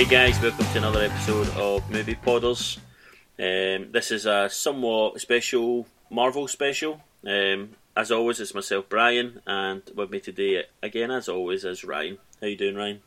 Hey 0.00 0.06
guys, 0.06 0.40
welcome 0.40 0.64
to 0.64 0.78
another 0.78 1.02
episode 1.02 1.46
of 1.58 1.90
Movie 1.90 2.14
Podders. 2.14 2.78
Um, 3.38 3.92
this 3.92 4.10
is 4.10 4.24
a 4.24 4.48
somewhat 4.48 5.20
special 5.20 5.86
Marvel 6.08 6.48
special. 6.48 7.02
Um, 7.22 7.72
as 7.94 8.10
always, 8.10 8.40
it's 8.40 8.54
myself, 8.54 8.86
Brian, 8.88 9.42
and 9.46 9.82
with 9.94 10.10
me 10.10 10.18
today, 10.18 10.64
again, 10.82 11.10
as 11.10 11.28
always, 11.28 11.66
is 11.66 11.84
Ryan. 11.84 12.16
How 12.40 12.46
you 12.46 12.56
doing, 12.56 12.76
Ryan? 12.76 13.02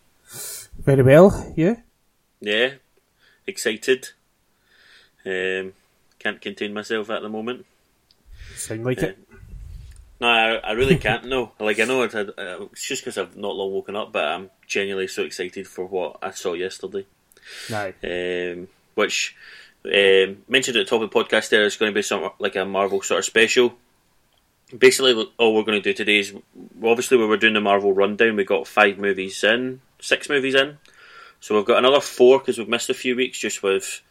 Very 0.78 1.02
well, 1.02 1.52
yeah. 1.58 1.78
Yeah, 2.40 2.74
excited. 3.48 4.10
Um, 5.26 5.74
can't 6.20 6.40
contain 6.40 6.76
myself 6.76 7.10
at 7.10 7.24
the 7.24 7.30
moment. 7.30 7.66
Sound 8.56 8.86
like 8.86 9.00
it. 9.00 9.18
No, 10.24 10.30
I, 10.30 10.56
I 10.56 10.72
really 10.72 10.96
can't. 10.96 11.26
No, 11.26 11.52
like 11.60 11.82
I 11.82 11.84
know 11.84 12.04
it's, 12.04 12.16
uh, 12.16 12.32
it's 12.72 12.88
just 12.88 13.04
because 13.04 13.18
I've 13.18 13.36
not 13.36 13.58
long 13.58 13.74
woken 13.74 13.98
up, 13.98 14.14
but 14.14 14.24
I'm 14.24 14.50
genuinely 14.66 15.10
so 15.10 15.24
excited 15.24 15.68
for 15.68 15.84
what 15.86 16.20
I 16.22 16.32
saw 16.32 16.54
yesterday. 16.54 17.06
Aye. 17.70 17.94
um, 18.06 18.70
which 18.96 19.36
um, 19.84 20.38
mentioned 20.48 20.78
at 20.78 20.86
the 20.86 20.90
top 20.90 21.02
of 21.02 21.12
the 21.12 21.14
podcast 21.14 21.50
there 21.50 21.66
is 21.66 21.76
going 21.76 21.92
to 21.92 21.94
be 21.94 22.02
some 22.02 22.30
like 22.40 22.56
a 22.56 22.64
Marvel 22.64 23.02
sort 23.02 23.20
of 23.20 23.26
special. 23.26 23.74
Basically, 24.78 25.30
all 25.38 25.54
we're 25.54 25.64
going 25.64 25.82
to 25.82 25.82
do 25.82 25.94
today 25.94 26.20
is 26.20 26.34
obviously 26.82 27.18
we 27.18 27.26
were 27.26 27.36
doing 27.36 27.56
the 27.56 27.60
Marvel 27.60 27.92
rundown. 27.92 28.38
We 28.38 28.46
got 28.46 28.66
five 28.66 28.98
movies 28.98 29.44
in, 29.44 29.82
six 30.00 30.30
movies 30.30 30.56
in, 30.56 30.78
so 31.42 31.54
we've 31.54 31.66
got 31.66 31.80
another 31.80 32.00
four 32.00 32.40
because 32.40 32.58
we've 32.58 32.70
missed 32.70 32.90
a 32.90 32.94
few 32.94 33.18
weeks 33.18 33.40
just 33.40 33.62
with. 33.62 34.02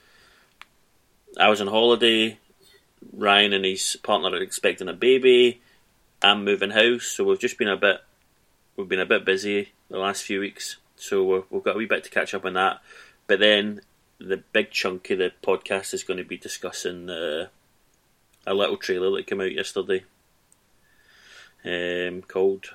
I 1.41 1.49
was 1.49 1.63
on 1.63 1.69
holiday. 1.69 2.39
Ryan 3.15 3.55
and 3.55 3.65
his 3.65 3.97
partner 4.03 4.29
are 4.29 4.43
expecting 4.43 4.89
a 4.89 4.93
baby. 4.93 5.63
I'm 6.23 6.45
moving 6.45 6.71
house, 6.71 7.05
so 7.05 7.25
we've 7.25 7.39
just 7.39 7.59
been 7.59 7.69
a 7.69 7.77
bit. 7.77 8.01
We've 8.77 8.89
been 8.89 9.01
a 9.01 9.07
bit 9.07 9.25
busy 9.25 9.73
the 9.91 9.99
last 9.99 10.23
few 10.23 10.41
weeks, 10.41 10.77
so 10.97 11.45
we've 11.51 11.65
got 11.65 11.75
a 11.75 11.79
wee 11.79 11.87
bit 11.87 12.05
to 12.05 12.11
catch 12.11 12.33
up 12.33 12.45
on 12.45 12.55
that. 12.55 12.81
But 13.27 13.41
then 13.41 13.81
the 14.19 14.37
big 14.53 14.71
chunk 14.71 15.11
of 15.11 15.19
the 15.19 15.33
podcast 15.43 15.93
is 15.93 16.05
going 16.05 16.19
to 16.19 16.25
be 16.25 16.37
discussing 16.37 17.11
uh, 17.11 17.49
a 18.47 18.55
little 18.55 18.77
trailer 18.77 19.11
that 19.17 19.27
came 19.27 19.41
out 19.41 19.53
yesterday 19.53 20.05
um, 21.65 22.23
called 22.23 22.67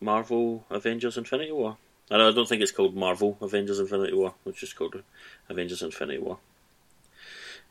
Marvel 0.00 0.64
Avengers 0.70 1.16
Infinity 1.16 1.52
War. 1.52 1.78
I 2.10 2.18
don't 2.18 2.48
think 2.48 2.60
it's 2.60 2.70
called 2.70 2.94
Marvel 2.94 3.38
Avengers 3.40 3.80
Infinity 3.80 4.12
War, 4.12 4.34
which 4.44 4.62
is 4.62 4.74
called 4.74 5.02
Avengers 5.48 5.82
Infinity 5.82 6.18
War. 6.18 6.38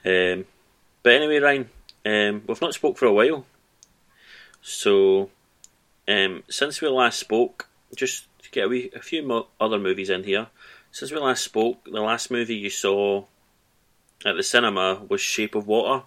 Um, 0.03 0.45
but 1.03 1.13
anyway, 1.13 1.37
Ryan, 1.37 1.69
um, 2.05 2.43
we've 2.47 2.61
not 2.61 2.73
spoke 2.73 2.97
for 2.97 3.05
a 3.05 3.13
while. 3.13 3.45
So, 4.63 5.29
um, 6.07 6.43
since 6.49 6.81
we 6.81 6.87
last 6.87 7.19
spoke, 7.19 7.67
just 7.95 8.25
to 8.43 8.49
get 8.49 8.65
a, 8.65 8.67
wee, 8.69 8.89
a 8.95 9.01
few 9.01 9.21
mo- 9.21 9.47
other 9.59 9.77
movies 9.77 10.09
in 10.09 10.23
here. 10.23 10.47
Since 10.91 11.11
we 11.11 11.17
last 11.19 11.43
spoke, 11.43 11.83
the 11.85 12.01
last 12.01 12.31
movie 12.31 12.55
you 12.55 12.69
saw 12.69 13.25
at 14.25 14.35
the 14.35 14.43
cinema 14.43 15.01
was 15.09 15.21
Shape 15.21 15.55
of 15.55 15.67
Water. 15.67 16.03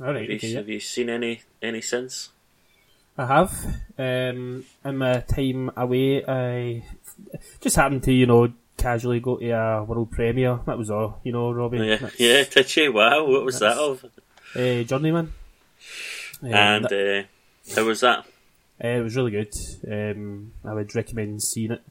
All 0.00 0.06
right, 0.12 0.28
Have 0.30 0.42
you, 0.42 0.48
yeah. 0.48 0.56
have 0.56 0.68
you 0.68 0.80
seen 0.80 1.08
any 1.08 1.42
any 1.62 1.80
since? 1.80 2.30
I 3.16 3.26
have. 3.26 3.52
Um, 3.96 4.64
in 4.84 4.96
my 4.98 5.20
time 5.20 5.70
away, 5.76 6.24
I 6.24 6.84
just 7.60 7.76
happened 7.76 8.02
to, 8.04 8.12
you 8.12 8.26
know, 8.26 8.52
casually 8.76 9.20
go 9.20 9.36
to 9.36 9.50
a 9.50 9.84
world 9.84 10.10
premiere. 10.10 10.58
That 10.66 10.78
was 10.78 10.90
all, 10.90 11.20
you 11.22 11.30
know, 11.32 11.52
Robbie. 11.52 11.78
Yeah, 11.78 11.96
That's, 11.96 12.18
yeah, 12.20 12.42
did 12.44 12.74
you? 12.76 12.92
Wow, 12.92 13.24
what 13.26 13.44
was 13.44 13.60
that 13.60 13.76
of? 13.78 14.04
Uh, 14.56 14.82
Journeyman. 14.82 15.32
Um, 16.42 16.52
And 16.52 16.84
that- 16.86 17.24
uh, 17.24 17.28
how 17.74 17.84
was 17.84 18.00
that? 18.00 18.26
uh, 18.82 18.88
it 18.88 19.02
was 19.02 19.16
really 19.16 19.30
good. 19.30 19.54
Um, 19.90 20.52
I 20.64 20.74
would 20.74 20.94
recommend 20.94 21.42
seeing 21.42 21.72
it. 21.72 21.82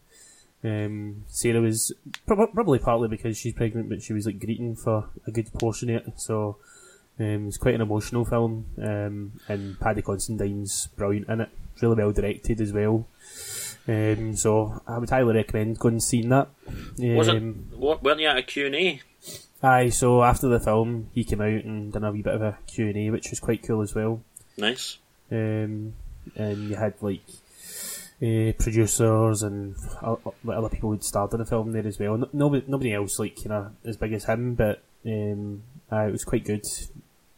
Um, 0.64 1.26
Sarah 1.28 1.62
was 1.62 1.92
prob- 2.26 2.54
probably 2.54 2.80
partly 2.80 3.10
because 3.10 3.38
she's 3.38 3.54
pregnant, 3.54 3.90
but 3.90 4.02
she 4.02 4.14
was 4.14 4.26
like 4.26 4.40
greeting 4.40 4.76
for 4.76 5.10
a 5.28 5.32
good 5.32 5.52
portion 5.54 5.90
of 5.90 6.08
it. 6.08 6.14
So 6.18 6.58
um, 7.20 7.48
it's 7.48 7.58
quite 7.58 7.76
an 7.76 7.82
emotional 7.82 8.26
film, 8.26 8.66
um, 8.82 9.34
and 9.48 9.80
Paddy 9.80 10.02
Considine's 10.02 10.88
brilliant 10.96 11.28
in 11.30 11.42
it. 11.42 11.50
Really 11.82 11.96
well 11.96 12.12
directed 12.12 12.62
as 12.62 12.72
well. 12.72 13.08
Um, 13.88 14.36
so 14.38 14.82
I 14.88 14.98
would 14.98 15.10
highly 15.10 15.34
recommend 15.34 15.80
going 15.80 15.96
and 15.96 16.04
seeing 16.04 16.30
that. 16.30 16.48
Um, 16.68 17.16
Wasn't 17.16 17.78
what, 17.78 18.02
weren't 18.02 18.22
you 18.22 18.28
at 18.28 18.38
a 18.38 18.44
Q 18.44 18.68
and 18.68 18.76
A? 18.76 19.02
Aye, 19.62 19.90
so 19.90 20.24
after 20.24 20.48
the 20.48 20.60
film, 20.60 21.10
he 21.14 21.24
came 21.24 21.42
out 21.42 21.48
and 21.66 21.92
done 21.92 22.04
a 22.04 22.12
wee 22.12 22.22
bit 22.22 22.36
of 22.36 22.42
a 22.42 22.58
Q 22.68 22.88
and 22.88 22.98
A, 22.98 23.10
which 23.10 23.30
was 23.32 23.40
quite 23.40 23.64
cool 23.64 23.82
as 23.82 23.94
well. 23.96 24.22
Nice. 24.58 24.98
Um, 25.32 25.94
and 26.36 26.70
you 26.70 26.76
had 26.76 26.94
like 27.02 27.22
uh, 28.22 28.54
producers 28.60 29.44
and 29.44 29.76
o- 30.02 30.34
other 30.50 30.70
people 30.70 30.92
who'd 30.92 31.04
starred 31.04 31.34
in 31.34 31.40
the 31.40 31.46
film 31.46 31.72
there 31.72 31.86
as 31.88 32.00
well. 32.00 32.18
No, 32.18 32.30
nobody, 32.34 32.64
nobody 32.68 32.94
else 32.94 33.20
like 33.20 33.36
kind 33.38 33.52
of 33.54 33.72
as 33.86 33.98
big 33.98 34.14
as 34.14 34.26
him, 34.26 34.56
but 34.56 34.82
um, 35.06 35.64
uh, 35.92 36.06
it 36.08 36.12
was 36.12 36.24
quite 36.24 36.46
good. 36.46 36.66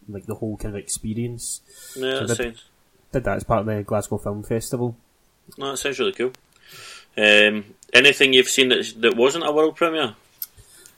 Like 0.07 0.25
the 0.27 0.35
whole 0.35 0.55
kind 0.57 0.75
of 0.75 0.79
experience. 0.81 1.61
Yeah, 1.95 2.19
that 2.19 2.27
that- 2.27 2.35
sounds 2.37 2.63
Did 3.11 3.23
that 3.23 3.37
as 3.37 3.43
part 3.43 3.61
of 3.61 3.65
the 3.65 3.81
Glasgow 3.83 4.17
Film 4.19 4.43
Festival. 4.43 4.95
no, 5.57 5.71
that 5.71 5.77
sounds 5.77 5.97
really 5.99 6.11
cool. 6.11 6.31
Um, 7.17 7.73
anything 7.93 8.33
you've 8.33 8.49
seen 8.49 8.69
that 8.69 8.93
that 8.97 9.15
wasn't 9.15 9.47
a 9.47 9.51
world 9.51 9.77
premiere? 9.77 10.15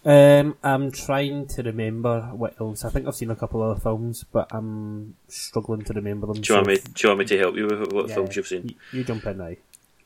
Um, 0.06 0.56
I'm 0.64 0.92
trying 0.92 1.48
to 1.48 1.64
remember 1.64 2.22
what 2.34 2.60
else. 2.62 2.86
I 2.86 2.90
think 2.90 3.08
I've 3.08 3.16
seen 3.16 3.30
a 3.32 3.36
couple 3.36 3.62
other 3.62 3.80
films, 3.80 4.24
but 4.32 4.48
I'm 4.52 5.16
struggling 5.28 5.82
to 5.84 5.94
remember 5.94 6.28
them. 6.28 6.42
Do 6.42 6.54
you 6.54 6.56
want 6.56 6.68
me? 6.68 6.78
Do 6.78 6.92
you 7.04 7.10
want 7.10 7.20
me 7.20 7.26
to 7.26 7.38
help 7.38 7.56
you 7.58 7.66
with 7.68 7.92
what 7.92 8.08
Yeah, 8.08 8.16
films 8.16 8.36
you've 8.36 8.48
seen? 8.48 8.70
You, 8.70 9.00
you 9.00 9.04
jump 9.04 9.26
in 9.26 9.38
now. 9.38 9.54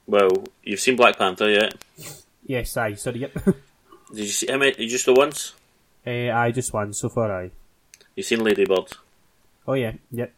Well, 0.07 0.43
you've 0.63 0.79
seen 0.79 0.95
Black 0.95 1.17
Panther 1.17 1.49
yeah? 1.49 1.69
Yes, 2.45 2.75
aye. 2.77 2.95
Sorry, 2.95 3.19
yep. 3.19 3.33
Did 3.45 3.55
you 4.17 4.25
see 4.25 4.47
him? 4.47 4.63
You 4.63 4.89
just 4.89 5.05
the 5.05 5.13
once? 5.13 5.53
uh, 6.07 6.09
I 6.09 6.51
just 6.51 6.73
one 6.73 6.93
so 6.93 7.07
far. 7.09 7.31
Aye. 7.31 7.51
You've 8.15 8.25
seen 8.25 8.43
Lady 8.43 8.65
Bird? 8.65 8.91
Oh 9.67 9.73
yeah, 9.73 9.93
yep. 10.11 10.33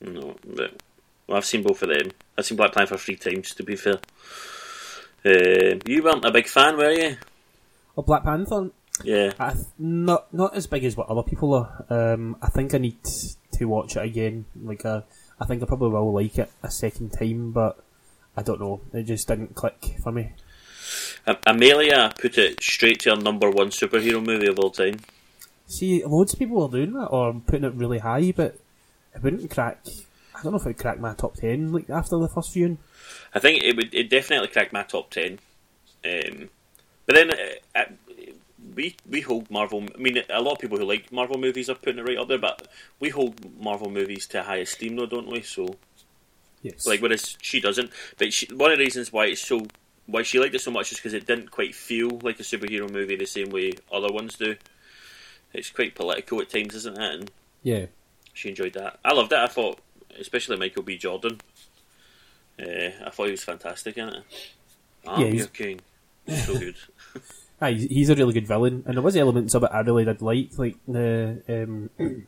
No, 0.00 0.34
but 0.46 0.72
well, 1.26 1.36
I've 1.36 1.44
seen 1.44 1.62
both 1.62 1.82
of 1.82 1.90
them. 1.90 2.12
I've 2.38 2.46
seen 2.46 2.56
Black 2.56 2.72
Panther 2.72 2.96
three 2.96 3.16
times. 3.16 3.54
To 3.54 3.62
be 3.62 3.76
fair, 3.76 3.98
uh, 5.24 5.78
you 5.84 6.02
weren't 6.02 6.24
a 6.24 6.30
big 6.30 6.46
fan, 6.48 6.76
were 6.78 6.90
you? 6.90 7.16
Oh, 7.96 8.02
Black 8.02 8.24
Panther. 8.24 8.70
Yeah, 9.04 9.32
I 9.38 9.52
th- 9.52 9.66
not 9.78 10.32
not 10.32 10.56
as 10.56 10.66
big 10.66 10.84
as 10.84 10.96
what 10.96 11.08
other 11.08 11.22
people 11.22 11.54
are. 11.54 11.84
Um, 11.90 12.36
I 12.40 12.48
think 12.48 12.74
I 12.74 12.78
need 12.78 12.98
to 13.52 13.64
watch 13.66 13.96
it 13.96 14.04
again. 14.04 14.46
Like, 14.60 14.84
uh, 14.84 15.02
I 15.40 15.44
think 15.44 15.62
I 15.62 15.66
probably 15.66 15.90
will 15.90 16.12
like 16.12 16.38
it 16.38 16.50
a 16.62 16.70
second 16.70 17.10
time, 17.10 17.52
but 17.52 17.78
I 18.36 18.42
don't 18.42 18.60
know. 18.60 18.80
It 18.92 19.04
just 19.04 19.28
didn't 19.28 19.54
click 19.54 19.96
for 20.02 20.12
me. 20.12 20.32
Amelia 21.46 22.12
put 22.18 22.38
it 22.38 22.62
straight 22.62 23.00
to 23.00 23.10
her 23.10 23.16
number 23.16 23.50
one 23.50 23.70
superhero 23.70 24.24
movie 24.24 24.46
of 24.46 24.58
all 24.58 24.70
time. 24.70 25.00
See, 25.66 26.04
loads 26.04 26.32
of 26.32 26.38
people 26.38 26.62
are 26.62 26.70
doing 26.70 26.92
that 26.92 27.06
or 27.06 27.34
putting 27.34 27.64
it 27.64 27.74
really 27.74 27.98
high, 27.98 28.32
but 28.32 28.58
it 29.14 29.22
wouldn't 29.22 29.50
crack. 29.50 29.84
I 30.34 30.42
don't 30.42 30.52
know 30.52 30.58
if 30.58 30.64
it 30.64 30.68
would 30.68 30.78
crack 30.78 31.00
my 31.00 31.14
top 31.14 31.34
ten 31.34 31.72
like 31.72 31.90
after 31.90 32.18
the 32.18 32.28
first 32.28 32.52
viewing. 32.52 32.78
I 33.34 33.40
think 33.40 33.62
it 33.62 33.76
would. 33.76 33.92
It 33.92 34.08
definitely 34.08 34.48
cracked 34.48 34.72
my 34.72 34.84
top 34.84 35.10
ten. 35.10 35.40
Um, 36.04 36.50
but 37.06 37.14
then 37.14 37.30
uh, 37.74 37.84
we 38.76 38.94
we 39.10 39.22
hold 39.22 39.50
Marvel. 39.50 39.84
I 39.92 39.98
mean, 39.98 40.22
a 40.30 40.40
lot 40.40 40.52
of 40.52 40.58
people 40.60 40.78
who 40.78 40.84
like 40.84 41.10
Marvel 41.10 41.38
movies 41.38 41.68
are 41.68 41.74
putting 41.74 41.98
it 41.98 42.06
right 42.06 42.18
up 42.18 42.28
there, 42.28 42.38
but 42.38 42.68
we 43.00 43.08
hold 43.08 43.60
Marvel 43.60 43.90
movies 43.90 44.26
to 44.28 44.44
high 44.44 44.58
esteem, 44.58 44.94
though, 44.94 45.06
don't 45.06 45.26
we? 45.26 45.42
So, 45.42 45.76
Yes. 46.62 46.86
like, 46.86 47.00
whereas 47.00 47.36
she 47.42 47.60
doesn't. 47.60 47.90
But 48.18 48.32
she, 48.32 48.46
one 48.54 48.70
of 48.72 48.78
the 48.78 48.84
reasons 48.84 49.12
why 49.12 49.26
it's 49.26 49.40
so 49.44 49.66
why 50.06 50.22
she 50.22 50.38
liked 50.38 50.54
it 50.54 50.60
so 50.60 50.70
much 50.70 50.92
is 50.92 50.98
because 50.98 51.14
it 51.14 51.26
didn't 51.26 51.50
quite 51.50 51.74
feel 51.74 52.20
like 52.22 52.38
a 52.38 52.44
superhero 52.44 52.88
movie 52.88 53.16
the 53.16 53.26
same 53.26 53.50
way 53.50 53.72
other 53.90 54.12
ones 54.12 54.36
do. 54.36 54.54
It's 55.52 55.70
quite 55.70 55.94
political 55.96 56.40
at 56.42 56.50
times, 56.50 56.74
isn't 56.76 56.96
it? 56.98 57.14
And 57.14 57.30
yeah. 57.62 57.86
she 58.34 58.50
enjoyed 58.50 58.74
that. 58.74 58.98
I 59.04 59.12
loved 59.14 59.32
it. 59.32 59.38
I 59.38 59.46
thought, 59.48 59.80
especially 60.20 60.56
Michael 60.58 60.82
B. 60.84 60.96
Jordan. 60.98 61.40
Uh, 62.60 62.90
I 63.04 63.10
thought 63.10 63.24
he 63.26 63.30
was 63.32 63.44
fantastic 63.44 63.96
in 63.98 64.08
it. 64.10 64.22
I'm 65.06 65.20
Yeah, 65.20 65.26
he's- 65.28 65.38
your 65.38 65.46
king. 65.48 65.80
So 66.44 66.58
good. 66.58 66.76
Aye, 67.60 67.72
he's- 67.72 68.08
a 68.10 68.14
really 68.14 68.32
good 68.34 68.46
villain, 68.46 68.82
and 68.86 68.96
there 68.96 69.02
was 69.02 69.16
elements 69.16 69.54
of 69.54 69.62
it 69.64 69.70
I 69.72 69.80
really 69.80 70.04
did 70.04 70.20
like, 70.22 70.50
like 70.58 70.76
the 70.86 71.42
um, 71.48 72.26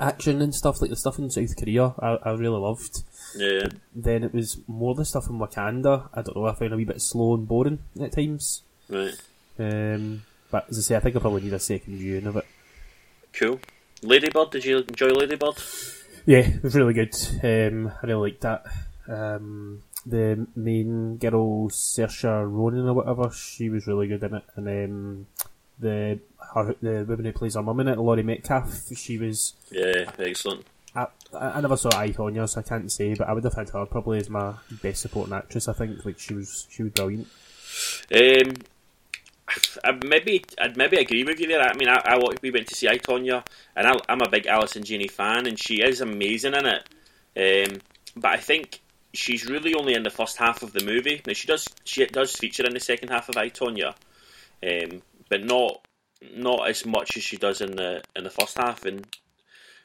action 0.00 0.40
and 0.42 0.54
stuff, 0.54 0.80
like 0.80 0.90
the 0.90 0.96
stuff 0.96 1.18
in 1.18 1.30
South 1.30 1.56
Korea. 1.56 1.94
I, 1.98 2.18
I 2.22 2.30
really 2.32 2.58
loved. 2.58 3.02
Yeah, 3.36 3.68
Then 3.94 4.24
it 4.24 4.32
was 4.32 4.58
more 4.66 4.94
the 4.94 5.04
stuff 5.04 5.28
in 5.28 5.38
Wakanda. 5.38 6.08
I 6.14 6.22
don't 6.22 6.36
know. 6.36 6.46
I 6.46 6.54
found 6.54 6.72
a 6.72 6.76
wee 6.76 6.84
bit 6.84 7.02
slow 7.02 7.34
and 7.34 7.46
boring 7.46 7.80
at 8.00 8.12
times. 8.12 8.62
right. 8.88 9.14
Um, 9.58 10.22
but 10.50 10.66
as 10.70 10.78
I 10.78 10.82
say, 10.82 10.96
I 10.96 11.00
think 11.00 11.16
I 11.16 11.18
probably 11.18 11.42
need 11.42 11.52
a 11.54 11.58
second 11.58 11.96
viewing 11.96 12.26
of 12.26 12.36
it. 12.36 12.44
Cool. 13.32 13.58
Ladybird, 14.02 14.50
did 14.50 14.64
you 14.64 14.78
enjoy 14.78 15.08
Ladybird? 15.08 15.54
Yeah, 16.24 16.38
it 16.38 16.62
was 16.62 16.74
really 16.76 16.94
good. 16.94 17.14
Um, 17.42 17.88
I 18.02 18.06
really 18.06 18.30
liked 18.30 18.40
that. 18.42 18.64
Um, 19.08 19.82
the 20.06 20.46
main 20.54 21.16
girl, 21.16 21.68
Saoirse 21.68 22.50
Ronan 22.50 22.88
or 22.88 22.94
whatever, 22.94 23.30
she 23.30 23.68
was 23.68 23.86
really 23.86 24.06
good 24.06 24.22
in 24.22 24.34
it. 24.34 24.44
And 24.54 24.68
um, 24.68 25.26
the 25.78 26.20
her, 26.54 26.74
the 26.80 27.04
woman 27.04 27.26
who 27.26 27.32
plays 27.32 27.54
her 27.54 27.62
mum 27.62 27.80
in 27.80 27.88
it, 27.88 27.98
Laurie 27.98 28.22
Metcalf, 28.22 28.96
she 28.96 29.18
was. 29.18 29.54
Yeah, 29.70 30.10
excellent. 30.18 30.64
I, 30.94 31.08
I 31.34 31.60
never 31.60 31.76
saw 31.76 31.90
I 31.94 32.10
so 32.12 32.28
I 32.56 32.62
can't 32.62 32.90
say, 32.90 33.14
but 33.14 33.28
I 33.28 33.32
would 33.32 33.44
have 33.44 33.54
had 33.54 33.68
her 33.70 33.84
probably 33.84 34.18
as 34.18 34.30
my 34.30 34.54
best 34.82 35.02
supporting 35.02 35.34
actress. 35.34 35.68
I 35.68 35.74
think 35.74 36.04
like 36.04 36.18
she 36.18 36.34
was 36.34 36.66
she 36.70 36.84
was 36.84 36.92
brilliant. 36.92 37.28
Um, 38.14 38.54
I 39.84 39.92
maybe 40.04 40.44
I'd 40.58 40.76
maybe 40.76 40.96
agree 40.96 41.24
with 41.24 41.38
you 41.40 41.48
there. 41.48 41.60
I 41.60 41.74
mean, 41.74 41.88
I, 41.88 42.00
I 42.04 42.18
we 42.42 42.50
went 42.50 42.68
to 42.68 42.74
see 42.74 42.88
I 42.88 42.98
Tonya, 42.98 43.44
and 43.74 43.86
I, 43.86 43.96
am 44.08 44.22
a 44.22 44.28
big 44.28 44.46
Allison 44.46 44.84
Janney 44.84 45.08
fan, 45.08 45.46
and 45.46 45.58
she 45.58 45.82
is 45.82 46.00
amazing 46.00 46.54
in 46.54 46.66
it. 46.66 46.88
Um, 47.36 47.80
but 48.16 48.30
I 48.30 48.38
think 48.38 48.80
she's 49.16 49.48
really 49.48 49.74
only 49.74 49.94
in 49.94 50.02
the 50.02 50.10
first 50.10 50.36
half 50.36 50.62
of 50.62 50.72
the 50.72 50.84
movie. 50.84 51.22
Now 51.26 51.32
she 51.32 51.46
does 51.46 51.66
she 51.84 52.04
does 52.06 52.34
feature 52.34 52.64
in 52.64 52.74
the 52.74 52.80
second 52.80 53.08
half 53.08 53.28
of 53.28 53.36
I 53.36 53.50
Tonya, 53.50 53.94
um, 54.62 55.02
but 55.28 55.44
not 55.44 55.86
not 56.34 56.68
as 56.68 56.86
much 56.86 57.16
as 57.16 57.22
she 57.22 57.36
does 57.36 57.60
in 57.60 57.76
the 57.76 58.02
in 58.14 58.24
the 58.24 58.30
first 58.30 58.56
half. 58.58 58.84
And 58.84 59.06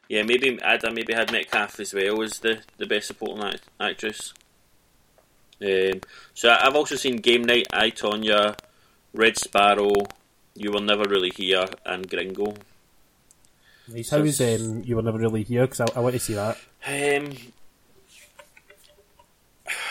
yeah, 0.10 0.24
maybe 0.24 0.62
I'd 0.62 0.83
maybe 0.94 1.13
had 1.13 1.31
Metcalf 1.31 1.80
as 1.80 1.94
well 1.94 2.22
as 2.22 2.39
the, 2.39 2.62
the 2.78 2.86
best 2.86 3.07
supporting 3.07 3.44
act, 3.44 3.63
actress. 3.80 4.33
Um, 5.62 6.01
so 6.33 6.50
I've 6.50 6.75
also 6.75 6.95
seen 6.95 7.18
Game 7.18 7.44
Night, 7.44 7.68
I 7.72 7.92
Tonya, 7.92 8.57
Red 9.13 9.38
Sparrow, 9.38 9.94
You 10.56 10.72
Were 10.72 10.81
Never 10.81 11.04
Really 11.04 11.30
Here, 11.30 11.66
and 11.86 12.10
Gringo. 12.10 12.56
Nice. 13.88 14.10
How 14.10 14.19
was 14.19 14.42
um, 14.42 14.83
You 14.83 14.95
Were 14.95 15.01
Never 15.01 15.19
Really 15.19 15.44
Here? 15.44 15.62
Because 15.62 15.81
I, 15.81 15.86
I 15.95 16.00
want 16.00 16.13
to 16.13 16.19
see 16.19 16.33
that. 16.33 16.57
Um, 16.86 17.31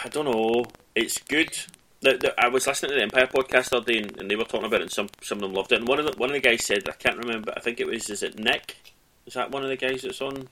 I 0.05 0.09
don't 0.09 0.25
know. 0.25 0.65
It's 0.94 1.19
good. 1.19 1.56
The, 2.00 2.17
the, 2.17 2.35
I 2.38 2.49
was 2.49 2.67
listening 2.67 2.93
to 2.93 2.97
the 2.97 3.03
Empire 3.03 3.27
podcast 3.27 3.71
the 3.71 3.77
other 3.77 3.93
day, 3.93 3.99
and, 3.99 4.17
and, 4.19 4.31
they 4.31 4.37
were 4.37 4.44
talking 4.44 4.67
about 4.67 4.81
it, 4.81 4.85
and 4.85 4.91
some 4.91 5.09
some 5.23 5.38
of 5.38 5.43
them 5.43 5.53
loved 5.53 5.73
it. 5.73 5.81
And 5.81 5.88
one 5.88 5.99
of 5.99 6.06
the 6.06 6.12
one 6.17 6.31
of 6.31 6.35
the 6.35 6.41
guys 6.41 6.65
said, 6.65 6.88
I 6.88 6.93
can't 6.93 7.19
remember. 7.19 7.53
I 7.56 7.61
think 7.61 7.81
it 7.81 7.87
was 7.87 8.09
is 8.09 8.23
it 8.23 8.38
Nick? 8.38 8.94
Is 9.27 9.35
that 9.35 9.50
one 9.50 9.62
of 9.62 9.69
the 9.69 9.77
guys 9.77 10.03
that's 10.03 10.23
on 10.23 10.49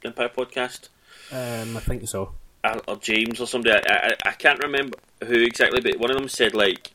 the 0.00 0.08
Empire 0.08 0.28
podcast? 0.28 0.88
Um, 1.30 1.76
I 1.76 1.80
think 1.80 2.08
so. 2.08 2.32
Or, 2.64 2.80
or 2.88 2.96
James 2.96 3.40
or 3.40 3.46
somebody. 3.46 3.78
I, 3.88 4.08
I, 4.08 4.30
I 4.30 4.32
can't 4.32 4.62
remember 4.62 4.98
who 5.24 5.34
exactly, 5.34 5.80
but 5.80 5.98
one 5.98 6.10
of 6.10 6.16
them 6.16 6.28
said 6.28 6.54
like 6.54 6.92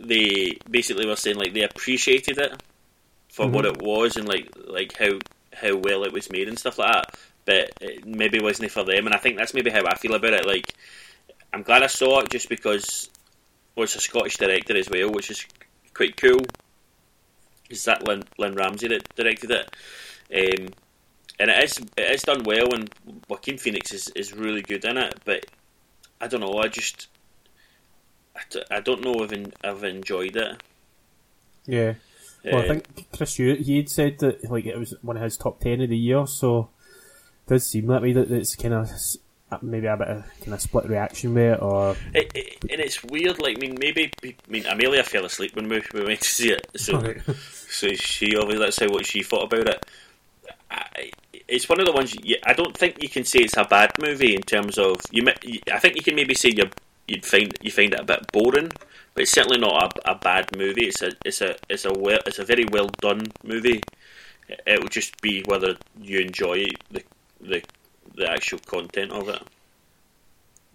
they 0.00 0.58
basically 0.70 1.06
were 1.06 1.16
saying 1.16 1.36
like 1.36 1.54
they 1.54 1.62
appreciated 1.62 2.38
it 2.38 2.62
for 3.28 3.46
mm-hmm. 3.46 3.54
what 3.54 3.66
it 3.66 3.82
was 3.82 4.16
and 4.16 4.28
like 4.28 4.48
like 4.66 4.96
how 4.96 5.18
how 5.52 5.76
well 5.76 6.04
it 6.04 6.12
was 6.12 6.30
made 6.30 6.48
and 6.48 6.58
stuff 6.58 6.78
like 6.78 6.92
that. 6.92 7.18
But 7.44 7.72
it 7.80 8.06
maybe 8.06 8.40
wasn't 8.40 8.70
for 8.70 8.84
them, 8.84 9.06
and 9.06 9.14
I 9.14 9.18
think 9.18 9.36
that's 9.36 9.54
maybe 9.54 9.70
how 9.70 9.84
I 9.84 9.96
feel 9.96 10.14
about 10.14 10.34
it. 10.34 10.46
Like 10.46 10.74
I'm 11.52 11.62
glad 11.62 11.82
I 11.82 11.88
saw 11.88 12.20
it 12.20 12.30
just 12.30 12.48
because 12.48 13.10
well, 13.74 13.84
it's 13.84 13.96
a 13.96 14.00
Scottish 14.00 14.36
director 14.36 14.76
as 14.76 14.88
well, 14.88 15.10
which 15.10 15.30
is 15.30 15.44
quite 15.94 16.16
cool. 16.16 16.40
Is 17.68 17.84
that 17.84 18.06
Lynne, 18.06 18.24
Lynne 18.38 18.54
Ramsay 18.54 18.88
that 18.88 19.14
directed 19.16 19.50
it? 19.50 19.70
Um, 20.34 20.68
and 21.40 21.50
it 21.50 21.64
is 21.64 21.78
it 21.96 22.10
is 22.10 22.22
done 22.22 22.44
well, 22.44 22.72
and 22.74 22.90
Joaquin 23.28 23.58
Phoenix 23.58 23.92
is, 23.92 24.08
is 24.14 24.32
really 24.32 24.62
good 24.62 24.84
in 24.84 24.96
it. 24.96 25.20
But 25.24 25.46
I 26.20 26.28
don't 26.28 26.40
know, 26.40 26.58
I 26.58 26.68
just 26.68 27.08
I, 28.70 28.80
don't 28.80 29.02
know 29.02 29.22
if 29.22 29.52
I've 29.64 29.84
enjoyed 29.84 30.36
it. 30.36 30.62
Yeah. 31.66 31.94
Well, 32.44 32.62
I 32.62 32.68
think 32.68 33.12
Chris 33.16 33.36
Hewitt, 33.36 33.60
he 33.60 33.76
had 33.76 33.88
said 33.88 34.18
that 34.18 34.50
like 34.50 34.66
it 34.66 34.78
was 34.78 34.94
one 35.02 35.16
of 35.16 35.22
his 35.22 35.36
top 35.36 35.60
ten 35.60 35.80
of 35.80 35.88
the 35.88 35.96
year, 35.96 36.26
so 36.26 36.70
does 37.52 37.66
seem 37.66 37.86
that 37.88 38.02
way 38.02 38.12
that 38.12 38.30
it's 38.30 38.56
kind 38.56 38.74
of 38.74 38.90
uh, 39.50 39.58
maybe 39.60 39.86
a 39.86 39.96
bit 39.96 40.08
of 40.08 40.24
kind 40.40 40.54
of 40.54 40.60
split 40.60 40.88
reaction 40.88 41.34
with 41.34 41.54
it, 41.54 41.62
or 41.62 41.94
it, 42.14 42.32
it, 42.34 42.64
and 42.70 42.80
it's 42.80 43.04
weird. 43.04 43.40
Like, 43.40 43.58
I 43.58 43.60
mean, 43.60 43.76
maybe 43.78 44.10
I 44.24 44.34
mean 44.48 44.66
Amelia 44.66 45.02
fell 45.02 45.26
asleep 45.26 45.54
when 45.54 45.68
we, 45.68 45.82
we 45.92 46.04
went 46.04 46.20
to 46.20 46.28
see 46.28 46.50
it, 46.50 46.66
so 46.76 47.00
right. 47.00 47.20
so 47.70 47.92
she 47.92 48.34
obviously 48.36 48.64
let's 48.64 48.76
say 48.76 48.86
what 48.86 49.06
she 49.06 49.22
thought 49.22 49.52
about 49.52 49.68
it. 49.68 49.86
I, 50.70 51.10
it's 51.48 51.68
one 51.68 51.80
of 51.80 51.86
the 51.86 51.92
ones 51.92 52.16
you, 52.22 52.36
I 52.44 52.54
don't 52.54 52.76
think 52.76 53.02
you 53.02 53.08
can 53.10 53.24
say 53.24 53.40
it's 53.40 53.56
a 53.56 53.64
bad 53.64 53.92
movie 54.00 54.34
in 54.34 54.40
terms 54.40 54.78
of 54.78 54.96
you. 55.10 55.22
I 55.70 55.78
think 55.78 55.96
you 55.96 56.02
can 56.02 56.14
maybe 56.14 56.34
say 56.34 56.50
you 56.50 56.70
you'd 57.06 57.26
find 57.26 57.54
you 57.60 57.70
find 57.70 57.92
it 57.92 58.00
a 58.00 58.04
bit 58.04 58.32
boring, 58.32 58.70
but 59.14 59.22
it's 59.22 59.32
certainly 59.32 59.58
not 59.58 59.98
a, 59.98 60.12
a 60.12 60.14
bad 60.14 60.56
movie. 60.56 60.86
It's 60.86 61.02
a 61.02 61.12
it's 61.26 61.42
a 61.42 61.56
it's 61.68 61.84
a 61.84 61.92
well 61.92 62.20
it's 62.26 62.38
a 62.38 62.44
very 62.44 62.64
well 62.72 62.88
done 63.00 63.26
movie. 63.44 63.82
It 64.48 64.80
will 64.80 64.88
just 64.88 65.20
be 65.20 65.42
whether 65.46 65.76
you 66.00 66.20
enjoy 66.20 66.66
the 66.90 67.02
the 67.42 67.62
the 68.14 68.30
actual 68.30 68.58
content 68.58 69.12
of 69.12 69.28
it. 69.28 69.42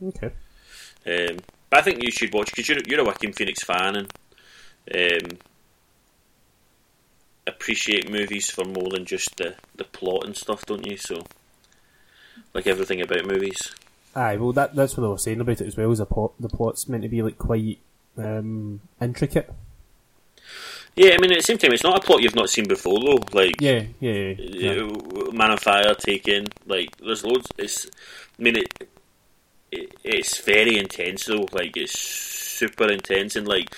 Okay. 0.03 0.31
Um, 1.05 1.37
but 1.69 1.79
I 1.79 1.81
think 1.81 2.03
you 2.03 2.11
should 2.11 2.33
watch 2.33 2.47
because 2.47 2.67
you're 2.67 2.79
you're 2.85 3.01
a 3.01 3.03
Joaquin 3.03 3.33
Phoenix 3.33 3.63
fan 3.63 3.95
and 3.95 4.13
um, 4.93 5.37
appreciate 7.45 8.11
movies 8.11 8.49
for 8.49 8.65
more 8.65 8.89
than 8.89 9.05
just 9.05 9.37
the 9.37 9.55
the 9.75 9.83
plot 9.83 10.25
and 10.25 10.35
stuff, 10.35 10.65
don't 10.65 10.85
you? 10.85 10.97
So, 10.97 11.23
like 12.53 12.67
everything 12.67 13.01
about 13.01 13.25
movies. 13.25 13.73
Aye, 14.15 14.37
well, 14.37 14.53
that 14.53 14.75
that's 14.75 14.97
what 14.97 15.05
I 15.05 15.09
was 15.09 15.23
saying 15.23 15.39
about 15.39 15.61
it 15.61 15.67
as 15.67 15.77
well. 15.77 15.91
Is 15.91 15.99
the 15.99 16.05
plot 16.05 16.33
the 16.39 16.49
plot's 16.49 16.87
meant 16.87 17.03
to 17.03 17.09
be 17.09 17.21
like 17.21 17.37
quite 17.37 17.79
um, 18.17 18.81
intricate. 19.01 19.53
Yeah, 20.97 21.13
I 21.13 21.17
mean, 21.19 21.31
at 21.31 21.37
the 21.37 21.43
same 21.43 21.59
time, 21.59 21.73
it's 21.73 21.83
not 21.83 21.95
a 21.95 22.05
plot 22.05 22.23
you've 22.23 22.35
not 22.35 22.49
seen 22.49 22.67
before, 22.67 22.99
though. 22.99 23.19
Like, 23.31 23.61
yeah, 23.61 23.83
yeah, 23.99 24.33
yeah. 24.39 24.71
Uh, 24.71 25.31
Man 25.31 25.51
of 25.51 25.59
Fire, 25.59 25.93
Taken, 25.93 26.47
like, 26.65 26.97
there's 26.97 27.23
loads. 27.23 27.47
It's, 27.55 27.85
I 28.39 28.41
mean, 28.41 28.57
it, 28.57 28.89
it, 29.71 29.93
it's 30.03 30.39
very 30.41 30.79
intense 30.79 31.25
though. 31.25 31.45
Like, 31.51 31.77
it's 31.77 31.97
super 31.97 32.91
intense, 32.91 33.35
and 33.35 33.47
like, 33.47 33.69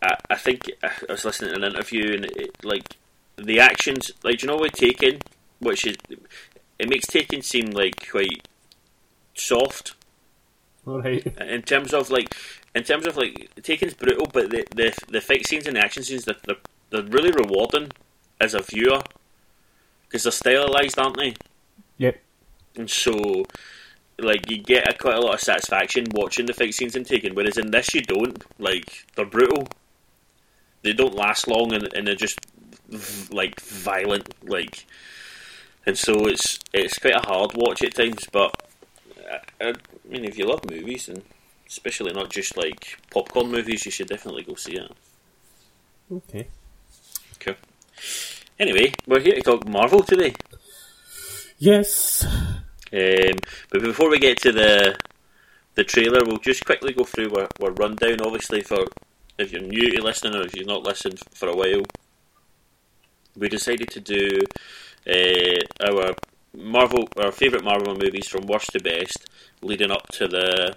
I, 0.00 0.16
I 0.30 0.36
think 0.36 0.70
I 0.82 0.90
was 1.10 1.26
listening 1.26 1.50
to 1.50 1.56
an 1.56 1.64
interview, 1.74 2.14
and 2.14 2.24
it, 2.24 2.64
like, 2.64 2.96
the 3.36 3.60
actions, 3.60 4.10
like, 4.22 4.40
you 4.40 4.48
know, 4.48 4.56
with 4.56 4.72
Taken, 4.72 5.18
which 5.58 5.86
is, 5.86 5.96
it 6.78 6.88
makes 6.88 7.06
Taken 7.06 7.42
seem 7.42 7.70
like 7.72 8.08
quite 8.10 8.48
soft. 9.34 9.94
Right. 10.86 11.26
In 11.40 11.62
terms 11.62 11.92
of 11.92 12.10
like, 12.10 12.34
in 12.74 12.82
terms 12.82 13.06
of 13.06 13.16
like, 13.16 13.50
Taken's 13.56 13.94
brutal, 13.94 14.26
but 14.32 14.50
the 14.50 14.64
the 14.74 14.96
the 15.08 15.20
fight 15.20 15.46
scenes 15.46 15.66
and 15.66 15.76
the 15.76 15.80
action 15.80 16.02
scenes 16.02 16.24
they're 16.24 16.36
they're, 16.46 16.56
they're 16.90 17.02
really 17.02 17.30
rewarding 17.30 17.90
as 18.40 18.54
a 18.54 18.62
viewer 18.62 19.02
because 20.06 20.24
they're 20.24 20.32
stylized, 20.32 20.98
aren't 20.98 21.16
they? 21.16 21.34
Yep. 21.98 22.20
And 22.76 22.90
so, 22.90 23.44
like, 24.18 24.50
you 24.50 24.58
get 24.58 24.88
a, 24.88 24.96
quite 24.96 25.16
a 25.16 25.20
lot 25.20 25.34
of 25.34 25.40
satisfaction 25.40 26.06
watching 26.12 26.46
the 26.46 26.52
fight 26.52 26.74
scenes 26.74 26.96
in 26.96 27.04
Taken, 27.04 27.34
whereas 27.34 27.58
in 27.58 27.70
this 27.70 27.94
you 27.94 28.02
don't. 28.02 28.44
Like, 28.58 29.06
they're 29.14 29.26
brutal. 29.26 29.68
They 30.82 30.92
don't 30.92 31.14
last 31.14 31.48
long, 31.48 31.72
and, 31.72 31.92
and 31.94 32.06
they're 32.06 32.14
just 32.14 32.38
like 33.32 33.60
violent, 33.60 34.34
like. 34.48 34.86
And 35.86 35.98
so 35.98 36.26
it's 36.26 36.58
it's 36.72 36.98
quite 36.98 37.16
a 37.16 37.26
hard 37.26 37.52
watch 37.54 37.82
at 37.82 37.94
times, 37.94 38.26
but 38.30 38.54
I, 39.60 39.68
I 39.68 39.72
mean, 40.08 40.24
if 40.24 40.38
you 40.38 40.46
love 40.46 40.68
movies, 40.68 41.08
and 41.08 41.22
especially 41.68 42.12
not 42.12 42.30
just 42.30 42.56
like 42.56 42.98
popcorn 43.10 43.50
movies, 43.50 43.84
you 43.84 43.90
should 43.90 44.08
definitely 44.08 44.42
go 44.42 44.54
see 44.54 44.76
it. 44.76 44.92
Okay. 46.12 46.46
Cool. 47.40 47.54
Anyway, 48.58 48.92
we're 49.06 49.20
here 49.20 49.34
to 49.34 49.42
talk 49.42 49.68
Marvel 49.68 50.02
today. 50.02 50.34
Yes. 51.58 52.24
Um, 52.92 53.38
but 53.70 53.82
before 53.82 54.10
we 54.10 54.18
get 54.18 54.38
to 54.42 54.52
the 54.52 54.96
the 55.74 55.84
trailer, 55.84 56.20
we'll 56.24 56.38
just 56.38 56.64
quickly 56.64 56.92
go 56.92 57.04
through 57.04 57.34
our, 57.34 57.48
our 57.62 57.72
rundown. 57.72 58.20
Obviously, 58.20 58.60
for 58.62 58.86
if 59.38 59.52
you're 59.52 59.62
new 59.62 59.90
to 59.90 60.02
listening 60.02 60.36
or 60.36 60.42
if 60.42 60.54
you've 60.54 60.66
not 60.66 60.84
listened 60.84 61.18
for 61.32 61.48
a 61.48 61.56
while, 61.56 61.82
we 63.36 63.48
decided 63.48 63.88
to 63.90 64.00
do 64.00 64.40
uh, 65.08 65.84
our 65.84 66.14
Marvel, 66.56 67.08
our 67.20 67.32
favourite 67.32 67.64
Marvel 67.64 67.96
movies 67.96 68.28
from 68.28 68.46
worst 68.46 68.72
to 68.72 68.80
best, 68.80 69.28
leading 69.60 69.90
up 69.90 70.06
to 70.12 70.28
the 70.28 70.74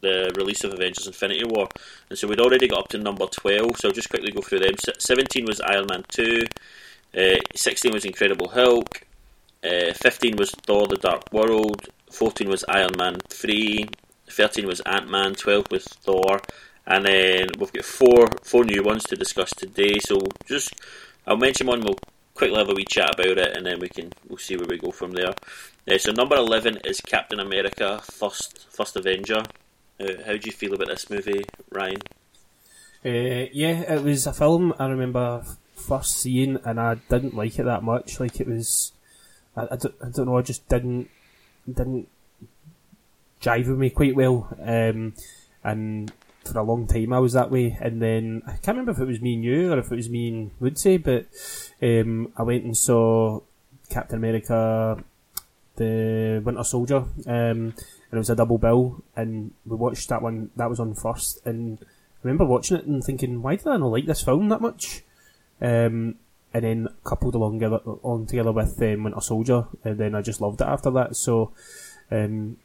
the 0.00 0.32
release 0.36 0.64
of 0.64 0.72
Avengers: 0.72 1.06
Infinity 1.06 1.44
War, 1.44 1.68
and 2.08 2.18
so 2.18 2.26
we'd 2.28 2.40
already 2.40 2.68
got 2.68 2.80
up 2.80 2.88
to 2.88 2.98
number 2.98 3.26
twelve. 3.26 3.76
So 3.76 3.88
I'll 3.88 3.94
just 3.94 4.08
quickly 4.08 4.32
go 4.32 4.40
through 4.40 4.60
them. 4.60 4.74
Seventeen 4.98 5.44
was 5.46 5.60
Iron 5.60 5.86
Man 5.88 6.04
two, 6.08 6.46
uh, 7.16 7.36
sixteen 7.54 7.92
was 7.92 8.04
Incredible 8.04 8.48
Hulk, 8.48 9.02
uh, 9.64 9.92
fifteen 9.94 10.36
was 10.36 10.50
Thor: 10.50 10.86
The 10.86 10.96
Dark 10.96 11.32
World, 11.32 11.88
fourteen 12.10 12.48
was 12.48 12.64
Iron 12.68 12.96
Man 12.96 13.16
three, 13.28 13.88
thirteen 14.28 14.66
was 14.66 14.80
Ant 14.80 15.08
Man, 15.10 15.34
twelve 15.34 15.66
was 15.70 15.84
Thor, 15.84 16.40
and 16.86 17.04
then 17.04 17.48
we've 17.58 17.72
got 17.72 17.84
four 17.84 18.28
four 18.42 18.64
new 18.64 18.82
ones 18.82 19.04
to 19.04 19.16
discuss 19.16 19.50
today. 19.50 19.98
So 19.98 20.18
just 20.46 20.72
I'll 21.26 21.36
mention 21.36 21.66
one. 21.66 21.80
We'll 21.82 21.98
quickly 22.34 22.56
have 22.56 22.70
a 22.70 22.74
wee 22.74 22.86
chat 22.88 23.14
about 23.14 23.36
it, 23.36 23.56
and 23.56 23.66
then 23.66 23.80
we 23.80 23.88
can 23.88 24.12
we'll 24.28 24.38
see 24.38 24.56
where 24.56 24.66
we 24.66 24.78
go 24.78 24.90
from 24.90 25.12
there. 25.12 25.34
Uh, 25.86 25.98
so 25.98 26.12
number 26.12 26.36
eleven 26.36 26.78
is 26.84 27.00
Captain 27.00 27.40
America: 27.40 28.00
First 28.02 28.66
First 28.70 28.96
Avenger. 28.96 29.42
Uh, 30.00 30.22
how 30.24 30.32
do 30.32 30.40
you 30.44 30.52
feel 30.52 30.72
about 30.72 30.88
this 30.88 31.10
movie, 31.10 31.44
Ryan? 31.70 31.98
Uh, 33.04 33.50
yeah, 33.52 33.94
it 33.94 34.02
was 34.02 34.26
a 34.26 34.32
film 34.32 34.72
I 34.78 34.86
remember 34.86 35.44
first 35.74 36.18
seeing, 36.18 36.58
and 36.64 36.80
I 36.80 36.94
didn't 36.94 37.34
like 37.34 37.58
it 37.58 37.64
that 37.64 37.82
much. 37.82 38.18
Like 38.18 38.40
it 38.40 38.46
was, 38.46 38.92
I, 39.54 39.68
I, 39.72 39.76
don't, 39.76 39.94
I 40.02 40.08
don't 40.08 40.26
know, 40.26 40.38
I 40.38 40.42
just 40.42 40.66
didn't 40.68 41.10
didn't 41.66 42.08
jive 43.42 43.68
with 43.68 43.78
me 43.78 43.90
quite 43.90 44.16
well. 44.16 44.48
Um, 44.62 45.14
and 45.62 46.10
for 46.44 46.58
a 46.58 46.62
long 46.62 46.86
time 46.86 47.12
I 47.12 47.18
was 47.18 47.34
that 47.34 47.50
way, 47.50 47.76
and 47.80 48.00
then 48.00 48.42
I 48.46 48.52
can't 48.52 48.78
remember 48.78 48.92
if 48.92 49.00
it 49.00 49.06
was 49.06 49.20
me 49.20 49.34
and 49.34 49.44
you 49.44 49.72
or 49.72 49.78
if 49.78 49.92
it 49.92 49.96
was 49.96 50.08
me 50.08 50.28
and 50.28 50.50
Woodsy, 50.60 50.96
but 50.96 51.26
um, 51.82 52.32
I 52.36 52.42
went 52.42 52.64
and 52.64 52.76
saw 52.76 53.40
Captain 53.90 54.16
America, 54.16 55.02
the 55.76 56.40
Winter 56.42 56.64
Soldier, 56.64 57.04
um, 57.26 57.74
and 58.10 58.18
it 58.18 58.18
was 58.18 58.30
a 58.30 58.36
double 58.36 58.58
bill, 58.58 59.02
and 59.16 59.52
we 59.64 59.76
watched 59.76 60.08
that 60.08 60.22
one. 60.22 60.50
That 60.56 60.68
was 60.68 60.80
on 60.80 60.94
first, 60.94 61.40
and 61.44 61.78
I 61.80 61.86
remember 62.24 62.44
watching 62.44 62.76
it 62.76 62.86
and 62.86 63.02
thinking, 63.02 63.40
why 63.40 63.56
did 63.56 63.68
I 63.68 63.76
not 63.76 63.86
like 63.86 64.06
this 64.06 64.22
film 64.22 64.48
that 64.48 64.60
much? 64.60 65.02
Um, 65.60 66.16
and 66.52 66.64
then 66.64 66.88
coupled 67.04 67.34
along 67.34 67.60
together, 67.60 68.52
with 68.52 68.82
um, 68.82 69.04
Winter 69.04 69.20
Soldier, 69.20 69.66
and 69.84 69.98
then 69.98 70.14
I 70.14 70.22
just 70.22 70.40
loved 70.40 70.60
it 70.60 70.66
after 70.66 70.90
that. 70.90 71.14
So, 71.16 71.52
um, 72.10 72.56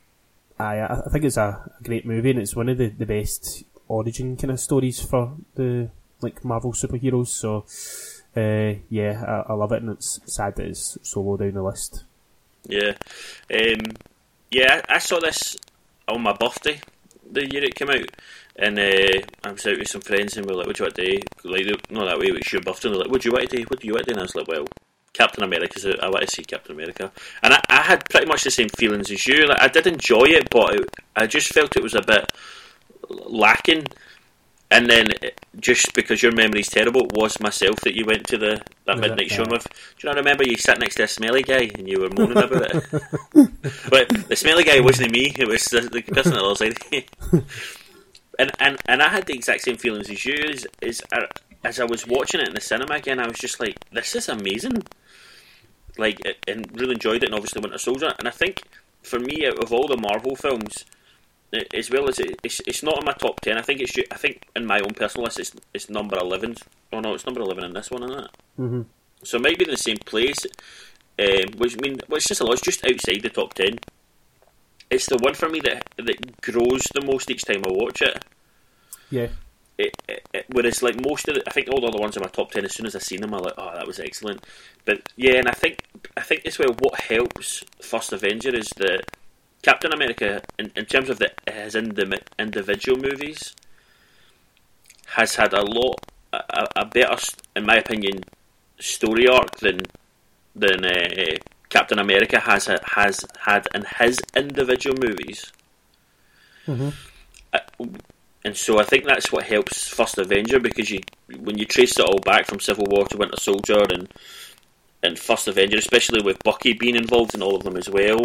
I 0.59 0.81
I 0.81 1.09
think 1.11 1.25
it's 1.25 1.37
a, 1.37 1.71
great 1.83 2.05
movie, 2.05 2.31
and 2.31 2.39
it's 2.39 2.55
one 2.55 2.69
of 2.69 2.77
the, 2.77 2.87
the 2.87 3.05
best 3.05 3.63
origin 3.87 4.35
kind 4.35 4.51
of 4.51 4.59
stories 4.59 4.99
for 4.99 5.37
the 5.53 5.89
like 6.21 6.43
Marvel 6.43 6.73
superheroes. 6.73 7.27
So, 7.27 7.65
uh, 8.35 8.79
yeah, 8.89 9.43
I, 9.47 9.51
I, 9.51 9.53
love 9.53 9.71
it, 9.73 9.83
and 9.83 9.91
it's 9.91 10.19
sad 10.25 10.55
that 10.55 10.65
it's 10.65 10.97
so 11.03 11.21
low 11.21 11.37
down 11.37 11.53
the 11.53 11.63
list. 11.63 12.03
Yeah, 12.67 12.93
um, 13.53 13.79
yeah, 14.55 14.81
I 14.87 14.99
saw 14.99 15.19
this 15.19 15.57
on 16.07 16.21
my 16.21 16.33
birthday 16.33 16.79
the 17.31 17.51
year 17.51 17.63
it 17.63 17.75
came 17.75 17.89
out, 17.89 18.09
and 18.55 18.79
uh, 18.79 19.21
I 19.43 19.51
was 19.51 19.65
out 19.65 19.77
with 19.77 19.87
some 19.87 20.01
friends, 20.01 20.37
and 20.37 20.45
we 20.45 20.53
were 20.53 20.59
like, 20.59 20.67
"What 20.67 20.75
do 20.77 20.83
you 20.83 20.85
want 20.85 20.95
to 20.95 21.17
do?" 21.17 21.49
Like, 21.49 21.91
not 21.91 22.05
that 22.05 22.19
way, 22.19 22.27
it's 22.27 22.51
your 22.53 22.61
birthday. 22.61 22.87
And 22.89 22.95
they're 22.95 23.03
like, 23.03 23.11
"What 23.11 23.21
do 23.21 23.29
you 23.29 23.33
want 23.33 23.49
to 23.49 23.57
do? 23.57 23.63
What 23.63 23.79
do 23.79 23.87
you 23.87 23.93
want 23.93 24.05
to 24.05 24.13
do?" 24.13 24.15
And 24.15 24.19
I 24.19 24.23
was 24.23 24.35
like, 24.35 24.47
"Well." 24.47 24.65
Captain 25.13 25.45
America, 25.45 25.95
I 26.03 26.09
want 26.09 26.27
to 26.27 26.29
see 26.29 26.43
Captain 26.43 26.75
America, 26.75 27.09
and 27.41 27.53
I, 27.53 27.61
I, 27.69 27.83
had 27.83 28.03
pretty 28.09 28.27
much 28.27 28.43
the 28.43 28.51
same 28.51 28.67
feelings 28.67 29.09
as 29.09 29.25
you. 29.25 29.45
Like 29.47 29.61
I 29.61 29.69
did 29.69 29.87
enjoy 29.87 30.25
it, 30.25 30.49
but 30.49 30.75
it, 30.75 30.89
I 31.15 31.25
just 31.25 31.53
felt 31.53 31.77
it 31.77 31.81
was 31.81 31.95
a 31.95 32.01
bit 32.01 32.29
lacking. 33.07 33.85
And 34.75 34.89
then, 34.89 35.07
just 35.57 35.93
because 35.93 36.21
your 36.21 36.33
memory's 36.33 36.67
terrible, 36.67 37.07
was 37.13 37.39
myself 37.39 37.77
that 37.81 37.95
you 37.95 38.03
went 38.03 38.27
to 38.27 38.37
the 38.37 38.61
that 38.85 38.97
midnight 38.97 39.31
show 39.31 39.45
with. 39.49 39.63
Do 39.63 40.07
you 40.07 40.09
know? 40.09 40.17
Remember 40.17 40.43
you 40.43 40.57
sat 40.57 40.79
next 40.79 40.95
to 40.95 41.03
a 41.03 41.07
smelly 41.07 41.43
guy 41.43 41.71
and 41.75 41.87
you 41.87 42.01
were 42.01 42.09
moaning 42.09 42.37
about 42.37 42.75
it. 42.75 42.83
but 43.89 44.09
the 44.27 44.35
smelly 44.35 44.65
guy 44.65 44.81
wasn't 44.81 45.11
me; 45.11 45.33
it 45.37 45.47
was 45.47 45.63
the, 45.65 45.79
the 45.79 46.01
person 46.01 46.33
that 46.33 46.43
was 46.43 46.59
like. 46.59 47.09
and 48.39 48.51
and 48.59 48.77
and 48.85 49.01
I 49.01 49.07
had 49.07 49.27
the 49.27 49.33
exact 49.33 49.61
same 49.61 49.77
feelings 49.77 50.09
as 50.09 50.25
you. 50.25 50.33
Is 50.33 50.67
is 50.81 51.01
uh, 51.13 51.21
as 51.63 51.79
I 51.79 51.85
was 51.85 52.05
watching 52.05 52.41
it 52.41 52.49
in 52.49 52.53
the 52.53 52.59
cinema 52.59 52.95
again, 52.95 53.21
I 53.21 53.27
was 53.27 53.39
just 53.39 53.61
like, 53.61 53.77
"This 53.93 54.13
is 54.13 54.27
amazing!" 54.27 54.83
Like, 55.97 56.19
and 56.49 56.69
really 56.77 56.95
enjoyed 56.95 57.23
it, 57.23 57.27
and 57.27 57.33
obviously 57.33 57.61
Winter 57.61 57.77
Soldier. 57.77 58.13
And 58.19 58.27
I 58.27 58.31
think 58.31 58.63
for 59.03 59.19
me, 59.19 59.47
out 59.47 59.63
of 59.63 59.71
all 59.71 59.87
the 59.87 59.95
Marvel 59.95 60.35
films, 60.35 60.83
as 61.73 61.89
well 61.89 62.09
as 62.09 62.19
it, 62.19 62.39
it's, 62.43 62.61
it's 62.67 62.83
not 62.83 62.99
in 62.99 63.05
my 63.05 63.13
top 63.13 63.39
ten. 63.41 63.57
I 63.57 63.61
think 63.61 63.81
it's 63.81 63.93
I 64.11 64.17
think 64.17 64.47
in 64.55 64.65
my 64.65 64.79
own 64.79 64.93
personal 64.93 65.25
list, 65.25 65.39
it's, 65.39 65.55
it's 65.73 65.89
number 65.89 66.17
eleven. 66.17 66.55
Oh 66.91 66.99
no, 66.99 67.13
it's 67.13 67.25
number 67.25 67.41
eleven 67.41 67.63
in 67.63 67.73
this 67.73 67.91
one, 67.91 68.03
isn't 68.03 68.19
it? 68.19 68.31
Mm-hmm. 68.59 68.81
So 69.23 69.37
it 69.37 69.43
might 69.43 69.57
be 69.57 69.65
in 69.65 69.71
the 69.71 69.77
same 69.77 69.97
place, 69.97 70.45
um, 71.19 71.57
which 71.57 71.75
I 71.77 71.81
mean, 71.81 71.97
well, 72.07 72.17
it's 72.17 72.27
just 72.27 72.41
a 72.41 72.43
lot. 72.43 72.53
It's 72.53 72.61
just 72.61 72.85
outside 72.85 73.21
the 73.21 73.29
top 73.29 73.53
ten. 73.53 73.79
It's 74.89 75.07
the 75.07 75.17
one 75.17 75.33
for 75.33 75.49
me 75.49 75.59
that 75.61 75.87
that 75.97 76.41
grows 76.41 76.83
the 76.93 77.01
most 77.01 77.31
each 77.31 77.45
time 77.45 77.63
I 77.65 77.71
watch 77.71 78.01
it. 78.01 78.23
Yeah. 79.09 79.27
It, 79.77 79.93
it, 80.07 80.27
it, 80.33 80.45
whereas, 80.53 80.81
like 80.81 81.03
most 81.05 81.27
of 81.27 81.35
the, 81.35 81.43
I 81.45 81.51
think 81.51 81.67
all 81.67 81.81
the 81.81 81.87
other 81.87 81.99
ones 81.99 82.15
in 82.15 82.21
my 82.21 82.29
top 82.29 82.51
ten. 82.51 82.63
As 82.63 82.73
soon 82.73 82.85
as 82.85 82.95
I 82.95 82.99
seen 82.99 83.19
them, 83.19 83.33
I'm 83.33 83.41
like, 83.41 83.55
oh, 83.57 83.73
that 83.73 83.85
was 83.85 83.99
excellent. 83.99 84.45
But 84.85 85.01
yeah, 85.17 85.33
and 85.33 85.49
I 85.49 85.51
think 85.51 85.83
I 86.15 86.21
think 86.21 86.45
as 86.45 86.57
well, 86.57 86.73
what 86.79 86.99
helps 86.99 87.63
First 87.81 88.13
Avenger 88.13 88.55
is 88.55 88.69
that 88.77 89.03
Captain 89.65 89.91
America, 89.91 90.43
in, 90.59 90.71
in 90.75 90.85
terms 90.85 91.09
of 91.09 91.17
the 91.17 91.31
his 91.51 91.73
the 91.73 92.21
individual 92.37 92.99
movies, 92.99 93.55
has 95.17 95.35
had 95.35 95.53
a 95.53 95.63
lot 95.63 95.95
a, 96.33 96.67
a 96.75 96.85
better, 96.85 97.17
in 97.55 97.65
my 97.65 97.77
opinion, 97.77 98.23
story 98.79 99.27
arc 99.27 99.57
than 99.65 99.79
than 100.55 100.85
uh, 100.85 101.35
Captain 101.69 101.97
America 101.97 102.39
has 102.39 102.69
has 102.83 103.25
had 103.39 103.67
in 103.73 103.83
his 103.97 104.21
individual 104.35 104.97
movies. 105.01 105.51
Mm-hmm. 106.67 106.89
Uh, 107.51 107.85
and 108.45 108.55
so 108.55 108.79
I 108.79 108.83
think 108.83 109.05
that's 109.05 109.31
what 109.31 109.45
helps 109.45 109.87
First 109.87 110.19
Avenger 110.19 110.59
because 110.59 110.91
you 110.91 111.01
when 111.39 111.57
you 111.57 111.65
trace 111.65 111.97
it 111.97 112.05
all 112.05 112.19
back 112.19 112.45
from 112.45 112.59
Civil 112.59 112.85
War 112.85 113.07
to 113.07 113.17
Winter 113.17 113.41
Soldier 113.49 113.83
and 113.95 114.13
and 115.01 115.17
First 115.17 115.47
Avenger, 115.47 115.77
especially 115.77 116.21
with 116.21 116.37
Bucky 116.43 116.73
being 116.73 116.95
involved 116.95 117.33
in 117.33 117.41
all 117.41 117.55
of 117.55 117.63
them 117.63 117.77
as 117.77 117.89
well, 117.89 118.21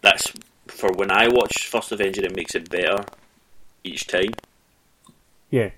that's 0.00 0.32
for 0.66 0.92
when 0.92 1.10
I 1.10 1.28
watch 1.28 1.68
First 1.68 1.92
Avenger, 1.92 2.24
it 2.24 2.34
makes 2.34 2.54
it 2.54 2.70
better 2.70 3.04
each 3.82 4.06
time. 4.06 4.34
Yeah, 5.50 5.70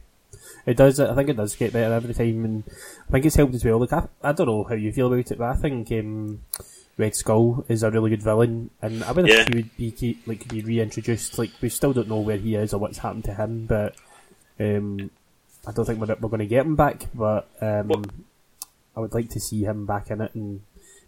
it 0.64 0.76
does. 0.76 0.98
I 1.00 1.14
think 1.14 1.28
it 1.28 1.36
does 1.36 1.56
get 1.56 1.72
better 1.72 1.94
every 1.94 2.14
time, 2.14 2.44
and 2.44 2.64
I 3.08 3.12
think 3.12 3.26
it's 3.26 3.36
helped 3.36 3.54
as 3.54 3.64
well. 3.64 3.78
Like 3.78 3.92
I, 3.92 4.08
I 4.22 4.32
don't 4.32 4.46
know 4.46 4.64
how 4.64 4.74
you 4.74 4.92
feel 4.92 5.12
about 5.12 5.30
it, 5.30 5.38
but 5.38 5.48
I 5.48 5.54
think 5.54 5.90
um, 5.92 6.42
Red 6.98 7.14
Skull 7.14 7.64
is 7.68 7.82
a 7.82 7.90
really 7.90 8.10
good 8.10 8.22
villain, 8.22 8.70
and 8.80 9.04
I 9.04 9.12
wonder 9.12 9.30
yeah. 9.30 9.40
if 9.40 9.48
he 9.48 9.56
would 9.56 9.76
be 9.76 10.18
like 10.26 10.48
be 10.48 10.62
reintroduced. 10.62 11.38
Like 11.38 11.50
we 11.60 11.68
still 11.68 11.92
don't 11.92 12.08
know 12.08 12.20
where 12.20 12.38
he 12.38 12.54
is 12.54 12.72
or 12.72 12.78
what's 12.78 12.98
happened 12.98 13.24
to 13.24 13.34
him, 13.34 13.66
but 13.66 13.94
um, 14.58 15.10
I 15.66 15.72
don't 15.72 15.84
think 15.84 16.00
we're, 16.00 16.16
we're 16.20 16.28
going 16.28 16.38
to 16.38 16.46
get 16.46 16.64
him 16.64 16.76
back. 16.76 17.06
But 17.14 17.48
um, 17.60 18.04
I 18.96 19.00
would 19.00 19.12
like 19.12 19.28
to 19.30 19.40
see 19.40 19.62
him 19.62 19.84
back 19.84 20.10
in 20.10 20.22
it 20.22 20.34
and 20.34 20.62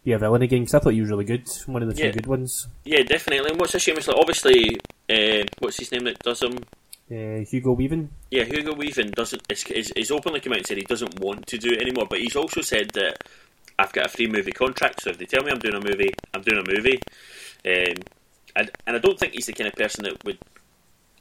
be 0.08 0.14
a 0.14 0.18
villain 0.18 0.42
again 0.42 0.60
because 0.60 0.74
I 0.74 0.78
thought 0.78 0.94
he 0.94 1.00
was 1.02 1.10
really 1.10 1.24
good, 1.24 1.46
one 1.66 1.82
of 1.82 1.88
the 1.88 1.94
few 1.94 2.10
good 2.10 2.26
ones. 2.26 2.66
Yeah, 2.84 3.02
definitely. 3.02 3.50
And 3.50 3.60
what's 3.60 3.74
a 3.74 3.78
shame 3.78 3.98
is 3.98 4.08
like 4.08 4.16
obviously, 4.16 4.80
uh, 5.10 5.44
what's 5.58 5.78
his 5.78 5.92
name 5.92 6.04
that 6.04 6.18
does 6.20 6.42
him? 6.42 6.58
Uh, 7.10 7.44
Hugo 7.44 7.72
Weaving. 7.72 8.08
Yeah, 8.30 8.44
Hugo 8.44 8.74
Weaving 8.74 9.10
doesn't. 9.10 9.42
Is, 9.50 9.92
is 9.92 10.10
openly 10.10 10.40
come 10.40 10.52
out 10.54 10.58
and 10.58 10.66
said 10.66 10.78
he 10.78 10.84
doesn't 10.84 11.20
want 11.20 11.46
to 11.48 11.58
do 11.58 11.72
it 11.72 11.82
anymore. 11.82 12.06
But 12.08 12.20
he's 12.20 12.36
also 12.36 12.62
said 12.62 12.90
that 12.94 13.28
I've 13.78 13.92
got 13.92 14.06
a 14.06 14.08
free 14.08 14.26
movie 14.26 14.52
contract, 14.52 15.02
so 15.02 15.10
if 15.10 15.18
they 15.18 15.26
tell 15.26 15.42
me 15.42 15.52
I'm 15.52 15.58
doing 15.58 15.74
a 15.74 15.80
movie, 15.80 16.14
I'm 16.34 16.42
doing 16.42 16.64
a 16.66 16.70
movie. 16.70 17.00
Um, 17.66 18.02
and 18.56 18.70
and 18.86 18.96
I 18.96 18.98
don't 18.98 19.18
think 19.18 19.34
he's 19.34 19.46
the 19.46 19.52
kind 19.52 19.68
of 19.68 19.74
person 19.74 20.04
that 20.04 20.24
would 20.24 20.38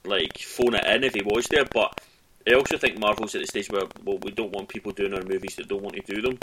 like 0.05 0.37
phone 0.37 0.75
it 0.75 0.85
in 0.85 1.03
if 1.03 1.13
he 1.13 1.23
was 1.23 1.47
there. 1.47 1.65
But 1.65 1.99
I 2.47 2.53
also 2.53 2.77
think 2.77 2.99
Marvel's 2.99 3.35
at 3.35 3.41
the 3.41 3.47
stage 3.47 3.69
where 3.69 3.83
well, 4.05 4.17
we 4.19 4.31
don't 4.31 4.53
want 4.53 4.69
people 4.69 4.93
doing 4.93 5.13
our 5.13 5.23
movies 5.23 5.57
that 5.57 5.67
don't 5.67 5.83
want 5.83 5.95
to 5.97 6.13
do 6.13 6.21
them 6.21 6.39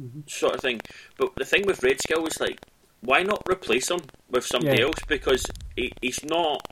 mm-hmm. 0.00 0.20
sort 0.26 0.54
of 0.54 0.60
thing. 0.60 0.80
But 1.16 1.34
the 1.36 1.44
thing 1.44 1.66
with 1.66 1.82
Red 1.82 2.00
Skull 2.00 2.26
is 2.26 2.40
like, 2.40 2.60
why 3.00 3.22
not 3.22 3.42
replace 3.48 3.90
him 3.90 4.00
with 4.30 4.44
somebody 4.44 4.78
yeah. 4.78 4.86
else? 4.86 4.98
Because 5.06 5.46
he, 5.76 5.92
he's 6.00 6.24
not. 6.24 6.66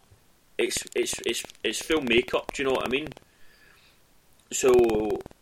It's 0.59 0.79
it's 0.95 1.21
it's 1.27 1.43
it's 1.63 1.83
full 1.83 2.01
makeup. 2.01 2.53
Do 2.53 2.63
you 2.63 2.69
know 2.69 2.75
what 2.75 2.87
I 2.87 2.91
mean? 2.91 3.09
So 4.53 4.73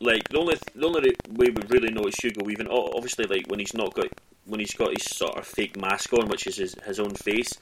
like 0.00 0.29
the 0.29 0.38
only 0.38 0.57
the 0.75 0.87
only 0.87 1.14
way 1.29 1.50
we 1.50 1.62
really 1.69 1.91
know 1.91 2.05
is 2.05 2.17
Hugo 2.17 2.45
Weaving. 2.45 2.69
Obviously, 2.69 3.26
like 3.26 3.47
when 3.49 3.61
he's 3.61 3.75
not 3.75 3.95
got 3.95 4.09
when 4.47 4.61
he's 4.61 4.75
got 4.75 4.91
his 4.91 5.05
sort 5.05 5.38
of 5.38 5.47
fake 5.47 5.76
mask 5.81 6.12
on, 6.12 6.29
which 6.29 6.47
is 6.47 6.57
his, 6.57 6.75
his 6.85 7.00
own 7.00 7.14
face. 7.14 7.53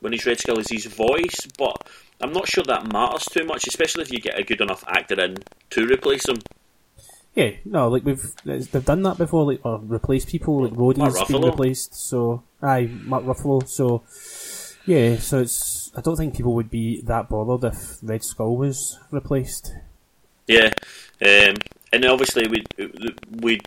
When 0.00 0.12
he's 0.12 0.26
Red 0.26 0.38
Skull 0.38 0.60
is 0.60 0.70
his 0.70 0.86
voice, 0.86 1.48
but 1.58 1.88
I'm 2.20 2.32
not 2.32 2.46
sure 2.46 2.62
that 2.64 2.92
matters 2.92 3.24
too 3.24 3.44
much, 3.44 3.66
especially 3.66 4.02
if 4.02 4.12
you 4.12 4.20
get 4.20 4.38
a 4.38 4.44
good 4.44 4.60
enough 4.60 4.84
actor 4.86 5.20
in 5.20 5.38
to 5.70 5.86
replace 5.86 6.28
him. 6.28 6.38
Yeah, 7.38 7.52
no, 7.64 7.86
like 7.86 8.04
we've 8.04 8.34
they've 8.44 8.84
done 8.84 9.04
that 9.04 9.16
before, 9.16 9.46
like 9.46 9.60
or 9.64 9.78
replaced 9.78 10.26
people, 10.26 10.64
like 10.64 10.72
Rhodey's 10.72 11.22
been 11.28 11.42
replaced. 11.42 11.94
So, 11.94 12.42
aye, 12.60 12.90
Mark 13.04 13.22
Ruffalo. 13.22 13.68
So, 13.68 14.02
yeah, 14.86 15.18
so 15.18 15.42
it's 15.42 15.92
I 15.96 16.00
don't 16.00 16.16
think 16.16 16.36
people 16.36 16.52
would 16.54 16.68
be 16.68 17.00
that 17.02 17.28
bothered 17.28 17.72
if 17.72 17.98
Red 18.02 18.24
Skull 18.24 18.56
was 18.56 18.98
replaced. 19.12 19.72
Yeah, 20.48 20.72
um, 21.24 21.54
and 21.92 22.04
obviously 22.06 22.48
we 22.48 22.64
we 23.30 23.60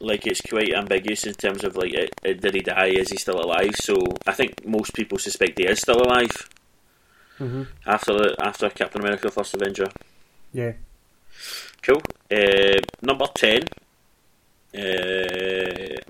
like 0.00 0.26
it's 0.26 0.40
quite 0.40 0.74
ambiguous 0.74 1.26
in 1.26 1.34
terms 1.34 1.62
of 1.62 1.76
like 1.76 1.92
did 2.24 2.54
he 2.54 2.60
die? 2.60 2.86
Is 2.86 3.10
he 3.10 3.18
still 3.18 3.38
alive? 3.38 3.76
So 3.76 3.94
I 4.26 4.32
think 4.32 4.66
most 4.66 4.94
people 4.94 5.18
suspect 5.18 5.60
he 5.60 5.66
is 5.66 5.78
still 5.78 6.02
alive 6.02 6.48
mm-hmm. 7.38 7.62
after 7.86 8.14
the, 8.14 8.36
after 8.40 8.68
Captain 8.68 9.00
America: 9.00 9.30
First 9.30 9.54
Avenger. 9.54 9.86
Yeah. 10.52 10.72
Cool. 11.82 12.02
Uh, 12.30 12.80
number 13.02 13.26
10, 13.34 13.62
uh, 14.74 14.78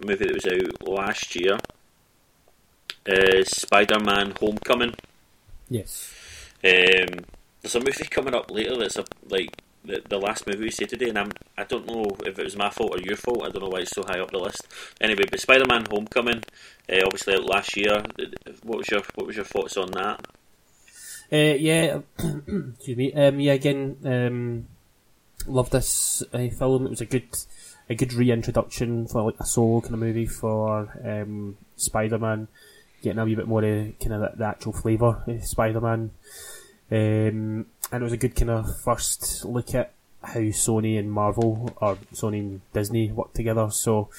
movie 0.04 0.24
that 0.24 0.34
was 0.34 0.46
out 0.46 0.88
last 0.88 1.36
year, 1.36 1.58
is 3.06 3.48
Spider 3.48 4.00
Man 4.00 4.34
Homecoming. 4.38 4.94
Yes. 5.70 6.12
Um, 6.64 7.24
there's 7.62 7.74
a 7.74 7.80
movie 7.80 8.04
coming 8.10 8.34
up 8.34 8.50
later 8.50 8.76
that's 8.76 8.96
a, 8.96 9.04
like 9.28 9.50
the, 9.84 10.02
the 10.08 10.18
last 10.18 10.46
movie 10.46 10.64
we 10.64 10.70
see 10.70 10.86
today, 10.86 11.08
and 11.08 11.18
I'm, 11.18 11.30
I 11.56 11.64
don't 11.64 11.86
know 11.86 12.16
if 12.24 12.38
it 12.38 12.44
was 12.44 12.56
my 12.56 12.70
fault 12.70 12.96
or 12.96 13.00
your 13.00 13.16
fault. 13.16 13.44
I 13.44 13.50
don't 13.50 13.62
know 13.62 13.68
why 13.68 13.80
it's 13.80 13.92
so 13.94 14.02
high 14.02 14.20
up 14.20 14.30
the 14.30 14.38
list. 14.38 14.66
Anyway, 15.00 15.24
but 15.30 15.40
Spider 15.40 15.66
Man 15.66 15.86
Homecoming, 15.90 16.42
uh, 16.90 17.00
obviously 17.04 17.34
out 17.34 17.44
last 17.44 17.76
year. 17.76 18.02
What 18.62 18.78
was 18.78 18.88
your 18.90 19.02
what 19.14 19.26
was 19.26 19.36
your 19.36 19.44
thoughts 19.44 19.76
on 19.76 19.90
that? 19.92 20.26
Uh, 21.30 21.56
yeah, 21.58 22.00
excuse 22.18 22.96
me. 22.96 23.12
Um, 23.12 23.40
yeah, 23.40 23.52
again, 23.52 23.96
um, 24.04 24.66
Love 25.46 25.70
this 25.70 26.22
uh, 26.32 26.48
film. 26.48 26.86
It 26.86 26.90
was 26.90 27.00
a 27.00 27.06
good 27.06 27.28
a 27.88 27.94
good 27.94 28.12
reintroduction 28.12 29.06
for 29.06 29.22
like 29.22 29.40
a 29.40 29.46
solo 29.46 29.80
kind 29.80 29.94
of 29.94 30.00
movie 30.00 30.26
for 30.26 30.90
um, 31.04 31.56
Spider 31.76 32.18
Man, 32.18 32.48
getting 33.02 33.18
a 33.18 33.24
wee 33.24 33.34
bit 33.34 33.48
more 33.48 33.64
of 33.64 33.98
kind 33.98 34.12
of 34.12 34.20
the, 34.20 34.32
the 34.36 34.44
actual 34.44 34.72
flavour 34.72 35.22
of 35.26 35.44
Spider 35.44 35.80
Man. 35.80 36.10
Um, 36.90 37.66
and 37.90 38.02
it 38.02 38.02
was 38.02 38.12
a 38.12 38.18
good 38.18 38.36
kind 38.36 38.50
of 38.50 38.80
first 38.80 39.44
look 39.44 39.74
at 39.74 39.92
how 40.22 40.40
Sony 40.40 40.98
and 40.98 41.10
Marvel 41.10 41.72
or 41.80 41.96
Sony 42.12 42.40
and 42.40 42.60
Disney 42.72 43.10
work 43.10 43.32
together. 43.32 43.70
So 43.70 44.10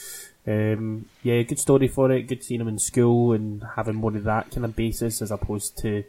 um, 0.47 1.05
yeah, 1.21 1.41
good 1.43 1.59
story 1.59 1.87
for 1.87 2.11
it. 2.11 2.23
Good 2.23 2.43
seeing 2.43 2.61
him 2.61 2.67
in 2.67 2.79
school 2.79 3.33
and 3.33 3.63
having 3.75 3.95
more 3.95 4.15
of 4.15 4.23
that 4.23 4.51
kind 4.51 4.65
of 4.65 4.75
basis 4.75 5.21
as 5.21 5.31
opposed 5.31 5.77
to 5.79 6.03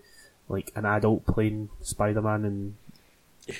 like 0.48 0.72
an 0.74 0.86
adult 0.86 1.26
playing 1.26 1.68
Spider 1.82 2.22
Man 2.22 2.44
and 2.44 2.74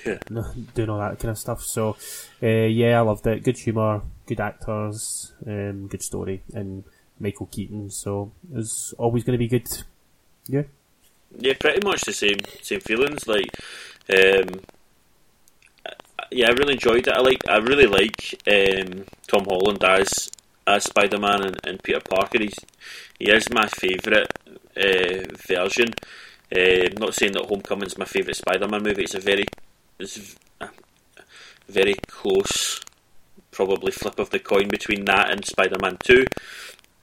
yeah. 0.05 0.19
doing 0.75 0.91
all 0.91 0.99
that 0.99 1.19
kind 1.19 1.31
of 1.31 1.39
stuff. 1.39 1.63
So, 1.63 1.97
uh, 2.43 2.47
yeah, 2.47 2.99
I 2.99 3.03
loved 3.03 3.27
it. 3.27 3.43
Good 3.43 3.59
humour, 3.59 4.03
good 4.27 4.41
actors, 4.41 5.33
um, 5.47 5.87
good 5.89 6.03
story, 6.03 6.43
and 6.55 6.85
Michael 7.19 7.47
Keaton. 7.47 7.91
So 7.91 8.33
it 8.51 8.57
was 8.57 8.95
always 8.99 9.25
going 9.25 9.39
to 9.39 9.39
be 9.39 9.49
good. 9.49 9.69
Yeah. 10.47 10.63
Yeah, 11.39 11.55
pretty 11.59 11.87
much 11.87 12.03
the 12.03 12.13
same 12.13 12.39
same 12.61 12.81
feelings. 12.81 13.29
Like, 13.29 13.51
um, 14.13 14.61
yeah, 16.33 16.49
I 16.49 16.53
really 16.53 16.75
enjoyed 16.75 17.07
it. 17.07 17.15
I 17.15 17.21
like, 17.21 17.49
I 17.49 17.59
really 17.59 17.87
like 17.87 18.43
um, 18.49 19.05
Tom 19.29 19.45
Holland 19.49 19.85
as 19.85 20.31
as 20.67 20.85
Spider 20.85 21.19
Man 21.19 21.43
and, 21.43 21.57
and, 21.65 21.83
Peter 21.83 22.01
Parker. 22.01 22.39
He's 22.41 22.59
he 23.19 23.31
is 23.31 23.51
my 23.51 23.67
favourite 23.69 24.31
uh, 24.77 25.23
version. 25.47 25.91
Uh, 26.55 26.87
I'm 26.87 26.99
not 26.99 27.15
saying 27.15 27.33
that 27.33 27.47
Homecoming's 27.47 27.99
my 27.99 28.05
favourite 28.05 28.37
Spider 28.37 28.69
Man 28.69 28.83
movie. 28.83 29.05
It's 29.05 29.15
a 29.15 29.21
very, 29.21 29.45
it's 30.03 30.37
a 30.61 30.69
very 31.69 31.95
close, 32.07 32.81
probably 33.51 33.93
flip 33.93 34.19
of 34.19 34.31
the 34.31 34.39
coin 34.39 34.69
between 34.69 35.05
that 35.07 35.31
and 35.31 35.45
Spider 35.45 35.77
Man 35.81 35.99
Two. 36.03 36.27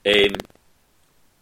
Um, 0.06 0.36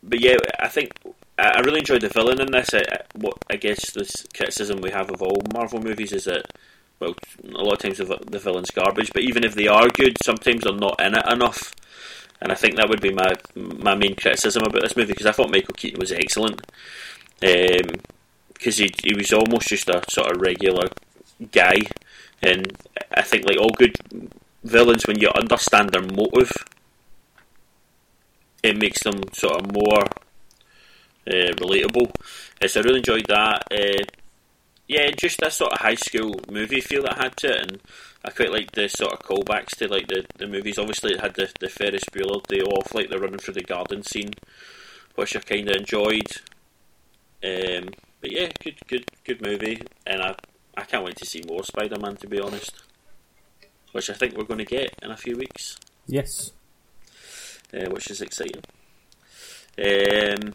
but 0.02 0.20
yeah, 0.20 0.36
I 0.60 0.68
think 0.68 0.92
I 1.38 1.60
really 1.60 1.80
enjoyed 1.80 2.00
the 2.02 2.08
villain 2.08 2.40
in 2.40 2.52
this. 2.52 2.72
I, 2.72 2.82
what 3.14 3.36
I 3.50 3.56
guess 3.56 3.90
this 3.90 4.26
criticism 4.34 4.80
we 4.80 4.90
have 4.90 5.10
of 5.10 5.22
all 5.22 5.42
Marvel 5.52 5.80
movies 5.80 6.12
is 6.12 6.25
that 6.25 6.46
well, 6.98 7.14
a 7.44 7.62
lot 7.62 7.75
of 7.75 7.78
times 7.78 7.98
the, 7.98 8.18
the 8.30 8.38
villain's 8.38 8.70
garbage, 8.70 9.12
but 9.12 9.22
even 9.22 9.44
if 9.44 9.54
they 9.54 9.66
are 9.66 9.88
good, 9.88 10.16
sometimes 10.22 10.62
they're 10.62 10.75
not 10.75 11.00
in 11.00 11.14
it 11.14 11.30
enough. 11.30 11.75
And 12.40 12.52
I 12.52 12.54
think 12.54 12.76
that 12.76 12.88
would 12.88 13.00
be 13.00 13.12
my 13.12 13.32
my 13.54 13.94
main 13.94 14.14
criticism 14.14 14.62
about 14.62 14.82
this 14.82 14.96
movie 14.96 15.12
because 15.12 15.26
I 15.26 15.32
thought 15.32 15.50
Michael 15.50 15.75
Keaton 15.75 16.00
was 16.00 16.12
excellent. 16.12 16.62
Because 17.40 18.80
um, 18.80 18.86
he 18.86 18.90
he 19.04 19.14
was 19.14 19.32
almost 19.32 19.68
just 19.68 19.88
a 19.88 20.02
sort 20.08 20.30
of 20.30 20.40
regular 20.40 20.88
guy, 21.52 21.76
and 22.43 22.76
I 23.12 23.23
think 23.23 23.45
like 23.47 23.59
all 23.59 23.71
good 23.71 23.97
villains, 24.64 25.07
when 25.07 25.19
you 25.21 25.31
understand 25.35 25.90
their 25.90 26.02
motive, 26.02 26.52
it 28.62 28.76
makes 28.76 29.02
them 29.02 29.23
sort 29.33 29.61
of 29.61 29.73
more 29.73 30.02
uh, 31.26 31.52
relatable. 31.55 32.11
Uh, 32.62 32.69
so 32.69 32.81
I 32.81 32.85
really 32.85 32.99
enjoyed 32.99 33.26
that. 33.28 33.64
Uh, 33.71 34.05
yeah, 34.88 35.11
just 35.11 35.40
that 35.40 35.52
sort 35.52 35.73
of 35.73 35.78
high 35.81 35.97
school 35.97 36.40
movie 36.50 36.81
feel 36.81 37.02
that 37.02 37.19
I 37.19 37.25
had 37.25 37.37
to 37.38 37.49
it, 37.49 37.61
and 37.61 37.81
I 38.25 38.31
quite 38.31 38.52
like 38.52 38.73
the 38.73 38.88
sort 38.88 39.12
of 39.12 39.21
callbacks 39.21 39.76
to 39.78 39.88
like 39.88 40.09
the, 40.09 40.25
the 40.38 40.47
movies. 40.47 40.78
Obviously, 40.78 41.14
it 41.14 41.21
had 41.21 41.35
the 41.35 41.50
the 41.61 41.69
Ferris 41.69 42.05
Bueller 42.12 42.43
day 42.47 42.61
off, 42.61 42.95
like 42.95 43.11
the 43.11 43.19
running 43.19 43.38
through 43.38 43.55
the 43.55 43.62
garden 43.62 44.02
scene, 44.02 44.31
which 45.16 45.37
I 45.37 45.40
kind 45.40 45.69
of 45.69 45.76
enjoyed. 45.76 46.31
Um, 47.45 47.90
but 48.21 48.33
yeah, 48.33 48.49
good 48.62 48.78
good 48.87 49.05
good 49.25 49.43
movie, 49.43 49.83
and 50.07 50.23
I 50.23 50.37
I 50.76 50.83
can't 50.83 51.04
wait 51.04 51.16
to 51.16 51.26
see 51.26 51.42
more 51.47 51.64
Spider 51.64 51.99
Man. 51.99 52.16
To 52.16 52.26
be 52.26 52.40
honest, 52.40 52.73
which 53.92 54.11
I 54.11 54.14
think 54.14 54.37
we're 54.37 54.45
going 54.45 54.59
to 54.59 54.64
get 54.64 54.95
in 55.02 55.11
a 55.11 55.16
few 55.16 55.37
weeks. 55.37 55.78
Yes, 56.06 56.52
uh, 57.75 57.90
which 57.90 58.11
is 58.11 58.21
exciting. 58.21 58.62
Um, 59.78 60.54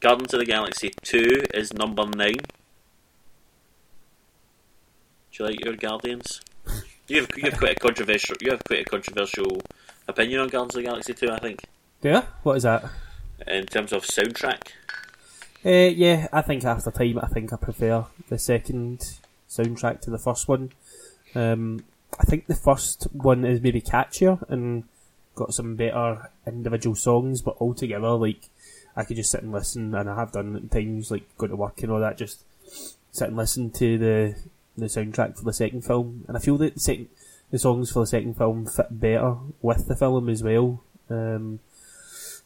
Guardians 0.00 0.34
of 0.34 0.40
the 0.40 0.46
Galaxy 0.46 0.92
Two 1.02 1.44
is 1.54 1.72
number 1.72 2.04
nine. 2.06 2.40
Do 5.30 5.44
you 5.44 5.46
like 5.46 5.64
your 5.64 5.76
Guardians? 5.76 6.40
You 7.08 7.22
have, 7.22 7.30
you 7.36 7.42
have 7.50 7.58
quite 7.58 7.76
a 7.76 7.80
controversial 7.80 8.36
you 8.40 8.50
have 8.52 8.62
quite 8.64 8.80
a 8.80 8.84
controversial 8.84 9.60
opinion 10.08 10.40
on 10.40 10.48
Guardians 10.48 10.76
of 10.76 10.82
the 10.82 10.88
Galaxy 10.88 11.14
2, 11.14 11.30
I 11.30 11.38
think. 11.38 11.60
Yeah, 12.02 12.24
what 12.42 12.56
is 12.56 12.62
that? 12.64 12.84
In 13.46 13.66
terms 13.66 13.92
of 13.92 14.04
soundtrack. 14.04 14.68
Uh, 15.64 15.70
yeah, 15.94 16.26
I 16.32 16.42
think 16.42 16.64
after 16.64 16.90
time, 16.90 17.20
I 17.22 17.28
think 17.28 17.52
I 17.52 17.56
prefer 17.56 18.06
the 18.28 18.38
second 18.38 19.18
soundtrack 19.48 20.00
to 20.02 20.10
the 20.10 20.18
first 20.18 20.48
one. 20.48 20.72
Um, 21.34 21.84
I 22.18 22.24
think 22.24 22.46
the 22.46 22.56
first 22.56 23.06
one 23.12 23.44
is 23.44 23.60
maybe 23.60 23.80
catchier 23.80 24.42
and 24.50 24.84
got 25.36 25.54
some 25.54 25.76
better 25.76 26.30
individual 26.46 26.96
songs, 26.96 27.42
but 27.42 27.56
altogether, 27.60 28.10
like 28.10 28.48
I 28.96 29.04
could 29.04 29.16
just 29.16 29.30
sit 29.30 29.42
and 29.42 29.52
listen, 29.52 29.94
and 29.94 30.10
I 30.10 30.16
have 30.16 30.32
done 30.32 30.56
at 30.56 30.70
times, 30.70 31.10
like 31.12 31.36
going 31.38 31.50
to 31.50 31.56
work 31.56 31.80
and 31.82 31.92
all 31.92 32.00
that, 32.00 32.18
just 32.18 32.42
sit 33.12 33.28
and 33.28 33.36
listen 33.36 33.70
to 33.70 33.98
the 33.98 34.36
the 34.76 34.86
soundtrack 34.86 35.38
for 35.38 35.44
the 35.44 35.52
second 35.52 35.82
film, 35.82 36.24
and 36.26 36.36
I 36.36 36.40
feel 36.40 36.58
that 36.58 36.74
the 36.74 36.80
second 36.80 37.08
the 37.50 37.58
songs 37.58 37.92
for 37.92 38.00
the 38.00 38.06
second 38.06 38.36
film 38.36 38.66
fit 38.66 38.86
better 38.90 39.36
with 39.60 39.86
the 39.86 39.94
film 39.94 40.28
as 40.28 40.42
well. 40.42 40.82
Um, 41.08 41.60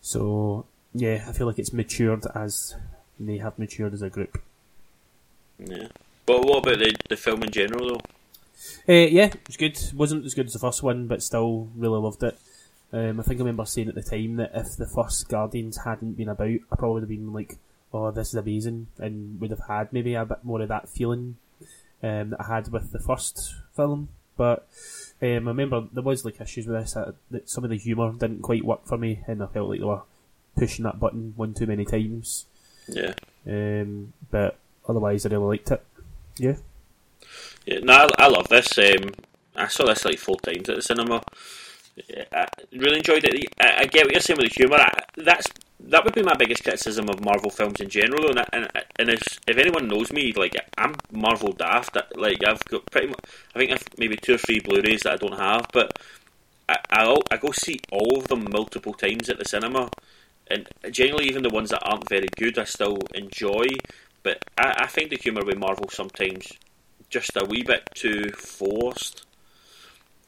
so 0.01 0.67
yeah, 0.93 1.25
I 1.27 1.33
feel 1.33 1.47
like 1.47 1.59
it's 1.59 1.73
matured 1.73 2.25
as 2.35 2.75
they 3.19 3.39
have 3.39 3.59
matured 3.59 3.95
as 3.95 4.03
a 4.03 4.11
group. 4.11 4.41
Yeah, 5.59 5.89
but 6.27 6.45
what 6.45 6.59
about 6.59 6.79
the 6.79 6.95
the 7.09 7.17
film 7.17 7.43
in 7.43 7.51
general 7.51 7.89
though? 7.89 8.01
Uh, 8.89 9.07
yeah, 9.07 9.27
it 9.27 9.47
was 9.47 9.57
good. 9.57 9.79
wasn't 9.95 10.25
as 10.25 10.35
good 10.35 10.47
as 10.47 10.53
the 10.53 10.59
first 10.59 10.83
one, 10.83 11.07
but 11.07 11.23
still 11.23 11.69
really 11.77 12.01
loved 12.01 12.23
it. 12.23 12.39
Um, 12.93 13.21
I 13.21 13.23
think 13.23 13.39
I 13.41 13.43
remember 13.43 13.65
saying 13.65 13.89
at 13.89 13.95
the 13.95 14.03
time 14.03 14.37
that 14.37 14.53
if 14.55 14.77
the 14.77 14.87
first 14.87 15.29
Guardians 15.29 15.79
hadn't 15.85 16.15
been 16.15 16.29
about, 16.29 16.49
I 16.49 16.77
probably 16.77 16.95
would 16.95 17.03
have 17.03 17.09
been 17.09 17.33
like, 17.33 17.59
"Oh, 17.93 18.11
this 18.11 18.29
is 18.29 18.35
amazing," 18.35 18.87
and 18.99 19.41
would 19.41 19.51
have 19.51 19.67
had 19.69 19.93
maybe 19.93 20.15
a 20.15 20.25
bit 20.25 20.45
more 20.45 20.63
of 20.63 20.69
that 20.69 20.89
feeling 20.89 21.37
um, 22.03 22.31
that 22.31 22.41
I 22.41 22.55
had 22.55 22.73
with 22.73 22.93
the 22.93 23.01
first 23.01 23.55
film. 23.75 24.09
But 24.37 24.69
um, 25.23 25.29
I 25.29 25.51
remember 25.51 25.85
there 25.93 26.03
was 26.03 26.25
like 26.25 26.41
issues 26.41 26.67
with 26.67 26.81
this 26.81 26.93
that, 26.93 27.15
that 27.31 27.51
some 27.51 27.65
of 27.65 27.71
the 27.71 27.79
humour 27.79 28.13
didn't 28.13 28.43
quite 28.43 28.65
work 28.65 28.87
for 28.87 28.99
me, 28.99 29.21
and 29.27 29.43
I 29.43 29.47
felt 29.47 29.69
like 29.69 29.81
they 29.81 29.87
were 29.87 30.03
pushing 30.57 30.85
that 30.85 31.01
button 31.01 31.35
one 31.37 31.55
too 31.55 31.67
many 31.67 31.85
times. 31.85 32.47
Yeah. 32.89 33.15
Um, 33.47 34.13
but 34.31 34.57
otherwise, 34.89 35.27
I 35.27 35.31
really 35.31 35.45
liked 35.45 35.71
it. 35.71 35.85
Yeah. 36.39 36.57
Yeah. 37.65 37.81
No, 37.81 37.93
I, 37.93 38.09
I 38.19 38.29
love 38.29 38.49
this. 38.49 38.79
Um, 38.79 39.13
I 39.55 39.69
saw 39.69 39.87
this 39.87 40.05
like 40.05 40.19
four 40.19 40.39
times 40.41 40.69
at 40.69 40.77
the 40.77 40.83
cinema. 40.83 41.23
I 42.33 42.47
really 42.73 42.99
enjoyed 42.99 43.25
it. 43.25 43.49
I, 43.59 43.83
I 43.83 43.85
get 43.87 44.05
what 44.05 44.13
you're 44.13 44.21
saying 44.21 44.39
with 44.39 44.53
the 44.53 44.55
humour. 44.55 44.85
That's 45.17 45.47
that 45.81 46.05
would 46.05 46.15
be 46.15 46.23
my 46.23 46.35
biggest 46.35 46.63
criticism 46.63 47.09
of 47.09 47.25
Marvel 47.25 47.51
films 47.51 47.81
in 47.81 47.89
general. 47.89 48.29
And 48.29 48.45
and, 48.53 48.69
and 48.99 49.11
if 49.11 49.41
if 49.47 49.57
anyone 49.57 49.89
knows 49.89 50.13
me, 50.13 50.33
like 50.33 50.55
I'm 50.77 50.95
Marvel 51.11 51.53
daft. 51.53 51.97
Like 52.15 52.45
I've 52.45 52.63
got 52.67 52.85
pretty 52.91 53.09
much, 53.09 53.21
I 53.55 53.59
think 53.59 53.73
I've 53.73 53.85
maybe 53.97 54.17
two 54.17 54.35
or 54.35 54.39
three 54.39 54.61
Blu-rays 54.61 55.03
that 55.03 55.15
I 55.15 55.17
don't 55.17 55.39
have, 55.39 55.69
but 55.73 55.99
I 56.69 56.77
I, 56.91 57.17
I 57.31 57.37
go 57.39 57.51
see 57.53 57.81
all 57.91 58.19
of 58.19 58.29
them 58.29 58.47
multiple 58.51 58.93
times 58.93 59.31
at 59.31 59.39
the 59.39 59.45
cinema, 59.45 59.89
and 60.51 60.69
generally 60.91 61.27
even 61.27 61.43
the 61.43 61.51
ones 61.51 61.71
that 61.71 61.83
aren't 61.83 62.09
very 62.09 62.29
good, 62.37 62.59
I 62.59 62.65
still 62.65 62.99
enjoy. 63.15 63.67
But 64.23 64.45
I, 64.59 64.85
I 64.85 64.87
find 64.87 65.11
the 65.11 65.17
humour 65.17 65.45
with 65.45 65.59
Marvel 65.59 65.89
sometimes 65.89 66.53
just 67.09 67.37
a 67.37 67.45
wee 67.45 67.63
bit 67.63 67.89
too 67.95 68.31
forced 68.33 69.27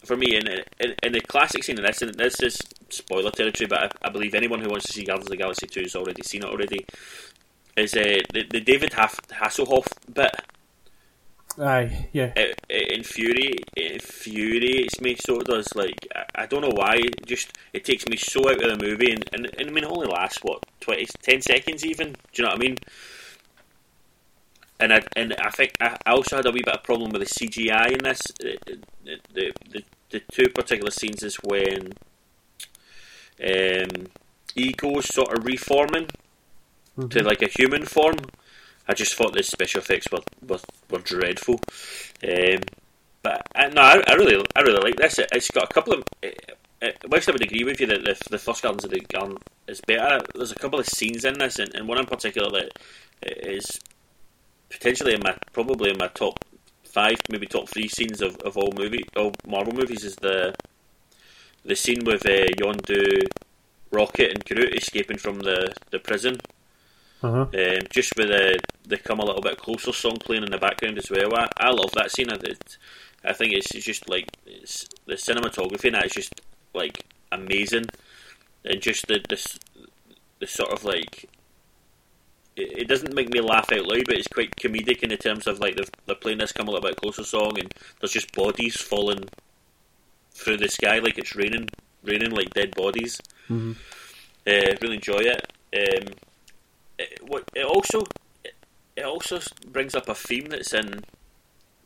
for 0.05 0.17
me, 0.17 0.37
in, 0.37 0.47
in, 0.81 0.95
in 1.03 1.13
the 1.13 1.21
classic 1.21 1.65
scene 1.65 1.77
in 1.77 1.85
this, 1.85 2.03
and 2.03 2.15
this 2.15 2.41
is 2.41 2.59
spoiler 2.89 3.31
territory, 3.31 3.67
but 3.67 3.79
I, 4.03 4.09
I, 4.09 4.11
believe 4.11 4.35
anyone 4.35 4.61
who 4.61 4.71
wants 4.71 4.87
to 4.87 4.93
see 4.93 5.05
Guardians 5.05 5.27
of 5.27 5.31
the 5.31 5.37
Galaxy 5.37 5.67
2 5.67 5.81
has 5.83 5.97
already 5.97 6.23
seen 6.23 6.43
it 6.43 6.49
already, 6.49 6.87
is 7.77 7.95
uh, 7.95 8.21
the, 8.33 8.45
the 8.51 8.61
David 8.61 8.93
Hasselhoff 8.93 9.87
bit. 10.13 10.31
Aye, 11.61 12.09
yeah. 12.13 12.33
It, 12.37 12.61
it, 12.69 12.93
infuriates, 12.93 13.65
it 13.77 13.93
infuriates 13.93 15.01
me, 15.01 15.17
so 15.19 15.41
it 15.41 15.47
does. 15.47 15.75
Like, 15.75 16.07
I, 16.15 16.43
I, 16.43 16.47
don't 16.47 16.61
know 16.61 16.73
why, 16.73 16.97
it 16.97 17.27
just, 17.27 17.59
it 17.73 17.85
takes 17.85 18.07
me 18.07 18.17
so 18.17 18.49
out 18.49 18.63
of 18.63 18.79
the 18.79 18.85
movie, 18.85 19.11
and, 19.11 19.25
and, 19.33 19.47
and 19.59 19.69
I 19.69 19.73
mean, 19.73 19.85
it 19.85 19.91
only 19.91 20.07
lasts, 20.07 20.39
what, 20.43 20.65
20, 20.81 21.07
10 21.23 21.41
seconds 21.43 21.85
even? 21.85 22.13
Do 22.13 22.19
you 22.35 22.45
know 22.45 22.51
what 22.51 22.59
I 22.59 22.61
mean? 22.61 22.77
and 24.81 24.93
I 24.93 25.01
and 25.17 25.35
I 25.35 25.51
think 25.51 25.75
I 25.81 25.97
also 26.07 26.37
had 26.37 26.47
a 26.47 26.51
wee 26.51 26.63
bit 26.65 26.75
of 26.75 26.83
problem 26.83 27.11
with 27.11 27.23
the 27.23 27.27
CGI 27.27 27.93
in 27.93 28.05
this. 28.05 28.23
The 28.39 28.59
the, 29.35 29.53
the, 29.73 29.83
the 30.11 30.21
two 30.33 30.49
particular 30.51 30.91
scenes 30.91 31.23
is 31.23 31.37
when 31.37 31.93
um, 33.45 34.07
Ego's 34.55 35.13
sort 35.13 35.37
of 35.37 35.45
reforming 35.45 36.09
mm-hmm. 36.97 37.09
to 37.09 37.23
like 37.23 37.43
a 37.43 37.49
human 37.49 37.85
form. 37.85 38.17
I 38.89 38.95
just 38.95 39.15
thought 39.15 39.35
the 39.35 39.43
special 39.43 39.81
effects 39.81 40.11
were 40.11 40.21
were, 40.47 40.61
were 40.91 40.99
dreadful. 40.99 41.61
Um, 42.27 42.61
but 43.23 43.43
I, 43.55 43.69
no, 43.69 43.83
I, 43.83 44.03
I, 44.07 44.15
really 44.15 44.45
I 44.57 44.61
really 44.63 44.81
like 44.81 44.97
this. 44.97 45.19
It, 45.19 45.29
has 45.33 45.49
got 45.49 45.71
a 45.71 45.75
couple 45.75 45.93
of. 45.93 46.05
It, 46.23 46.57
it, 46.81 46.97
whilst 47.09 47.29
I 47.29 47.33
would 47.33 47.43
agree 47.43 47.65
with 47.65 47.81
you 47.81 47.87
that 47.89 48.05
the, 48.05 48.17
the 48.31 48.39
first 48.39 48.63
Guardians 48.63 48.85
of 48.85 48.91
the 48.91 49.01
Gun 49.01 49.37
is 49.67 49.81
better, 49.81 50.25
there's 50.35 50.53
a 50.53 50.57
couple 50.57 50.79
of 50.79 50.87
scenes 50.87 51.25
in 51.25 51.39
this, 51.39 51.59
and, 51.59 51.75
and 51.75 51.89
one 51.89 51.99
in 51.99 52.07
particular 52.07 52.51
that 52.51 52.79
is 53.23 53.81
potentially 54.71 55.15
in 55.15 55.21
my 55.23 55.37
probably 55.53 55.91
in 55.91 55.99
my 55.99 56.09
top 56.09 56.39
five, 56.85 57.19
maybe 57.29 57.47
top 57.47 57.69
three 57.69 57.89
scenes 57.89 58.23
of, 58.23 58.37
of 58.39 58.57
all 58.57 58.73
movie 58.77 59.05
all 59.17 59.33
Marvel 59.47 59.75
movies 59.75 60.05
is 60.05 60.17
the 60.17 60.55
the 61.65 61.77
scene 61.77 62.03
with 62.05 62.25
uh, 62.25 62.47
Yondu, 62.59 63.27
Rocket, 63.91 64.31
and 64.31 64.45
Groot 64.45 64.75
escaping 64.75 65.19
from 65.19 65.41
the, 65.41 65.73
the 65.91 65.99
prison. 65.99 66.39
Uh-huh. 67.23 67.43
Um, 67.43 67.81
just 67.91 68.17
with 68.17 68.29
the 68.29 68.61
the 68.87 68.97
come 68.97 69.19
a 69.19 69.25
little 69.25 69.43
bit 69.43 69.59
closer 69.59 69.93
song 69.93 70.17
playing 70.19 70.45
in 70.45 70.51
the 70.51 70.59
background 70.59 70.99
as 70.99 71.11
well. 71.11 71.35
I, 71.35 71.49
I 71.59 71.71
love 71.71 71.91
that 71.93 72.13
scene. 72.13 72.31
I, 72.31 72.39
I 73.25 73.33
think 73.33 73.53
it's, 73.53 73.75
it's 73.75 73.85
just 73.85 74.09
like 74.09 74.29
it's, 74.47 74.87
the 75.07 75.15
cinematography 75.15 75.87
in 75.87 75.95
that 75.95 76.07
is 76.07 76.13
just 76.13 76.41
like 76.75 77.05
amazing, 77.33 77.87
and 78.65 78.81
just 78.81 79.09
the 79.09 79.21
the, 79.29 79.59
the 80.39 80.47
sort 80.47 80.71
of 80.71 80.85
like 80.85 81.29
it 82.55 82.83
it 82.83 82.89
doesn't 82.89 83.15
make 83.15 83.33
me 83.33 83.41
laugh 83.41 83.73
out 83.73 83.87
loud, 83.87 84.05
but 84.07 84.17
it's 84.17 84.29
quite 84.29 84.55
comedic 84.55 85.03
in 85.03 85.09
the 85.09 85.17
terms 85.17 85.49
of 85.49 85.59
like 85.59 85.75
they're, 85.75 85.87
they're 86.07 86.15
playing 86.15 86.39
this 86.39 86.53
"Come 86.53 86.69
a 86.69 86.71
Little 86.71 86.89
Bit 86.89 86.99
Closer" 86.99 87.25
song, 87.25 87.59
and 87.59 87.75
there's 87.99 88.13
just 88.13 88.33
bodies 88.33 88.77
falling 88.77 89.29
through 90.33 90.59
the 90.59 90.69
sky 90.69 91.01
like 91.01 91.19
it's 91.19 91.35
raining, 91.35 91.69
raining 92.05 92.31
like 92.31 92.55
dead 92.55 92.75
bodies. 92.77 93.21
Mm-hmm. 93.49 93.73
Uh, 94.47 94.77
really 94.81 94.95
enjoy 94.95 95.19
it. 95.19 95.53
Um, 95.77 96.15
it, 96.99 97.21
what 97.27 97.45
it 97.55 97.65
also 97.65 98.05
it 98.97 99.05
also 99.05 99.41
brings 99.69 99.95
up 99.95 100.09
a 100.09 100.15
theme 100.15 100.47
that's 100.47 100.75
in 100.75 101.05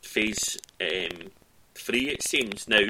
phase 0.03 0.59
um, 0.81 1.31
three. 1.75 2.11
It 2.11 2.23
seems 2.23 2.69
now. 2.69 2.89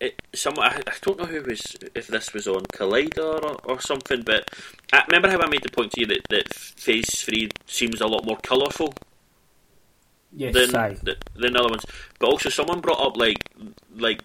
It, 0.00 0.20
some 0.34 0.54
I, 0.58 0.82
I 0.86 0.92
don't 1.02 1.18
know 1.18 1.26
who 1.26 1.42
was 1.42 1.76
if 1.94 2.08
this 2.08 2.32
was 2.34 2.48
on 2.48 2.62
Collider 2.66 3.42
or, 3.42 3.56
or 3.64 3.80
something, 3.80 4.22
but 4.22 4.48
I 4.92 5.02
remember 5.08 5.30
how 5.30 5.40
I 5.40 5.48
made 5.48 5.62
the 5.62 5.70
point 5.70 5.92
to 5.92 6.00
you 6.00 6.06
that, 6.08 6.22
that 6.30 6.54
phase 6.54 7.22
three 7.22 7.50
seems 7.66 8.00
a 8.00 8.06
lot 8.06 8.24
more 8.26 8.38
colourful 8.42 8.94
Yes, 10.32 10.74
than, 10.74 10.74
aye. 10.74 10.98
than 11.34 11.56
other 11.56 11.68
ones. 11.70 11.84
But 12.18 12.28
also, 12.28 12.48
someone 12.50 12.80
brought 12.80 13.00
up 13.00 13.16
like 13.16 13.38
like 13.96 14.22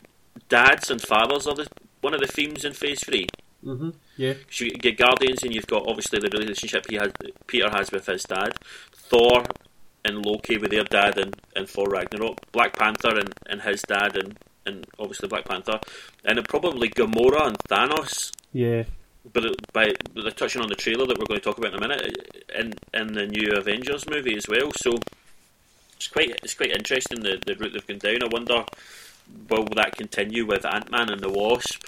dads 0.49 0.91
and 0.91 1.01
fathers 1.01 1.47
are 1.47 1.55
the 1.55 1.67
one 2.01 2.13
of 2.13 2.21
the 2.21 2.27
themes 2.27 2.65
in 2.65 2.73
Phase 2.73 3.03
Three. 3.03 3.27
Mm-hmm. 3.65 3.89
Yeah. 4.17 4.34
So 4.52 4.65
you 4.65 4.71
get 4.71 4.97
Guardians, 4.97 5.43
and 5.43 5.54
you've 5.54 5.67
got 5.67 5.88
obviously 5.88 6.19
the 6.19 6.30
relationship 6.38 6.86
he 6.89 6.95
has, 6.97 7.12
Peter 7.47 7.69
has 7.69 7.91
with 7.91 8.06
his 8.06 8.23
dad. 8.23 8.54
Thor 8.93 9.43
and 10.06 10.26
Loki 10.26 10.58
with 10.58 10.71
their 10.71 10.84
dad 10.84 11.17
and, 11.17 11.36
and 11.56 11.67
Thor 11.69 11.88
Ragnarok. 11.89 12.52
Black 12.52 12.76
Panther 12.78 13.17
and, 13.17 13.34
and 13.47 13.62
his 13.62 13.82
dad 13.84 14.17
and, 14.17 14.38
and 14.65 14.86
obviously 14.99 15.28
Black 15.30 15.45
Panther. 15.45 15.80
And 16.26 16.38
then 16.38 16.43
probably 16.45 16.89
Gamora 16.89 17.47
and 17.47 17.58
Thanos. 17.69 18.32
Yeah. 18.52 18.84
But 19.32 19.45
it- 19.45 19.71
by 19.71 19.93
they're 20.13 20.32
touching 20.32 20.62
on 20.62 20.67
the 20.67 20.76
trailer 20.76 21.06
that 21.06 21.17
we're 21.17 21.26
going 21.26 21.39
to 21.39 21.43
talk 21.43 21.58
about 21.58 21.73
in 21.73 21.82
a 21.82 21.88
minute, 21.88 22.43
in 22.56 22.73
in 22.93 23.13
the 23.13 23.26
new 23.28 23.54
Avengers 23.56 24.08
movie 24.10 24.36
as 24.36 24.47
well. 24.49 24.71
So 24.76 24.97
it's 25.95 26.08
quite 26.10 26.38
it's 26.43 26.54
quite 26.54 26.71
interesting 26.71 27.21
the, 27.21 27.41
the 27.45 27.56
route 27.56 27.71
they've 27.73 27.88
gone 27.88 27.99
down. 27.99 28.23
I 28.23 28.28
wonder 28.28 28.65
will 29.49 29.63
that 29.76 29.95
continue 29.95 30.45
with 30.45 30.65
Ant 30.65 30.91
Man 30.91 31.10
and 31.10 31.21
the 31.21 31.30
Wasp, 31.30 31.86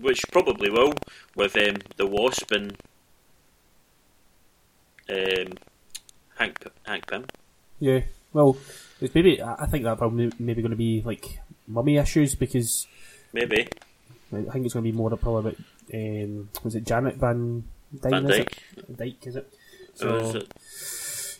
which 0.00 0.22
probably 0.32 0.70
will 0.70 0.94
with 1.34 1.56
um, 1.56 1.76
the 1.96 2.06
Wasp 2.06 2.50
and 2.52 2.76
um, 5.08 5.52
Hank 6.38 6.66
Hank 6.84 7.06
Pym. 7.06 7.26
Yeah. 7.78 8.00
Well, 8.32 8.56
it's 9.00 9.14
maybe 9.14 9.42
I 9.42 9.66
think 9.66 9.84
that 9.84 9.98
probably 9.98 10.32
maybe 10.38 10.62
going 10.62 10.70
to 10.70 10.76
be 10.76 11.02
like 11.04 11.40
mummy 11.66 11.96
issues 11.96 12.34
because 12.34 12.86
Maybe 13.32 13.68
I 14.32 14.36
think 14.52 14.64
it's 14.64 14.74
going 14.74 14.84
to 14.84 14.90
be 14.90 14.92
more 14.92 15.10
probably 15.16 15.52
about 15.52 15.56
um, 15.94 16.48
was 16.64 16.74
it 16.74 16.84
Janet 16.84 17.16
Van 17.16 17.64
Dyne? 18.00 18.10
Van 18.10 18.30
is 18.30 18.36
Dyke. 18.38 18.58
it? 18.76 18.96
Dyke 18.96 19.26
is 19.26 19.36
it? 19.36 19.54
So, 19.94 20.06
So 20.20 20.26
is 20.28 20.34
it- 20.36 20.52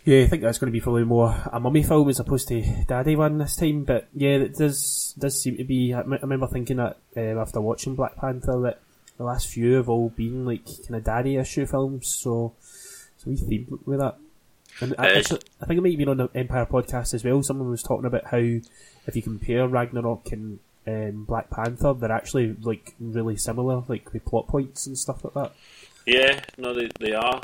yeah, 0.07 0.23
I 0.23 0.27
think 0.29 0.43
that's 0.43 0.57
going 0.59 0.69
to 0.69 0.73
be 0.73 0.81
probably 0.81 1.05
more 1.05 1.35
a 1.53 1.61
mummy 1.61 1.83
film 1.83 2.09
as 2.09 2.21
opposed 2.21 2.49
to 2.49 2.63
daddy 2.87 3.17
one 3.17 3.37
this 3.39 3.57
time. 3.57 3.85
But 3.85 4.09
yeah, 4.15 4.37
it 4.37 4.55
does 4.55 5.15
does 5.19 5.39
seem 5.43 5.57
to 5.59 5.65
be. 5.65 5.93
I, 5.93 6.01
m- 6.01 6.15
I 6.15 6.19
remember 6.23 6.47
thinking 6.47 6.77
that 6.79 6.97
um, 7.17 7.39
after 7.39 7.61
watching 7.61 7.95
Black 7.97 8.17
Panther 8.17 8.59
that 8.63 8.81
the 9.19 9.25
last 9.25 9.49
few 9.49 9.75
have 9.75 9.89
all 9.89 10.09
been 10.11 10.47
like 10.47 10.65
kind 10.65 10.95
of 10.95 11.05
daddy 11.05 11.37
issue 11.37 11.67
films. 11.67 12.07
So 12.09 12.55
so 12.61 13.31
we 13.31 13.37
theme 13.37 13.81
with 13.85 13.99
that. 14.01 14.17
And 14.81 14.95
I, 14.99 15.09
Uh, 15.15 15.19
actually, 15.19 15.41
I 15.61 15.67
think 15.67 15.79
it 15.79 15.83
might 15.83 15.93
have 15.93 15.99
been 15.99 16.09
on 16.09 16.17
the 16.19 16.29
Empire 16.35 16.67
podcast 16.67 17.13
as 17.13 17.25
well. 17.25 17.43
Someone 17.43 17.69
was 17.71 17.83
talking 17.83 18.07
about 18.07 18.27
how 18.27 18.39
if 18.39 19.15
you 19.17 19.23
compare 19.23 19.67
Ragnarok 19.67 20.31
and 20.33 20.59
um, 20.87 21.25
Black 21.25 21.51
Panther, 21.51 21.95
they're 21.95 22.13
actually 22.13 22.55
like 22.61 22.95
really 23.01 23.37
similar, 23.37 23.83
like 23.89 24.13
with 24.13 24.25
plot 24.25 24.47
points 24.47 24.87
and 24.87 24.97
stuff 24.97 25.25
like 25.25 25.35
that. 25.35 25.53
Yeah, 26.07 26.45
no, 26.59 26.73
they 26.75 26.89
they 27.01 27.13
are. 27.13 27.43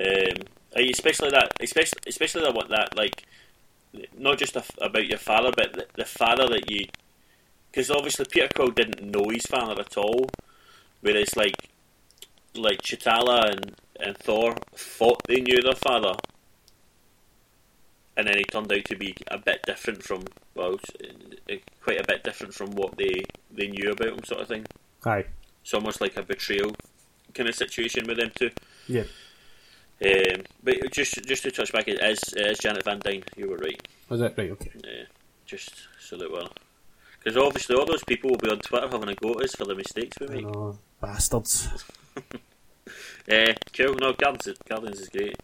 Um, 0.00 0.36
especially 0.76 1.30
that, 1.30 1.52
especially 1.60 1.98
especially 2.06 2.42
that 2.42 2.54
what 2.54 2.68
that 2.68 2.96
like, 2.96 3.24
not 4.16 4.38
just 4.38 4.56
a, 4.56 4.64
about 4.80 5.06
your 5.06 5.18
father, 5.18 5.50
but 5.56 5.72
the, 5.72 5.86
the 5.94 6.04
father 6.04 6.46
that 6.48 6.70
you, 6.70 6.86
because 7.70 7.90
obviously 7.90 8.26
Peter 8.30 8.48
Quill 8.54 8.70
didn't 8.70 9.02
know 9.02 9.28
his 9.30 9.46
father 9.46 9.80
at 9.80 9.96
all, 9.96 10.28
whereas 11.00 11.36
like, 11.36 11.70
like 12.54 12.82
T'Challa 12.82 13.50
and 13.50 13.74
and 13.98 14.16
Thor 14.16 14.54
thought 14.74 15.20
they 15.26 15.40
knew 15.40 15.60
their 15.60 15.74
father, 15.74 16.14
and 18.16 18.26
then 18.26 18.36
he 18.38 18.44
turned 18.44 18.72
out 18.72 18.84
to 18.86 18.96
be 18.96 19.14
a 19.28 19.38
bit 19.38 19.62
different 19.66 20.02
from 20.02 20.24
well, 20.54 20.74
uh, 21.02 21.54
quite 21.82 22.00
a 22.00 22.04
bit 22.06 22.22
different 22.24 22.54
from 22.54 22.70
what 22.72 22.96
they 22.96 23.22
they 23.50 23.68
knew 23.68 23.90
about 23.90 24.08
him, 24.08 24.24
sort 24.24 24.40
of 24.40 24.48
thing. 24.48 24.66
Aye, 25.04 25.26
It's 25.62 25.74
almost 25.74 26.00
like 26.00 26.16
a 26.16 26.22
betrayal 26.22 26.74
kind 27.34 27.48
of 27.48 27.54
situation 27.54 28.06
with 28.06 28.18
them 28.18 28.30
too. 28.38 28.50
yeah, 28.86 29.04
Um, 30.04 30.42
but 30.62 30.90
just 30.92 31.22
just 31.26 31.42
to 31.42 31.50
touch 31.50 31.72
back, 31.72 31.88
it 31.88 32.02
is, 32.02 32.18
it 32.34 32.46
is 32.46 32.58
Janet 32.58 32.84
Van 32.84 33.00
Dyne. 33.00 33.22
You 33.36 33.50
were 33.50 33.58
right. 33.58 33.80
was 34.08 34.20
it 34.20 34.34
right? 34.36 34.50
Okay. 34.50 34.70
Uh, 34.82 35.04
just 35.46 35.70
so 36.00 36.16
that 36.16 36.30
we're. 36.30 36.48
Because 37.22 37.36
obviously, 37.36 37.76
all 37.76 37.84
those 37.84 38.02
people 38.04 38.30
will 38.30 38.38
be 38.38 38.48
on 38.48 38.58
Twitter 38.60 38.88
having 38.88 39.10
a 39.10 39.14
go 39.14 39.32
at 39.32 39.44
us 39.44 39.54
for 39.54 39.66
the 39.66 39.74
mistakes 39.74 40.16
we 40.20 40.26
make. 40.28 40.44
know, 40.46 40.78
bastards. 41.02 41.68
Uh, 43.30 43.52
cool. 43.76 43.94
No, 44.00 44.14
Guardians, 44.14 44.46
is- 44.46 44.58
Guardians 44.66 45.00
is 45.00 45.08
great. 45.10 45.36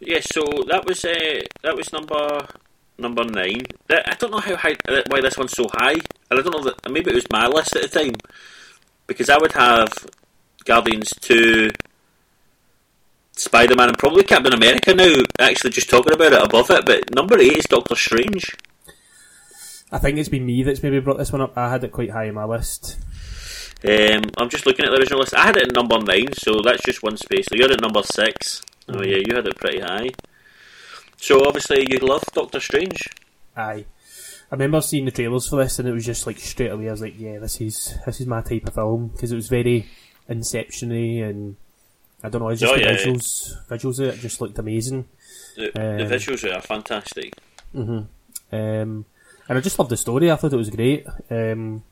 Yeah, 0.00 0.20
so 0.20 0.42
that 0.68 0.84
was 0.86 1.04
uh, 1.04 1.40
that 1.62 1.74
was 1.76 1.92
number 1.92 2.46
number 2.98 3.24
nine. 3.24 3.62
That, 3.88 4.08
I 4.08 4.14
don't 4.14 4.30
know 4.30 4.38
how 4.40 4.56
high 4.56 4.76
uh, 4.86 5.02
why 5.08 5.20
this 5.20 5.36
one's 5.38 5.52
so 5.52 5.66
high, 5.72 5.92
and 6.30 6.38
I 6.38 6.42
don't 6.42 6.52
know 6.54 6.64
that 6.70 6.90
maybe 6.90 7.10
it 7.10 7.14
was 7.14 7.30
my 7.32 7.46
list 7.48 7.74
at 7.76 7.82
the 7.82 7.88
time 7.88 8.14
because 9.06 9.28
I 9.30 9.38
would 9.38 9.52
have 9.52 9.88
Guardians 10.64 11.10
two, 11.20 11.70
Spider 13.38 13.74
Man, 13.76 13.88
and 13.88 13.98
probably 13.98 14.24
Captain 14.24 14.52
America. 14.52 14.94
Now, 14.94 15.22
actually, 15.38 15.70
just 15.70 15.90
talking 15.90 16.12
about 16.12 16.32
it 16.32 16.42
above 16.42 16.70
it, 16.70 16.84
but 16.84 17.14
number 17.14 17.38
eight 17.38 17.58
is 17.58 17.64
Doctor 17.64 17.94
Strange. 17.94 18.56
I 19.90 19.98
think 19.98 20.18
it's 20.18 20.28
been 20.28 20.44
me 20.44 20.62
that's 20.62 20.82
maybe 20.82 21.00
brought 21.00 21.18
this 21.18 21.32
one 21.32 21.40
up. 21.40 21.56
I 21.56 21.70
had 21.70 21.84
it 21.84 21.92
quite 21.92 22.10
high 22.10 22.28
on 22.28 22.34
my 22.34 22.44
list. 22.44 22.98
Um, 23.88 24.22
I'm 24.36 24.50
just 24.50 24.66
looking 24.66 24.84
at 24.84 24.90
the 24.90 24.98
original 24.98 25.20
list. 25.20 25.34
I 25.34 25.46
had 25.46 25.56
it 25.56 25.68
at 25.68 25.74
number 25.74 25.98
nine, 25.98 26.32
so 26.32 26.60
that's 26.62 26.82
just 26.82 27.02
one 27.02 27.16
space. 27.16 27.46
So 27.48 27.54
you're 27.54 27.70
at 27.70 27.80
number 27.80 28.02
six. 28.02 28.60
Oh 28.88 29.02
yeah, 29.02 29.22
you 29.24 29.34
had 29.34 29.46
it 29.46 29.56
pretty 29.56 29.80
high. 29.80 30.10
So 31.16 31.46
obviously 31.46 31.86
you 31.88 31.98
love 31.98 32.24
Doctor 32.32 32.60
Strange. 32.60 33.08
Aye. 33.56 33.86
I 34.50 34.54
remember 34.54 34.80
seeing 34.80 35.04
the 35.04 35.10
trailers 35.10 35.46
for 35.46 35.56
this, 35.56 35.78
and 35.78 35.88
it 35.88 35.92
was 35.92 36.06
just 36.06 36.26
like 36.26 36.38
straight 36.38 36.72
away. 36.72 36.88
I 36.88 36.92
was 36.92 37.02
like, 37.02 37.18
"Yeah, 37.18 37.38
this 37.38 37.60
is 37.60 37.98
this 38.04 38.20
is 38.20 38.26
my 38.26 38.40
type 38.40 38.66
of 38.66 38.74
film" 38.74 39.08
because 39.08 39.30
it 39.30 39.36
was 39.36 39.48
very 39.48 39.86
Inception-y, 40.28 41.26
and 41.26 41.56
I 42.22 42.28
don't 42.28 42.40
know, 42.42 42.48
it's 42.48 42.60
just 42.60 42.72
Oh, 42.72 42.76
the 42.76 42.82
yeah, 42.82 42.90
yeah. 42.92 42.96
visuals. 42.98 43.66
Visuals 43.68 43.98
of 44.00 44.14
it 44.14 44.20
just 44.20 44.40
looked 44.40 44.58
amazing. 44.58 45.06
The, 45.56 45.66
Um, 45.68 45.98
the 46.08 46.14
visuals 46.16 46.56
are 46.56 46.60
fantastic. 46.60 47.34
hmm 47.72 48.00
Um, 48.52 49.04
and 49.48 49.56
I 49.56 49.60
just 49.60 49.78
loved 49.78 49.90
the 49.90 49.96
story. 49.96 50.30
I 50.30 50.36
thought 50.36 50.52
it 50.52 50.56
was 50.56 50.70
great. 50.70 51.06
Um, 51.30 51.82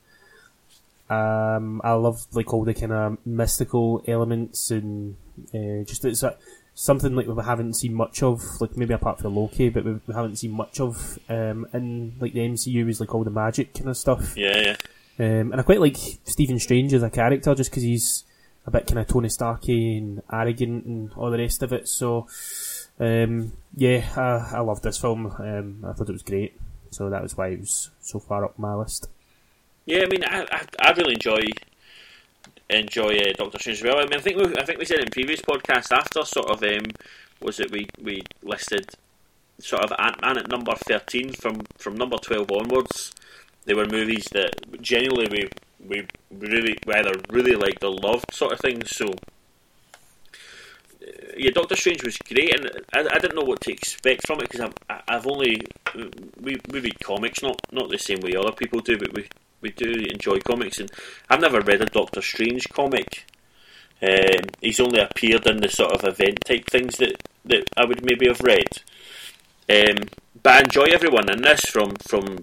um, 1.09 1.81
I 1.83 1.93
love 1.93 2.25
like 2.33 2.53
all 2.53 2.65
the 2.65 2.73
kind 2.73 2.91
of 2.91 3.17
mystical 3.25 4.03
elements 4.07 4.71
and 4.71 5.15
uh, 5.53 5.83
just 5.85 6.03
it's 6.03 6.23
a, 6.23 6.35
something 6.75 7.15
like 7.15 7.27
we 7.27 7.43
haven't 7.43 7.75
seen 7.75 7.93
much 7.93 8.21
of. 8.21 8.43
Like 8.59 8.75
maybe 8.75 8.93
apart 8.93 9.19
from 9.19 9.35
Loki, 9.35 9.69
but 9.69 9.85
we, 9.85 9.93
we 10.05 10.13
haven't 10.13 10.35
seen 10.35 10.51
much 10.51 10.79
of 10.81 11.17
um, 11.29 11.65
in 11.73 12.15
like 12.19 12.33
the 12.33 12.39
MCU 12.41 12.89
is 12.89 12.99
like 12.99 13.15
all 13.15 13.23
the 13.23 13.29
magic 13.29 13.73
kind 13.73 13.89
of 13.89 13.95
stuff. 13.97 14.35
Yeah, 14.35 14.57
yeah. 14.57 14.75
Um, 15.19 15.51
and 15.51 15.55
I 15.59 15.63
quite 15.63 15.79
like 15.79 15.97
Stephen 16.25 16.59
Strange 16.59 16.93
as 16.93 17.01
a 17.03 17.09
character 17.09 17.55
just 17.55 17.71
because 17.71 17.83
he's 17.83 18.23
a 18.67 18.71
bit 18.71 18.85
kind 18.85 18.99
of 18.99 19.07
Tony 19.07 19.29
Starky 19.29 19.97
and 19.97 20.21
arrogant 20.31 20.85
and 20.85 21.11
all 21.13 21.31
the 21.31 21.37
rest 21.37 21.63
of 21.63 21.71
it. 21.71 21.87
So, 21.87 22.27
um, 22.99 23.53
yeah, 23.75 24.05
I, 24.15 24.57
I 24.57 24.59
loved 24.59 24.83
this 24.83 24.97
film. 24.97 25.27
Um, 25.39 25.83
I 25.87 25.93
thought 25.93 26.09
it 26.09 26.13
was 26.13 26.23
great. 26.23 26.59
So 26.91 27.09
that 27.09 27.23
was 27.23 27.35
why 27.37 27.47
it 27.47 27.59
was 27.61 27.89
so 28.01 28.19
far 28.19 28.43
up 28.43 28.59
my 28.59 28.75
list. 28.75 29.09
Yeah, 29.85 30.03
I 30.03 30.07
mean, 30.07 30.23
I, 30.25 30.45
I, 30.51 30.65
I 30.79 30.91
really 30.91 31.13
enjoy 31.13 31.41
enjoy 32.69 33.17
uh, 33.17 33.31
Doctor 33.37 33.59
Strange 33.59 33.79
as 33.79 33.83
well. 33.85 33.99
I 33.99 34.03
mean, 34.03 34.15
I 34.15 34.19
think 34.19 34.37
we, 34.37 34.57
I 34.57 34.65
think 34.65 34.79
we 34.79 34.85
said 34.85 34.99
in 34.99 35.07
previous 35.09 35.41
podcast 35.41 35.95
after 35.95 36.25
sort 36.25 36.49
of 36.49 36.61
um, 36.63 36.91
was 37.41 37.61
it 37.61 37.71
we 37.71 37.87
we 38.01 38.21
listed 38.43 38.89
sort 39.59 39.83
of 39.83 39.93
Ant 39.97 40.21
Man 40.21 40.37
at 40.37 40.49
number 40.49 40.73
thirteen 40.75 41.31
from 41.31 41.61
from 41.77 41.95
number 41.95 42.17
twelve 42.17 42.51
onwards. 42.51 43.13
They 43.63 43.73
were 43.73 43.85
movies 43.85 44.25
that 44.33 44.81
genuinely 44.81 45.27
we 45.29 45.49
we 45.87 46.05
really 46.31 46.77
we 46.85 46.93
either 46.93 47.13
really 47.29 47.55
liked 47.55 47.83
or 47.83 47.91
loved 47.91 48.33
sort 48.33 48.53
of 48.53 48.59
things. 48.59 48.95
So. 48.95 49.05
uh, 49.07 49.13
Yeah, 51.37 51.51
Doctor 51.51 51.75
Strange 51.75 52.03
was 52.03 52.17
great, 52.17 52.53
and 52.55 52.69
I, 52.93 53.15
I 53.15 53.19
didn't 53.19 53.35
know 53.35 53.43
what 53.45 53.61
to 53.61 53.71
expect 53.71 54.27
from 54.27 54.39
it 54.39 54.49
because 54.49 54.61
I've, 54.61 55.03
I've 55.07 55.27
only 55.27 55.61
we, 56.41 56.57
we 56.69 56.79
read 56.79 56.99
comics, 57.03 57.41
not 57.41 57.59
not 57.71 57.89
the 57.89 57.97
same 57.99 58.19
way 58.21 58.35
other 58.35 58.51
people 58.51 58.79
do, 58.81 58.97
but 58.97 59.13
we 59.13 59.27
we 59.61 59.69
do 59.71 59.91
enjoy 60.11 60.39
comics, 60.39 60.79
and 60.79 60.91
I've 61.29 61.41
never 61.41 61.61
read 61.61 61.81
a 61.81 61.85
Doctor 61.85 62.21
Strange 62.21 62.67
comic. 62.69 63.25
Um, 64.01 64.49
he's 64.61 64.79
only 64.79 64.99
appeared 64.99 65.47
in 65.47 65.57
the 65.61 65.69
sort 65.69 65.91
of 65.93 66.03
event 66.03 66.39
type 66.45 66.65
things 66.69 66.97
that, 66.97 67.15
that 67.45 67.67
I 67.75 67.85
would 67.85 68.05
maybe 68.05 68.27
have 68.27 68.41
read. 68.41 68.67
Um, 69.69 70.07
but 70.43 70.53
I 70.53 70.59
enjoy 70.61 70.85
everyone 70.93 71.29
in 71.31 71.41
this, 71.41 71.61
from 71.61 71.95
from 72.07 72.39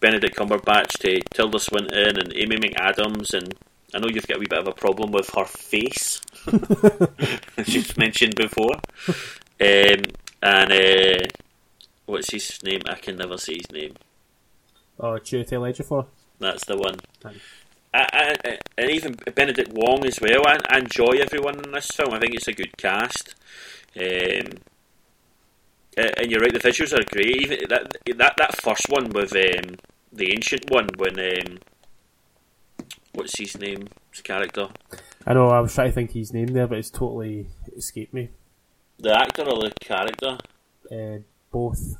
Benedict 0.00 0.36
Cumberbatch 0.36 0.98
to 1.00 1.20
Tilda 1.32 1.58
Swinton 1.58 2.18
and 2.18 2.32
Amy 2.34 2.56
McAdams 2.56 3.34
and 3.34 3.54
I 3.94 3.98
know 4.00 4.08
you've 4.08 4.26
got 4.26 4.36
a 4.36 4.40
wee 4.40 4.46
bit 4.46 4.58
of 4.58 4.68
a 4.68 4.72
problem 4.72 5.12
with 5.12 5.30
her 5.34 5.46
face, 5.46 6.20
as 7.56 7.74
you've 7.74 7.96
mentioned 7.96 8.34
before. 8.34 8.74
Um, 9.60 10.04
and 10.42 10.72
uh, 10.72 11.26
what's 12.04 12.30
his 12.30 12.62
name? 12.62 12.82
I 12.86 12.96
can 12.96 13.16
never 13.16 13.38
say 13.38 13.54
his 13.54 13.70
name. 13.72 13.94
Oh, 15.00 15.12
Chiwetel 15.12 15.72
Ejiofor. 15.72 16.06
That's 16.38 16.66
the 16.66 16.76
one. 16.76 16.96
I, 17.94 18.34
I, 18.44 18.58
and 18.76 18.90
even 18.90 19.16
Benedict 19.34 19.72
Wong 19.72 20.04
as 20.04 20.20
well. 20.20 20.46
I, 20.46 20.58
I 20.68 20.78
enjoy 20.78 21.12
everyone 21.20 21.64
in 21.64 21.72
this 21.72 21.90
film. 21.90 22.12
I 22.12 22.18
think 22.18 22.34
it's 22.34 22.48
a 22.48 22.52
good 22.52 22.76
cast. 22.76 23.34
Um, 23.96 24.58
uh, 25.98 26.10
and 26.18 26.30
you're 26.30 26.40
right, 26.40 26.52
the 26.52 26.60
visuals 26.60 26.92
are 26.92 27.04
great. 27.12 27.42
Even 27.42 27.58
that 27.68 27.92
that 28.16 28.34
that 28.36 28.60
first 28.62 28.86
one 28.88 29.08
with 29.10 29.32
um, 29.34 29.76
the 30.12 30.32
ancient 30.32 30.70
one 30.70 30.88
when 30.96 31.18
um, 31.18 31.58
what's 33.12 33.38
his 33.38 33.58
name? 33.58 33.88
His 34.10 34.22
character, 34.22 34.68
I 35.26 35.34
know, 35.34 35.48
I 35.48 35.60
was 35.60 35.74
trying 35.74 35.88
to 35.90 35.94
think 35.94 36.12
his 36.12 36.32
name 36.32 36.48
there, 36.48 36.66
but 36.66 36.78
it's 36.78 36.90
totally 36.90 37.46
escaped 37.76 38.14
me. 38.14 38.30
the 38.98 39.16
actor 39.16 39.42
or 39.42 39.60
the 39.60 39.72
character? 39.80 40.38
Uh, 40.90 41.18
both. 41.50 41.96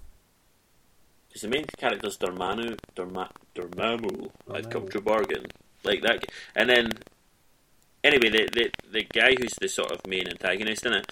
Because 1.29 1.43
the 1.43 1.49
main 1.49 1.65
character's 1.77 2.17
Dormammu, 2.17 2.79
Dorma, 2.97 3.29
Dormammu. 3.55 4.31
I've 4.51 4.71
come 4.71 4.89
to 4.89 5.01
bargain 5.01 5.45
like 5.85 6.03
that, 6.03 6.25
and 6.57 6.71
then 6.71 6.91
anyway, 8.03 8.31
the 8.31 8.49
the 8.53 8.71
the 8.91 9.03
guy 9.13 9.35
who's 9.39 9.55
the 9.61 9.69
sort 9.69 9.93
of 9.93 10.07
main 10.07 10.27
antagonist 10.29 10.87
in 10.87 10.95
it, 10.95 11.07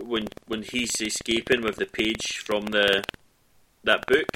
when 0.00 0.28
when 0.46 0.62
he's 0.62 1.00
escaping 1.00 1.62
with 1.62 1.76
the 1.76 1.86
page 1.86 2.38
from 2.38 2.66
the 2.66 3.04
that 3.84 4.06
book, 4.06 4.28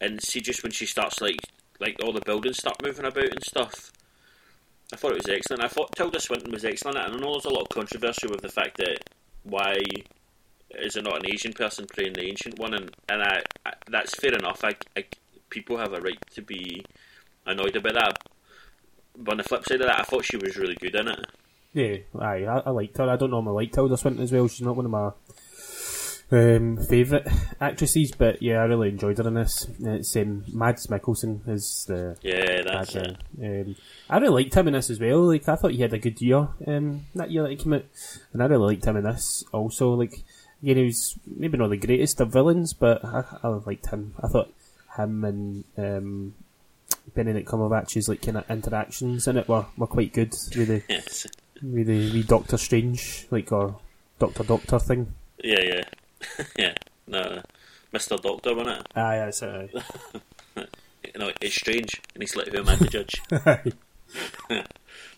and 0.00 0.22
see 0.22 0.40
just 0.40 0.62
when 0.62 0.72
she 0.72 0.86
starts 0.86 1.20
like 1.20 1.40
like 1.80 1.96
all 2.02 2.12
the 2.12 2.22
buildings 2.24 2.58
start 2.58 2.82
moving 2.82 3.04
about 3.04 3.24
and 3.24 3.44
stuff. 3.44 3.92
I 4.92 4.96
thought 4.96 5.12
it 5.12 5.26
was 5.26 5.28
excellent. 5.28 5.64
I 5.64 5.68
thought 5.68 5.94
Tilda 5.96 6.20
Swinton 6.20 6.52
was 6.52 6.64
excellent, 6.64 6.96
and 6.96 7.14
I 7.14 7.18
know 7.18 7.32
there's 7.32 7.44
a 7.44 7.50
lot 7.50 7.62
of 7.62 7.68
controversy 7.68 8.28
with 8.28 8.40
the 8.40 8.48
fact 8.48 8.76
that 8.76 8.98
why 9.42 9.78
is 10.70 10.94
there 10.94 11.02
not 11.02 11.18
an 11.18 11.30
Asian 11.30 11.52
person 11.52 11.86
playing 11.92 12.12
the 12.12 12.26
ancient 12.26 12.58
one, 12.58 12.74
and 12.74 12.90
and 13.08 13.22
I, 13.22 13.42
I 13.64 13.72
that's 13.88 14.14
fair 14.14 14.34
enough. 14.34 14.62
I, 14.64 14.74
I 14.96 15.04
people 15.50 15.76
have 15.78 15.92
a 15.92 16.00
right 16.00 16.18
to 16.34 16.42
be 16.42 16.84
annoyed 17.46 17.76
about 17.76 17.94
that. 17.94 18.18
But 19.16 19.32
on 19.32 19.38
the 19.38 19.44
flip 19.44 19.64
side 19.66 19.80
of 19.80 19.86
that, 19.86 20.00
I 20.00 20.02
thought 20.02 20.24
she 20.24 20.36
was 20.36 20.56
really 20.56 20.74
good 20.74 20.94
in 20.94 21.08
it. 21.08 21.26
Yeah, 21.76 21.96
aye, 22.18 22.46
I, 22.46 22.60
I 22.60 22.70
liked 22.70 22.96
her. 22.96 23.10
I 23.10 23.16
don't 23.16 23.32
normally 23.32 23.66
like 23.66 23.72
Tilda 23.72 23.98
Swinton 23.98 24.22
as 24.22 24.32
well. 24.32 24.48
She's 24.48 24.64
not 24.64 24.76
one 24.76 24.86
of 24.86 24.90
my 24.90 25.10
um, 26.32 26.78
favourite 26.78 27.26
actresses, 27.60 28.12
but 28.12 28.40
yeah, 28.40 28.60
I 28.60 28.64
really 28.64 28.88
enjoyed 28.88 29.18
her 29.18 29.28
in 29.28 29.34
this. 29.34 29.68
It's 29.80 30.16
um, 30.16 30.44
Mads 30.48 30.86
Mikkelsen 30.86 31.46
is 31.46 31.84
the 31.86 32.16
Yeah, 32.22 32.62
that's 32.62 32.94
bad 32.94 33.18
it. 33.38 33.66
Um, 33.66 33.76
I 34.08 34.16
really 34.16 34.44
liked 34.44 34.54
him 34.54 34.68
in 34.68 34.72
this 34.72 34.88
as 34.88 34.98
well. 34.98 35.24
Like 35.24 35.46
I 35.50 35.56
thought 35.56 35.72
he 35.72 35.82
had 35.82 35.92
a 35.92 35.98
good 35.98 36.18
year 36.22 36.48
um, 36.66 37.04
that 37.14 37.30
year 37.30 37.42
that 37.42 37.50
he 37.50 37.56
came 37.56 37.74
out, 37.74 37.84
and 38.32 38.42
I 38.42 38.46
really 38.46 38.68
liked 38.74 38.86
him 38.86 38.96
in 38.96 39.04
this 39.04 39.44
also. 39.52 39.92
Like 39.92 40.22
again, 40.62 40.78
he 40.78 40.84
was 40.84 41.18
maybe 41.26 41.58
not 41.58 41.68
the 41.68 41.76
greatest 41.76 42.22
of 42.22 42.32
villains, 42.32 42.72
but 42.72 43.04
I, 43.04 43.22
I 43.42 43.48
liked 43.48 43.90
him. 43.90 44.14
I 44.24 44.28
thought 44.28 44.50
him 44.96 45.24
and 45.26 45.64
um, 45.76 46.34
Benedict 47.14 47.46
Cumberbatch's 47.46 48.08
like 48.08 48.22
kind 48.22 48.38
of 48.38 48.50
interactions 48.50 49.28
in 49.28 49.36
it 49.36 49.46
were, 49.46 49.66
were 49.76 49.86
quite 49.86 50.14
good. 50.14 50.32
The 50.32 50.82
Yes. 50.88 51.26
With 51.62 51.86
the 51.86 52.12
wee 52.12 52.22
Doctor 52.22 52.56
Strange 52.56 53.26
like 53.30 53.50
or 53.52 53.76
Doctor 54.18 54.44
Doctor 54.44 54.78
thing. 54.78 55.12
Yeah, 55.42 55.60
yeah, 55.62 56.44
yeah. 56.58 56.74
No, 57.06 57.42
Mister 57.92 58.16
Doctor, 58.16 58.54
wasn't 58.54 58.80
it? 58.80 58.86
Ah, 58.96 59.08
aye, 59.08 59.18
that's 59.18 59.42
it. 59.42 59.70
You 61.14 61.20
know, 61.20 61.30
it's 61.40 61.54
strange, 61.54 62.02
and 62.14 62.22
he's 62.22 62.34
like, 62.36 62.48
"Who 62.48 62.58
am 62.58 62.68
I 62.68 62.74
to 62.76 62.88
judge?" 62.88 63.22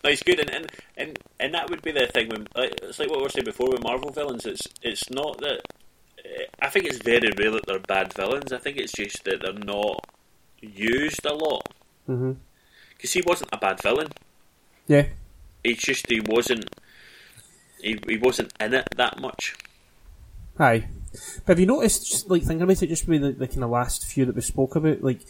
No, 0.01 0.09
it's 0.09 0.23
good, 0.23 0.39
and, 0.39 0.49
and 0.49 0.71
and 0.95 1.19
and 1.39 1.53
that 1.53 1.69
would 1.69 1.81
be 1.81 1.91
the 1.91 2.07
thing. 2.07 2.29
When 2.29 2.47
like, 2.55 2.79
it's 2.81 2.99
like 2.99 3.09
what 3.09 3.17
we 3.17 3.23
were 3.23 3.29
saying 3.29 3.45
before 3.45 3.69
with 3.69 3.83
Marvel 3.83 4.11
villains. 4.11 4.45
It's 4.45 4.67
it's 4.81 5.09
not 5.09 5.39
that. 5.39 5.61
I 6.61 6.69
think 6.69 6.85
it's 6.85 6.99
very 6.99 7.31
rare 7.37 7.51
that 7.51 7.65
they're 7.65 7.79
bad 7.79 8.13
villains. 8.13 8.53
I 8.53 8.59
think 8.59 8.77
it's 8.77 8.93
just 8.93 9.23
that 9.25 9.41
they're 9.41 9.53
not 9.53 10.05
used 10.61 11.25
a 11.25 11.33
lot. 11.33 11.73
Mm-hmm. 12.07 12.33
Because 12.95 13.13
he 13.13 13.21
wasn't 13.25 13.49
a 13.51 13.57
bad 13.57 13.81
villain. 13.81 14.09
Yeah. 14.87 15.07
It's 15.63 15.83
just 15.83 16.09
he 16.09 16.21
wasn't. 16.21 16.69
He, 17.81 17.99
he 18.07 18.17
wasn't 18.17 18.53
in 18.59 18.73
it 18.73 18.87
that 18.97 19.19
much. 19.19 19.55
Aye. 20.57 20.87
But 21.45 21.53
have 21.53 21.59
you 21.59 21.65
noticed, 21.65 22.09
just 22.09 22.29
like 22.29 22.43
thinking 22.43 22.61
about 22.61 22.83
it, 22.83 22.87
just 22.87 23.07
with 23.07 23.21
the, 23.21 23.31
the 23.31 23.47
kind 23.47 23.63
of 23.63 23.69
last 23.69 24.05
few 24.05 24.25
that 24.25 24.35
we 24.35 24.41
spoke 24.41 24.75
about, 24.75 25.01
like 25.01 25.21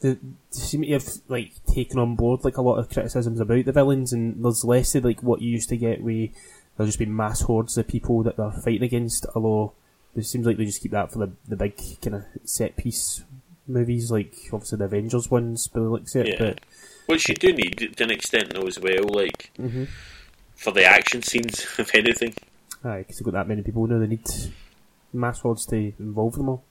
the 0.00 0.18
they 0.52 0.60
seem 0.60 0.82
to 0.82 0.92
have 0.92 1.08
like 1.28 1.52
taken 1.66 1.98
on 1.98 2.14
board 2.14 2.44
like 2.44 2.56
a 2.56 2.62
lot 2.62 2.76
of 2.76 2.90
criticisms 2.90 3.40
about 3.40 3.64
the 3.64 3.72
villains, 3.72 4.12
and 4.12 4.44
there's 4.44 4.64
less 4.64 4.94
of 4.94 5.04
like 5.04 5.22
what 5.22 5.40
you 5.40 5.50
used 5.50 5.70
to 5.70 5.76
get 5.76 6.02
with 6.02 6.30
there'll 6.76 6.88
just 6.88 6.98
be 6.98 7.06
mass 7.06 7.42
hordes 7.42 7.76
of 7.76 7.86
people 7.86 8.22
that 8.22 8.36
they're 8.36 8.50
fighting 8.50 8.82
against. 8.82 9.26
Although 9.34 9.72
it 10.16 10.24
seems 10.24 10.46
like 10.46 10.56
they 10.56 10.64
just 10.64 10.82
keep 10.82 10.92
that 10.92 11.12
for 11.12 11.18
the 11.18 11.32
the 11.48 11.56
big 11.56 11.76
kind 12.02 12.16
of 12.16 12.24
set 12.44 12.76
piece 12.76 13.22
movies, 13.66 14.10
like 14.10 14.34
obviously 14.52 14.78
the 14.78 14.84
Avengers 14.84 15.30
ones, 15.30 15.68
by 15.68 15.80
the 15.80 15.88
looks 15.88 16.16
it. 16.16 16.28
Yeah. 16.28 16.36
But 16.38 16.60
Which 17.06 17.28
you 17.28 17.34
do 17.34 17.52
need 17.52 17.94
to 17.96 18.04
an 18.04 18.10
extent 18.10 18.54
though 18.54 18.66
as 18.66 18.78
well, 18.78 19.04
like 19.08 19.50
Mhm. 19.58 19.88
for 20.56 20.70
the 20.72 20.84
action 20.84 21.22
scenes, 21.22 21.66
if 21.78 21.94
anything. 21.94 22.34
aye, 22.84 22.98
because 22.98 23.18
they've 23.18 23.24
got 23.24 23.34
that 23.34 23.48
many 23.48 23.62
people 23.62 23.86
now, 23.86 23.98
they 23.98 24.06
need 24.06 24.26
mass 25.12 25.40
hordes 25.40 25.66
to 25.66 25.76
involve 25.98 26.34
them 26.34 26.48
all. 26.48 26.64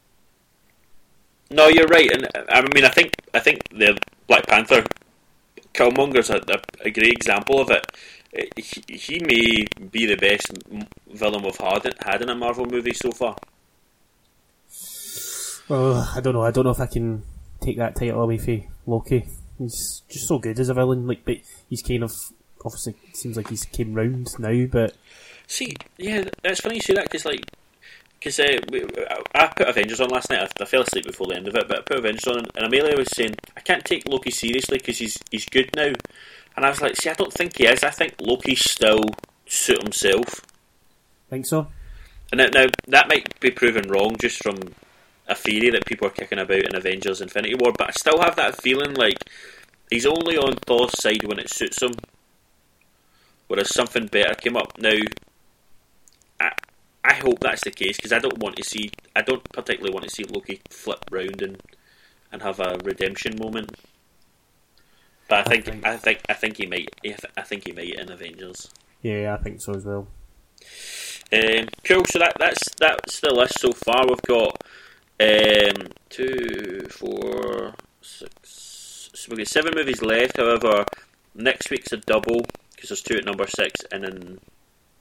No, 1.52 1.68
you're 1.68 1.88
right, 1.88 2.10
and 2.12 2.28
I 2.50 2.62
mean, 2.74 2.84
I 2.86 2.90
think 2.90 3.12
I 3.34 3.40
think 3.40 3.68
the 3.70 3.98
Black 4.28 4.48
Panther, 4.48 4.84
Killmonger's 5.74 6.30
a, 6.32 6.38
a, 6.38 6.88
a 6.88 6.92
great 6.92 7.14
example 7.14 7.60
of 7.62 7.70
it. 7.70 7.86
Eh, 8.34 8.46
He, 8.58 8.96
he 8.98 9.20
may 9.20 9.68
be 9.92 10.06
the 10.08 10.16
best 10.16 10.52
villain 11.12 11.44
we've 11.44 11.58
had, 11.58 11.94
had 12.04 12.22
in 12.24 12.30
a 12.30 12.36
Marvel 12.36 12.66
movie 12.66 12.94
so 12.94 13.12
far. 13.12 13.36
Well, 15.70 16.10
I 16.16 16.20
don't 16.22 16.34
know. 16.34 16.42
I 16.44 16.52
don't 16.52 16.66
know 16.66 16.72
if 16.72 16.80
I 16.80 16.88
can 16.88 17.24
take 17.62 17.78
that 17.78 17.96
title 17.96 18.22
away 18.22 18.38
from 18.38 18.64
Loki. 18.86 19.26
He's 19.58 20.02
just 20.10 20.28
so 20.28 20.40
good 20.40 20.60
as 20.60 20.70
a 20.70 20.74
villain. 20.74 21.08
Like, 21.08 21.26
but 21.26 21.38
he's 21.70 21.84
kind 21.84 22.04
of 22.04 22.14
obviously 22.66 22.96
seems 23.14 23.38
like 23.38 23.50
he's 23.50 23.66
came 23.66 23.94
round 23.94 24.28
now. 24.40 24.66
But 24.72 24.96
See, 25.48 25.76
yeah, 25.98 26.26
that's 26.42 26.62
funny 26.62 26.76
you 26.76 26.82
say 26.82 26.94
that 26.94 27.06
because 27.06 27.26
like, 27.26 27.46
because 28.20 28.40
uh, 28.40 28.60
I 29.36 29.48
put 29.48 29.68
Avengers 29.68 30.00
on 30.00 30.10
last 30.10 30.30
night. 30.30 30.40
I, 30.40 30.64
I 30.64 30.66
fell 30.66 30.82
asleep 30.82 31.06
before 31.06 31.28
the 31.28 31.36
end 31.36 31.48
of 31.48 31.56
it, 31.56 31.68
but 31.68 31.80
I 31.80 31.82
put 31.82 31.98
Avengers 31.98 32.28
on, 32.28 32.46
and 32.56 32.66
Amelia 32.66 32.98
was 32.98 33.10
saying 33.14 33.36
I 33.58 33.60
can't 33.60 33.84
take 33.84 34.08
Loki 34.08 34.32
seriously 34.32 34.78
because 34.78 34.98
he's 34.98 35.18
he's 35.30 35.46
good 35.46 35.70
now, 35.76 35.92
and 36.56 36.66
I 36.66 36.70
was 36.70 36.82
like, 36.82 36.96
see, 36.96 37.10
I 37.10 37.14
don't 37.14 37.34
think 37.34 37.58
he 37.58 37.68
is. 37.68 37.84
I 37.84 37.90
think 37.90 38.16
Loki's 38.22 38.62
still 38.70 39.04
suit 39.46 39.84
himself. 39.84 40.42
think 41.30 41.46
so. 41.46 41.68
And 42.32 42.40
now, 42.40 42.48
now 42.64 42.70
that 42.88 43.10
might 43.10 43.40
be 43.40 43.52
proven 43.52 43.90
wrong 43.90 44.16
just 44.20 44.42
from 44.42 44.58
a 45.28 45.36
theory 45.36 45.70
that 45.72 45.86
people 45.86 46.08
are 46.08 46.12
kicking 46.12 46.40
about 46.40 46.64
in 46.66 46.76
Avengers 46.76 47.22
Infinity 47.22 47.56
War, 47.56 47.72
but 47.78 47.90
I 47.90 47.92
still 47.92 48.20
have 48.22 48.36
that 48.36 48.62
feeling 48.62 48.94
like 48.96 49.18
he's 49.90 50.06
only 50.06 50.38
on 50.38 50.56
Thor's 50.56 51.00
side 51.02 51.24
when 51.24 51.40
it 51.40 51.50
suits 51.50 51.82
him. 51.82 51.94
Whereas 53.48 53.74
something 53.74 54.08
better 54.08 54.34
came 54.36 54.58
up. 54.58 54.78
Now, 54.80 54.98
I, 56.40 56.52
I 57.04 57.14
hope 57.16 57.40
that's 57.42 57.64
the 57.64 57.72
case 57.72 57.98
because 57.98 58.14
I 58.14 58.20
don't 58.20 58.40
want 58.40 58.56
to 58.58 58.64
see, 58.64 58.90
I 59.16 59.22
don't 59.22 59.44
particularly 59.52 59.94
want 59.94 60.06
to 60.06 60.10
see 60.10 60.24
Loki 60.24 60.62
flip 60.70 61.00
round 61.12 61.42
and 61.42 61.62
and 62.32 62.42
have 62.42 62.60
a 62.60 62.80
redemption 62.84 63.38
moment. 63.38 63.70
But 65.30 65.40
I 65.48 65.50
think, 65.50 65.66
think- 65.66 65.86
I 65.86 65.98
think, 65.98 66.22
I 66.28 66.34
think 66.34 66.58
he 66.58 66.66
might. 66.66 66.90
I 67.38 67.42
think 67.44 67.66
he 67.68 67.72
might 67.72 67.94
in 67.94 68.12
Avengers. 68.12 68.72
Yeah, 69.04 69.36
I 69.40 69.44
think 69.44 69.62
so 69.62 69.74
as 69.76 69.86
well. 69.86 70.08
Um, 71.32 71.68
cool. 71.84 72.04
So 72.06 72.20
that 72.20 72.34
that's 72.40 72.70
that's 72.80 73.20
the 73.20 73.34
list 73.34 73.60
so 73.60 73.72
far. 73.72 74.08
We've 74.08 74.22
got 74.24 74.64
um, 75.24 75.88
two, 76.10 76.88
four, 76.90 77.74
six. 78.02 79.10
So 79.14 79.30
we've 79.30 79.40
got 79.40 79.48
seven 79.48 79.74
movies 79.76 80.02
left. 80.02 80.38
However, 80.38 80.86
next 81.36 81.70
week's 81.70 81.94
a 81.94 81.98
double 81.98 82.46
because 82.72 82.90
there's 82.90 83.02
two 83.02 83.18
at 83.18 83.26
number 83.26 83.48
six, 83.48 83.82
and 83.92 84.04
then 84.04 84.40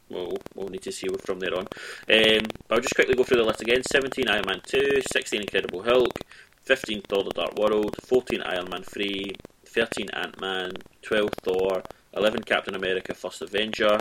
we'll 0.08 0.36
we'll 0.54 0.68
need 0.68 0.82
to 0.82 0.92
see 0.92 1.08
from 1.24 1.40
there 1.40 1.56
on. 1.56 1.66
Um, 2.10 2.46
I'll 2.70 2.80
just 2.80 2.94
quickly 2.94 3.14
go 3.14 3.24
through 3.24 3.38
the 3.38 3.44
list 3.44 3.62
again. 3.62 3.82
Seventeen 3.82 4.28
Iron 4.28 4.44
Man 4.46 4.60
two, 4.64 5.00
sixteen 5.10 5.40
Incredible 5.40 5.82
Hulk, 5.82 6.20
fifteen 6.62 7.02
Thor: 7.02 7.24
The 7.24 7.30
Dark 7.30 7.58
World, 7.58 7.96
fourteen 8.02 8.42
Iron 8.42 8.68
Man 8.70 8.82
three, 8.82 9.32
thirteen 9.64 10.08
Ant 10.10 10.40
Man, 10.40 10.72
twelve 11.02 11.30
Thor, 11.42 11.82
eleven 12.14 12.42
Captain 12.42 12.74
America: 12.74 13.14
First 13.14 13.42
Avenger. 13.42 14.00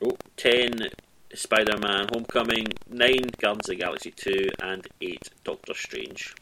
Oh, 0.00 0.16
10 0.36 0.90
Spider 1.34 1.78
Man 1.78 2.08
Homecoming, 2.12 2.68
9 2.88 3.16
Guardians 3.40 3.68
of 3.68 3.76
the 3.76 3.76
Galaxy 3.76 4.10
2, 4.10 4.48
and 4.62 4.86
8 5.00 5.28
Doctor 5.44 5.74
Strange. 5.74 6.34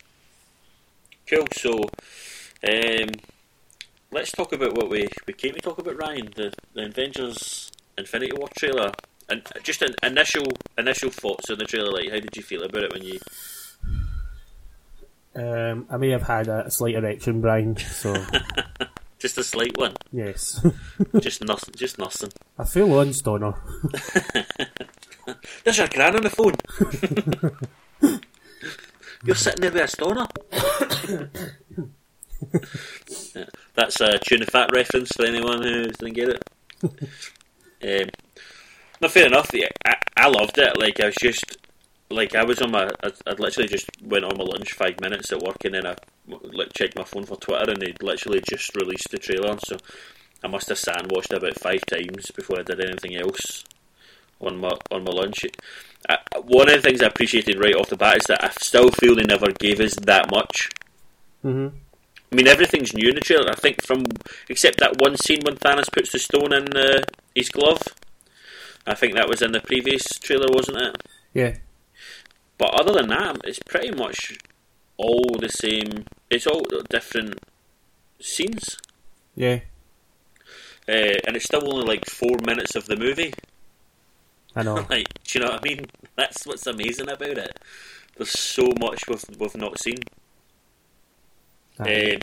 Cool, 1.28 1.46
so 1.52 1.72
um, 2.66 3.08
let's 4.12 4.32
talk 4.32 4.52
about 4.52 4.74
what 4.76 4.88
we, 4.88 5.08
we 5.26 5.32
came 5.32 5.54
to 5.54 5.60
talk 5.60 5.78
about, 5.78 5.98
Ryan 5.98 6.28
the, 6.34 6.52
the 6.74 6.86
Avengers 6.86 7.70
Infinity 7.98 8.32
War 8.36 8.48
trailer. 8.56 8.92
And 9.28 9.42
just 9.64 9.82
an 9.82 9.94
initial 10.04 10.46
initial 10.78 11.10
thoughts 11.10 11.50
on 11.50 11.58
the 11.58 11.64
trailer, 11.64 11.90
like 11.90 12.10
how 12.10 12.20
did 12.20 12.36
you 12.36 12.42
feel 12.42 12.62
about 12.62 12.84
it 12.84 12.92
when 12.92 13.02
you 13.02 13.18
Um, 15.34 15.86
I 15.90 15.96
may 15.96 16.10
have 16.10 16.22
had 16.22 16.46
a 16.46 16.70
slight 16.70 16.94
erection, 16.94 17.40
Brian. 17.40 17.76
So 17.76 18.14
just 19.26 19.38
a 19.38 19.44
slight 19.44 19.76
one. 19.76 19.94
Yes. 20.12 20.64
just 21.20 21.42
nothing. 21.42 21.74
Just 21.76 21.98
nothing. 21.98 22.30
a 22.58 22.64
full 22.64 22.98
on 22.98 23.12
stoner. 23.12 23.54
There's 25.64 25.78
your 25.78 25.88
gran 25.88 26.14
on 26.14 26.22
the 26.22 26.30
phone. 26.30 26.54
You're 29.24 29.34
sitting 29.34 29.62
there 29.62 29.72
with 29.72 29.82
a 29.82 29.88
stoner. 29.88 30.26
Yeah, 33.34 33.44
That's 33.74 34.00
a 34.00 34.18
tuna 34.18 34.46
fat 34.46 34.70
reference 34.72 35.10
for 35.10 35.24
anyone 35.26 35.62
who 35.62 35.86
didn't 35.88 36.14
get 36.14 36.28
it. 36.28 36.42
um, 36.84 38.10
no, 39.00 39.08
fair 39.08 39.26
enough. 39.26 39.50
Yeah, 39.52 39.68
I, 39.84 39.96
I 40.16 40.28
loved 40.28 40.56
it. 40.58 40.78
Like 40.78 41.00
I 41.00 41.06
was 41.06 41.16
just 41.16 41.56
like 42.10 42.36
I 42.36 42.44
was 42.44 42.62
on 42.62 42.70
my. 42.70 42.88
I, 43.02 43.10
I 43.26 43.32
literally 43.32 43.68
just 43.68 43.90
went 44.00 44.24
on 44.24 44.38
my 44.38 44.44
lunch 44.44 44.72
five 44.74 45.00
minutes 45.00 45.32
at 45.32 45.42
work, 45.42 45.64
and 45.64 45.74
then 45.74 45.86
I 45.86 45.96
like 46.28 46.72
checked 46.72 46.96
my 46.96 47.04
phone 47.04 47.24
for 47.24 47.36
Twitter, 47.36 47.70
and 47.70 47.80
they'd 47.80 48.02
literally 48.02 48.42
just 48.48 48.74
released 48.76 49.10
the 49.10 49.18
trailer. 49.18 49.56
So 49.64 49.76
I 50.42 50.48
must 50.48 50.68
have 50.68 50.78
sat 50.78 51.02
and 51.02 51.10
watched 51.10 51.32
it 51.32 51.38
about 51.38 51.58
five 51.58 51.84
times 51.86 52.30
before 52.30 52.58
I 52.58 52.62
did 52.62 52.80
anything 52.80 53.16
else 53.16 53.64
on 54.40 54.58
my 54.58 54.72
on 54.90 55.04
my 55.04 55.12
lunch. 55.12 55.46
I, 56.08 56.18
one 56.42 56.68
of 56.68 56.76
the 56.76 56.82
things 56.82 57.02
I 57.02 57.06
appreciated 57.06 57.58
right 57.58 57.74
off 57.74 57.88
the 57.88 57.96
bat 57.96 58.18
is 58.18 58.26
that 58.26 58.44
I 58.44 58.50
still 58.50 58.90
feel 58.90 59.16
they 59.16 59.22
never 59.22 59.50
gave 59.52 59.80
us 59.80 59.94
that 59.96 60.30
much. 60.30 60.70
hmm 61.42 61.68
I 62.30 62.34
mean, 62.34 62.48
everything's 62.48 62.92
new 62.92 63.08
in 63.08 63.14
the 63.14 63.20
trailer. 63.20 63.50
I 63.50 63.54
think 63.54 63.82
from 63.82 64.04
except 64.48 64.80
that 64.80 65.00
one 65.00 65.16
scene 65.16 65.42
when 65.44 65.56
Thanos 65.56 65.92
puts 65.92 66.10
the 66.10 66.18
stone 66.18 66.52
in 66.52 66.76
uh, 66.76 67.02
his 67.34 67.48
glove. 67.48 67.82
I 68.86 68.94
think 68.94 69.14
that 69.14 69.28
was 69.28 69.42
in 69.42 69.52
the 69.52 69.60
previous 69.60 70.04
trailer, 70.18 70.46
wasn't 70.50 70.78
it? 70.78 71.02
Yeah. 71.34 71.56
But 72.58 72.74
other 72.74 72.92
than 72.92 73.08
that, 73.08 73.40
it's 73.44 73.58
pretty 73.60 73.90
much 73.90 74.38
all 74.98 75.36
the 75.38 75.48
same. 75.48 76.04
It's 76.30 76.46
all 76.46 76.62
different 76.90 77.38
scenes, 78.20 78.78
Yeah. 79.34 79.60
uh, 80.88 81.16
and 81.26 81.36
it's 81.36 81.44
still 81.44 81.72
only 81.72 81.86
like 81.86 82.06
four 82.06 82.36
minutes 82.44 82.74
of 82.74 82.86
the 82.86 82.96
movie. 82.96 83.32
I 84.54 84.62
know. 84.62 84.76
Like, 84.90 85.06
do 85.24 85.38
you 85.38 85.44
know 85.44 85.52
what 85.52 85.60
I 85.60 85.68
mean? 85.68 85.86
That's 86.16 86.46
what's 86.46 86.66
amazing 86.66 87.10
about 87.10 87.38
it. 87.38 87.58
There's 88.16 88.30
so 88.30 88.72
much 88.80 89.06
we've 89.08 89.24
we've 89.38 89.56
not 89.56 89.78
seen. 89.78 89.98
Um, 91.78 92.18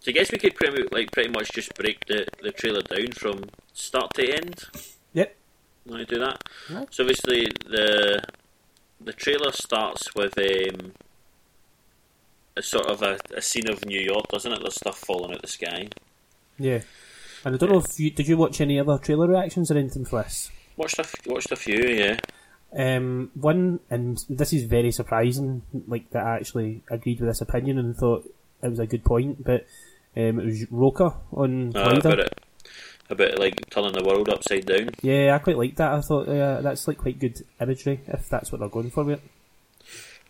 so 0.00 0.08
I 0.08 0.12
guess 0.12 0.32
we 0.32 0.38
could 0.38 0.54
pretty 0.54 0.84
like 0.90 1.12
pretty 1.12 1.28
much 1.30 1.50
just 1.52 1.74
break 1.74 2.06
the, 2.06 2.26
the 2.42 2.52
trailer 2.52 2.80
down 2.82 3.12
from 3.12 3.44
start 3.74 4.14
to 4.14 4.26
end. 4.26 4.64
Yep. 5.12 5.36
Want 5.86 6.08
to 6.08 6.14
do 6.14 6.20
that? 6.20 6.42
Yeah. 6.70 6.84
So 6.90 7.02
obviously 7.04 7.48
the 7.66 8.22
the 9.04 9.12
trailer 9.12 9.52
starts 9.52 10.14
with 10.14 10.36
um, 10.38 10.92
a 12.56 12.62
sort 12.62 12.86
of 12.86 13.02
a, 13.02 13.18
a 13.36 13.42
scene 13.42 13.68
of 13.68 13.84
New 13.84 14.00
York, 14.00 14.26
doesn't 14.28 14.52
it? 14.52 14.60
There's 14.60 14.74
stuff 14.76 14.98
falling 14.98 15.30
out 15.30 15.36
of 15.36 15.42
the 15.42 15.48
sky. 15.48 15.88
Yeah. 16.58 16.80
And 17.44 17.54
I 17.54 17.58
don't 17.58 17.70
know 17.70 17.78
if 17.80 17.98
you 18.00 18.10
did 18.10 18.26
you 18.28 18.36
watch 18.36 18.60
any 18.60 18.78
other 18.80 18.96
trailer 18.98 19.28
reactions 19.28 19.70
or 19.70 19.76
anything 19.76 20.04
for 20.04 20.22
this? 20.22 20.50
Watched 20.76 20.98
a 20.98 21.02
f- 21.02 21.26
watched 21.26 21.52
a 21.52 21.56
few, 21.56 21.82
yeah. 21.82 22.16
Um, 22.76 23.30
one, 23.34 23.80
and 23.90 24.24
this 24.28 24.52
is 24.52 24.64
very 24.64 24.90
surprising, 24.90 25.62
like 25.86 26.10
that 26.10 26.24
I 26.24 26.36
actually 26.36 26.82
agreed 26.90 27.20
with 27.20 27.28
this 27.28 27.40
opinion 27.40 27.78
and 27.78 27.94
thought 27.96 28.24
it 28.62 28.68
was 28.68 28.78
a 28.80 28.86
good 28.86 29.04
point, 29.04 29.44
but 29.44 29.66
um, 30.16 30.40
it 30.40 30.46
was 30.46 30.66
Roker 30.72 31.14
on 31.32 31.68
Uh, 31.76 31.86
Collider. 31.90 31.98
about 31.98 32.18
it, 32.20 32.40
about 33.14 33.38
like 33.38 33.70
turning 33.70 33.92
the 33.92 34.04
world 34.04 34.28
upside 34.28 34.66
down. 34.66 34.90
Yeah, 35.02 35.34
I 35.34 35.38
quite 35.38 35.58
like 35.58 35.76
that. 35.76 35.92
I 35.92 36.00
thought 36.00 36.28
uh, 36.28 36.60
that's 36.60 36.86
like 36.86 36.98
quite 36.98 37.18
good 37.18 37.40
imagery 37.60 38.00
if 38.06 38.28
that's 38.28 38.52
what 38.52 38.60
they're 38.60 38.68
going 38.68 38.90
for 38.90 39.04
with 39.04 39.20
it. 39.20 39.30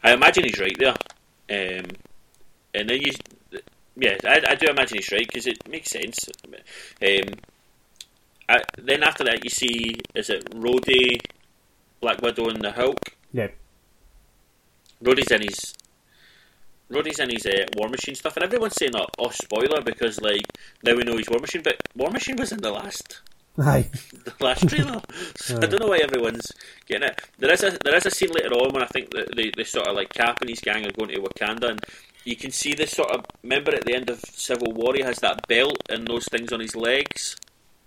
I 0.03 0.13
imagine 0.13 0.45
he's 0.45 0.61
right 0.61 0.77
there. 0.79 0.97
Um, 1.51 1.87
and 2.75 2.89
then 2.91 3.01
you, 3.01 3.13
yeah, 3.97 4.17
I, 4.25 4.43
I 4.51 4.55
do 4.55 4.69
imagine 4.69 4.99
he's 4.99 5.13
right 5.13 5.27
because 5.27 5.47
it 5.47 5.69
makes 5.69 5.91
sense. 5.91 6.29
Um, 7.03 7.35
I, 8.49 8.61
then 8.77 9.03
after 9.03 9.25
that, 9.25 9.43
you 9.45 9.51
see 9.51 9.97
is 10.15 10.31
it 10.31 10.51
Rhodey, 10.51 11.21
Black 12.01 12.21
Widow, 12.21 12.49
and 12.49 12.63
the 12.63 12.73
Hulk. 12.73 12.99
Yeah. 13.33 13.49
Rhodey's 15.03 15.31
in 15.31 15.43
his. 15.43 15.75
Rhodey's 16.95 17.19
in 17.19 17.31
his 17.31 17.47
uh, 17.47 17.67
War 17.77 17.89
Machine 17.89 18.15
stuff, 18.15 18.37
and 18.37 18.45
everyone's 18.45 18.75
saying, 18.77 18.93
"Oh, 18.97 19.07
oh, 19.19 19.31
spoiler!" 19.31 19.81
Because 19.83 20.21
like 20.21 20.47
now 20.83 20.95
we 20.95 21.03
know 21.05 21.17
he's 21.17 21.29
War 21.31 21.41
Machine, 21.41 21.63
but 21.63 21.77
War 21.95 22.11
Machine 22.11 22.37
was 22.37 22.53
in 22.53 22.61
the 22.61 22.71
last 22.71 23.21
Aye. 23.59 23.89
the 24.25 24.33
last 24.41 24.69
trailer. 24.69 25.01
so 25.37 25.57
I 25.63 25.67
don't 25.67 25.81
know 25.81 25.89
why 25.89 25.99
everyone's 25.99 26.51
getting 26.87 27.09
it. 27.09 27.21
There 27.39 27.53
is 27.53 27.63
a 27.63 27.79
there 27.85 27.95
is 27.97 28.07
a 28.07 28.11
scene 28.11 28.31
later 28.33 28.53
on 28.55 28.73
when 28.73 28.83
I 28.83 28.87
think 28.87 29.11
that 29.11 29.35
they, 29.37 29.51
they 29.57 29.65
sort 29.65 29.87
of 29.87 29.95
like 29.95 30.13
Cap 30.13 30.41
and 30.41 30.51
his 30.51 30.61
gang 30.61 30.85
are 30.87 30.91
going 30.93 31.11
to 31.11 31.21
Wakanda, 31.21 31.71
and 31.71 31.81
you 32.25 32.37
can 32.37 32.51
see 32.51 32.75
this 32.75 32.93
sort 32.93 33.11
of. 33.11 33.25
Remember 33.43 33.75
at 33.75 33.85
the 33.85 33.95
end 33.95 34.11
of 34.11 34.21
Civil 34.33 34.73
War, 34.73 34.95
he 34.95 35.03
has 35.03 35.19
that 35.19 35.47
belt 35.47 35.83
and 35.89 36.07
those 36.07 36.27
things 36.27 36.53
on 36.53 36.61
his 36.61 36.75
legs 36.75 37.37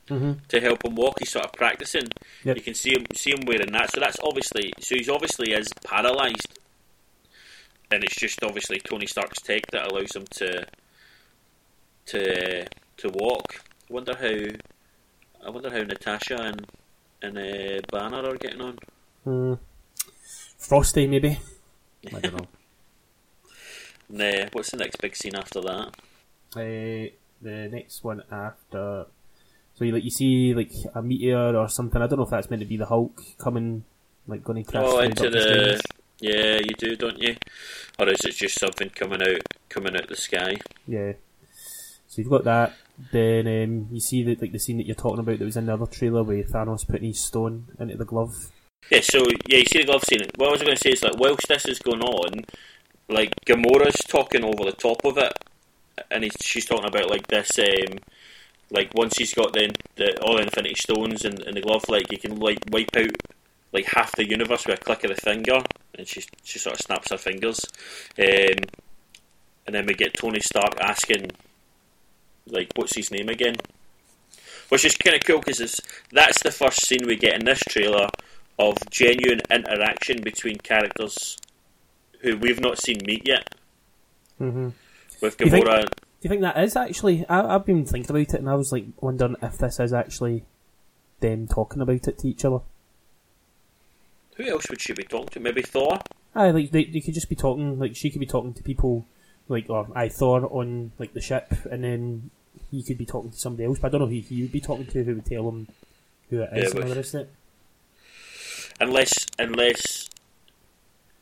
hmm 0.07 0.33
to 0.47 0.61
help 0.61 0.85
him 0.85 0.95
walk. 0.95 1.19
He's 1.19 1.31
sort 1.31 1.45
of 1.45 1.51
practicing. 1.51 2.07
Yep. 2.45 2.55
You 2.55 2.61
can 2.61 2.73
see 2.73 2.91
him 2.91 3.05
see 3.13 3.31
him 3.31 3.41
wearing 3.45 3.71
that. 3.73 3.91
So 3.91 3.99
that's 3.99 4.17
obviously 4.23 4.71
so 4.79 4.95
he's 4.95 5.09
obviously 5.09 5.51
is 5.51 5.67
paralysed, 5.83 6.56
and 7.91 8.03
it's 8.03 8.15
just 8.15 8.43
obviously 8.43 8.79
Tony 8.79 9.05
Stark's 9.07 9.41
tech 9.41 9.67
that 9.71 9.91
allows 9.91 10.15
him 10.15 10.25
to 10.31 10.65
to 12.07 12.65
to 12.97 13.09
walk. 13.09 13.61
I 13.89 13.93
wonder 13.93 14.15
how 14.15 15.45
I 15.45 15.49
wonder 15.49 15.69
how 15.69 15.83
Natasha 15.83 16.37
and 16.41 16.65
and 17.21 17.37
uh, 17.37 17.81
Banner 17.91 18.27
are 18.29 18.35
getting 18.37 18.61
on. 18.61 18.77
Mm. 19.25 19.59
Frosty, 20.57 21.07
maybe. 21.07 21.39
I 22.13 22.19
don't 22.19 22.33
know. 22.37 22.47
And, 24.09 24.21
uh, 24.21 24.49
what's 24.53 24.71
the 24.71 24.77
next 24.77 25.01
big 25.01 25.17
scene 25.17 25.35
after 25.35 25.59
that? 25.59 25.91
Uh, 26.55 27.11
the 27.41 27.67
next 27.69 28.05
one 28.05 28.23
after, 28.31 29.05
so 29.75 29.83
you 29.83 29.91
like 29.91 30.05
you 30.05 30.09
see 30.11 30.53
like 30.53 30.71
a 30.95 31.01
meteor 31.01 31.57
or 31.57 31.67
something. 31.67 32.01
I 32.01 32.07
don't 32.07 32.17
know 32.17 32.23
if 32.23 32.29
that's 32.29 32.49
meant 32.49 32.61
to 32.61 32.65
be 32.65 32.77
the 32.77 32.85
Hulk 32.85 33.19
coming, 33.37 33.83
like 34.25 34.45
going 34.45 34.63
to 34.63 34.71
crash 34.71 34.85
Oh, 34.87 34.99
into 34.99 35.23
Doctor 35.23 35.29
the 35.31 35.41
Strange. 35.41 35.81
Yeah, 36.19 36.57
you 36.57 36.73
do, 36.77 36.95
don't 36.95 37.21
you? 37.21 37.35
Or 37.99 38.09
is 38.09 38.25
it 38.25 38.35
just 38.35 38.59
something 38.59 38.89
coming 38.89 39.21
out 39.21 39.41
coming 39.69 39.95
out 39.95 40.07
the 40.07 40.15
sky? 40.15 40.57
Yeah. 40.87 41.13
So 42.07 42.21
you've 42.21 42.29
got 42.29 42.43
that. 42.45 42.73
Then 43.11 43.47
um, 43.47 43.87
you 43.91 43.99
see 43.99 44.23
the, 44.23 44.35
like 44.35 44.51
the 44.51 44.59
scene 44.59 44.77
that 44.77 44.87
you're 44.87 44.95
talking 44.95 45.19
about 45.19 45.37
that 45.37 45.45
was 45.45 45.57
in 45.57 45.67
the 45.67 45.73
other 45.73 45.85
trailer 45.85 46.23
where 46.23 46.43
Thanos 46.43 46.87
putting 46.87 47.09
his 47.09 47.23
stone 47.23 47.67
into 47.79 47.97
the 47.97 48.05
glove. 48.05 48.51
Yeah, 48.89 49.01
so 49.01 49.19
yeah, 49.47 49.59
you 49.59 49.65
see 49.65 49.79
the 49.79 49.85
glove 49.85 50.03
scene. 50.03 50.21
What 50.35 50.49
I 50.49 50.51
was 50.51 50.61
going 50.61 50.75
to 50.75 50.81
say 50.81 50.91
is 50.91 51.03
like, 51.03 51.19
whilst 51.19 51.47
this 51.47 51.65
is 51.65 51.79
going 51.79 52.01
on, 52.01 52.45
like 53.09 53.33
Gamora's 53.45 53.99
talking 54.07 54.43
over 54.43 54.63
the 54.63 54.71
top 54.71 55.03
of 55.05 55.17
it, 55.17 55.33
and 56.09 56.23
he's, 56.23 56.35
she's 56.41 56.65
talking 56.65 56.87
about 56.87 57.09
like 57.09 57.27
this, 57.27 57.59
um, 57.59 57.99
like 58.71 58.93
once 58.95 59.17
he's 59.17 59.33
got 59.33 59.53
the, 59.53 59.71
the 59.95 60.19
all 60.21 60.37
the 60.37 60.43
Infinity 60.43 60.75
Stones 60.75 61.25
in, 61.25 61.41
in 61.43 61.55
the 61.55 61.61
glove, 61.61 61.85
like 61.89 62.09
he 62.09 62.17
can 62.17 62.39
like 62.39 62.59
wipe 62.71 62.95
out 62.95 63.15
like 63.77 63.93
half 63.93 64.15
the 64.15 64.27
universe 64.27 64.65
with 64.65 64.79
a 64.79 64.83
click 64.83 65.03
of 65.03 65.15
the 65.15 65.21
finger, 65.21 65.61
and 65.95 66.07
she 66.07 66.23
she 66.43 66.57
sort 66.57 66.75
of 66.75 66.81
snaps 66.81 67.11
her 67.11 67.17
fingers, 67.17 67.59
um, 68.17 68.63
and 69.65 69.75
then 69.75 69.85
we 69.85 69.93
get 69.93 70.15
Tony 70.15 70.39
Stark 70.39 70.79
asking, 70.81 71.31
like, 72.47 72.71
what's 72.75 72.95
his 72.95 73.11
name 73.11 73.29
again? 73.29 73.55
Which 74.69 74.83
is 74.83 74.95
kind 74.95 75.15
of 75.15 75.21
cool 75.23 75.39
because 75.39 75.79
that's 76.11 76.41
the 76.41 76.51
first 76.51 76.85
scene 76.85 77.05
we 77.05 77.15
get 77.15 77.35
in 77.35 77.45
this 77.45 77.59
trailer 77.59 78.07
of 78.57 78.77
genuine 78.89 79.41
interaction 79.51 80.21
between 80.21 80.57
characters 80.57 81.37
who 82.21 82.35
we've 82.37 82.59
not 82.59 82.79
seen 82.79 82.97
meet 83.05 83.27
yet. 83.27 83.47
Mm-hmm. 84.41 84.69
With 85.21 85.37
Gamora, 85.37 85.83
Do 85.83 85.89
you 86.23 86.29
think 86.29 86.41
that 86.41 86.61
is 86.61 86.75
actually? 86.75 87.25
I, 87.29 87.55
I've 87.55 87.65
been 87.65 87.85
thinking 87.85 88.09
about 88.09 88.33
it, 88.33 88.39
and 88.39 88.49
I 88.49 88.55
was 88.55 88.71
like 88.71 88.85
wondering 88.99 89.35
if 89.41 89.59
this 89.59 89.79
is 89.79 89.93
actually 89.93 90.45
them 91.19 91.47
talking 91.47 91.81
about 91.81 92.07
it 92.07 92.17
to 92.19 92.27
each 92.27 92.43
other. 92.43 92.59
Who 94.37 94.47
else 94.47 94.69
would 94.69 94.81
she 94.81 94.93
be 94.93 95.03
talking 95.03 95.29
to? 95.29 95.39
Maybe 95.39 95.61
Thor. 95.63 95.99
Aye, 96.35 96.51
like 96.51 96.71
they, 96.71 96.85
they 96.85 97.01
could 97.01 97.13
just 97.13 97.29
be 97.29 97.35
talking. 97.35 97.79
Like 97.79 97.95
she 97.95 98.09
could 98.09 98.19
be 98.19 98.25
talking 98.27 98.53
to 98.53 98.63
people, 98.63 99.05
like 99.47 99.69
or 99.69 99.87
I 99.95 100.09
Thor 100.09 100.47
on 100.51 100.91
like 100.99 101.13
the 101.13 101.21
ship, 101.21 101.51
and 101.69 101.83
then 101.83 102.29
he 102.71 102.83
could 102.83 102.97
be 102.97 103.05
talking 103.05 103.31
to 103.31 103.37
somebody 103.37 103.65
else. 103.65 103.79
But 103.79 103.87
I 103.87 103.89
don't 103.91 104.01
know 104.01 104.07
who 104.07 104.19
he 104.21 104.41
would 104.43 104.51
be 104.51 104.61
talking 104.61 104.85
to. 104.85 105.03
Who 105.03 105.15
would 105.15 105.25
tell 105.25 105.49
him 105.49 105.67
who 106.29 106.41
it 106.41 106.49
is 106.53 106.73
Yeah, 106.73 106.79
and 106.79 106.83
all 106.83 106.89
the 106.89 106.95
rest 106.95 107.13
of 107.15 107.21
it. 107.21 107.33
Unless, 108.79 109.25
unless, 109.39 110.09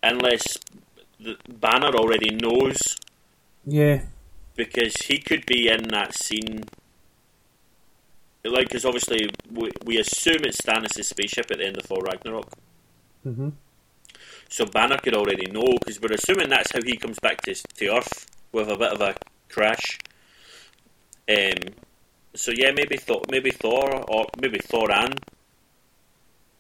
unless 0.03 0.57
the 1.19 1.37
Banner 1.47 1.95
already 1.95 2.35
knows 2.35 2.97
Yeah, 3.65 4.01
because 4.55 4.95
he 5.03 5.19
could 5.19 5.45
be 5.45 5.69
in 5.69 5.83
that 5.89 6.13
scene. 6.13 6.65
Like, 8.43 8.67
because 8.67 8.85
obviously 8.85 9.29
we, 9.51 9.71
we 9.85 9.97
assume 9.97 10.43
it's 10.43 10.61
Thanos' 10.61 11.05
spaceship 11.05 11.49
at 11.49 11.57
the 11.57 11.65
end 11.65 11.77
of 11.77 11.85
Thor 11.85 12.03
Ragnarok. 12.03 12.51
Hmm 13.25 13.49
So 14.49 14.65
Banner 14.65 14.97
could 15.03 15.15
already 15.15 15.51
know 15.51 15.65
because 15.79 15.99
we're 15.99 16.13
assuming 16.13 16.49
that's 16.49 16.71
how 16.71 16.79
he 16.85 16.95
comes 16.95 17.19
back 17.19 17.41
to 17.41 17.53
to 17.53 17.85
Earth 17.97 18.29
with 18.53 18.69
a 18.69 18.77
bit 18.77 18.91
of 18.93 19.01
a 19.01 19.15
crash. 19.49 19.99
Um. 21.27 21.73
So 22.35 22.51
yeah, 22.51 22.71
maybe 22.71 22.97
Thor, 22.97 23.21
maybe 23.31 23.51
Thor, 23.51 24.03
or 24.09 24.25
maybe 24.41 24.59
Thor 24.59 24.91
and 24.91 25.19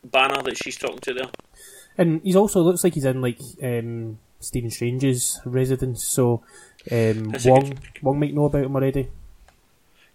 Banner 0.03 0.41
that 0.43 0.57
she's 0.57 0.77
talking 0.77 0.99
to 0.99 1.13
there. 1.13 1.29
and 1.97 2.21
he's 2.23 2.35
also 2.35 2.61
looks 2.61 2.83
like 2.83 2.93
he's 2.93 3.05
in 3.05 3.21
like 3.21 3.39
um, 3.61 4.17
Stephen 4.39 4.71
Strange's 4.71 5.39
residence. 5.45 6.07
So 6.07 6.43
um, 6.91 7.33
Wong 7.45 7.77
Wong 8.01 8.19
might 8.19 8.33
know 8.33 8.45
about 8.45 8.65
him 8.65 8.75
already. 8.75 9.09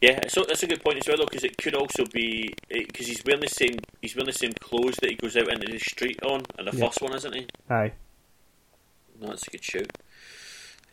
Yeah, 0.00 0.20
so 0.28 0.44
that's 0.48 0.62
a 0.62 0.66
good 0.66 0.82
point 0.82 0.96
as 0.98 1.06
well, 1.06 1.18
though, 1.18 1.26
because 1.26 1.44
it 1.44 1.58
could 1.58 1.74
also 1.74 2.04
be 2.06 2.54
because 2.70 3.06
he's 3.06 3.22
wearing 3.24 3.42
the 3.42 3.48
same 3.48 3.78
he's 4.00 4.14
wearing 4.16 4.26
the 4.26 4.32
same 4.32 4.52
clothes 4.54 4.96
that 5.02 5.10
he 5.10 5.16
goes 5.16 5.36
out 5.36 5.48
into 5.52 5.70
the 5.70 5.78
street 5.78 6.18
on, 6.22 6.40
and 6.58 6.66
the 6.68 6.76
Yeah. 6.76 6.86
first 6.86 7.02
one, 7.02 7.14
isn't 7.14 7.34
he? 7.34 7.46
Aye. 7.68 7.92
No, 9.20 9.28
that's 9.28 9.46
a 9.46 9.50
good 9.50 9.62
shout. 9.64 9.90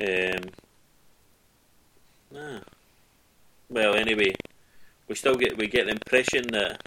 Um, 0.01 0.43
ah. 2.35 2.61
Well, 3.69 3.95
anyway, 3.95 4.33
we 5.07 5.15
still 5.15 5.35
get 5.35 5.57
we 5.57 5.67
get 5.67 5.85
the 5.85 5.91
impression 5.93 6.43
that 6.47 6.81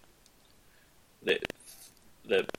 that 1.23 1.41
that 2.29 2.51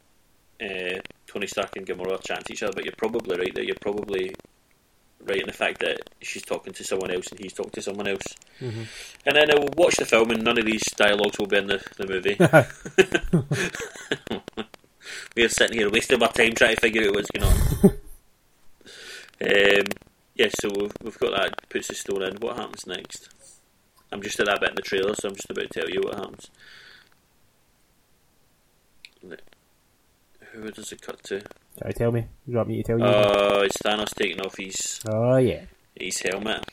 uh, 0.59 0.99
Tony 1.27 1.45
Stark 1.47 1.75
and 1.75 1.85
Gamora 1.85 2.19
to 2.19 2.53
each 2.53 2.63
other, 2.63 2.73
but 2.73 2.85
you're 2.85 2.95
probably 2.97 3.37
right 3.37 3.53
that 3.53 3.65
you're 3.65 3.75
probably 3.79 4.33
right 5.25 5.41
in 5.41 5.47
the 5.47 5.53
fact 5.53 5.79
that 5.79 6.09
she's 6.21 6.43
talking 6.43 6.73
to 6.73 6.83
someone 6.83 7.11
else 7.11 7.27
and 7.31 7.39
he's 7.39 7.53
talking 7.53 7.71
to 7.71 7.81
someone 7.81 8.07
else. 8.07 8.23
Mhm. 8.59 8.87
And 9.25 9.35
then 9.35 9.51
I'll 9.51 9.69
watch 9.75 9.97
the 9.97 10.05
film 10.05 10.31
and 10.31 10.43
none 10.43 10.57
of 10.57 10.65
these 10.65 10.83
dialogues 10.95 11.37
will 11.37 11.47
be 11.47 11.57
in 11.57 11.67
the, 11.67 11.83
the 11.97 12.07
movie. 12.07 12.37
We're 15.35 15.49
sitting 15.49 15.77
here 15.77 15.89
wasting 15.89 16.21
our 16.21 16.31
time 16.31 16.53
trying 16.53 16.75
to 16.75 16.81
figure 16.81 17.07
out 17.07 17.15
what's 17.15 17.31
going 17.31 17.51
on. 17.51 17.83
um, 19.41 19.85
yeah, 20.35 20.49
so 20.59 20.69
we've, 20.69 20.93
we've 21.01 21.19
got 21.19 21.31
that, 21.31 21.69
puts 21.69 21.87
the 21.87 21.95
stone 21.95 22.21
in. 22.23 22.35
What 22.37 22.57
happens 22.57 22.85
next? 22.87 23.29
I'm 24.11 24.21
just 24.21 24.39
at 24.39 24.47
that 24.47 24.59
bit 24.59 24.69
in 24.69 24.75
the 24.75 24.81
trailer, 24.81 25.15
so 25.15 25.29
I'm 25.29 25.35
just 25.35 25.49
about 25.49 25.71
to 25.71 25.79
tell 25.79 25.89
you 25.89 26.01
what 26.01 26.15
happens. 26.15 26.49
Who 30.51 30.71
does 30.71 30.91
it 30.91 31.01
cut 31.01 31.23
to? 31.25 31.41
Can 31.77 31.87
I 31.87 31.91
tell 31.91 32.11
me? 32.11 32.25
You 32.45 32.57
want 32.57 32.69
me 32.69 32.77
to 32.77 32.83
tell 32.83 32.99
you? 32.99 33.05
Oh, 33.05 33.61
it's 33.61 33.77
Thanos 33.77 34.13
taking 34.15 34.41
off 34.41 34.57
his 34.57 34.99
oh 35.07 35.37
yeah. 35.37 35.65
his 35.95 36.19
helmet. 36.19 36.63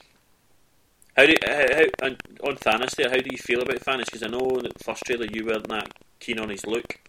How 1.16 1.26
do 1.26 1.34
how, 1.44 1.66
how 1.74 2.07
on, 2.07 2.16
on 2.46 2.57
Thanos 2.57 2.94
there? 2.96 3.11
How 3.11 3.16
do 3.16 3.28
you 3.30 3.38
feel 3.38 3.62
about 3.62 3.80
Thanos? 3.80 4.07
Because 4.07 4.22
I 4.22 4.28
know 4.28 4.57
in 4.57 4.64
the 4.64 4.72
first 4.82 5.05
trailer 5.05 5.26
you 5.32 5.46
weren't 5.46 5.68
that 5.68 5.92
keen 6.20 6.38
on 6.38 6.51
his 6.51 6.66
look. 6.66 7.01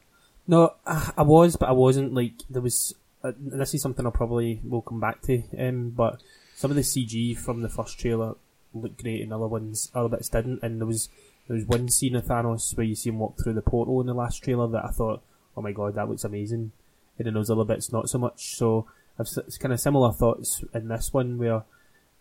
No, 0.48 0.74
I 0.86 1.12
I 1.18 1.22
was, 1.24 1.56
but 1.56 1.70
I 1.70 1.74
wasn't. 1.74 2.14
Like 2.14 2.34
there 2.50 2.62
was. 2.62 2.96
Uh, 3.22 3.34
and 3.52 3.60
this 3.60 3.74
is 3.74 3.82
something 3.82 4.06
I'll 4.06 4.14
probably 4.14 4.62
will 4.64 4.82
come 4.82 5.02
back 5.02 5.22
to. 5.24 5.44
Um, 5.58 5.90
but 5.90 6.22
some 6.56 6.72
of 6.72 6.76
the 6.76 6.84
CG 6.84 7.38
from 7.38 7.62
the 7.62 7.70
first 7.70 8.00
trailer 8.00 8.36
looked 8.74 9.04
great, 9.04 9.22
and 9.22 9.34
other 9.34 9.48
ones, 9.48 9.92
other 9.94 10.10
bits 10.10 10.30
didn't. 10.30 10.64
And 10.64 10.80
there 10.80 10.88
was 10.88 11.10
there 11.48 11.56
was 11.56 11.66
one 11.66 11.90
scene 11.90 12.16
of 12.16 12.26
Thanos 12.26 12.78
where 12.78 12.86
you 12.86 12.96
see 12.96 13.10
him 13.10 13.20
walk 13.20 13.36
through 13.44 13.54
the 13.54 13.62
portal 13.62 14.00
in 14.02 14.08
the 14.08 14.14
last 14.14 14.44
trailer 14.44 14.68
that 14.70 14.86
I 14.86 14.92
thought, 14.92 15.22
oh 15.58 15.62
my 15.62 15.72
god, 15.72 15.96
that 15.96 16.08
looks 16.08 16.24
amazing. 16.24 16.72
And 17.20 17.28
then 17.28 17.34
those 17.36 17.52
other 17.52 17.66
bits, 17.66 17.92
not 17.92 18.10
so 18.10 18.18
much. 18.18 18.56
So 18.56 18.88
I've 19.20 19.28
s- 19.28 19.58
kind 19.60 19.74
of 19.74 19.80
similar 19.80 20.12
thoughts 20.12 20.64
in 20.74 20.88
this 20.88 21.14
one 21.14 21.38
where, 21.38 21.64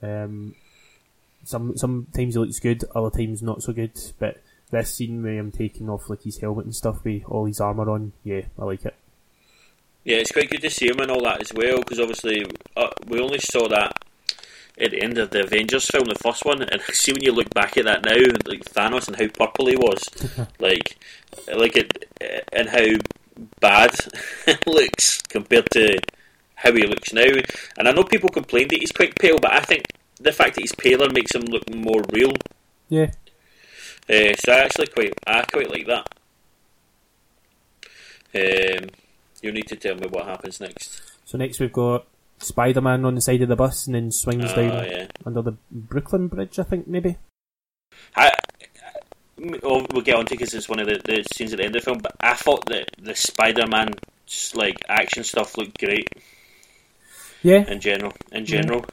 um, 0.02 0.54
some 1.44 1.76
sometimes 1.78 2.34
he 2.34 2.40
looks 2.40 2.58
good, 2.58 2.84
other 2.94 3.10
times 3.16 3.40
not 3.42 3.62
so 3.62 3.72
good. 3.72 3.92
But 4.18 4.42
this 4.70 4.94
scene 4.94 5.22
where 5.22 5.38
I'm 5.38 5.52
taking 5.52 5.88
off 5.88 6.10
like 6.10 6.22
his 6.22 6.38
helmet 6.38 6.66
and 6.66 6.74
stuff 6.74 7.04
with 7.04 7.22
all 7.26 7.46
his 7.46 7.60
armor 7.60 7.88
on, 7.88 8.12
yeah, 8.24 8.42
I 8.58 8.64
like 8.64 8.84
it. 8.84 8.94
Yeah, 10.04 10.16
it's 10.16 10.32
quite 10.32 10.50
good 10.50 10.62
to 10.62 10.70
see 10.70 10.88
him 10.88 10.98
and 11.00 11.10
all 11.10 11.22
that 11.22 11.40
as 11.40 11.54
well. 11.54 11.78
Because 11.78 12.00
obviously 12.00 12.44
uh, 12.76 12.90
we 13.06 13.20
only 13.20 13.38
saw 13.38 13.68
that 13.68 14.04
at 14.80 14.90
the 14.92 15.02
end 15.02 15.18
of 15.18 15.30
the 15.30 15.42
Avengers 15.44 15.86
film, 15.86 16.04
the 16.04 16.14
first 16.16 16.44
one, 16.44 16.62
and 16.62 16.80
see 16.92 17.12
when 17.12 17.22
you 17.22 17.32
look 17.32 17.52
back 17.54 17.76
at 17.76 17.84
that 17.84 18.04
now, 18.04 18.16
like 18.46 18.64
Thanos 18.64 19.06
and 19.08 19.16
how 19.16 19.28
purple 19.28 19.66
he 19.66 19.76
was, 19.76 20.08
like, 20.58 20.96
like 21.54 21.76
it, 21.76 22.08
and 22.52 22.68
how 22.68 22.86
bad 23.60 23.94
looks 24.66 25.22
compared 25.22 25.70
to 25.72 25.98
how 26.56 26.72
he 26.72 26.86
looks 26.86 27.12
now. 27.12 27.30
And 27.78 27.88
I 27.88 27.92
know 27.92 28.04
people 28.04 28.30
complain 28.30 28.68
that 28.68 28.80
he's 28.80 28.92
quite 28.92 29.14
pale, 29.18 29.38
but 29.40 29.52
I 29.52 29.60
think 29.60 29.84
the 30.20 30.32
fact 30.32 30.54
that 30.56 30.62
he's 30.62 30.74
paler 30.74 31.08
makes 31.10 31.34
him 31.34 31.42
look 31.42 31.62
more 31.74 32.02
real. 32.12 32.32
Yeah, 32.88 33.10
Uh, 34.08 34.34
so 34.38 34.52
I 34.52 34.60
actually 34.60 34.86
quite, 34.88 35.12
I 35.26 35.42
quite 35.42 35.70
like 35.70 35.86
that. 35.86 36.06
Um, 38.34 38.88
you 39.42 39.52
need 39.52 39.68
to 39.68 39.76
tell 39.76 39.94
me 39.94 40.06
what 40.08 40.26
happens 40.26 40.60
next. 40.60 41.00
So 41.24 41.38
next 41.38 41.60
we've 41.60 41.72
got 41.72 42.06
Spider 42.38 42.80
Man 42.80 43.04
on 43.04 43.14
the 43.14 43.20
side 43.20 43.42
of 43.42 43.48
the 43.48 43.56
bus 43.56 43.86
and 43.86 43.94
then 43.94 44.10
swings 44.10 44.50
Ah, 44.52 44.54
down 44.56 44.84
yeah. 44.90 45.06
under 45.26 45.42
the 45.42 45.56
Brooklyn 45.70 46.28
Bridge, 46.28 46.58
I 46.58 46.62
think 46.64 46.86
maybe. 46.88 47.16
I, 48.16 48.32
oh, 49.62 49.86
we'll 49.92 50.02
get 50.02 50.16
on 50.16 50.26
to 50.26 50.30
because 50.34 50.54
it's 50.54 50.68
one 50.68 50.80
of 50.80 50.86
the, 50.86 51.00
the 51.04 51.24
scenes 51.32 51.52
at 51.52 51.58
the 51.58 51.64
end 51.64 51.76
of 51.76 51.82
the 51.82 51.84
film. 51.84 51.98
But 51.98 52.16
I 52.20 52.34
thought 52.34 52.66
that 52.66 52.90
the 52.98 53.14
Spider-Man 53.14 53.88
like 54.54 54.76
action 54.88 55.24
stuff 55.24 55.56
looked 55.56 55.78
great 55.78 56.08
Yeah, 57.42 57.64
in 57.70 57.80
general. 57.80 58.12
In 58.32 58.44
general, 58.44 58.84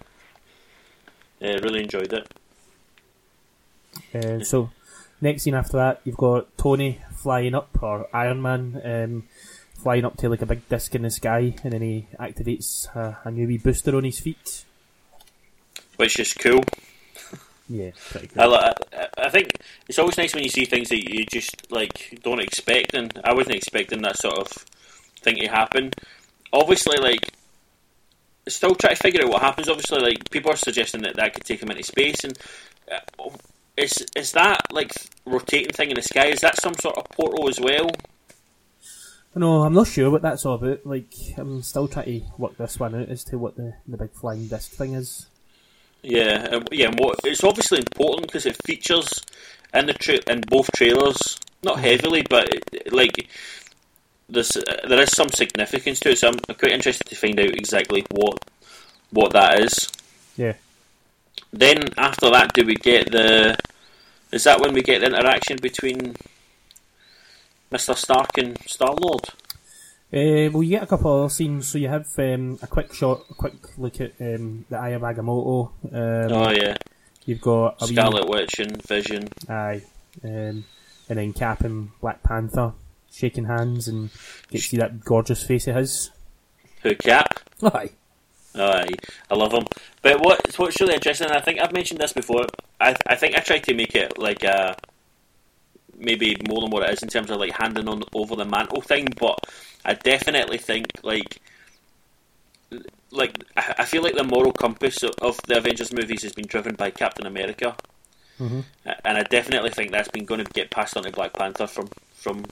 uh, 1.42 1.60
really 1.62 1.82
enjoyed 1.82 2.14
it. 2.14 2.28
uh, 4.14 4.44
so 4.44 4.70
next 5.22 5.44
scene 5.44 5.56
after 5.56 5.78
that 5.78 6.02
you've 6.04 6.18
got 6.18 6.58
Tony 6.58 7.02
flying 7.18 7.56
up 7.56 7.70
or 7.82 8.08
Iron 8.14 8.42
Man 8.42 8.82
um, 8.84 9.24
flying 9.82 10.06
up 10.06 10.16
to 10.18 10.30
like 10.30 10.42
a 10.42 10.46
big 10.46 10.68
disc 10.70 10.94
in 10.96 11.02
the 11.02 11.10
sky 11.10 11.54
and 11.64 11.74
then 11.74 11.82
he 11.82 12.08
activates 12.20 12.88
a, 12.96 13.18
a 13.26 13.32
new 13.32 13.48
wee 13.48 13.58
booster 13.58 13.96
on 13.96 14.04
his 14.04 14.20
feet. 14.20 14.64
Which 15.98 16.20
is 16.20 16.34
cool. 16.34 16.64
Yeah, 17.68 17.92
pretty 18.10 18.30
I, 18.38 18.44
cool. 18.44 18.52
li- 18.52 18.74
I, 18.94 19.08
I 19.18 19.30
think 19.30 19.54
it's 19.88 19.98
always 19.98 20.18
nice 20.18 20.34
when 20.34 20.44
you 20.44 20.50
see 20.50 20.66
things 20.66 20.90
that 20.90 21.10
you 21.12 21.26
just 21.26 21.72
like 21.72 22.20
don't 22.24 22.40
expect, 22.40 22.94
and 22.94 23.20
I 23.24 23.34
wasn't 23.34 23.56
expecting 23.56 24.02
that 24.04 24.18
sort 24.18 24.38
of 24.38 24.48
thing 25.22 25.38
to 25.38 25.48
happen. 25.48 25.92
Obviously, 26.54 26.98
like 26.98 27.32
still 28.48 28.76
trying 28.76 28.96
to 28.96 29.02
figure 29.02 29.24
out 29.24 29.30
what 29.30 29.42
happens. 29.42 29.68
Obviously, 29.68 30.00
like 30.00 30.30
people 30.30 30.52
are 30.52 30.58
suggesting 30.58 31.02
that 31.02 31.16
that 31.16 31.34
could 31.34 31.44
take 31.44 31.62
him 31.62 31.72
into 31.72 31.84
space, 31.84 32.24
and 32.24 32.38
uh, 32.92 33.30
is 33.78 34.06
is 34.16 34.32
that 34.34 34.72
like 34.72 34.94
rotating 35.26 35.74
thing 35.74 35.90
in 35.90 35.96
the 35.96 36.02
sky? 36.02 36.28
Is 36.28 36.42
that 36.42 36.62
some 36.62 36.76
sort 36.76 36.98
of 36.98 37.10
portal 37.10 37.50
as 37.50 37.60
well? 37.60 37.90
No, 39.38 39.64
I'm 39.64 39.74
not 39.74 39.88
sure 39.88 40.10
what 40.10 40.22
that's 40.22 40.46
all 40.46 40.56
about. 40.56 40.86
Like, 40.86 41.14
I'm 41.36 41.62
still 41.62 41.90
trying 41.90 42.22
to 42.22 42.26
work 42.38 42.56
this 42.56 42.80
one 42.80 42.96
out 42.96 43.10
as 43.10 43.26
to 43.26 43.38
what 43.38 43.58
the, 43.58 43.74
the 43.86 43.98
big 43.98 44.14
flying 44.14 44.48
disc 44.48 44.72
thing 44.72 44.94
is. 44.94 45.28
Yeah, 46.08 46.48
uh, 46.52 46.62
yeah. 46.72 46.88
and 46.88 47.00
What 47.00 47.20
it's 47.24 47.44
obviously 47.44 47.80
important 47.80 48.28
because 48.28 48.46
it 48.46 48.58
features 48.64 49.24
in 49.74 49.88
the 49.88 49.94
tra- 49.94 50.22
in 50.28 50.42
both 50.42 50.72
trailers, 50.72 51.40
not 51.64 51.80
heavily, 51.80 52.22
but 52.30 52.48
it, 52.54 52.94
like 52.94 53.28
there's 54.30 54.56
uh, 54.56 54.88
there 54.88 55.02
is 55.02 55.12
some 55.12 55.30
significance 55.30 56.00
to 56.02 56.12
it. 56.12 56.20
So 56.20 56.28
I'm 56.30 56.56
quite 56.56 56.74
interested 56.74 57.08
to 57.08 57.16
find 57.16 57.40
out 57.40 57.56
exactly 57.56 58.06
what 58.12 58.38
what 59.10 59.34
that 59.34 59.60
is. 59.60 59.90
Yeah. 60.38 60.54
Then 61.52 61.90
after 61.98 62.30
that, 62.30 62.54
do 62.54 62.66
we 62.66 62.76
get 62.76 63.12
the? 63.12 63.58
Is 64.32 64.44
that 64.44 64.62
when 64.62 64.74
we 64.74 64.84
get 64.84 65.00
the 65.00 65.08
interaction 65.08 65.58
between 65.58 66.16
Mister 67.72 67.96
Stark 67.96 68.38
and 68.38 68.60
Star 68.68 68.94
Lord? 68.94 69.24
Uh, 70.16 70.50
well, 70.52 70.64
you 70.64 70.70
get 70.70 70.84
a 70.84 70.88
couple 70.88 71.12
of 71.14 71.20
other 71.26 71.30
scenes. 71.30 71.68
So 71.68 71.78
you 71.78 71.90
have 71.90 72.08
um, 72.18 72.58
a 72.62 72.68
quick 72.68 72.94
shot, 72.94 73.22
a 73.30 73.34
quick 73.34 73.54
look 73.78 74.00
at 74.00 74.14
um, 74.22 74.66
the 74.70 74.78
Eye 74.78 74.90
of 74.90 75.02
Agamotto. 75.02 75.72
Um, 75.92 76.32
Oh 76.32 76.52
yeah, 76.52 76.78
You've 77.26 77.42
got 77.42 77.82
a 77.82 77.86
wee- 77.86 77.94
Scarlet 77.94 78.30
Witch 78.30 78.60
and 78.60 78.82
Vision. 78.84 79.28
Aye. 79.50 79.82
Um, 80.24 80.64
and 81.10 81.20
then 81.20 81.34
Cap 81.34 81.62
and 81.62 81.90
Black 82.00 82.24
Panther 82.24 82.74
shaking 83.12 83.46
hands 83.46 83.88
and 83.88 84.10
get 84.50 84.62
to 84.62 84.68
see 84.68 84.78
that 84.78 85.04
gorgeous 85.04 85.44
face 85.44 85.68
of 85.68 85.76
his. 85.76 86.12
Who 86.84 86.96
Cap? 86.96 87.40
Aye. 87.64 87.90
Aye, 88.56 88.88
I 89.30 89.36
love 89.36 89.52
him. 89.52 89.66
But 90.02 90.22
what 90.22 90.40
what's 90.58 90.80
really 90.80 90.94
interesting, 90.94 91.28
and 91.28 91.36
I 91.36 91.42
think 91.42 91.60
I've 91.60 91.74
mentioned 91.74 92.00
this 92.00 92.14
before. 92.14 92.46
I 92.80 92.96
I 93.06 93.16
think 93.16 93.36
I 93.36 93.40
tried 93.42 93.64
to 93.66 93.74
make 93.74 93.96
it 93.96 94.18
like 94.18 94.44
a 94.46 94.78
maybe 95.98 96.36
more 96.48 96.62
than 96.62 96.70
what 96.72 96.84
it 96.84 96.94
is 96.94 97.04
in 97.04 97.10
terms 97.10 97.30
of 97.32 97.40
like 97.40 97.52
handing 97.54 97.88
on 97.88 98.04
over 98.14 98.36
the 98.36 98.46
mantle 98.46 98.82
thing. 98.82 99.08
But 99.20 99.40
I 99.84 99.94
definitely 99.94 100.58
think 100.58 100.88
like 101.04 101.40
like 103.12 103.38
I 103.56 103.86
feel 103.86 104.02
like 104.04 104.16
the 104.16 104.24
moral 104.24 104.52
compass 104.52 105.02
of- 105.04 105.40
the 105.48 105.58
Avengers 105.58 105.94
movies 105.94 106.24
has 106.24 106.34
been 106.34 106.48
driven 106.48 106.76
by 106.76 106.92
Captain 106.92 107.26
America, 107.26 107.76
Mhm. 108.40 108.66
and 109.06 109.18
I 109.18 109.24
definitely 109.24 109.70
think 109.70 109.92
that's 109.92 110.10
been 110.10 110.26
going 110.26 110.44
to 110.44 110.52
get 110.52 110.70
passed 110.72 110.98
on 110.98 111.04
to 111.04 111.12
Black 111.12 111.34
Panther 111.34 111.68
from 111.68 111.88
from 112.14 112.44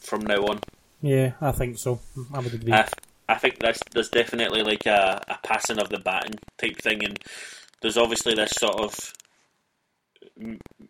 from 0.00 0.20
now 0.22 0.44
on. 0.46 0.60
Yeah, 1.02 1.32
I 1.40 1.52
think 1.52 1.78
so. 1.78 2.00
I 2.34 2.40
would 2.40 2.54
agree. 2.54 2.72
I, 2.72 2.88
I 3.28 3.34
think 3.36 3.58
that's 3.58 3.80
there's 3.92 4.08
definitely 4.10 4.62
like 4.62 4.86
a, 4.86 5.22
a 5.28 5.38
passing 5.42 5.78
of 5.78 5.88
the 5.88 5.98
baton 5.98 6.34
type 6.58 6.76
thing, 6.78 7.02
and 7.04 7.18
there's 7.80 7.96
obviously 7.96 8.34
this 8.34 8.50
sort 8.52 8.78
of 8.80 9.12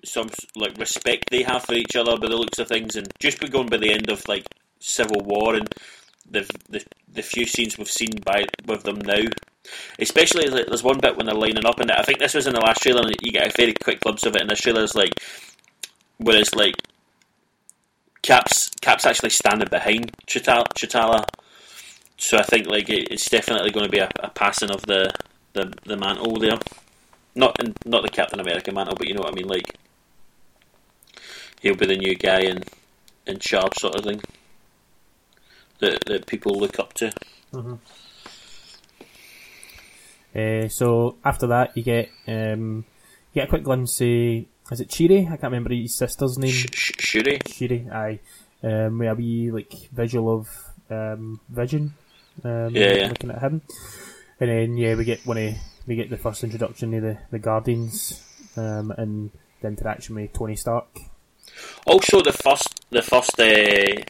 some 0.07 0.31
like 0.55 0.77
respect 0.79 1.31
they 1.31 1.43
have 1.43 1.65
for 1.65 1.75
each 1.75 1.97
other 1.97 2.17
by 2.17 2.29
the 2.29 2.37
looks 2.37 2.59
of 2.59 2.69
things, 2.69 2.97
and 2.97 3.09
just 3.19 3.41
be 3.41 3.49
going 3.49 3.69
by 3.69 3.77
the 3.77 3.93
end 3.93 4.11
of 4.11 4.27
like 4.29 4.47
Civil 4.81 5.23
War 5.23 5.55
and 5.55 5.69
the 6.31 6.49
the, 6.69 6.85
the 7.13 7.23
few 7.23 7.47
scenes 7.47 7.79
we've 7.79 7.91
seen 7.91 8.13
by 8.25 8.47
with 8.67 8.83
them 8.83 8.99
now. 8.99 9.25
Especially 9.99 10.49
like, 10.49 10.67
there's 10.67 10.85
one 10.85 11.01
bit 11.01 11.17
when 11.17 11.27
they're 11.27 11.35
lining 11.35 11.67
up, 11.67 11.81
and 11.81 11.91
I 11.91 12.03
think 12.03 12.21
this 12.21 12.35
was 12.35 12.47
in 12.47 12.55
the 12.55 12.61
last 12.61 12.83
trailer, 12.83 13.03
and 13.03 13.17
you 13.21 13.33
get 13.33 13.49
a 13.49 13.57
very 13.57 13.75
quick 13.75 14.01
glimpse 14.01 14.25
of 14.25 14.37
it 14.37 14.43
in 14.43 14.49
the 14.49 14.55
trailer. 14.55 14.83
Is 14.83 14.95
like, 14.95 15.13
whereas 16.19 16.55
like 16.55 16.77
Cap's 18.23 18.71
Cap's 18.81 19.07
actually 19.07 19.31
standing 19.31 19.69
behind 19.69 20.13
T'Challa, 20.27 20.67
T'Challa 20.69 21.27
so 22.17 22.39
I 22.39 22.43
think 22.43 22.67
like 22.67 22.89
it, 22.89 23.09
it's 23.11 23.29
definitely 23.29 23.71
going 23.71 23.87
to 23.87 23.93
be 23.93 23.99
a, 23.99 24.09
a 24.21 24.31
passing 24.31 24.71
of 24.71 24.83
the, 24.83 25.13
the, 25.53 25.73
the 25.85 25.97
mantle 25.97 26.39
there. 26.39 26.59
Not 27.35 27.63
in, 27.63 27.75
not 27.85 28.03
the 28.03 28.09
Captain 28.09 28.41
America 28.41 28.73
mantle, 28.73 28.97
but 28.97 29.07
you 29.07 29.15
know 29.15 29.21
what 29.21 29.33
I 29.33 29.35
mean. 29.35 29.49
Like 29.49 29.77
he'll 31.63 31.77
be 31.77 31.87
the 31.87 31.97
new 31.97 32.15
guy 32.15 32.41
in 32.41 32.63
in 33.27 33.39
charge, 33.39 33.75
sort 33.79 33.97
of 33.97 34.05
thing. 34.05 34.21
That 35.81 36.05
that 36.07 36.27
people 36.27 36.59
look 36.59 36.79
up 36.79 36.93
to. 36.95 37.13
Uh, 40.35 40.69
so 40.69 41.17
after 41.25 41.47
that, 41.47 41.77
you 41.77 41.83
get 41.83 42.11
um, 42.29 42.85
you 43.33 43.41
get 43.41 43.45
a 43.47 43.49
quick 43.51 43.65
glimpse. 43.65 44.01
Of, 44.01 44.07
is 44.07 44.81
it 44.81 44.89
Chiri? 44.89 45.25
I 45.27 45.37
can't 45.37 45.45
remember 45.45 45.73
his 45.73 45.97
sister's 45.97 46.37
name. 46.39 46.51
Sh- 46.51 46.67
sh- 46.75 46.93
Shuri. 46.99 47.39
Shiri, 47.39 47.91
aye. 47.93 48.21
Um, 48.63 49.01
a 49.03 49.15
wee 49.15 49.51
like 49.51 49.73
visual 49.93 50.41
of 50.41 50.49
um, 50.91 51.41
Vision. 51.49 51.95
Um, 52.45 52.75
Yeah, 52.75 52.93
yeah. 52.95 53.09
Looking 53.09 53.31
at 53.31 53.41
him, 53.41 53.63
and 54.41 54.51
then 54.51 54.77
yeah, 54.77 54.95
we 54.95 55.05
get 55.05 55.25
one 55.27 55.39
of 55.39 55.55
we 55.87 55.97
get 55.97 56.11
the 56.11 56.17
first 56.19 56.45
introduction 56.45 56.93
of 56.95 57.03
the 57.03 57.19
the 57.31 57.39
Guardians, 57.39 58.23
um, 58.57 58.91
and 58.97 59.31
the 59.63 59.69
interaction 59.69 60.17
with 60.17 60.33
Tony 60.33 60.57
Stark. 60.57 60.87
Also, 61.87 62.21
the 62.23 62.33
first 62.33 62.69
the 62.91 63.03
first 63.03 63.39
uh, 63.41 64.03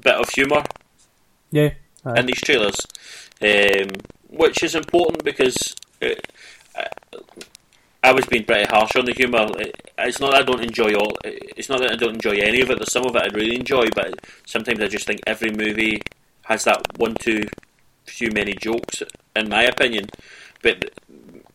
bit 0.00 0.14
of 0.14 0.28
humour 0.30 0.62
Yeah, 1.50 1.70
aye. 2.04 2.18
in 2.20 2.26
these 2.26 2.40
trailers, 2.42 2.76
um, 3.42 3.88
which 4.28 4.62
is 4.62 4.74
important 4.74 5.24
because 5.24 5.74
uh, 6.02 6.14
I 8.02 8.12
was 8.12 8.26
being 8.26 8.44
pretty 8.44 8.66
harsh 8.66 8.94
on 8.96 9.04
the 9.06 9.12
humour. 9.12 9.46
It- 9.60 9.74
It's 9.98 10.20
not 10.20 10.30
that 10.30 10.42
I 10.42 10.44
don't 10.44 10.62
enjoy 10.62 10.94
all. 10.94 11.12
It's 11.24 11.68
not 11.68 11.80
that 11.80 11.90
I 11.92 11.96
don't 11.96 12.14
enjoy 12.14 12.36
any 12.36 12.60
of 12.60 12.70
it. 12.70 12.78
There's 12.78 12.92
some 12.92 13.04
of 13.04 13.16
it 13.16 13.22
I 13.22 13.34
really 13.34 13.56
enjoy, 13.56 13.86
but 14.00 14.14
sometimes 14.46 14.80
I 14.80 14.86
just 14.86 15.06
think 15.08 15.20
every 15.26 15.50
movie 15.50 16.00
has 16.44 16.62
that 16.64 16.80
one 16.98 17.14
too 17.16 17.40
few 18.06 18.30
many 18.30 18.54
jokes, 18.54 19.02
in 19.34 19.48
my 19.48 19.64
opinion. 19.64 20.06
But 20.62 20.76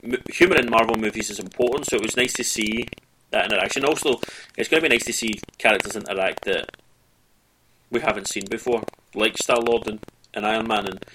m- 0.03 0.21
humour 0.39 0.57
in 0.57 0.69
Marvel 0.69 0.97
movies 0.97 1.29
is 1.29 1.39
important, 1.39 1.85
so 1.87 1.95
it 1.95 2.01
was 2.03 2.17
nice 2.17 2.33
to 2.33 2.43
see 2.43 2.85
that 3.33 3.51
interaction. 3.51 3.83
Also, 3.83 4.19
it's 4.57 4.69
going 4.69 4.81
to 4.81 4.89
be 4.89 4.95
nice 4.95 5.05
to 5.05 5.13
see 5.13 5.33
characters 5.57 5.95
interact 5.95 6.45
that 6.45 6.77
we 7.91 7.99
haven't 7.99 8.27
seen 8.27 8.45
before, 8.49 8.81
like 9.13 9.37
Star 9.37 9.59
Lord 9.59 9.87
and, 9.87 9.99
and 10.33 10.45
Iron 10.45 10.67
Man. 10.67 10.87
And 10.87 11.05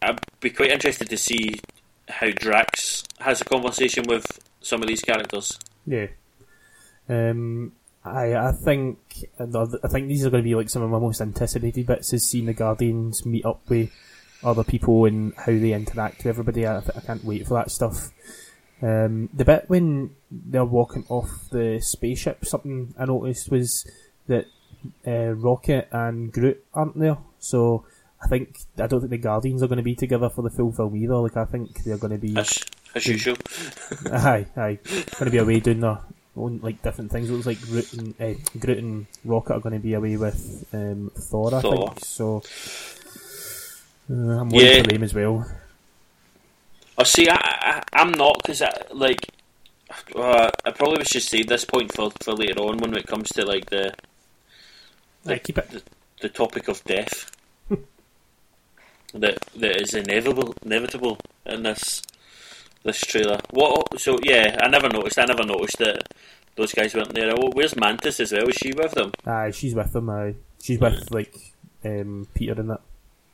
I'd 0.00 0.20
be 0.40 0.50
quite 0.50 0.70
interested 0.70 1.10
to 1.10 1.16
see 1.16 1.60
how 2.08 2.30
Drax 2.30 3.04
has 3.20 3.40
a 3.40 3.44
conversation 3.44 4.04
with 4.08 4.26
some 4.60 4.82
of 4.82 4.88
these 4.88 5.02
characters. 5.02 5.58
Yeah. 5.86 6.06
Um, 7.08 7.72
I 8.04 8.34
I 8.34 8.52
think 8.52 8.98
I 9.38 9.88
think 9.88 10.08
these 10.08 10.24
are 10.24 10.30
going 10.30 10.42
to 10.42 10.48
be 10.48 10.54
like 10.54 10.70
some 10.70 10.82
of 10.82 10.90
my 10.90 10.98
most 10.98 11.20
anticipated 11.20 11.86
bits 11.86 12.12
is 12.12 12.26
seeing 12.26 12.46
the 12.46 12.52
Guardians 12.52 13.24
meet 13.26 13.44
up 13.44 13.60
with 13.68 13.90
other 14.42 14.64
people 14.64 15.04
and 15.04 15.34
how 15.36 15.52
they 15.52 15.72
interact 15.72 16.18
with 16.18 16.26
everybody. 16.26 16.66
I, 16.66 16.78
I 16.78 17.00
can't 17.06 17.24
wait 17.24 17.46
for 17.46 17.54
that 17.54 17.70
stuff. 17.70 18.10
Um, 18.82 19.28
the 19.32 19.44
bit 19.44 19.64
when 19.68 20.10
they're 20.30 20.64
walking 20.64 21.04
off 21.08 21.30
the 21.50 21.80
spaceship, 21.80 22.44
something 22.44 22.94
I 22.98 23.04
noticed 23.04 23.50
was 23.50 23.88
that 24.26 24.46
uh, 25.06 25.34
Rocket 25.34 25.88
and 25.92 26.32
Groot 26.32 26.64
aren't 26.74 26.98
there. 26.98 27.18
So 27.38 27.84
I 28.22 28.26
think 28.28 28.58
I 28.78 28.86
don't 28.88 29.00
think 29.00 29.10
the 29.10 29.18
Guardians 29.18 29.62
are 29.62 29.68
going 29.68 29.76
to 29.78 29.82
be 29.84 29.94
together 29.94 30.28
for 30.28 30.42
the 30.42 30.50
full 30.50 30.72
film 30.72 30.96
either. 30.96 31.14
Like 31.16 31.36
I 31.36 31.44
think 31.44 31.84
they're 31.84 31.96
going 31.98 32.12
to 32.12 32.18
be 32.18 32.36
As, 32.36 32.58
as 32.94 33.06
usual. 33.06 33.36
Aye, 34.12 34.46
aye. 34.56 34.78
Going 34.84 35.24
to 35.26 35.30
be 35.30 35.38
away 35.38 35.60
doing 35.60 35.80
their 35.80 35.98
own 36.36 36.58
like 36.62 36.82
different 36.82 37.12
things. 37.12 37.30
It 37.30 37.34
looks 37.34 37.46
like 37.46 37.60
Groot 37.60 37.92
and, 37.92 38.14
uh, 38.20 38.34
Groot 38.58 38.78
and 38.78 39.06
Rocket 39.24 39.54
are 39.54 39.60
going 39.60 39.74
to 39.74 39.78
be 39.80 39.94
away 39.94 40.16
with 40.16 40.66
um, 40.72 41.12
Thor, 41.16 41.54
I 41.54 41.60
think. 41.60 42.04
So 42.04 42.42
uh, 44.10 44.14
I'm 44.40 44.48
waiting 44.50 44.76
Yeah. 44.76 44.82
for 44.82 44.88
them 44.90 45.02
as 45.04 45.14
well. 45.14 45.46
Oh, 46.98 47.04
see, 47.04 47.28
I, 47.28 47.36
I, 47.36 47.82
I'm 47.92 48.12
not 48.12 48.38
because 48.42 48.62
I 48.62 48.72
like. 48.92 49.28
Uh, 50.14 50.50
I 50.64 50.70
probably 50.70 51.04
should 51.04 51.22
save 51.22 51.48
this 51.48 51.64
point 51.64 51.92
for, 51.92 52.10
for 52.22 52.32
later 52.32 52.60
on 52.62 52.78
when 52.78 52.96
it 52.96 53.06
comes 53.06 53.28
to 53.30 53.44
like 53.44 53.68
the 53.68 53.92
keep 55.44 55.58
it. 55.58 55.70
the, 55.70 55.82
the 56.22 56.28
topic 56.28 56.68
of 56.68 56.82
death 56.84 57.30
that 59.14 59.38
that 59.56 59.80
is 59.80 59.94
inevitable 59.94 60.54
inevitable 60.64 61.18
in 61.46 61.62
this 61.62 62.02
this 62.84 63.00
trailer. 63.00 63.38
What? 63.50 64.00
So 64.00 64.18
yeah, 64.22 64.56
I 64.60 64.68
never 64.68 64.88
noticed. 64.88 65.18
I 65.18 65.24
never 65.24 65.44
noticed 65.44 65.78
that 65.78 66.12
those 66.56 66.72
guys 66.72 66.94
weren't 66.94 67.14
there. 67.14 67.32
Oh, 67.36 67.50
where's 67.52 67.76
Mantis 67.76 68.20
as 68.20 68.32
well? 68.32 68.48
Is 68.48 68.56
she 68.56 68.72
with 68.72 68.92
them? 68.92 69.12
Aye, 69.26 69.50
she's 69.50 69.74
with 69.74 69.92
them. 69.92 70.10
Aye, 70.10 70.34
she's 70.60 70.78
with 70.78 71.10
like 71.10 71.34
um, 71.84 72.26
Peter 72.34 72.58
in 72.58 72.68
that. 72.68 72.80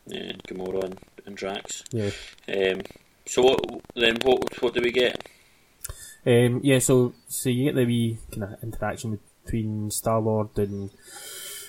Yeah, 0.06 0.32
Gamora 0.46 0.84
and, 0.84 0.98
and 1.26 1.36
Drax. 1.36 1.84
Yeah. 1.92 2.10
Um, 2.48 2.80
so 3.28 3.42
what? 3.42 3.60
Then 3.94 4.16
what? 4.22 4.62
What 4.62 4.74
do 4.74 4.80
we 4.80 4.90
get? 4.92 5.28
Um, 6.26 6.60
yeah, 6.62 6.78
so 6.80 7.14
so 7.28 7.48
you 7.48 7.64
get 7.66 7.74
the 7.76 7.84
wee 7.86 8.18
kind 8.32 8.44
of 8.44 8.62
interaction 8.62 9.18
between 9.44 9.90
Star 9.90 10.20
Lord 10.20 10.50
and 10.58 10.90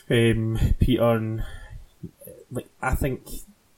um, 0.10 0.60
Peter, 0.80 1.04
and 1.12 1.42
uh, 1.42 2.32
like 2.52 2.68
I 2.82 2.96
think 2.96 3.22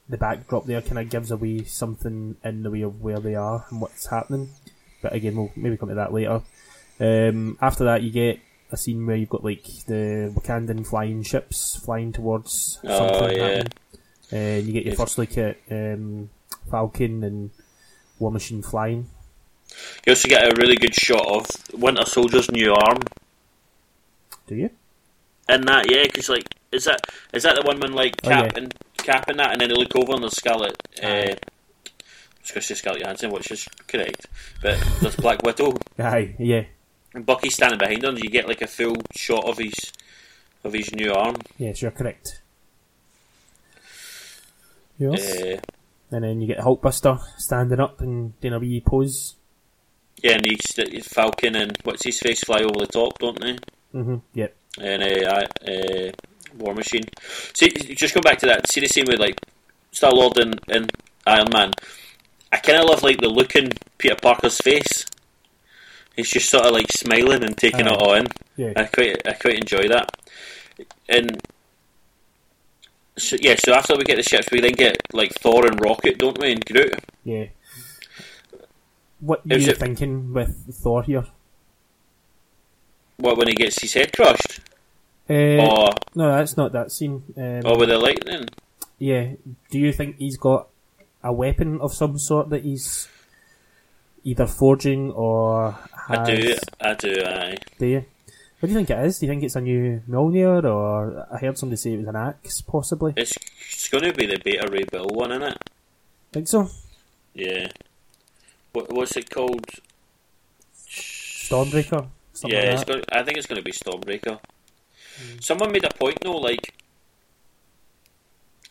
the 0.09 0.17
backdrop 0.17 0.65
there 0.65 0.81
kind 0.81 0.99
of 0.99 1.09
gives 1.09 1.31
away 1.31 1.63
something 1.65 2.35
in 2.43 2.63
the 2.63 2.71
way 2.71 2.81
of 2.81 3.01
where 3.01 3.19
they 3.19 3.35
are 3.35 3.65
and 3.69 3.79
what's 3.81 4.07
happening. 4.07 4.49
But 5.01 5.13
again, 5.13 5.35
we'll 5.35 5.51
maybe 5.55 5.77
come 5.77 5.89
to 5.89 5.95
that 5.95 6.13
later. 6.13 6.41
Um, 6.99 7.57
after 7.61 7.83
that, 7.85 8.03
you 8.03 8.11
get 8.11 8.39
a 8.71 8.77
scene 8.77 9.05
where 9.05 9.15
you've 9.15 9.29
got 9.29 9.43
like 9.43 9.63
the 9.87 10.31
Wakandan 10.35 10.85
flying 10.87 11.23
ships 11.23 11.75
flying 11.83 12.11
towards 12.11 12.79
Oh, 12.83 12.97
something 12.97 13.37
yeah. 13.37 13.43
happening. 13.45 13.67
And 14.31 14.65
you 14.67 14.73
get 14.73 14.85
your 14.85 14.95
first 14.95 15.17
look 15.17 15.37
at 15.37 15.57
um, 15.69 16.29
Falcon 16.69 17.23
and 17.23 17.49
War 18.21 18.31
Machine 18.31 18.61
flying. 18.61 19.09
You 20.05 20.11
also 20.11 20.27
get 20.29 20.43
a 20.43 20.55
really 20.55 20.75
good 20.75 20.93
shot 20.95 21.25
of 21.27 21.47
Winter 21.73 22.05
Soldier's 22.05 22.51
new 22.51 22.73
arm 22.73 22.99
Do 24.47 24.55
you? 24.55 24.69
in 25.49 25.61
that. 25.65 25.89
Yeah, 25.89 26.03
because 26.03 26.29
like, 26.29 26.43
is 26.71 26.85
that 26.85 27.01
is 27.33 27.43
that 27.43 27.55
the 27.55 27.61
one 27.63 27.79
when 27.79 27.93
like 27.93 28.15
Oh, 28.23 28.29
Cap 28.29 28.51
yeah. 28.53 28.61
and 28.63 28.73
Cap 28.97 29.27
and 29.29 29.39
that, 29.39 29.51
and 29.53 29.61
then 29.61 29.69
they 29.69 29.75
look 29.75 29.95
over 29.95 30.13
and 30.13 30.23
there's 30.23 30.35
Scarlet. 30.37 30.75
Uh. 31.01 31.35
I 32.43 32.53
was 32.55 32.65
Scarlett 32.65 33.03
Johansson, 33.03 33.31
which 33.31 33.51
is 33.51 33.67
correct, 33.87 34.25
but 34.63 34.77
there's 34.99 35.15
Black 35.15 35.43
Widow 35.43 35.77
Aye, 35.99 36.35
yeah. 36.39 36.63
and 37.13 37.23
Bucky's 37.25 37.53
standing 37.53 37.77
behind 37.77 38.03
him. 38.03 38.17
You 38.17 38.29
get 38.31 38.47
like 38.47 38.61
a 38.63 38.67
full 38.67 38.95
shot 39.15 39.45
of 39.45 39.57
his 39.59 39.93
of 40.63 40.73
his 40.73 40.91
new 40.93 41.13
arm. 41.13 41.35
Yes, 41.59 41.81
you're 41.83 41.91
correct. 41.91 42.41
Yes. 44.97 45.41
Uh, 45.41 45.59
and 46.11 46.23
then 46.23 46.41
you 46.41 46.47
get 46.47 46.59
Hulkbuster 46.59 47.19
standing 47.37 47.79
up 47.79 48.01
and 48.01 48.39
doing 48.41 48.53
a 48.53 48.59
wee 48.59 48.81
pose. 48.85 49.35
yeah, 50.21 50.33
and 50.33 50.45
he's, 50.45 51.07
Falcon 51.07 51.55
and 51.55 51.77
what's 51.83 52.03
his 52.03 52.19
face 52.19 52.43
fly 52.43 52.59
over 52.59 52.79
the 52.79 52.87
top, 52.87 53.17
don't 53.19 53.39
they? 53.39 53.53
Mm-hmm. 53.93 54.17
Yep. 54.33 54.55
and 54.79 55.03
uh, 55.03 55.41
I- 55.65 55.71
uh, 55.71 56.11
War 56.57 56.73
Machine. 56.73 57.03
See, 57.53 57.69
just 57.69 58.13
go 58.13 58.19
back 58.21 58.37
to 58.39 58.45
that. 58.47 58.69
See 58.69 58.81
the 58.81 58.87
scene 58.87 59.05
with 59.07 59.19
like 59.19 59.39
Star 59.91 60.11
Lord 60.11 60.37
and, 60.37 60.59
and 60.67 60.91
Iron 61.25 61.47
Man. 61.53 61.71
I 62.51 62.57
kind 62.57 62.79
of 62.79 62.89
love 62.89 63.03
like 63.03 63.21
the 63.21 63.29
look 63.29 63.55
in 63.55 63.69
Peter 63.97 64.15
Parker's 64.15 64.59
face. 64.59 65.05
He's 66.17 66.29
just 66.29 66.49
sort 66.49 66.65
of 66.65 66.73
like 66.73 66.91
smiling 66.91 67.43
and 67.45 67.57
taking 67.57 67.87
Aye. 67.87 67.93
it 67.93 68.01
all 68.01 68.13
in. 68.15 68.27
Yeah. 68.57 68.73
I 68.75 68.83
quite 68.83 69.25
I 69.25 69.31
quite 69.33 69.55
enjoy 69.61 69.87
that. 69.87 70.11
And 71.07 71.39
so 73.17 73.35
yeah, 73.39 73.55
so 73.63 73.73
after 73.73 73.95
we 73.95 74.03
get 74.03 74.17
the 74.17 74.23
ships, 74.23 74.47
we 74.51 74.61
then 74.61 74.73
get 74.73 74.97
like 75.13 75.33
Thor 75.33 75.65
and 75.65 75.79
Rocket, 75.81 76.17
don't 76.17 76.39
we? 76.39 76.51
And 76.53 76.65
Groot. 76.65 76.95
Yeah. 77.23 77.45
What 79.19 79.41
are 79.49 79.57
you 79.57 79.69
it- 79.69 79.77
thinking 79.77 80.33
with 80.33 80.75
Thor 80.81 81.03
here? 81.03 81.25
What 83.17 83.37
when 83.37 83.47
he 83.47 83.53
gets 83.53 83.79
his 83.81 83.93
head 83.93 84.11
crushed, 84.13 84.61
Uh, 85.29 85.33
or 85.61 85.89
no, 86.15 86.31
that's 86.31 86.57
not 86.57 86.71
that 86.71 86.91
scene. 86.91 87.23
Um, 87.37 87.61
or 87.65 87.77
with 87.77 87.89
the 87.89 87.97
lightning? 87.99 88.47
yeah. 88.97 89.33
Do 89.69 89.77
you 89.79 89.93
think 89.93 90.17
he's 90.17 90.37
got 90.37 90.67
a 91.23 91.31
weapon 91.31 91.79
of 91.81 91.93
some 91.93 92.17
sort 92.17 92.49
that 92.49 92.63
he's 92.63 93.07
either 94.23 94.47
forging 94.47 95.11
or 95.11 95.73
has? 96.07 96.17
I 96.19 96.23
do, 96.35 96.55
I 96.81 96.93
do. 96.95 97.23
I 97.23 97.57
Do 97.77 97.85
you? 97.85 98.05
What 98.61 98.67
do 98.67 98.73
you 98.73 98.77
think 98.77 98.91
it 98.91 99.05
is? 99.05 99.17
Do 99.17 99.25
you 99.25 99.31
think 99.31 99.41
it's 99.43 99.55
a 99.55 99.61
new 99.61 100.03
Mjolnir, 100.07 100.63
or 100.63 101.27
I 101.33 101.39
heard 101.39 101.57
somebody 101.57 101.77
say 101.77 101.93
it 101.93 101.97
was 101.97 102.07
an 102.07 102.15
axe, 102.15 102.61
possibly? 102.61 103.11
it's, 103.17 103.35
it's 103.71 103.89
going 103.89 104.03
to 104.03 104.13
be 104.13 104.27
the 104.27 104.37
Beta 104.37 104.67
Ray 104.71 104.83
Bill 104.83 105.07
one, 105.07 105.31
isn't 105.31 105.41
it? 105.43 105.57
Think 106.31 106.47
so? 106.47 106.69
Yeah. 107.33 107.69
What, 108.71 108.93
what's 108.93 109.17
it 109.17 109.31
called? 109.31 109.65
Stormbreaker. 110.87 112.07
Something 112.33 112.59
yeah, 112.59 112.75
like 112.75 112.85
going 112.87 113.03
I 113.11 113.23
think 113.23 113.37
it's 113.39 113.47
going 113.47 113.59
to 113.59 113.65
be 113.65 113.71
Stormbreaker. 113.71 114.39
Hmm. 114.39 115.39
Someone 115.39 115.71
made 115.71 115.83
a 115.83 115.89
point 115.93 116.19
though, 116.21 116.37
like 116.37 116.73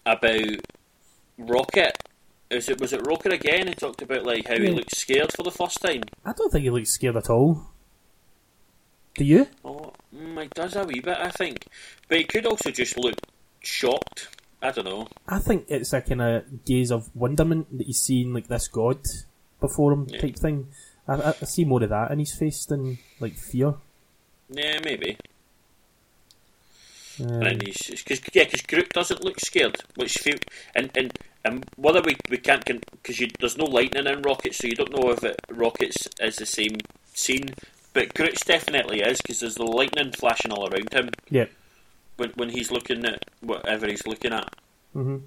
about 0.07 0.41
Rocket. 1.37 1.99
Is 2.49 2.69
it 2.69 2.81
was 2.81 2.93
it 2.93 3.05
Rocket 3.07 3.33
again? 3.33 3.67
He 3.69 3.75
talked 3.75 4.03
about 4.03 4.25
like 4.25 4.47
how 4.47 4.57
he 4.57 4.65
Yeah. 4.69 4.71
looked 4.75 4.95
scared 4.97 5.33
for 5.33 5.43
the 5.43 5.51
first 5.51 5.81
time. 5.83 6.03
I 6.25 6.33
don't 6.33 6.51
think 6.51 6.63
he 6.63 6.71
looks 6.71 6.91
scared 6.91 7.17
at 7.17 7.29
all. 7.29 7.67
Do 9.21 9.27
you? 9.27 9.47
Oh, 9.67 9.93
it 10.15 10.55
does 10.55 10.77
a 10.77 10.85
wee 10.85 11.01
bit, 11.01 11.19
I 11.19 11.29
think, 11.29 11.67
but 12.09 12.17
he 12.17 12.25
could 12.25 12.47
also 12.47 12.71
just 12.71 12.97
look 12.97 13.17
shocked 13.61 14.29
I 14.63 14.71
don't 14.71 14.87
know. 14.87 15.09
I 15.29 15.39
think 15.41 15.67
it's 15.69 15.93
a 15.93 16.01
kind 16.01 16.23
of 16.23 16.65
gaze 16.65 16.91
of 16.91 17.15
wonderment 17.15 17.77
that 17.77 17.87
he's 17.87 18.01
seen 18.01 18.33
like 18.33 18.49
this 18.49 18.67
god 18.69 19.01
before 19.61 19.93
him 19.93 20.07
Yeah. 20.09 20.23
type 20.23 20.37
thing. 20.37 20.69
I, 21.07 21.17
I, 21.17 21.29
I 21.29 21.45
see 21.45 21.67
more 21.67 21.83
of 21.83 21.91
that 21.91 22.11
in 22.13 22.19
his 22.19 22.35
face 22.35 22.65
than 22.65 22.97
like 23.21 23.35
fear. 23.35 23.75
Yeah, 24.49 24.79
maybe. 24.83 25.19
Um, 27.21 27.43
and 27.43 27.63
he's 27.63 27.89
because 27.89 28.23
yeah, 28.33 28.45
because 28.45 28.63
Groot 28.63 28.89
doesn't 28.89 29.23
look 29.23 29.39
scared, 29.39 29.77
which 29.97 30.15
feel 30.15 30.39
and 30.75 30.91
and 30.97 31.13
and 31.45 31.67
whether 31.77 32.01
we 32.01 32.17
we 32.31 32.39
can't 32.39 32.65
because 32.65 33.23
there's 33.39 33.59
no 33.59 33.67
lightning 33.67 34.07
in 34.07 34.23
rockets, 34.23 34.57
so 34.57 34.67
you 34.67 34.77
don't 34.77 34.97
know 34.99 35.11
if 35.11 35.23
it, 35.25 35.39
rockets 35.51 36.09
is 36.21 36.37
the 36.37 36.47
same 36.47 36.79
scene. 37.13 37.51
But 37.93 38.15
Groot's 38.15 38.45
definitely 38.45 39.01
is 39.01 39.21
because 39.21 39.41
there's 39.41 39.57
the 39.57 39.65
lightning 39.65 40.13
flashing 40.13 40.53
all 40.53 40.69
around 40.69 40.93
him 40.93 41.11
yeah. 41.29 41.47
when 42.17 42.31
when 42.37 42.49
he's 42.51 42.71
looking 42.71 43.05
at 43.05 43.25
whatever 43.41 43.87
he's 43.89 44.07
looking 44.07 44.33
at. 44.33 44.55
hmm 44.93 45.19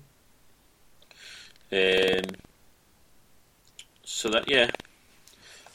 Um, 1.71 2.21
so 4.03 4.29
that 4.29 4.45
yeah. 4.47 4.69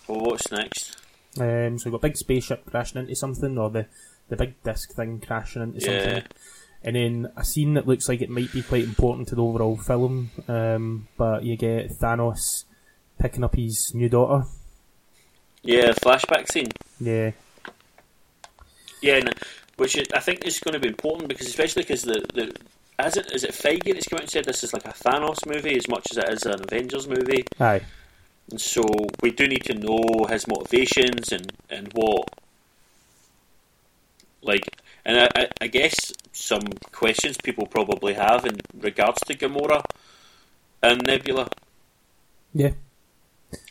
Well, 0.07 0.21
what's 0.21 0.51
next? 0.51 0.97
Um, 1.39 1.79
so 1.79 1.87
we've 1.87 1.93
got 1.93 2.03
big 2.03 2.17
spaceship 2.17 2.65
crashing 2.67 3.01
into 3.01 3.15
something, 3.15 3.59
or 3.59 3.69
the, 3.71 3.87
the 4.29 4.37
big 4.37 4.61
disc 4.63 4.93
thing 4.95 5.21
crashing 5.21 5.63
into 5.63 5.81
Yeah. 5.81 6.05
something. 6.05 6.31
And 6.83 6.97
then 6.97 7.33
a 7.37 7.45
scene 7.45 7.75
that 7.75 7.89
looks 7.89 8.09
like 8.09 8.23
it 8.23 8.31
might 8.31 8.53
be 8.53 8.63
quite 8.63 8.85
important 8.85 9.29
to 9.29 9.35
the 9.35 9.43
overall 9.43 9.77
film, 9.77 10.31
um, 10.47 11.09
but 11.17 11.43
you 11.43 11.57
get 11.57 11.91
Thanos 11.91 12.65
picking 13.19 13.43
up 13.43 13.57
his 13.57 13.93
new 13.95 14.09
daughter. 14.09 14.47
Yeah, 15.63 15.91
flashback 15.93 16.51
scene. 16.51 16.69
Yeah, 17.01 17.33
Yeah, 19.03 19.17
and, 19.17 19.35
which 19.77 19.97
is, 19.97 20.07
I 20.15 20.21
think 20.21 20.45
is 20.45 20.59
going 20.59 20.75
to 20.75 20.81
be 20.81 20.89
important 20.89 21.29
because 21.29 21.47
especially 21.47 21.83
because 21.83 22.03
the 22.03 22.25
the 22.35 22.55
as 22.99 23.17
it 23.17 23.31
is 23.33 23.45
it 23.45 23.53
Feige 23.53 23.95
that's 23.95 24.09
come 24.09 24.17
out 24.17 24.23
and 24.23 24.31
said 24.31 24.45
this 24.45 24.65
is 24.65 24.73
like 24.73 24.85
a 24.85 24.89
Thanos 24.89 25.47
movie 25.47 25.77
as 25.77 25.89
much 25.89 26.07
as 26.11 26.19
it 26.19 26.29
is 26.29 26.47
an 26.47 26.61
Avengers 26.61 27.09
movie, 27.09 27.45
aye, 27.61 27.81
and 28.51 28.61
so 28.61 28.83
we 29.23 29.31
do 29.31 29.47
need 29.47 29.65
to 29.65 29.75
know 29.75 30.27
his 30.29 30.47
motivations 30.49 31.33
and 31.33 31.53
and 31.71 31.93
what 31.93 32.29
like. 34.43 34.69
And 35.05 35.21
I, 35.21 35.29
I, 35.37 35.49
I 35.63 35.67
guess 35.69 36.13
some 36.33 36.65
questions 36.93 37.39
people 37.43 37.67
probably 37.67 38.13
have 38.15 38.45
in 38.45 38.59
regards 38.79 39.21
to 39.23 39.35
Gamora 39.35 39.83
and 40.83 41.01
Nebula, 41.07 41.49
yeah, 42.53 42.73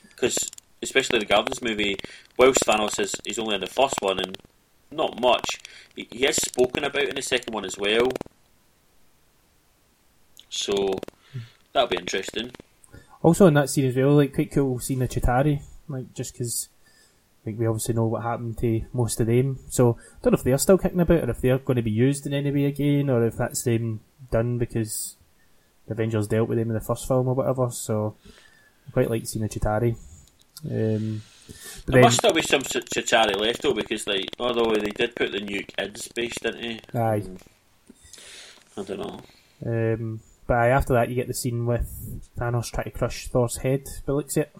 because 0.09 0.49
especially 0.81 1.19
the 1.19 1.25
Guardians 1.25 1.61
movie, 1.61 1.97
whilst 2.37 2.65
Thanos 2.65 2.99
is 2.99 3.15
he's 3.25 3.39
only 3.39 3.55
in 3.55 3.61
the 3.61 3.67
first 3.67 3.95
one 3.99 4.19
and 4.19 4.37
not 4.91 5.19
much, 5.19 5.59
he, 5.95 6.07
he 6.11 6.25
is 6.25 6.37
spoken 6.37 6.83
about 6.83 7.03
in 7.03 7.15
the 7.15 7.21
second 7.21 7.53
one 7.53 7.65
as 7.65 7.77
well. 7.77 8.09
So 10.49 10.99
that'll 11.73 11.89
be 11.89 11.97
interesting. 11.97 12.51
Also 13.21 13.47
in 13.47 13.53
that 13.55 13.69
scene 13.69 13.85
as 13.85 13.95
well, 13.95 14.15
like 14.15 14.33
quite 14.33 14.51
cool 14.51 14.79
seeing 14.79 14.99
the 14.99 15.07
Chitauri, 15.07 15.61
like 15.87 16.13
just 16.13 16.33
because 16.33 16.69
like 17.45 17.57
we 17.57 17.65
obviously 17.65 17.95
know 17.95 18.05
what 18.05 18.23
happened 18.23 18.57
to 18.59 18.81
most 18.93 19.19
of 19.19 19.27
them. 19.27 19.59
So 19.69 19.97
I 19.99 20.17
don't 20.21 20.33
know 20.33 20.37
if 20.37 20.43
they're 20.43 20.57
still 20.57 20.77
kicking 20.77 20.99
about 20.99 21.23
or 21.23 21.29
if 21.29 21.41
they're 21.41 21.57
going 21.57 21.77
to 21.77 21.81
be 21.81 21.91
used 21.91 22.25
in 22.25 22.33
any 22.33 22.51
way 22.51 22.65
again, 22.65 23.09
or 23.09 23.25
if 23.25 23.37
that's 23.37 23.63
them 23.63 24.01
done 24.31 24.57
because 24.57 25.15
the 25.87 25.93
Avengers 25.93 26.27
dealt 26.27 26.49
with 26.49 26.57
them 26.57 26.69
in 26.69 26.75
the 26.75 26.81
first 26.81 27.07
film 27.07 27.27
or 27.27 27.33
whatever. 27.33 27.69
So 27.71 28.15
I 28.87 28.91
quite 28.91 29.09
like 29.09 29.25
seeing 29.25 29.43
the 29.43 29.49
Chitauri. 29.49 29.95
Um, 30.65 31.21
There 31.85 31.93
then, 31.93 32.01
must 32.01 32.17
still 32.17 32.33
be 32.33 32.41
some 32.41 32.61
Ch- 32.61 32.85
Chitauri 32.93 33.39
left 33.39 33.61
though, 33.61 33.73
because 33.73 34.07
like 34.07 34.29
although 34.39 34.73
they 34.73 34.89
did 34.91 35.15
put 35.15 35.31
the 35.31 35.39
nuke 35.39 35.71
in 35.77 35.95
space, 35.95 36.35
didn't 36.41 36.61
they? 36.93 36.99
aye. 36.99 37.23
I 38.77 38.83
don't 38.83 38.99
know. 38.99 39.21
Um, 39.65 40.19
but 40.45 40.55
aye, 40.57 40.69
after 40.69 40.93
that 40.93 41.09
you 41.09 41.15
get 41.15 41.27
the 41.27 41.33
scene 41.33 41.65
with 41.65 42.21
Thanos 42.37 42.71
trying 42.71 42.85
to 42.85 42.91
crush 42.91 43.27
Thor's 43.27 43.57
head. 43.57 43.83
But 44.05 44.13
looks 44.13 44.37
it. 44.37 44.51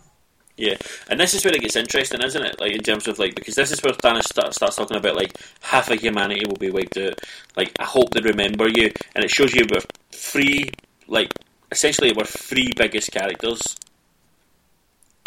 Yeah, 0.58 0.76
and 1.08 1.20
this 1.20 1.36
is 1.36 1.46
where 1.46 1.54
it 1.54 1.62
gets 1.62 1.76
interesting, 1.76 2.22
isn't 2.24 2.44
it? 2.44 2.60
Like 2.60 2.72
in 2.72 2.82
terms 2.82 3.08
of 3.08 3.20
like 3.20 3.36
because 3.36 3.54
this 3.54 3.72
is 3.72 3.84
where 3.84 3.94
Thanos 3.94 4.24
start, 4.24 4.56
starts 4.56 4.76
talking 4.76 4.98
about 4.98 5.16
like 5.16 5.38
half 5.62 5.92
of 5.92 6.00
humanity 6.00 6.44
will 6.48 6.56
be 6.56 6.72
wiped 6.72 6.98
out. 6.98 7.20
Like 7.56 7.72
I 7.80 7.84
hope 7.84 8.10
they 8.10 8.22
remember 8.22 8.68
you, 8.68 8.92
and 9.14 9.24
it 9.24 9.30
shows 9.30 9.54
you 9.54 9.66
we're 9.70 9.82
three, 10.12 10.72
like 11.08 11.32
essentially 11.72 12.12
we're 12.12 12.24
three 12.26 12.70
biggest 12.76 13.12
characters 13.12 13.76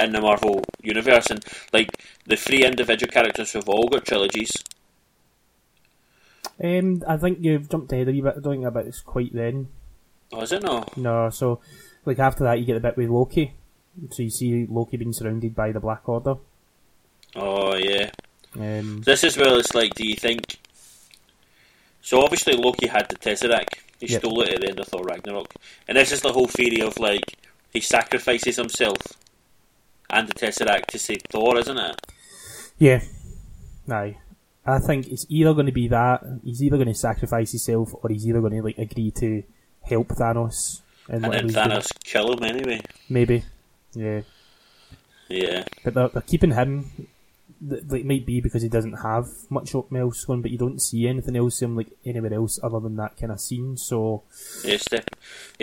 in 0.01 0.13
the 0.13 0.21
Marvel 0.21 0.65
universe, 0.83 1.31
and 1.31 1.45
like 1.73 1.91
the 2.27 2.37
three 2.37 2.65
individual 2.65 3.11
characters 3.11 3.53
have 3.53 3.69
all 3.69 3.89
got 3.89 4.05
trilogies. 4.05 4.53
Um, 6.63 7.03
I 7.09 7.17
think 7.17 7.39
you've 7.41 7.71
jumped 7.71 7.93
ahead 7.93 8.09
a 8.09 8.13
wee 8.13 8.21
bit. 8.21 8.35
I 8.37 8.41
don't 8.41 8.53
think 8.55 8.67
about 8.67 8.85
this 8.85 9.01
quite 9.01 9.33
then. 9.33 9.69
Oh, 10.33 10.43
is 10.43 10.53
it 10.53 10.63
no? 10.63 10.85
No, 10.97 11.31
so 11.31 11.61
like 12.05 12.19
after 12.19 12.45
that 12.45 12.59
you 12.59 12.65
get 12.65 12.77
a 12.77 12.81
bit 12.81 12.97
with 12.97 13.09
Loki. 13.09 13.55
So 14.11 14.23
you 14.23 14.31
see 14.31 14.67
Loki 14.69 14.97
being 14.97 15.13
surrounded 15.13 15.55
by 15.55 15.73
the 15.73 15.81
Black 15.81 16.09
Order. 16.09 16.37
Oh 17.35 17.75
yeah. 17.77 18.11
Um, 18.59 19.01
This 19.03 19.25
is 19.25 19.37
where 19.37 19.59
it's 19.59 19.75
like, 19.75 19.95
do 19.95 20.07
you 20.07 20.17
think? 20.17 20.59
So 22.03 22.23
obviously 22.23 22.55
Loki 22.55 22.87
had 22.87 23.09
the 23.09 23.17
Tesseract. 23.17 23.79
He 23.99 24.07
Yep. 24.07 24.21
stole 24.23 24.41
it 24.43 24.55
at 24.55 24.61
the 24.63 24.69
end 24.69 24.81
of 24.81 24.87
Thor 24.87 25.03
Ragnarok, 25.05 25.53
and 25.87 25.97
this 25.97 26.11
is 26.13 26.23
the 26.23 26.33
whole 26.33 26.47
theory 26.49 26.81
of 26.81 26.99
like 26.99 27.37
he 27.73 27.81
sacrifices 27.81 28.57
himself 28.57 28.97
and 30.13 30.29
the 30.29 30.35
Tesseract 30.35 30.87
to 30.87 30.99
save 30.99 31.23
Thor, 31.31 31.59
isn't 31.59 31.79
it? 31.79 31.97
yeah, 32.79 33.03
aye. 33.91 34.17
I 34.67 34.79
think 34.79 35.09
it's 35.09 35.25
either 35.29 35.55
going 35.55 35.67
to 35.67 35.73
be 35.73 35.89
that 35.89 36.21
he's 36.45 36.63
either 36.63 36.77
going 36.77 36.89
to 36.89 36.95
sacrifice 36.95 37.51
himself 37.53 37.93
or 38.03 38.11
he's 38.11 38.27
either 38.27 38.41
going 38.41 38.53
to 38.53 38.63
like 38.63 38.79
agree 38.79 39.11
to 39.13 39.43
help 39.83 40.09
Thanos 40.09 40.83
and, 41.09 41.25
then 41.25 41.45
he's 41.45 41.55
doing. 41.55 41.67
Thanos 41.67 41.89
kill 42.05 42.33
him 42.35 42.45
anyway. 42.45 42.81
Maybe, 43.09 43.45
yeah. 43.95 44.21
Yeah, 45.29 45.65
But 45.85 45.95
they're, 45.95 46.09
they're 46.09 46.23
keeping 46.23 46.53
him. 46.53 47.09
Like, 47.63 48.01
it 48.01 48.07
might 48.07 48.27
be 48.27 48.41
because 48.41 48.63
he 48.63 48.69
doesn't 48.69 48.95
have 49.03 49.27
much 49.49 49.75
else 49.75 50.25
going, 50.25 50.43
but 50.43 50.51
you 50.51 50.59
don't 50.59 50.81
see 50.81 51.07
anything 51.07 51.37
else 51.37 51.61
in 51.63 51.71
him 51.71 51.77
like 51.77 51.89
anywhere 52.05 52.35
else 52.35 52.59
other 52.63 52.81
than 52.81 52.97
that 52.97 53.17
kind 53.17 53.31
of 53.33 53.41
scene. 53.41 53.77
So, 53.77 54.23
yeah, 54.65 54.77
step. 54.79 55.05
Yeah, 55.11 55.17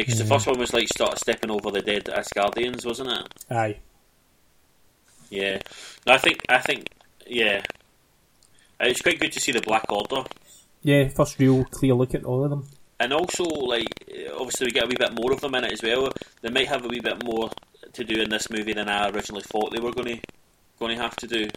because 0.04 0.18
Yeah. 0.20 0.24
the 0.24 0.30
first 0.30 0.48
one 0.48 0.58
was 0.60 0.74
like 0.74 0.88
start 0.88 1.18
stepping 1.20 1.50
over 1.52 1.70
the 1.72 1.82
dead 1.82 2.06
Asgardians, 2.06 2.86
wasn't 2.86 3.10
it? 3.12 3.28
aye, 3.52 3.80
Yeah. 5.30 5.60
No, 6.06 6.14
I 6.14 6.18
think 6.18 6.42
I 6.50 6.60
think 6.60 6.90
yeah. 7.26 7.62
Uh, 8.80 8.86
It's 8.88 9.02
quite 9.02 9.20
good 9.20 9.32
to 9.34 9.40
see 9.40 9.52
the 9.52 9.62
Black 9.62 9.86
Order. 9.92 10.28
yeah. 10.84 11.10
First 11.10 11.40
real 11.40 11.66
clear 11.66 11.94
look 11.96 12.14
at 12.16 12.24
all 12.24 12.44
of 12.44 12.50
them. 12.50 12.68
and 13.00 13.14
also 13.14 13.44
like 13.44 13.88
obviously 14.34 14.66
we 14.68 14.72
get 14.72 14.86
a 14.86 14.88
wee 14.88 14.96
bit 14.98 15.14
more 15.14 15.32
of 15.34 15.42
them 15.42 15.56
in 15.56 15.64
it 15.66 15.74
as 15.74 15.82
well. 15.84 16.10
They 16.42 16.50
might 16.50 16.68
have 16.68 16.86
a 16.86 16.88
wee 16.88 17.00
bit 17.02 17.24
more 17.24 17.50
to 17.94 18.04
do 18.04 18.22
in 18.22 18.30
this 18.30 18.50
movie 18.50 18.74
than 18.74 18.90
I 18.90 19.10
originally 19.10 19.44
thought 19.44 19.72
they 19.74 19.80
were 19.82 19.92
going 19.94 20.18
to 20.18 20.22
going 20.80 20.96
to 20.96 21.02
have 21.04 21.16
to 21.18 21.28
do. 21.28 21.48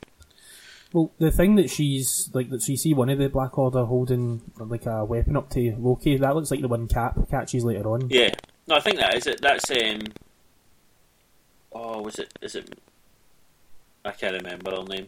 Well, 0.93 1.12
the 1.18 1.31
thing 1.31 1.55
that 1.57 1.71
she's 1.71 2.29
like 2.35 2.51
that, 2.51 2.62
so 2.62 2.73
you 2.73 2.77
see 2.79 2.95
one 2.95 3.11
of 3.11 3.18
the 3.18 3.29
Black 3.29 3.57
Order 3.57 3.85
holding 3.85 4.43
like 4.59 4.87
a 4.87 5.05
weapon 5.05 5.37
up 5.37 5.49
to 5.51 5.77
Loki. 5.79 6.16
That 6.16 6.35
looks 6.35 6.51
like 6.51 6.61
the 6.62 6.68
one 6.68 6.89
Cap 6.89 7.16
catches 7.31 7.64
later 7.64 7.89
on. 7.93 8.11
Yeah, 8.11 8.31
no, 8.66 8.75
I 8.77 8.81
think 8.81 8.97
that 8.99 9.14
is 9.16 9.27
it. 9.29 9.41
That's 9.41 9.71
um. 9.71 10.01
Oh, 11.73 12.03
was 12.03 12.18
it? 12.18 12.33
Is 12.43 12.57
it? 12.57 12.77
I 14.05 14.12
can't 14.12 14.34
remember 14.42 14.70
her 14.72 14.84
name. 14.84 15.07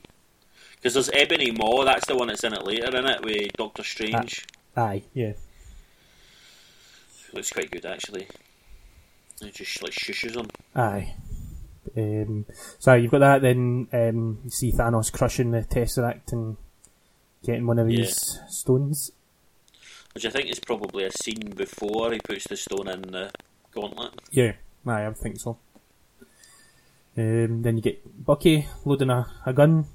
Because 0.76 0.95
there's 0.95 1.11
Ebony 1.12 1.51
Maw. 1.53 1.84
That's 1.84 2.07
the 2.07 2.16
one 2.16 2.28
that's 2.28 2.45
in 2.45 2.53
it 2.53 2.64
later, 2.66 2.97
in 2.97 3.07
it 3.07 3.24
with 3.24 3.53
Doctor 3.55 3.82
Strange. 3.84 4.45
Aye, 4.76 5.03
yeah, 5.14 5.32
Looks 7.32 7.51
quite 7.51 7.70
good 7.70 7.86
actually. 7.86 8.26
It 9.40 9.55
just 9.55 9.82
like 9.82 9.93
shushes 9.93 10.36
him. 10.36 10.49
aye. 10.74 11.14
Um, 11.97 12.47
so 12.78 12.95
you've 12.95 13.11
got 13.11 13.18
that. 13.20 13.43
Then 13.43 13.88
um, 13.93 14.38
you 14.45 14.51
see 14.51 14.70
Thanos 14.72 15.12
crushing 15.12 15.51
the 15.51 15.62
Tesseract 15.62 16.32
and 16.32 16.57
getting 17.45 17.66
one 17.66 17.78
of 17.78 17.90
Yeah. 17.90 18.05
these 18.05 18.38
stones. 18.49 19.11
Which 20.14 20.26
I 20.26 20.30
think 20.30 20.49
is 20.51 20.61
probably 20.61 21.05
a 21.05 21.11
scene 21.11 21.53
before 21.57 22.12
he 22.12 22.20
puts 22.20 22.47
the 22.47 22.57
stone 22.57 22.88
in 22.88 23.01
the 23.03 23.30
gauntlet. 23.74 24.12
Yeah, 24.30 24.53
aye, 24.86 25.07
I 25.07 25.12
think 25.12 25.40
so. 25.40 25.59
Um, 27.17 27.63
then 27.63 27.77
you 27.77 27.83
get 27.83 28.25
Bucky 28.25 28.67
loading 28.85 29.11
a, 29.11 29.27
a 29.45 29.53
gun. 29.53 29.87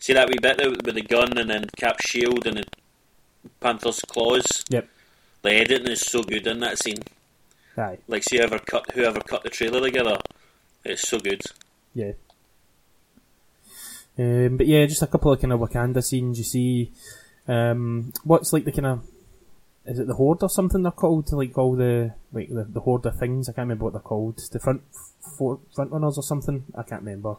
See 0.00 0.12
that 0.12 0.28
wee 0.28 0.38
bit 0.42 0.58
there 0.58 0.70
with 0.70 0.82
the 0.94 1.02
gun 1.02 1.38
and 1.38 1.48
then 1.50 1.64
Cap's 1.76 2.04
shield 2.08 2.46
and 2.46 2.58
the 2.58 2.64
Panther's 3.60 4.00
claws? 4.00 4.64
Yep. 4.70 4.88
The 5.42 5.50
editing 5.52 5.88
is 5.92 6.00
so 6.00 6.22
good 6.22 6.46
in 6.46 6.60
that 6.60 6.78
scene. 6.78 6.98
Aye, 7.76 7.98
Like, 8.06 8.22
see 8.24 8.36
whoever 8.36 8.58
cut 8.58 8.90
whoever 8.92 9.20
cut 9.20 9.42
the 9.44 9.48
trailer 9.50 9.80
together, 9.80 10.18
it's 10.84 11.08
so 11.08 11.18
good. 11.18 11.42
yeah. 11.94 12.12
Um, 14.18 14.58
but 14.58 14.66
yeah, 14.66 14.84
just 14.86 15.00
a 15.02 15.06
couple 15.06 15.32
of 15.32 15.40
kind 15.40 15.52
of 15.54 15.60
Wakanda 15.60 16.02
scenes. 16.04 16.36
You 16.38 16.44
see, 16.44 16.92
um, 17.48 18.12
what's 18.24 18.52
like 18.52 18.64
the 18.66 18.72
kind 18.72 18.86
of 18.86 19.06
is 19.84 19.98
it 19.98 20.06
the 20.06 20.14
horde 20.14 20.42
or 20.42 20.48
something 20.48 20.82
they're 20.82 20.92
called? 20.92 21.32
Like 21.32 21.56
all 21.58 21.74
the 21.74 22.14
like 22.32 22.48
the, 22.48 22.64
the 22.64 22.80
horde 22.80 23.06
of 23.06 23.18
things. 23.18 23.48
I 23.48 23.52
can't 23.52 23.64
remember 23.66 23.84
what 23.84 23.94
they're 23.94 24.00
called. 24.00 24.40
The 24.50 24.60
front 24.60 24.82
front 25.36 25.90
runners 25.90 26.16
or 26.16 26.22
something. 26.22 26.64
I 26.76 26.82
can't 26.82 27.02
remember. 27.02 27.36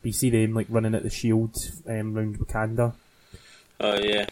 But 0.00 0.06
you 0.06 0.12
see 0.12 0.30
them 0.30 0.54
like 0.54 0.66
running 0.68 0.94
at 0.94 1.02
the 1.02 1.10
shield 1.10 1.56
um, 1.88 2.14
round 2.14 2.38
Wakanda. 2.38 2.94
Oh 3.80 3.98
yeah. 3.98 4.26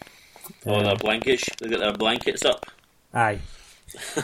Oh, 0.67 0.75
Um, 0.75 0.85
their 0.85 0.97
blankets. 0.97 1.49
They 1.59 1.69
got 1.69 1.81
their 1.81 1.93
blankets 1.93 2.45
up. 2.45 2.67
Aye. 3.13 3.41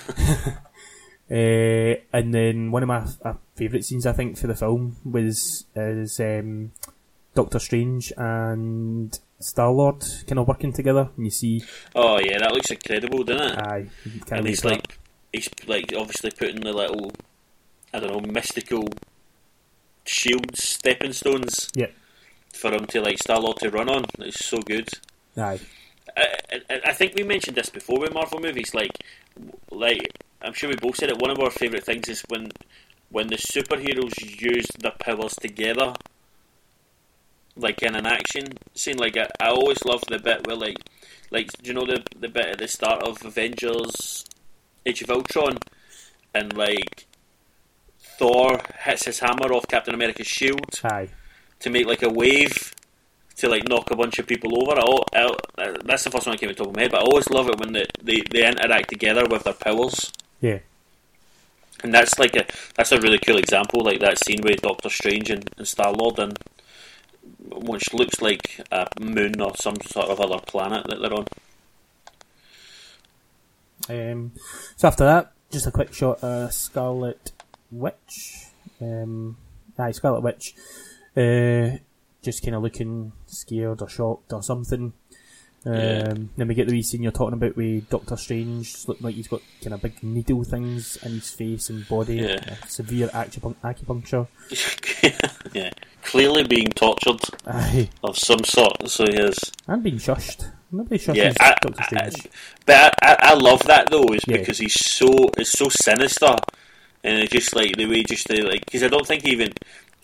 uh, 1.30 1.94
and 2.12 2.34
then 2.34 2.70
one 2.70 2.82
of 2.82 2.88
my, 2.88 3.06
my 3.24 3.34
favourite 3.54 3.84
scenes, 3.84 4.06
I 4.06 4.12
think, 4.12 4.36
for 4.36 4.46
the 4.46 4.54
film 4.54 4.96
was 5.04 5.64
is 5.74 6.20
um, 6.20 6.72
Doctor 7.34 7.58
Strange 7.58 8.12
and 8.16 9.18
Star 9.40 9.70
Lord 9.70 10.04
kind 10.26 10.38
of 10.38 10.46
working 10.46 10.72
together, 10.72 11.08
and 11.16 11.24
you 11.26 11.30
see, 11.30 11.64
Oh 11.94 12.18
yeah, 12.20 12.38
that 12.38 12.52
looks 12.52 12.70
incredible, 12.70 13.24
doesn't 13.24 13.58
it? 13.58 13.58
aye, 13.58 13.86
and 14.30 14.46
he's 14.46 14.64
like, 14.64 14.98
he's 15.32 15.48
like 15.66 15.92
obviously 15.96 16.30
putting 16.30 16.60
the 16.60 16.72
little, 16.72 17.10
I 17.94 18.00
don't 18.00 18.12
know, 18.24 18.32
mystical 18.32 18.86
shields, 20.04 20.62
stepping 20.62 21.12
stones 21.12 21.68
Yeah. 21.74 21.86
for 22.52 22.72
him 22.72 22.86
to 22.86 23.00
like 23.00 23.18
Star 23.18 23.40
Lord 23.40 23.56
to 23.58 23.70
run 23.70 23.88
on. 23.88 24.04
It's 24.18 24.44
so 24.44 24.58
good. 24.58 24.88
aye, 25.36 25.60
I, 26.16 26.26
I, 26.68 26.80
I 26.86 26.92
think 26.92 27.14
we 27.14 27.22
mentioned 27.22 27.56
this 27.56 27.70
before 27.70 28.00
with 28.00 28.12
Marvel 28.12 28.40
movies. 28.40 28.74
Like, 28.74 28.92
like 29.70 30.00
I'm 30.42 30.52
sure 30.52 30.68
we 30.68 30.76
both 30.76 30.96
said 30.96 31.10
it. 31.10 31.18
One 31.18 31.30
of 31.30 31.38
our 31.38 31.50
favourite 31.50 31.84
things 31.84 32.08
is 32.08 32.22
when 32.28 32.50
when 33.10 33.28
the 33.28 33.36
superheroes 33.36 34.40
use 34.40 34.66
their 34.78 34.92
powers 34.92 35.34
together, 35.40 35.94
like 37.60 37.82
in 37.82 37.94
an 37.94 38.06
action 38.06 38.46
scene. 38.74 38.96
Like 38.96 39.16
I, 39.16 39.28
I 39.40 39.48
always 39.48 39.84
love 39.84 40.02
the 40.08 40.18
bit 40.18 40.46
where 40.46 40.56
like 40.56 40.78
like 41.30 41.52
do 41.62 41.68
you 41.68 41.74
know 41.74 41.86
the 41.86 42.02
the 42.18 42.28
bit 42.28 42.46
at 42.46 42.58
the 42.58 42.68
start 42.68 43.02
of 43.02 43.24
Avengers 43.24 44.24
Age 44.86 45.02
of 45.02 45.10
Ultron, 45.10 45.58
and 46.34 46.56
like 46.56 47.06
Thor 48.18 48.60
hits 48.84 49.04
his 49.04 49.18
hammer 49.20 49.52
off 49.52 49.66
Captain 49.68 49.94
America's 49.94 50.26
shield 50.26 50.80
aye, 50.84 51.08
to 51.60 51.70
make 51.70 51.86
like 51.86 52.02
a 52.02 52.08
wave 52.10 52.74
to 53.36 53.48
like 53.48 53.66
knock 53.68 53.90
a 53.90 53.96
bunch 53.96 54.18
of 54.18 54.26
people 54.26 54.50
over. 54.60 54.78
I, 54.78 55.36
I, 55.58 55.76
that's 55.84 56.04
the 56.04 56.10
first 56.10 56.26
one 56.26 56.34
that 56.34 56.40
came 56.40 56.50
to 56.50 56.54
the 56.54 56.58
top 56.58 56.68
of 56.68 56.76
my 56.76 56.82
head, 56.82 56.90
but 56.90 57.00
I 57.00 57.04
always 57.04 57.30
love 57.30 57.48
it 57.48 57.58
when 57.58 57.72
they, 57.72 57.86
they, 58.02 58.20
they 58.30 58.46
interact 58.46 58.90
together 58.90 59.24
with 59.30 59.44
their 59.44 59.54
powers. 59.54 60.12
yeah, 60.42 60.58
And 61.82 61.94
that's 61.94 62.18
like 62.18 62.36
a 62.36 62.44
that's 62.74 62.92
a 62.92 63.00
really 63.00 63.18
cool 63.18 63.38
example, 63.38 63.82
like 63.82 64.00
that 64.00 64.22
scene 64.22 64.40
with 64.42 64.60
Doctor 64.60 64.90
Strange 64.90 65.30
and, 65.30 65.48
and 65.56 65.66
Star 65.66 65.90
Lord, 65.92 66.18
and 66.18 66.38
which 67.48 67.92
looks 67.94 68.20
like 68.20 68.60
a 68.70 68.86
moon 69.00 69.40
or 69.40 69.56
some 69.56 69.76
sort 69.82 70.08
of 70.08 70.20
other 70.20 70.40
planet 70.46 70.86
that 70.88 71.00
they're 71.00 71.14
on. 71.14 71.26
Um, 73.88 74.32
so 74.76 74.88
after 74.88 75.04
that, 75.04 75.32
just 75.50 75.66
a 75.66 75.70
quick 75.70 75.92
shot 75.92 76.22
of 76.22 76.52
Scarlet 76.52 77.32
Witch. 77.70 78.46
Um, 78.80 79.36
aye, 79.78 79.90
Scarlet 79.92 80.20
Witch. 80.20 80.54
Uh, 81.16 81.78
just 82.22 82.44
kind 82.44 82.54
of 82.54 82.62
looking 82.62 83.12
scared 83.26 83.82
or 83.82 83.88
shocked 83.88 84.32
or 84.32 84.42
something. 84.42 84.92
Um, 85.66 85.74
Yeah. 85.74 86.14
Then 86.36 86.48
we 86.48 86.54
get 86.54 86.68
the 86.68 86.72
wee 86.74 86.82
scene 86.82 87.02
you're 87.02 87.12
talking 87.12 87.34
about 87.34 87.56
with 87.56 87.88
Doctor 87.90 88.16
Strange, 88.16 88.88
looking 88.88 89.04
like 89.04 89.14
he's 89.14 89.28
got 89.28 89.42
kind 89.62 89.74
of 89.74 89.82
big 89.82 90.02
needle 90.02 90.42
things 90.44 90.96
in 91.04 91.12
his 91.12 91.30
face 91.30 91.68
and 91.70 91.86
body, 91.88 92.16
Yeah. 92.16 92.40
uh, 92.62 92.66
severe 92.66 93.08
acupun- 93.08 93.56
acupuncture. 93.62 94.26
yeah, 95.54 95.70
clearly 96.02 96.44
being 96.44 96.68
tortured 96.70 97.20
Aye, 97.46 97.90
of 98.02 98.18
some 98.18 98.42
sort. 98.44 98.88
So 98.90 99.04
he 99.04 99.16
is. 99.16 99.38
and 99.66 99.82
being 99.82 99.96
shushed. 99.98 100.50
Nobody 100.72 100.98
shushes 100.98 101.16
Yeah, 101.16 101.32
I, 101.40 101.54
Doctor 101.60 101.82
I, 101.82 101.84
Strange. 102.10 102.28
but 102.64 102.94
I, 103.02 103.12
I, 103.12 103.16
I 103.20 103.34
love 103.34 103.62
that 103.64 103.90
though, 103.90 104.04
is 104.14 104.22
Yeah. 104.26 104.38
because 104.38 104.58
he's 104.58 104.74
so 104.74 105.08
it's 105.36 105.50
so 105.50 105.68
sinister, 105.68 106.36
and 107.04 107.18
it's 107.18 107.32
just 107.32 107.54
like 107.54 107.76
the 107.76 107.86
way 107.86 108.02
just 108.04 108.28
the 108.28 108.40
like 108.42 108.64
because 108.64 108.82
I 108.82 108.88
don't 108.88 109.06
think 109.06 109.26
even 109.26 109.52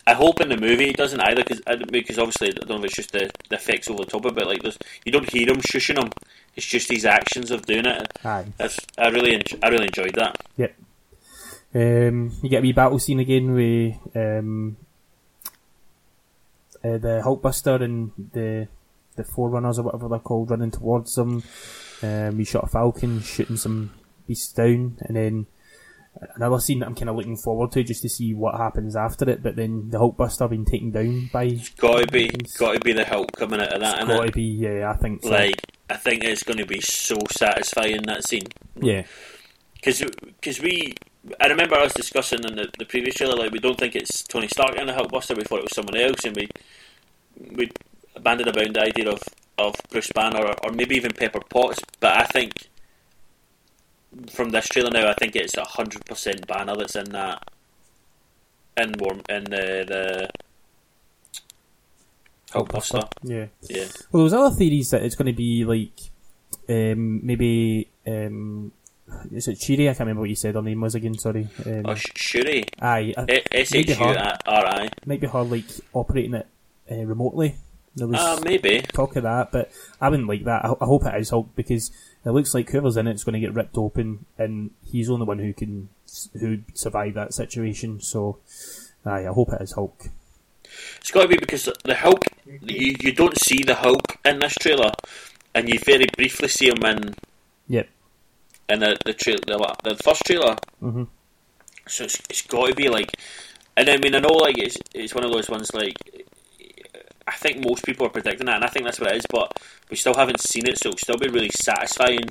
I 0.07 0.13
hope 0.13 0.39
in 0.39 0.47
the 0.47 0.55
movie 0.55 0.89
it 0.89 0.95
doesn't 0.95 1.19
either 1.19 1.43
because 1.43 1.61
because 1.91 2.17
obviously 2.17 2.47
I 2.47 2.51
don't 2.65 2.69
know 2.69 2.77
if 2.77 2.85
it's 2.85 2.95
just 2.95 3.11
the, 3.11 3.29
the 3.49 3.57
effects 3.57 3.89
over 3.89 4.05
the 4.05 4.09
top 4.09 4.23
of 4.23 4.31
it, 4.31 4.35
but 4.35 4.47
like 4.47 4.61
there's 4.61 4.77
you 5.03 5.11
don't 5.11 5.29
hear 5.29 5.49
him 5.49 5.57
shushing 5.57 6.01
him. 6.01 6.09
It's 6.55 6.65
just 6.65 6.89
his 6.89 7.03
actions 7.05 7.51
of 7.51 7.65
doing 7.65 7.85
it. 7.85 8.07
Aye. 8.23 8.45
That's 8.55 8.79
I 8.97 9.09
really 9.09 9.33
en- 9.33 9.59
I 9.61 9.67
really 9.67 9.87
enjoyed 9.87 10.15
that. 10.15 10.41
Yep. 10.55 10.75
Um, 11.75 12.31
you 12.41 12.49
get 12.49 12.59
a 12.59 12.61
wee 12.61 12.71
battle 12.71 12.99
scene 12.99 13.19
again 13.19 13.53
with 13.53 13.95
um, 14.15 14.77
uh, 16.85 16.97
the 16.97 17.21
Hulkbuster 17.25 17.81
and 17.81 18.11
the 18.31 18.69
the 19.17 19.25
Forerunners 19.25 19.77
or 19.77 19.83
whatever 19.83 20.07
they're 20.07 20.19
called 20.19 20.51
running 20.51 20.71
towards 20.71 21.15
them. 21.15 21.43
Um, 22.01 22.37
we 22.37 22.45
shot 22.45 22.63
a 22.63 22.67
Falcon 22.67 23.19
shooting 23.19 23.57
some 23.57 23.91
beasts 24.25 24.53
down, 24.53 24.97
and 25.01 25.17
then 25.17 25.47
another 26.35 26.59
scene 26.59 26.79
that 26.79 26.87
I'm 26.87 26.95
kind 26.95 27.09
of 27.09 27.15
looking 27.15 27.37
forward 27.37 27.71
to 27.73 27.83
just 27.83 28.01
to 28.01 28.09
see 28.09 28.33
what 28.33 28.55
happens 28.55 28.95
after 28.95 29.29
it. 29.29 29.43
But 29.43 29.55
then 29.55 29.89
the 29.89 29.99
Hulkbuster 29.99 30.49
being 30.49 30.65
taken 30.65 30.91
down 30.91 31.29
by 31.31 31.59
Got 31.77 32.05
to 32.05 32.07
be 32.11 32.27
got 32.57 32.73
to 32.73 32.79
be 32.79 32.93
the 32.93 33.05
Hulk 33.05 33.31
coming 33.33 33.61
out 33.61 33.73
of 33.73 33.81
that, 33.81 34.07
got 34.07 34.21
innit? 34.21 34.25
to 34.27 34.31
be 34.31 34.43
yeah, 34.43 34.91
I 34.91 34.97
think 34.97 35.23
so. 35.23 35.29
Like 35.29 35.61
I 35.89 35.95
think 35.95 36.23
it's 36.23 36.43
going 36.43 36.57
to 36.59 36.65
be 36.65 36.81
so 36.81 37.17
satisfying 37.31 38.01
that 38.03 38.25
scene. 38.27 38.47
yeah, 38.75 39.03
because 39.75 40.61
we 40.61 40.95
I 41.41 41.47
remember 41.47 41.75
us 41.75 41.93
discussing 41.93 42.43
in 42.45 42.55
the, 42.55 42.67
the 42.77 42.85
previous 42.85 43.15
trailer 43.15 43.35
like 43.35 43.51
we 43.51 43.59
don't 43.59 43.77
think 43.77 43.95
it's 43.95 44.23
Tony 44.23 44.47
Stark 44.47 44.75
in 44.75 44.87
the 44.87 44.93
Hulkbuster 44.93 45.35
we 45.35 45.43
thought 45.43 45.59
it 45.59 45.63
was 45.63 45.75
someone 45.75 45.97
else 45.97 46.23
and 46.25 46.35
we 46.35 46.47
we 47.51 47.69
abandoned 48.15 48.49
about 48.49 48.73
the 48.73 48.81
idea 48.81 49.09
of, 49.11 49.21
of 49.57 49.75
Bruce 49.89 50.11
Banner 50.13 50.39
or, 50.45 50.55
or 50.63 50.71
maybe 50.71 50.95
even 50.95 51.11
Pepper 51.11 51.41
Potts 51.49 51.79
but 51.99 52.17
I 52.17 52.23
think 52.25 52.69
from 54.29 54.49
this 54.49 54.67
trailer 54.67 54.91
now 54.91 55.09
I 55.09 55.13
think 55.13 55.35
it's 55.35 55.57
a 55.57 55.63
hundred 55.63 56.05
percent 56.05 56.47
Banner 56.47 56.75
that's 56.75 56.95
in 56.95 57.09
that 57.11 57.43
in 58.77 58.93
warm 58.99 59.21
in 59.29 59.43
the, 59.45 59.85
the 59.87 60.29
Hulkbuster 62.51 63.09
yeah. 63.23 63.47
yeah 63.69 63.85
Well, 64.11 64.23
there's 64.23 64.33
other 64.33 64.55
theories 64.55 64.91
that 64.91 65.03
it's 65.03 65.15
going 65.15 65.27
to 65.27 65.37
be 65.37 65.65
like 65.65 65.99
um, 66.69 67.25
maybe 67.25 67.89
um, 68.05 68.71
is 69.31 69.47
it 69.47 69.57
Chiri? 69.57 69.89
I 69.89 69.93
can't 69.93 70.01
remember 70.01 70.21
what 70.21 70.29
you 70.29 70.35
said 70.35 70.55
her 70.55 70.61
name 70.61 70.81
was 70.81 70.95
again. 70.95 71.17
Sorry. 71.17 71.47
Um, 71.65 71.85
or 71.85 71.95
Sh- 71.95 72.11
Shuri 72.15 72.65
aye, 72.81 73.13
I- 73.17 73.43
S 73.51 73.73
H 73.73 73.89
U 73.89 74.05
R 74.05 74.37
I 74.45 74.89
maybe 75.05 75.27
her 75.27 75.43
like 75.43 75.65
operating 75.93 76.33
it 76.33 76.47
uh, 76.91 77.05
remotely. 77.05 77.55
There 77.95 78.07
was 78.07 78.19
uh, 78.19 78.39
maybe 78.43 78.81
talk 78.81 79.15
of 79.15 79.23
that, 79.23 79.51
but 79.51 79.71
I 79.99 80.09
wouldn't 80.09 80.27
like 80.27 80.43
that. 80.43 80.65
I, 80.65 80.73
I 80.79 80.85
hope 80.85 81.05
it 81.05 81.15
is 81.19 81.29
Hulk 81.29 81.55
because 81.55 81.89
it 82.27 82.31
looks 82.31 82.53
like 82.53 82.69
whoever's 82.69 82.97
in 82.97 83.07
it's 83.07 83.23
going 83.23 83.33
to 83.33 83.39
get 83.39 83.53
ripped 83.53 83.77
open, 83.77 84.25
and 84.37 84.71
he's 84.91 85.07
the 85.07 85.13
only 85.13 85.25
one 85.25 85.39
who 85.39 85.53
can 85.53 85.89
who 86.39 86.59
survive 86.73 87.13
that 87.13 87.33
situation. 87.33 88.01
So, 88.01 88.39
aye, 89.05 89.25
I 89.27 89.31
hope 89.33 89.53
it 89.53 89.61
is 89.61 89.71
Hulk. 89.73 90.09
It's 90.99 91.11
got 91.11 91.21
to 91.23 91.27
be 91.27 91.37
because 91.37 91.69
the 91.85 91.95
Hulk, 91.95 92.23
you, 92.45 92.95
you 92.99 93.11
don't 93.13 93.37
see 93.39 93.63
the 93.63 93.75
Hulk 93.75 94.17
in 94.25 94.39
this 94.39 94.55
trailer, 94.55 94.91
and 95.55 95.69
you 95.69 95.79
very 95.79 96.05
briefly 96.15 96.47
see 96.49 96.67
him 96.69 96.83
in 96.85 97.15
Yep. 97.69 97.89
in 98.69 98.79
the 98.79 98.97
the, 99.05 99.13
tra- 99.13 99.39
the, 99.45 99.75
the 99.83 99.95
first 100.03 100.23
trailer. 100.25 100.55
hmm 100.79 101.03
So 101.87 102.03
it's, 102.05 102.19
it's 102.29 102.41
got 102.43 102.67
to 102.67 102.75
be 102.75 102.89
like, 102.89 103.11
and 103.77 103.89
I 103.89 103.97
mean 103.97 104.15
I 104.15 104.19
know 104.19 104.33
like 104.33 104.57
it's 104.57 104.77
it's 104.93 105.15
one 105.15 105.23
of 105.23 105.31
those 105.31 105.49
ones 105.49 105.73
like. 105.73 105.95
I 107.27 107.33
think 107.33 107.63
most 107.63 107.85
people 107.85 108.07
are 108.07 108.09
predicting 108.09 108.45
that, 108.45 108.55
and 108.55 108.63
I 108.63 108.67
think 108.67 108.85
that's 108.85 108.99
what 108.99 109.11
it 109.11 109.17
is. 109.17 109.25
But 109.29 109.59
we 109.89 109.97
still 109.97 110.13
haven't 110.13 110.39
seen 110.39 110.65
it, 110.67 110.77
so 110.77 110.89
it'll 110.89 110.97
still 110.97 111.17
be 111.17 111.27
really 111.27 111.49
satisfying 111.49 112.29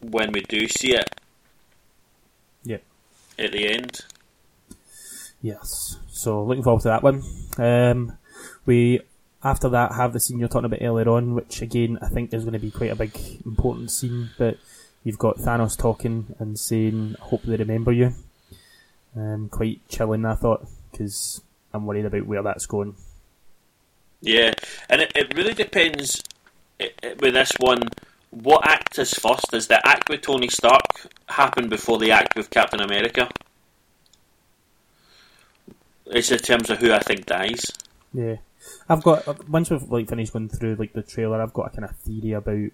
when 0.00 0.32
we 0.32 0.40
do 0.42 0.66
see 0.68 0.94
it 0.94 1.10
Yep. 2.64 2.82
at 3.38 3.52
the 3.52 3.68
end. 3.68 4.00
Yes. 5.42 5.98
So 6.08 6.42
looking 6.44 6.62
forward 6.62 6.82
to 6.82 6.88
that 6.88 7.02
one. 7.02 7.22
Um, 7.58 8.16
we 8.66 9.00
after 9.42 9.68
that 9.70 9.92
have 9.92 10.12
the 10.12 10.20
scene 10.20 10.38
you're 10.38 10.48
talking 10.48 10.66
about 10.66 10.82
earlier 10.82 11.08
on, 11.08 11.34
which 11.34 11.62
again 11.62 11.98
I 12.02 12.08
think 12.08 12.32
is 12.32 12.44
going 12.44 12.52
to 12.52 12.58
be 12.58 12.70
quite 12.70 12.90
a 12.90 12.96
big 12.96 13.16
important 13.44 13.90
scene. 13.90 14.30
But 14.38 14.58
you've 15.02 15.18
got 15.18 15.38
Thanos 15.38 15.78
talking 15.78 16.34
and 16.38 16.58
saying, 16.58 17.16
"I 17.20 17.24
"Hope 17.24 17.42
they 17.42 17.56
remember 17.56 17.90
you." 17.92 18.14
Um, 19.16 19.48
quite 19.48 19.80
chilling, 19.88 20.24
I 20.24 20.34
thought, 20.34 20.66
because 20.92 21.40
I'm 21.74 21.86
worried 21.86 22.04
about 22.04 22.26
where 22.26 22.42
that's 22.42 22.66
going. 22.66 22.94
Yeah, 24.20 24.52
and 24.88 25.00
it, 25.02 25.12
it 25.14 25.36
really 25.36 25.54
depends 25.54 26.22
i 26.80 26.90
i 27.02 27.14
with 27.20 27.34
this 27.34 27.52
one. 27.58 27.82
What 28.30 28.66
act 28.66 28.98
is 28.98 29.12
first? 29.12 29.50
Does 29.50 29.66
the 29.66 29.84
act 29.86 30.08
with 30.08 30.20
Tony 30.22 30.48
Stark 30.48 30.82
happen 31.28 31.68
before 31.68 31.98
the 31.98 32.12
act 32.12 32.36
with 32.36 32.50
Captain 32.50 32.80
America? 32.80 33.28
It's 36.06 36.30
in 36.30 36.38
terms 36.38 36.70
of 36.70 36.78
who 36.78 36.92
I 36.92 37.00
think 37.00 37.26
dies. 37.26 37.64
Yeah, 38.12 38.36
I've 38.88 39.02
got 39.02 39.48
once 39.48 39.70
we've 39.70 39.82
like 39.82 40.08
finished 40.08 40.32
going 40.32 40.48
through 40.48 40.76
like 40.76 40.92
the 40.92 41.02
trailer, 41.02 41.40
I've 41.40 41.52
got 41.52 41.66
a 41.66 41.70
kind 41.70 41.84
of 41.84 41.96
theory 41.96 42.32
about 42.32 42.70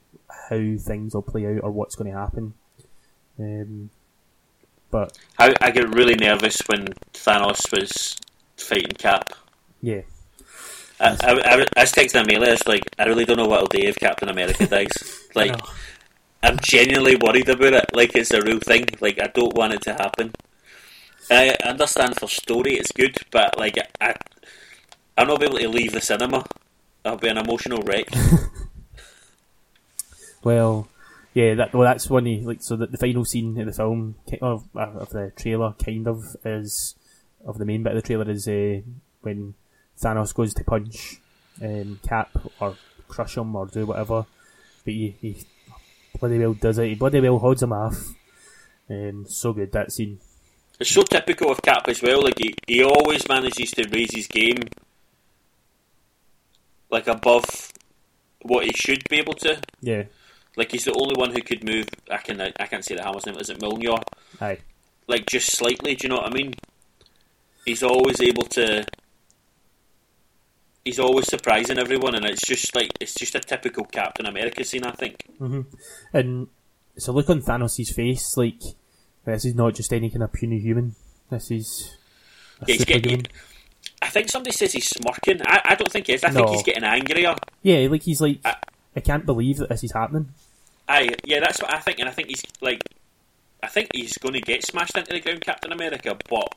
how 0.49 0.77
things 0.79 1.15
will 1.15 1.23
play 1.23 1.47
out 1.47 1.63
or 1.63 1.71
what's 1.71 1.97
going 1.97 2.13
to 2.13 2.19
happen. 2.19 2.55
Um, 3.39 3.91
but 4.91 5.17
I, 5.39 5.55
I 5.61 5.71
get 5.71 5.95
really 5.95 6.15
nervous 6.15 6.61
when 6.67 6.87
Thanos 7.13 7.71
was 7.73 8.17
fighting 8.57 8.97
Cap. 8.97 9.33
yeah, 9.83 10.03
I, 10.99 11.09
I, 11.09 11.33
I, 11.33 11.67
I 11.77 11.81
was 11.81 11.93
texting 11.93 12.23
Amelia, 12.23 12.49
I 12.49 12.53
was 12.53 12.67
like, 12.67 12.85
I 12.99 13.05
really 13.05 13.25
don't 13.25 13.37
know 13.37 13.47
what 13.47 13.61
I'll 13.61 13.67
do 13.67 13.79
if 13.79 13.97
Captain 13.97 14.29
America 14.29 14.67
dies. 14.77 15.29
Like. 15.35 15.57
I'm 16.43 16.59
genuinely 16.61 17.17
worried 17.17 17.49
about 17.49 17.73
it. 17.73 17.87
Like 17.93 18.15
it's 18.15 18.31
a 18.31 18.41
real 18.41 18.61
thing. 18.61 18.87
Like 19.01 19.21
I 19.21 19.27
don't 19.27 19.57
want 19.57 19.73
it 19.73 19.83
to 19.83 19.95
happen. 19.95 20.33
I 21.29 21.57
understand 21.65 22.21
for 22.21 22.29
story 22.29 22.75
it's 22.75 22.93
good, 22.93 23.17
but 23.33 23.59
like 23.59 23.77
I, 24.01 24.15
I'm 25.19 25.27
not 25.27 25.41
be 25.41 25.47
able 25.47 25.59
to 25.59 25.69
leave 25.69 25.93
the 25.93 26.01
cinema. 26.01 26.45
I'll 27.05 27.17
be 27.17 27.29
an 27.29 27.39
emotional 27.39 27.83
wreck. 27.83 28.07
Well, 30.47 30.87
Yeah, 31.35 31.55
that 31.57 31.75
well, 31.75 31.83
that's 31.83 32.09
one. 32.09 32.25
He, 32.27 32.41
like 32.41 32.63
so, 32.63 32.77
that 32.77 32.93
the 32.93 32.99
final 32.99 33.25
scene 33.25 33.59
in 33.59 33.67
the 33.67 33.73
film 33.73 34.15
of, 34.41 34.69
uh, 34.77 34.79
of 34.79 35.11
the 35.11 35.33
trailer 35.35 35.75
kind 35.85 36.07
of 36.07 36.37
is 36.45 36.95
of 37.45 37.59
the 37.59 37.65
main 37.65 37.83
bit 37.83 37.97
of 37.97 38.01
the 38.01 38.07
trailer 38.07 38.31
is 38.31 38.47
uh, 38.47 38.81
when 39.23 39.55
Thanos 40.01 40.35
goes 40.35 40.53
to 40.55 40.65
punch 40.65 41.21
um, 41.63 41.99
Cap 42.07 42.31
or 42.61 42.77
crush 43.09 43.37
him 43.37 43.55
or 43.57 43.67
do 43.67 43.87
whatever, 43.87 44.27
but 44.85 44.93
he, 44.95 45.17
he 45.21 45.37
bloody 46.21 46.39
well 46.39 46.55
does 46.55 46.79
it. 46.79 46.89
He 46.89 46.95
bloody 46.95 47.21
well 47.21 47.39
holds 47.39 47.63
him 47.63 47.73
off. 47.73 48.15
Um, 48.91 49.25
so 49.29 49.53
good 49.53 49.73
that 49.73 49.93
scene. 49.93 50.19
It's 50.79 50.91
so 50.91 51.03
typical 51.03 51.51
of 51.51 51.63
Cap 51.63 51.89
as 51.89 52.03
well. 52.03 52.23
Like 52.23 52.39
he, 52.39 52.55
he 52.67 52.83
always 52.85 53.27
manages 53.29 53.71
to 53.73 53.89
raise 53.91 54.15
his 54.15 54.27
game 54.27 54.59
like 56.91 57.07
above 57.07 57.73
what 58.43 58.65
he 58.65 58.73
should 58.75 59.03
be 59.09 59.17
able 59.17 59.33
to. 59.35 59.61
Yeah, 59.81 60.05
Like 60.57 60.71
he's 60.73 60.85
the 60.85 60.93
only 60.93 61.15
one 61.17 61.33
who 61.33 61.41
could 61.43 61.65
move. 61.65 61.89
I 62.11 62.19
can 62.19 62.41
I 62.41 62.51
can't 62.67 62.85
say 62.85 62.95
the 62.95 63.03
hammer's 63.03 63.27
name. 63.27 63.37
Is 63.39 63.51
it 63.51 63.61
Milner? 63.61 63.97
aye, 64.41 64.59
Like 65.09 65.27
just 65.27 65.53
slightly. 65.53 65.95
Do 65.97 66.05
you 66.05 66.09
know 66.11 66.17
what 66.17 66.31
I 66.31 66.35
mean? 66.35 66.55
He's 67.65 67.83
always 67.83 68.21
able 68.21 68.45
to. 68.45 68.85
He's 70.87 71.01
always 71.01 71.27
surprising 71.27 71.79
everyone, 71.79 72.15
and 72.15 72.25
it's 72.25 72.47
just 72.47 72.75
like 72.77 72.93
it's 73.01 73.15
just 73.15 73.35
a 73.35 73.41
typical 73.41 73.85
Captain 73.85 74.25
America 74.27 74.63
scene. 74.65 74.85
I 74.85 74.93
think. 74.93 75.17
Mm-hmm. 75.41 75.63
and 76.17 76.47
so 76.97 77.13
look 77.13 77.29
on 77.29 77.43
Thanos' 77.43 77.93
face 77.93 78.37
like 78.37 78.61
this 79.25 79.45
is 79.45 79.55
not 79.55 79.75
just 79.75 79.93
any 79.93 80.09
kind 80.11 80.23
of 80.23 80.33
puny 80.33 80.61
human. 80.61 80.95
This 81.31 81.51
is 81.51 81.97
Yeah, 82.67 82.75
he's 82.77 82.85
getting. 82.85 83.03
superhuman. 83.03 83.27
I 84.01 84.09
think 84.09 84.29
somebody 84.31 84.53
says 84.53 84.73
he's 84.73 84.89
smirking. 84.89 85.41
I, 85.45 85.61
I 85.65 85.75
don't 85.75 85.91
think 85.91 86.07
he 86.07 86.13
is. 86.15 86.23
I 86.23 86.31
think 86.31 86.49
he's 86.51 86.63
getting 86.63 86.85
angrier. 86.85 87.35
Yeah, 87.63 87.89
like 87.91 88.03
he's 88.05 88.21
like, 88.21 88.39
I- 88.45 88.57
I 88.95 89.01
can't 89.01 89.27
believe 89.27 89.57
that 89.59 89.69
this 89.71 89.83
is 89.85 89.93
happening. 89.93 90.29
Aye, 90.89 91.11
yeah, 91.25 91.41
that's 91.41 91.61
what 91.61 91.75
I 91.75 91.81
think, 91.81 91.99
and 91.99 92.09
I 92.09 92.13
think 92.13 92.29
he's 92.29 92.45
like, 92.61 92.83
I 93.63 93.67
think 93.67 93.89
he's 93.93 94.17
going 94.19 94.35
to 94.35 94.41
get 94.41 94.65
smashed 94.65 94.97
into 94.97 95.13
the 95.13 95.21
ground, 95.21 95.41
Captain 95.41 95.73
America, 95.73 96.17
but 96.31 96.49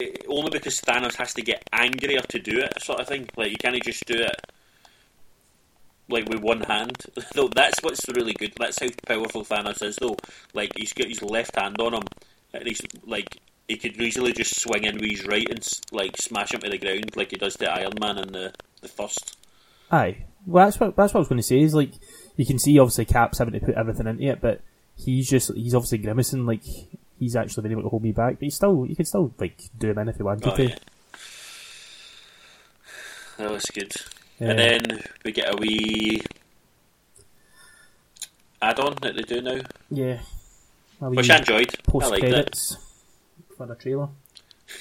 it, 0.00 0.24
only 0.28 0.50
because 0.50 0.80
Thanos 0.80 1.16
has 1.16 1.34
to 1.34 1.42
get 1.42 1.68
angrier 1.72 2.20
to 2.20 2.38
do 2.38 2.58
it, 2.58 2.82
sort 2.82 3.00
of 3.00 3.08
thing. 3.08 3.28
Like 3.36 3.50
you 3.50 3.56
can't 3.56 3.82
just 3.82 4.04
do 4.06 4.14
it 4.14 4.52
like 6.08 6.28
with 6.28 6.40
one 6.40 6.60
hand. 6.60 6.96
though 7.34 7.48
that's 7.48 7.82
what's 7.82 8.08
really 8.08 8.32
good. 8.34 8.52
That's 8.58 8.80
how 8.80 8.88
powerful 9.06 9.44
Thanos 9.44 9.82
is, 9.82 9.96
though. 9.96 10.16
Like 10.54 10.72
he's 10.76 10.92
got 10.92 11.08
his 11.08 11.22
left 11.22 11.56
hand 11.56 11.80
on 11.80 11.94
him, 11.94 12.02
and 12.52 12.66
he's 12.66 12.80
like 13.06 13.38
he 13.68 13.76
could 13.76 14.00
easily 14.00 14.32
just 14.32 14.60
swing 14.60 14.84
in 14.84 14.96
with 14.96 15.10
his 15.10 15.26
right 15.26 15.48
and 15.48 15.66
like 15.92 16.16
smash 16.16 16.52
him 16.52 16.60
to 16.60 16.70
the 16.70 16.78
ground, 16.78 17.16
like 17.16 17.30
he 17.30 17.36
does 17.36 17.56
to 17.56 17.70
Iron 17.70 17.94
Man 18.00 18.18
in 18.18 18.32
the 18.32 18.52
the 18.82 18.88
first. 18.88 19.36
Aye, 19.90 20.24
well 20.46 20.66
that's 20.66 20.80
what 20.80 20.96
that's 20.96 21.14
what 21.14 21.18
I 21.18 21.22
was 21.22 21.28
going 21.28 21.40
to 21.40 21.46
say. 21.46 21.60
Is 21.60 21.74
like 21.74 21.92
you 22.36 22.46
can 22.46 22.58
see 22.58 22.78
obviously 22.78 23.04
Cap's 23.04 23.38
having 23.38 23.54
to 23.54 23.60
put 23.60 23.74
everything 23.76 24.06
into 24.06 24.24
it, 24.24 24.40
but 24.40 24.60
he's 24.96 25.28
just 25.28 25.54
he's 25.54 25.74
obviously 25.74 25.98
grimacing 25.98 26.46
like 26.46 26.62
he's 27.20 27.36
actually 27.36 27.62
been 27.62 27.72
able 27.72 27.82
to 27.82 27.88
hold 27.88 28.02
me 28.02 28.10
back. 28.12 28.34
But 28.34 28.42
he's 28.42 28.56
still 28.56 28.84
you 28.86 28.96
can 28.96 29.04
still 29.04 29.32
like 29.38 29.60
do 29.78 29.90
him 29.90 29.98
in 29.98 30.08
if 30.08 30.18
you 30.18 30.24
wanted 30.24 30.48
Oh, 30.48 30.56
to. 30.56 30.64
yeah. 30.68 30.76
That 33.36 33.50
was 33.50 33.64
good. 33.66 33.92
Yeah. 34.38 34.50
And 34.50 34.58
then 34.58 35.02
we 35.24 35.32
get 35.32 35.54
a 35.54 35.56
wee 35.56 36.22
add-on 38.62 38.94
that 39.02 39.14
they 39.16 39.22
do 39.22 39.40
now, 39.40 39.60
Yeah, 39.90 40.20
which 41.00 41.30
I 41.30 41.38
enjoyed. 41.38 41.74
I 41.74 41.90
post 41.90 42.10
liked 42.10 42.22
credits 42.24 42.76
for 43.56 43.66
the 43.66 43.74
trailer. 43.74 44.08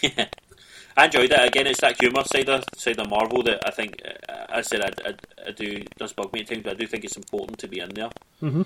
yeah. 0.01 0.25
I 0.97 1.05
enjoyed 1.05 1.31
it. 1.31 1.39
Again, 1.47 1.67
it's 1.67 1.79
that 1.79 1.95
humour 2.01 2.23
side 2.25 2.49
of 2.49 2.63
side 2.75 2.99
of 2.99 3.09
Marvel 3.09 3.41
that 3.43 3.61
I 3.65 3.71
think, 3.71 4.01
uh, 4.27 4.45
I 4.49 4.61
said, 4.61 4.81
I, 4.81 4.89
I, 5.09 5.13
I 5.47 5.51
do 5.51 5.81
does 5.97 6.11
bug 6.11 6.33
me 6.33 6.41
at 6.41 6.47
times, 6.47 6.63
but 6.63 6.73
I 6.73 6.75
do 6.75 6.87
think 6.87 7.05
it's 7.05 7.15
important 7.15 7.57
to 7.59 7.67
be 7.69 7.79
in 7.79 7.89
there. 7.89 8.09
Mhm. 8.41 8.65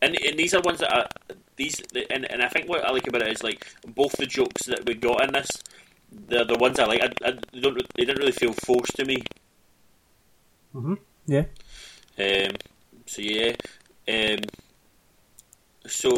and 0.00 0.16
and 0.20 0.38
these 0.38 0.54
are 0.54 0.60
ones 0.60 0.78
that 0.78 0.92
are 0.94 1.08
these, 1.56 1.80
and 2.10 2.30
and 2.30 2.42
I 2.42 2.48
think 2.48 2.68
what 2.68 2.84
I 2.84 2.90
like 2.90 3.06
about 3.06 3.22
it 3.22 3.32
is 3.32 3.42
like 3.42 3.66
both 3.86 4.12
the 4.12 4.26
jokes 4.26 4.66
that 4.66 4.84
we 4.86 4.94
got 4.94 5.24
in 5.24 5.32
this, 5.32 5.50
they're 6.10 6.44
the 6.44 6.56
ones 6.58 6.78
I 6.78 6.86
like. 6.86 7.00
I, 7.02 7.28
I 7.28 7.30
don't, 7.60 7.76
they 7.94 8.04
didn't 8.04 8.18
really 8.18 8.32
feel 8.32 8.52
forced 8.52 8.96
to 8.96 9.04
me. 9.04 9.18
Mhm. 10.74 10.98
Yeah. 11.26 11.44
Um, 12.18 12.56
so 13.06 13.22
yeah, 13.22 13.52
um, 14.08 14.40
so 15.86 16.10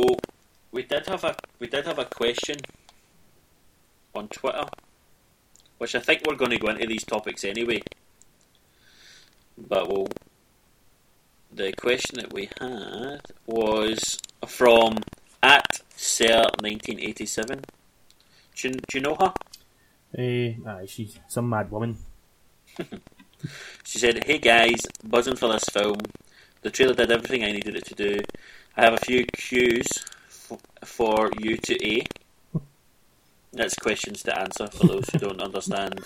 we 0.73 0.83
did 0.83 1.07
have 1.07 1.25
a 1.25 1.37
we 1.59 1.67
did 1.67 1.85
have 1.87 1.99
a 1.99 2.05
question 2.05 2.57
on 4.15 4.29
Twitter, 4.29 4.67
which 5.79 5.95
I 5.95 6.01
think 6.01 6.23
we're 6.27 6.37
going 6.37 6.51
to 6.53 6.59
go 6.59 6.69
into 6.69 6.87
these 6.87 7.05
topics 7.05 7.45
anyway. 7.45 7.83
But 9.59 9.89
we'll. 9.89 10.09
The 11.53 11.73
question 11.73 12.19
that 12.21 12.35
we 12.35 12.51
had 12.61 13.21
was 13.47 14.19
from 14.47 14.97
at 15.43 15.83
Sir 15.97 16.45
nineteen 16.63 17.01
eighty 17.01 17.27
seven. 17.27 17.63
Do 18.55 18.69
you, 18.69 18.75
do 18.75 18.99
you 18.99 19.01
know 19.01 19.17
her? 19.21 19.33
Uh, 20.17 20.71
aye, 20.71 20.87
she's 20.87 21.19
some 21.29 21.49
mad 21.49 21.71
woman. 21.71 21.99
She 23.85 23.99
said, 23.99 24.25
"Hey 24.25 24.39
guys, 24.39 24.81
buzzing 25.05 25.37
for 25.37 25.53
this 25.53 25.65
film. 25.65 25.99
The 26.63 26.71
trailer 26.71 26.95
did 26.95 27.13
everything 27.13 27.45
I 27.45 27.53
needed 27.53 27.77
it 27.77 27.85
to 27.87 27.95
do. 27.95 28.19
I 28.77 28.85
have 28.85 28.95
a 28.95 28.99
few 29.05 29.25
cues 29.27 29.87
f- 30.29 30.59
for 30.85 31.31
you 31.39 31.57
to 31.59 31.87
A. 31.87 32.07
That's 33.53 33.75
questions 33.77 34.23
to 34.25 34.39
answer 34.39 34.67
for 34.67 34.87
those 34.87 35.09
who 35.11 35.19
don't 35.19 35.41
understand 35.41 36.01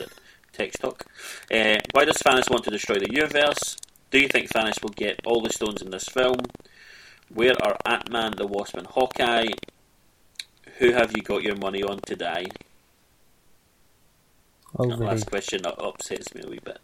text 0.52 0.80
talk. 0.80 1.06
Uh, 1.50 1.78
why 1.92 2.04
does 2.04 2.18
Thanos 2.18 2.50
want 2.50 2.64
to 2.64 2.70
destroy 2.70 2.98
the 2.98 3.10
universe? 3.12 3.76
Do 4.10 4.18
you 4.18 4.28
think 4.28 4.50
Thanos 4.50 4.82
will 4.82 4.90
get 4.90 5.20
all 5.24 5.40
the 5.40 5.50
stones 5.52 5.80
in 5.82 5.90
this 5.90 6.08
film? 6.08 6.36
Where 7.32 7.54
are 7.62 7.76
Ant 7.86 8.10
Man, 8.10 8.32
the 8.36 8.46
Wasp, 8.46 8.76
and 8.76 8.86
Hawkeye? 8.86 9.48
Who 10.78 10.92
have 10.92 11.16
you 11.16 11.22
got 11.22 11.42
your 11.42 11.56
money 11.56 11.82
on 11.82 11.98
to 12.06 12.16
die?" 12.16 12.46
All 14.74 14.88
That 14.88 14.98
very 14.98 15.10
last 15.10 15.26
question 15.30 15.62
that 15.62 15.78
upsets 15.82 16.34
me 16.34 16.42
a 16.44 16.48
wee 16.48 16.60
bit. 16.64 16.78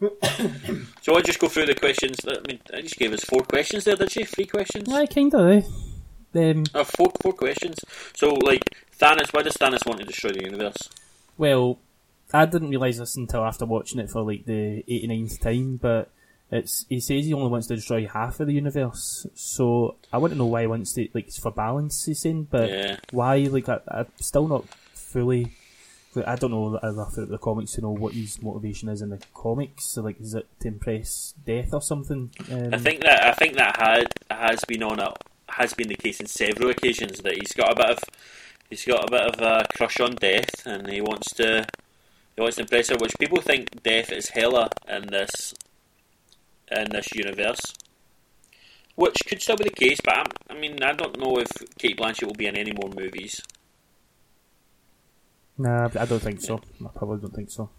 so 1.02 1.14
I'll 1.14 1.22
just 1.22 1.38
go 1.38 1.48
through 1.48 1.66
the 1.66 1.74
questions. 1.74 2.18
I 2.26 2.38
mean, 2.46 2.60
I 2.72 2.80
just 2.82 2.96
gave 2.96 3.12
us 3.12 3.22
four 3.24 3.40
questions 3.42 3.84
there, 3.84 3.96
did 3.96 4.10
she? 4.10 4.24
Three 4.24 4.46
questions? 4.46 4.92
Aye, 4.92 5.06
kind 5.06 5.32
of. 5.34 5.48
Eh? 5.48 5.62
Um, 6.36 6.64
Uh, 6.74 6.82
four, 6.82 7.12
four 7.22 7.32
questions. 7.32 7.78
So, 8.14 8.34
like, 8.34 8.64
Thanos, 8.98 9.32
why 9.32 9.42
does 9.42 9.54
Thanos 9.54 9.86
want 9.86 10.00
to 10.00 10.06
destroy 10.06 10.32
the 10.32 10.44
universe? 10.44 10.90
well, 11.38 11.78
I 12.32 12.46
didn't 12.46 12.70
realise 12.70 12.98
this 12.98 13.16
until 13.16 13.44
after 13.44 13.64
watching 13.64 14.00
it 14.00 14.10
for 14.10 14.22
like 14.22 14.44
the 14.44 14.82
89th 14.88 15.40
time, 15.40 15.76
but 15.76 16.10
it's 16.54 16.86
he 16.88 17.00
says 17.00 17.24
he 17.26 17.34
only 17.34 17.48
wants 17.48 17.66
to 17.66 17.76
destroy 17.76 18.06
half 18.06 18.38
of 18.40 18.46
the 18.46 18.54
universe. 18.54 19.26
So 19.34 19.96
I 20.12 20.18
want 20.18 20.32
to 20.32 20.38
know 20.38 20.46
why 20.46 20.62
he 20.62 20.66
wants 20.68 20.92
to 20.94 21.08
like 21.12 21.26
it's 21.26 21.38
for 21.38 21.50
balance. 21.50 22.04
He's 22.04 22.20
saying, 22.20 22.48
but 22.50 22.70
Yeah. 22.70 22.96
why? 23.10 23.38
Like 23.38 23.68
I, 23.68 23.80
I'm 23.88 24.06
still 24.20 24.46
not 24.48 24.64
fully. 24.94 25.50
Like, 26.14 26.28
I 26.28 26.36
don't 26.36 26.52
know 26.52 26.76
enough 26.76 27.16
about 27.16 27.28
the 27.28 27.38
comics 27.38 27.72
to 27.72 27.80
know 27.80 27.90
what 27.90 28.12
his 28.14 28.40
motivation 28.40 28.88
is 28.88 29.02
in 29.02 29.10
the 29.10 29.20
comics. 29.34 29.86
So, 29.86 30.02
like, 30.02 30.20
is 30.20 30.34
it 30.34 30.46
to 30.60 30.68
impress 30.68 31.34
Death 31.44 31.74
or 31.74 31.82
something? 31.82 32.30
Um, 32.52 32.72
I 32.72 32.78
think 32.78 33.00
that 33.02 33.24
I 33.24 33.32
think 33.32 33.56
that 33.56 33.76
had 33.76 34.06
has 34.30 34.64
been 34.64 34.84
on 34.84 35.00
a 35.00 35.12
has 35.48 35.74
been 35.74 35.88
the 35.88 35.96
case 35.96 36.20
in 36.20 36.26
several 36.26 36.70
occasions 36.70 37.18
that 37.22 37.34
he's 37.36 37.52
got 37.52 37.72
a 37.72 37.74
bit 37.74 37.90
of 37.90 37.98
he's 38.70 38.84
got 38.84 39.08
a 39.08 39.10
bit 39.10 39.22
of 39.22 39.40
a 39.40 39.64
crush 39.76 39.98
on 39.98 40.14
Death, 40.14 40.64
and 40.66 40.88
he 40.88 41.00
wants 41.00 41.34
to 41.34 41.66
he 42.36 42.40
wants 42.40 42.56
to 42.56 42.62
impress 42.62 42.90
her, 42.90 42.96
which 42.96 43.18
people 43.18 43.40
think 43.40 43.82
Death 43.82 44.12
is 44.12 44.28
Hela 44.28 44.68
in 44.88 45.08
this 45.08 45.52
in 46.70 46.90
this 46.90 47.14
universe, 47.14 47.60
which 48.94 49.16
could 49.26 49.42
still 49.42 49.56
be 49.56 49.64
the 49.64 49.70
case. 49.70 50.00
But 50.04 50.16
I'm, 50.16 50.26
I 50.50 50.54
mean, 50.54 50.82
I 50.82 50.92
don't 50.92 51.18
know 51.18 51.38
if 51.38 51.48
Cate 51.78 51.98
Blanchett 51.98 52.26
will 52.26 52.34
be 52.34 52.46
in 52.46 52.56
any 52.56 52.72
more 52.72 52.90
movies. 52.94 53.42
Nah, 55.56 55.88
I 55.98 56.04
don't 56.04 56.20
think 56.20 56.40
so. 56.40 56.60
I 56.84 56.88
probably 56.94 57.20
don't 57.20 57.34
think 57.34 57.50
so. 57.50 57.70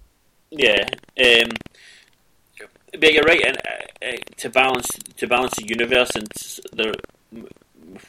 Yeah, 0.50 0.88
um, 1.22 1.52
but 2.92 3.14
you're 3.14 3.24
right. 3.24 3.46
And 3.46 3.58
uh, 3.58 4.06
uh, 4.06 4.18
to 4.38 4.50
balance 4.50 4.88
to 5.18 5.28
balance 5.28 5.56
the 5.56 5.68
universe 5.68 6.12
and 6.16 6.28
the 6.72 6.96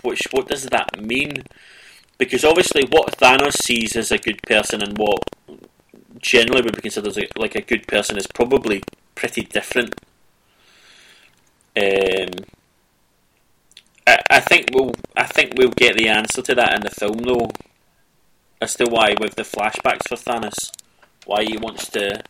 which 0.03 0.23
what 0.31 0.49
does 0.49 0.65
that 0.67 1.03
mean? 1.03 1.43
Because 2.19 2.45
obviously, 2.45 2.85
what 2.89 3.19
Thanos 3.19 3.55
sees 3.55 3.97
as 3.97 4.11
a 4.11 4.19
good 4.19 4.41
person 4.43 4.83
and 4.83 4.97
what 4.97 5.23
generally 6.19 6.63
would 6.63 6.77
be 6.77 6.83
considered 6.83 7.09
as 7.09 7.19
a, 7.19 7.27
like 7.37 7.55
a 7.55 7.61
good 7.61 7.87
person 7.87 8.17
is 8.17 8.27
probably 8.27 8.83
pretty 9.15 9.43
different. 9.43 9.95
Um, 11.77 12.45
I, 14.07 14.19
I 14.31 14.41
think 14.41 14.71
we'll 14.73 14.93
I 15.17 15.25
think 15.25 15.55
we'll 15.57 15.71
get 15.71 15.97
the 15.97 16.09
answer 16.09 16.43
to 16.43 16.55
that 16.55 16.75
in 16.75 16.81
the 16.83 16.91
film 16.91 17.19
though, 17.19 17.51
as 18.61 18.75
to 18.77 18.87
why 18.87 19.15
with 19.21 19.35
the 19.35 19.43
flashbacks 19.43 20.09
for 20.09 20.17
Thanos, 20.17 20.71
why 21.27 21.45
he 21.45 21.59
wants 21.59 21.89
to 21.91 22.23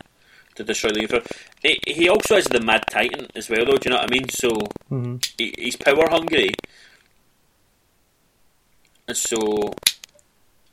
to 0.57 0.64
destroy 0.64 0.90
the 0.90 1.01
universe. 1.03 1.26
He, 1.62 1.78
he 1.86 2.09
also 2.09 2.36
is 2.36 2.47
the 2.47 2.61
Mad 2.61 2.84
Titan 2.90 3.26
as 3.34 3.51
well, 3.51 3.64
though. 3.66 3.76
Do 3.76 3.88
you 3.88 3.90
know 3.90 3.97
what 4.01 4.11
I 4.11 4.14
mean? 4.14 4.28
So 4.30 4.51
hmm 4.88 5.16
he, 5.38 5.55
he's 5.59 5.76
power 5.76 6.09
hungry, 6.09 6.51
and 9.07 9.16
so 9.16 9.72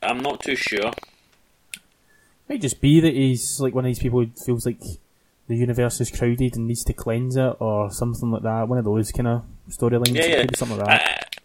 I'm 0.02 0.20
not 0.20 0.42
too 0.42 0.56
sure. 0.56 0.88
It 0.88 2.50
Might 2.50 2.62
just 2.62 2.82
be 2.82 3.00
that 3.02 3.14
he's 3.14 3.60
like 3.60 3.76
one 3.76 3.86
of 3.86 3.90
these 3.90 4.00
people 4.00 4.24
who 4.24 4.32
feels 4.46 4.66
like 4.66 4.80
the 5.48 5.56
universe 5.56 6.00
is 6.02 6.10
crowded 6.12 6.56
and 6.56 6.68
needs 6.68 6.84
to 6.86 6.94
cleanse 6.94 7.36
it, 7.36 7.56
or 7.60 7.92
something 7.92 8.32
like 8.32 8.44
that. 8.44 8.68
One 8.68 8.78
of 8.78 8.86
those 8.86 9.12
kind 9.12 9.28
of 9.28 9.44
storylines. 9.70 10.16
Yeah, 10.16 10.26
yeah. 10.26 10.46
something 10.56 10.78
like 10.78 10.88
that. 10.88 11.02
I- 11.02 11.40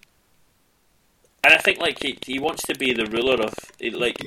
and 1.45 1.55
I 1.55 1.59
think 1.59 1.79
like 1.79 2.03
he, 2.03 2.19
he 2.27 2.39
wants 2.41 2.65
to 2.65 2.75
be 2.75 2.93
the 2.93 3.07
ruler 3.07 3.35
of 3.41 3.55
like 3.95 4.19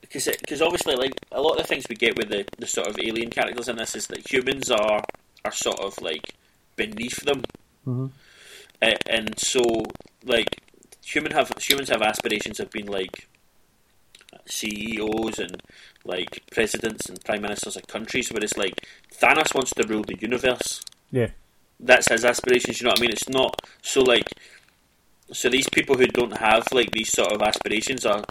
because 0.00 0.26
because 0.40 0.62
obviously 0.62 0.96
like 0.96 1.12
a 1.30 1.40
lot 1.40 1.52
of 1.52 1.58
the 1.58 1.64
things 1.64 1.84
we 1.88 1.94
get 1.94 2.16
with 2.16 2.30
the, 2.30 2.44
the 2.58 2.66
sort 2.66 2.88
of 2.88 2.98
alien 2.98 3.30
characters 3.30 3.68
in 3.68 3.76
this 3.76 3.94
is 3.94 4.06
that 4.08 4.30
humans 4.32 4.70
are 4.70 5.04
are 5.44 5.52
sort 5.52 5.78
of 5.80 6.00
like 6.00 6.34
beneath 6.76 7.22
them, 7.24 7.42
Mhm. 7.86 8.10
uh, 8.82 8.94
and 9.08 9.38
so 9.38 9.60
like 10.24 10.48
human 11.04 11.32
have 11.32 11.52
humans 11.60 11.90
have 11.90 12.02
aspirations 12.02 12.58
of 12.60 12.70
being 12.70 12.86
like 12.86 13.28
CEOs 14.48 15.38
and 15.38 15.62
like 16.04 16.42
presidents 16.50 17.08
and 17.08 17.22
prime 17.24 17.42
ministers 17.42 17.76
of 17.76 17.86
countries, 17.86 18.30
where 18.32 18.42
it's 18.42 18.56
like 18.56 18.86
Thanos 19.14 19.54
wants 19.54 19.72
to 19.74 19.86
rule 19.86 20.02
the 20.02 20.18
universe 20.20 20.82
yeah, 21.10 21.28
that's 21.80 22.08
his 22.08 22.24
aspirations. 22.24 22.80
You 22.80 22.86
know 22.86 22.90
what 22.90 23.00
I 23.00 23.02
mean? 23.02 23.10
It's 23.10 23.28
not 23.28 23.60
so 23.82 24.02
like 24.02 24.28
so 25.32 25.48
these 25.48 25.68
people 25.68 25.96
who 25.96 26.06
don't 26.06 26.38
have 26.38 26.64
like 26.72 26.90
these 26.90 27.10
sort 27.10 27.32
of 27.32 27.42
aspirations 27.42 28.04
are 28.04 28.24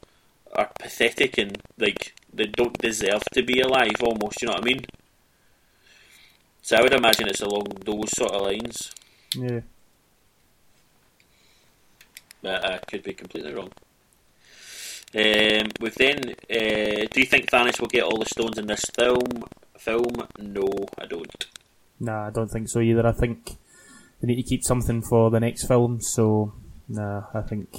are 0.54 0.70
pathetic 0.80 1.38
and 1.38 1.58
like 1.78 2.14
they 2.34 2.46
don't 2.46 2.78
deserve 2.78 3.24
to 3.34 3.44
be 3.44 3.60
alive. 3.60 3.96
Almost, 4.02 4.42
you 4.42 4.48
know 4.48 4.54
what 4.54 4.64
I 4.64 4.66
mean? 4.66 4.86
So 6.62 6.78
I 6.78 6.82
would 6.82 6.94
imagine 6.94 7.28
it's 7.28 7.42
along 7.42 7.66
those 7.86 8.12
sort 8.12 8.32
of 8.32 8.42
lines. 8.42 8.92
yeah. 9.34 9.62
But 12.42 12.66
I 12.66 12.78
could 12.78 13.04
be 13.04 13.14
completely 13.14 13.54
wrong. 13.54 13.72
Um, 15.16 15.70
we've 15.80 15.96
then. 15.96 16.36
Uh, 16.50 17.08
do 17.12 17.20
you 17.20 17.26
think 17.26 17.50
Thanos 17.50 17.80
will 17.80 17.88
get 17.88 18.04
all 18.04 18.18
the 18.18 18.26
stones 18.26 18.58
in 18.58 18.68
this 18.68 18.86
film? 18.94 19.46
Film? 19.78 20.16
No, 20.40 20.68
I 20.98 21.06
don't. 21.06 21.46
Nah, 22.00 22.28
I 22.28 22.30
don't 22.30 22.52
think 22.52 22.70
so 22.70 22.80
either. 22.80 23.06
I 23.08 23.14
think 23.14 23.58
they 24.22 24.28
need 24.28 24.36
to 24.36 24.44
keep 24.44 24.64
something 24.64 25.02
for 25.02 25.32
the 25.32 25.40
next 25.40 25.66
film. 25.66 26.02
So, 26.02 26.54
nah, 26.90 27.24
I 27.34 27.42
think 27.42 27.70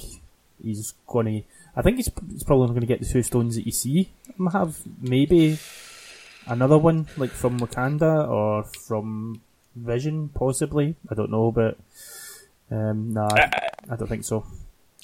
he's 0.61 0.93
going 1.07 1.25
to. 1.25 1.47
I 1.75 1.81
think 1.81 1.97
he's, 1.97 2.09
he's 2.31 2.43
probably 2.43 2.67
going 2.69 2.81
to 2.81 2.87
get 2.87 2.99
the 2.99 3.05
two 3.05 3.23
stones 3.23 3.55
that 3.55 3.65
you 3.65 3.71
see 3.71 4.09
him 4.37 4.47
have. 4.47 4.77
Maybe 4.99 5.59
another 6.47 6.77
one, 6.77 7.07
like 7.15 7.29
from 7.29 7.59
Wakanda 7.59 8.27
or 8.27 8.63
from 8.63 9.41
Vision, 9.75 10.29
possibly. 10.29 10.95
I 11.09 11.13
don't 11.13 11.31
know, 11.31 11.51
but 11.51 11.77
um, 12.71 13.13
nah, 13.13 13.29
I, 13.31 13.41
I, 13.41 13.43
I, 13.43 13.93
I 13.93 13.95
don't 13.95 14.07
think 14.07 14.25
so. 14.25 14.45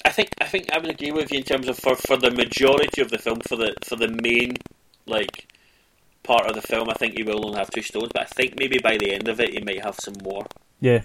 I 0.04 0.10
think 0.10 0.30
I 0.40 0.44
think 0.44 0.72
I 0.72 0.78
would 0.78 0.90
agree 0.90 1.12
with 1.12 1.32
you 1.32 1.38
in 1.38 1.44
terms 1.44 1.68
of 1.68 1.78
for, 1.78 1.96
for 1.96 2.16
the 2.16 2.30
majority 2.30 3.00
of 3.00 3.10
the 3.10 3.18
film 3.18 3.40
for 3.40 3.56
the 3.56 3.74
for 3.84 3.96
the 3.96 4.08
main 4.08 4.56
like 5.06 5.48
part 6.22 6.46
of 6.46 6.54
the 6.54 6.62
film 6.62 6.90
I 6.90 6.94
think 6.94 7.16
he 7.16 7.22
will 7.22 7.46
only 7.46 7.58
have 7.58 7.70
two 7.70 7.82
stones 7.82 8.10
but 8.12 8.22
I 8.22 8.26
think 8.26 8.58
maybe 8.58 8.78
by 8.78 8.96
the 8.96 9.12
end 9.12 9.28
of 9.28 9.40
it 9.40 9.50
he 9.54 9.60
might 9.60 9.82
have 9.82 9.96
some 10.00 10.14
more. 10.22 10.46
Yeah, 10.80 11.02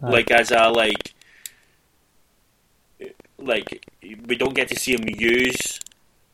like 0.00 0.30
as 0.30 0.50
a 0.50 0.68
like 0.68 1.14
like 3.38 3.84
we 4.26 4.36
don't 4.36 4.54
get 4.54 4.68
to 4.68 4.76
see 4.76 4.94
him 4.94 5.04
use 5.06 5.80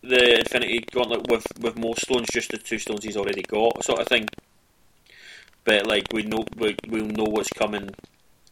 the 0.02 0.40
Infinity 0.40 0.84
Gauntlet 0.90 1.28
with 1.28 1.46
with 1.60 1.76
more 1.76 1.96
stones 1.96 2.28
just 2.32 2.50
the 2.50 2.58
two 2.58 2.78
stones 2.78 3.04
he's 3.04 3.16
already 3.16 3.42
got 3.42 3.84
sort 3.84 4.00
of 4.00 4.08
thing. 4.08 4.28
But 5.64 5.86
like 5.86 6.12
we 6.12 6.22
know 6.24 6.44
we, 6.56 6.76
we'll 6.88 7.06
know 7.06 7.24
what's 7.24 7.50
coming 7.50 7.90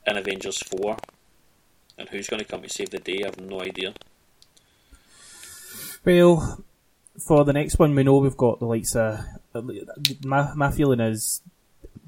in 0.07 0.17
Avengers 0.17 0.59
4 0.59 0.97
and 2.01 2.09
who's 2.09 2.29
going 2.29 2.41
to 2.41 2.49
come 2.49 2.63
and 2.63 2.73
save 2.73 2.91
the 2.91 2.99
day 2.99 3.23
I 3.23 3.27
have 3.27 3.39
no 3.39 3.61
idea 3.61 3.95
Well, 6.05 6.65
for 7.27 7.45
the 7.45 7.53
next 7.53 7.79
one, 7.79 7.95
we 7.95 8.03
know 8.03 8.19
we've 8.19 8.37
got 8.37 8.59
the 8.59 8.67
likes 8.67 8.97
of. 8.97 9.21
My, 10.25 10.55
my 10.55 10.71
feeling 10.71 11.01
is 11.01 11.43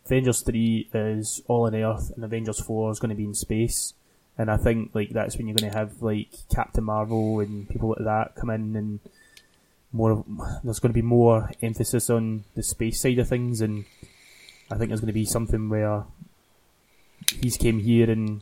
Avengers 0.06 0.42
3 0.42 0.88
is 0.94 1.42
all 1.46 1.66
on 1.66 1.74
Earth 1.74 2.10
and 2.14 2.24
Avengers 2.24 2.60
4 2.60 2.92
is 2.92 2.98
going 2.98 3.10
to 3.10 3.14
be 3.16 3.24
in 3.24 3.34
space. 3.34 3.94
And 4.38 4.50
I 4.50 4.56
think 4.56 4.94
like 4.94 5.10
that's 5.10 5.36
when 5.36 5.46
you're 5.46 5.56
going 5.56 5.70
to 5.70 5.78
have 5.78 6.00
like 6.00 6.28
Captain 6.54 6.84
Marvel 6.84 7.40
and 7.40 7.68
people 7.68 7.90
like 7.90 8.04
that 8.04 8.34
come 8.34 8.50
in 8.50 8.74
and 8.76 9.00
more. 9.92 10.24
There's 10.64 10.78
going 10.78 10.92
to 10.92 10.98
be 10.98 11.02
more 11.02 11.50
emphasis 11.60 12.08
on 12.08 12.44
the 12.54 12.62
space 12.62 13.02
side 13.02 13.18
of 13.18 13.28
things, 13.28 13.60
and 13.60 13.84
I 14.70 14.78
think 14.78 14.88
there's 14.88 15.00
going 15.00 15.08
to 15.08 15.12
be 15.12 15.26
something 15.26 15.68
where 15.68 16.04
he's 17.42 17.58
came 17.58 17.78
here 17.80 18.10
and 18.10 18.40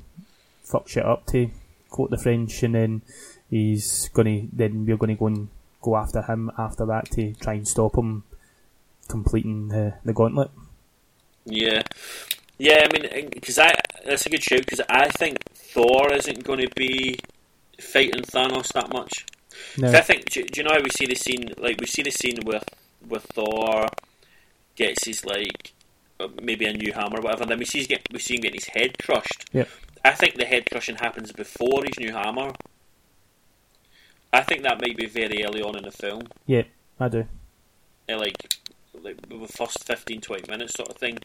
fucked 0.71 0.91
shit 0.91 1.05
up 1.05 1.27
to 1.27 1.51
quote 1.91 2.11
the 2.11 2.19
French, 2.19 2.63
and 2.63 2.75
then 2.75 3.03
he's 3.51 4.09
gonna 4.15 4.43
then 4.53 4.87
we're 4.87 4.97
gonna 4.97 5.17
go 5.17 5.27
and 5.27 5.49
go 5.83 5.97
after 5.97 6.23
him 6.23 6.51
after 6.59 6.87
that 6.87 7.11
to 7.13 7.33
try 7.35 7.55
and 7.55 7.67
stop 7.67 7.97
him 7.97 8.23
completing 9.09 9.69
the, 9.69 9.95
the 10.05 10.13
gauntlet. 10.13 10.51
Yeah, 11.45 11.83
yeah. 12.59 12.87
I 12.89 12.93
mean, 12.93 13.31
because 13.31 13.59
I 13.59 13.75
that's 14.07 14.27
a 14.27 14.31
good 14.31 14.43
shout 14.43 14.61
because 14.61 14.81
I 14.89 15.09
think 15.09 15.39
Thor 15.55 16.13
isn't 16.13 16.45
going 16.45 16.61
to 16.61 16.71
be 16.75 17.19
fighting 17.81 18.23
Thanos 18.23 18.73
that 18.73 18.93
much. 18.93 19.27
No, 19.77 19.91
I 19.91 20.01
think 20.01 20.31
do, 20.31 20.45
do 20.45 20.61
you 20.61 20.65
know 20.65 20.75
how 20.75 20.83
we 20.83 20.91
see 20.91 21.07
the 21.07 21.15
scene? 21.15 21.53
Like 21.59 21.81
we 21.81 21.87
see 21.87 22.03
the 22.03 22.11
scene 22.11 22.39
with 22.45 22.65
with 23.09 23.25
Thor 23.25 23.89
gets 24.77 25.05
his 25.05 25.25
like 25.25 25.73
uh, 26.21 26.29
maybe 26.43 26.67
a 26.67 26.73
new 26.73 26.93
hammer 26.93 27.19
or 27.19 27.23
whatever. 27.23 27.43
And 27.43 27.51
then 27.51 27.59
we 27.59 27.65
see 27.65 27.85
get 27.85 28.07
we 28.13 28.19
see 28.21 28.35
him 28.35 28.43
getting 28.43 28.61
his 28.61 28.69
head 28.69 28.99
crushed. 28.99 29.47
Yep. 29.53 29.69
I 30.05 30.13
think 30.13 30.37
the 30.37 30.45
head 30.47 30.69
crushing 30.71 30.97
happens 30.97 31.33
before 31.33 31.85
his 31.85 31.99
new 31.99 32.13
hammer. 32.13 32.53
I 34.33 34.43
think 34.43 34.63
that 34.63 34.81
might 34.81 34.97
be 34.97 35.07
very 35.07 35.45
early 35.45 35.63
on 35.63 35.77
in 35.77 35.85
the 35.85 35.91
film. 35.91 36.23
yeah, 36.47 36.63
I 36.99 37.09
do. 37.09 37.27
uh, 38.09 38.17
like 38.19 38.37
like 39.03 39.29
the 39.29 39.47
first 39.49 39.85
15, 39.87 40.21
20 40.21 40.51
minutes 40.51 40.75
sort 40.75 40.89
of 40.91 40.97
thing, 40.97 41.19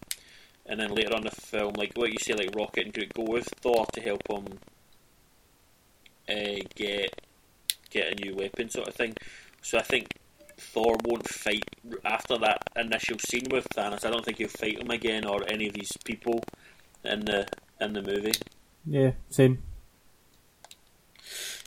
and 0.65 0.80
then 0.80 0.93
later 0.93 1.13
on 1.15 1.23
the 1.23 1.32
film, 1.32 1.73
like 1.78 1.91
what 1.95 2.11
you 2.11 2.17
say, 2.19 2.34
like 2.34 2.55
Rocket 2.55 2.86
and 2.86 2.93
Groot 2.93 3.13
go 3.13 3.23
with 3.23 3.47
Thor 3.61 3.86
to 3.93 4.01
help 4.01 4.21
him 4.30 4.59
uh, 6.30 6.61
get 6.76 7.21
get 7.89 8.11
a 8.11 8.15
new 8.15 8.36
weapon 8.36 8.69
sort 8.69 8.88
of 8.88 8.95
thing. 8.95 9.13
So 9.61 9.78
I 9.78 9.82
think 9.82 10.07
Thor 10.57 10.95
won't 11.05 11.28
fight 11.28 11.63
after 12.03 12.38
that 12.39 12.59
initial 12.76 13.19
scene 13.19 13.47
with 13.51 13.67
Thanos. 13.76 14.05
I 14.05 14.11
don't 14.11 14.23
think 14.26 14.38
he'll 14.38 14.47
fight 14.47 14.80
him 14.80 14.89
again 14.89 15.26
or 15.26 15.43
any 15.49 15.67
of 15.67 15.73
these 15.73 15.91
people 16.03 16.41
in 17.03 17.26
the 17.26 17.47
in 17.82 17.93
the 17.93 18.01
movie. 18.01 18.34
Yeah, 18.86 19.11
same. 19.29 19.63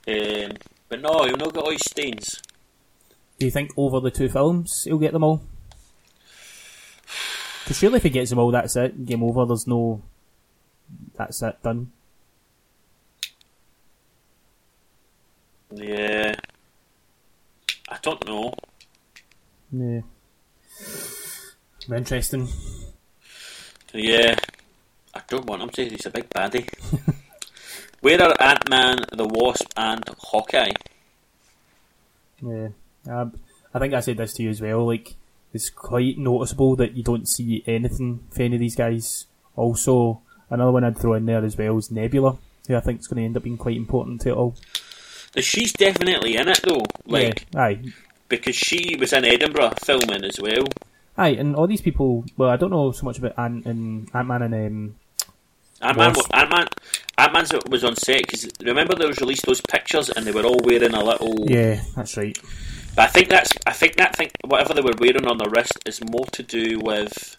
Um, 0.06 0.52
but 0.88 1.00
no, 1.02 1.24
he'll 1.24 1.36
not 1.36 1.52
get 1.52 1.62
all 1.62 1.70
his 1.70 1.82
stains. 1.84 2.40
Do 3.38 3.46
you 3.46 3.52
think 3.52 3.72
over 3.76 4.00
the 4.00 4.10
two 4.10 4.28
films 4.28 4.84
he'll 4.84 4.98
get 4.98 5.12
them 5.12 5.24
all? 5.24 5.42
Because 7.64 7.80
surely 7.80 7.96
if 7.98 8.02
he 8.02 8.08
gets 8.08 8.30
them 8.30 8.38
all, 8.38 8.50
that's 8.50 8.76
it. 8.76 9.04
Game 9.04 9.22
over. 9.22 9.44
There's 9.44 9.66
no. 9.66 10.02
That's 11.16 11.42
it. 11.42 11.62
Done. 11.62 11.92
Yeah, 15.74 16.34
I 17.90 17.98
don't 18.00 18.26
know. 18.26 18.54
Yeah. 19.70 20.00
Interesting. 21.94 22.48
Yeah, 23.92 24.34
I 25.18 25.22
don't 25.26 25.46
want 25.46 25.62
him 25.62 25.70
to. 25.70 25.88
He's 25.88 26.06
a 26.06 26.10
big 26.10 26.30
baddie. 26.30 26.68
Where 28.00 28.22
are 28.22 28.40
Ant 28.40 28.70
Man, 28.70 28.98
the 29.12 29.26
Wasp, 29.26 29.72
and 29.76 30.04
Hawkeye? 30.18 30.70
Yeah. 32.40 32.68
Um, 33.08 33.32
I 33.74 33.78
think 33.80 33.94
I 33.94 34.00
said 34.00 34.16
this 34.18 34.34
to 34.34 34.44
you 34.44 34.50
as 34.50 34.60
well. 34.60 34.86
Like, 34.86 35.14
it's 35.52 35.70
quite 35.70 36.18
noticeable 36.18 36.76
that 36.76 36.92
you 36.92 37.02
don't 37.02 37.28
see 37.28 37.64
anything 37.66 38.20
for 38.30 38.42
any 38.42 38.54
of 38.56 38.60
these 38.60 38.76
guys. 38.76 39.26
Also, 39.56 40.20
another 40.50 40.70
one 40.70 40.84
I'd 40.84 40.96
throw 40.98 41.14
in 41.14 41.26
there 41.26 41.44
as 41.44 41.56
well 41.58 41.76
is 41.78 41.90
Nebula, 41.90 42.36
who 42.68 42.76
I 42.76 42.80
think 42.80 43.00
is 43.00 43.08
going 43.08 43.16
to 43.18 43.24
end 43.24 43.36
up 43.36 43.42
being 43.42 43.56
quite 43.58 43.76
important 43.76 44.20
to 44.20 44.28
it 44.30 44.36
all. 44.36 44.54
Now, 45.34 45.42
She's 45.42 45.72
definitely 45.72 46.36
in 46.36 46.48
it 46.48 46.60
though, 46.62 46.84
like 47.06 47.46
yeah, 47.52 47.60
aye, 47.60 47.80
because 48.28 48.54
she 48.56 48.96
was 48.98 49.12
in 49.12 49.24
Edinburgh 49.24 49.72
filming 49.82 50.24
as 50.24 50.40
well. 50.40 50.64
aye, 51.16 51.30
and 51.30 51.54
all 51.56 51.66
these 51.66 51.80
people. 51.82 52.24
Well, 52.36 52.48
I 52.50 52.56
don't 52.56 52.70
know 52.70 52.92
so 52.92 53.04
much 53.04 53.18
about 53.18 53.38
Ant 53.38 53.66
and 53.66 54.08
Ant 54.14 54.28
Man 54.28 54.42
and 54.42 54.54
um, 54.54 54.94
Ant 55.80 55.96
Man, 55.96 56.12
Wasp. 56.12 56.34
Ant 56.34 56.50
Man, 56.50 56.66
Ant 57.18 57.32
Man 57.32 57.46
was 57.70 57.84
on 57.84 57.94
set 57.96 58.22
because 58.22 58.48
remember 58.62 58.94
there 58.94 59.08
was 59.08 59.20
released 59.20 59.46
those 59.46 59.60
pictures 59.60 60.08
and 60.10 60.26
they 60.26 60.32
were 60.32 60.44
all 60.44 60.58
wearing 60.64 60.94
a 60.94 61.02
little. 61.04 61.48
yeah, 61.48 61.80
that's 61.94 62.16
right. 62.16 62.36
But 62.96 63.02
I 63.02 63.06
think 63.08 63.28
that's 63.28 63.50
I 63.66 63.72
think 63.72 63.96
that 63.96 64.16
thing 64.16 64.30
whatever 64.44 64.74
they 64.74 64.82
were 64.82 64.94
wearing 64.98 65.26
on 65.26 65.38
their 65.38 65.50
wrist 65.50 65.78
is 65.86 66.02
more 66.04 66.26
to 66.32 66.42
do 66.42 66.80
with 66.82 67.36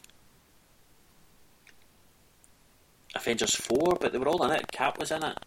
Avengers 3.16 3.56
Four, 3.56 3.98
but 4.00 4.12
they 4.14 4.18
were 4.18 4.30
all 4.30 4.44
in 4.46 4.52
it. 4.52 4.72
Cap 4.72 4.98
was 5.00 5.12
in 5.12 5.24
it. 5.24 5.38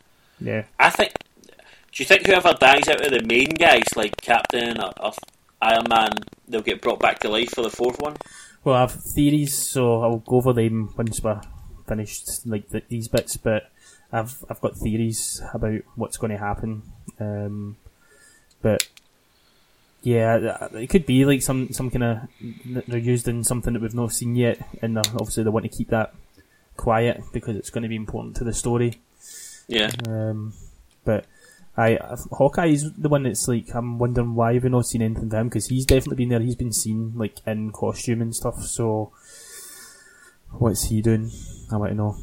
Yeah, 0.40 0.64
I 0.78 0.90
think. 0.90 1.12
Do 1.46 2.02
you 2.02 2.06
think 2.06 2.26
whoever 2.26 2.54
dies 2.54 2.88
out 2.88 3.04
of 3.04 3.10
the 3.12 3.22
main 3.26 3.50
guys, 3.50 3.84
like 3.96 4.16
Captain 4.20 4.80
or, 4.80 4.92
or 4.98 5.12
Iron 5.60 5.84
Man, 5.88 6.10
they'll 6.48 6.62
get 6.62 6.80
brought 6.80 6.98
back 7.00 7.18
to 7.20 7.28
life 7.28 7.50
for 7.50 7.62
the 7.62 7.70
fourth 7.70 8.00
one? 8.00 8.16
Well, 8.64 8.76
I 8.76 8.80
have 8.80 8.92
theories, 8.92 9.56
so 9.56 10.02
I'll 10.02 10.18
go 10.18 10.36
over 10.36 10.52
them 10.54 10.92
once 10.96 11.22
we're 11.22 11.40
finished, 11.92 12.46
like 12.46 12.68
the, 12.70 12.82
these 12.88 13.08
bits. 13.08 13.36
But 13.36 13.70
I've 14.10 14.44
I've 14.48 14.60
got 14.60 14.76
theories 14.76 15.42
about 15.52 15.82
what's 15.96 16.16
going 16.16 16.32
to 16.32 16.38
happen. 16.38 16.82
Um, 17.20 17.76
but 18.62 18.88
Yeah, 20.02 20.68
it 20.72 20.90
could 20.90 21.06
be 21.06 21.24
like 21.24 21.42
some 21.42 21.72
some 21.72 21.88
kind 21.90 22.02
of 22.02 22.18
they're 22.88 22.98
used 22.98 23.28
in 23.28 23.44
something 23.44 23.72
that 23.72 23.82
we've 23.82 23.94
not 23.94 24.12
seen 24.12 24.34
yet, 24.34 24.58
and 24.82 24.98
obviously 24.98 25.44
they 25.44 25.50
want 25.50 25.64
to 25.64 25.76
keep 25.76 25.90
that 25.90 26.12
quiet 26.76 27.22
because 27.32 27.56
it's 27.56 27.70
going 27.70 27.82
to 27.82 27.88
be 27.88 27.94
important 27.96 28.34
to 28.36 28.44
the 28.44 28.52
story. 28.52 29.00
Yeah. 29.68 29.92
Um, 30.08 30.54
but 31.04 31.26
I 31.76 31.98
Hawkeye 32.32 32.66
is 32.66 32.92
the 32.94 33.08
one 33.08 33.22
that's 33.22 33.46
like 33.46 33.72
I'm 33.74 34.00
wondering 34.00 34.34
why 34.34 34.52
we've 34.54 34.64
not 34.64 34.86
seen 34.86 35.02
anything 35.02 35.26
of 35.26 35.34
him 35.34 35.48
because 35.48 35.68
he's 35.68 35.86
definitely 35.86 36.16
been 36.16 36.30
there. 36.30 36.40
He's 36.40 36.56
been 36.56 36.72
seen 36.72 37.12
like 37.14 37.36
in 37.46 37.70
costume 37.70 38.22
and 38.22 38.34
stuff. 38.34 38.60
So 38.64 39.12
what's 40.58 40.84
he 40.84 41.02
doing? 41.02 41.30
I 41.70 41.76
want 41.76 41.92
to 41.92 41.96
know. 41.96 42.16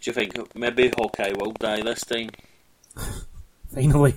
Do 0.00 0.10
you 0.10 0.12
think 0.12 0.54
maybe 0.54 0.92
Hawkeye 0.96 1.32
will 1.36 1.52
die 1.52 1.82
this 1.82 2.04
time? 2.04 2.30
Finally. 3.74 4.14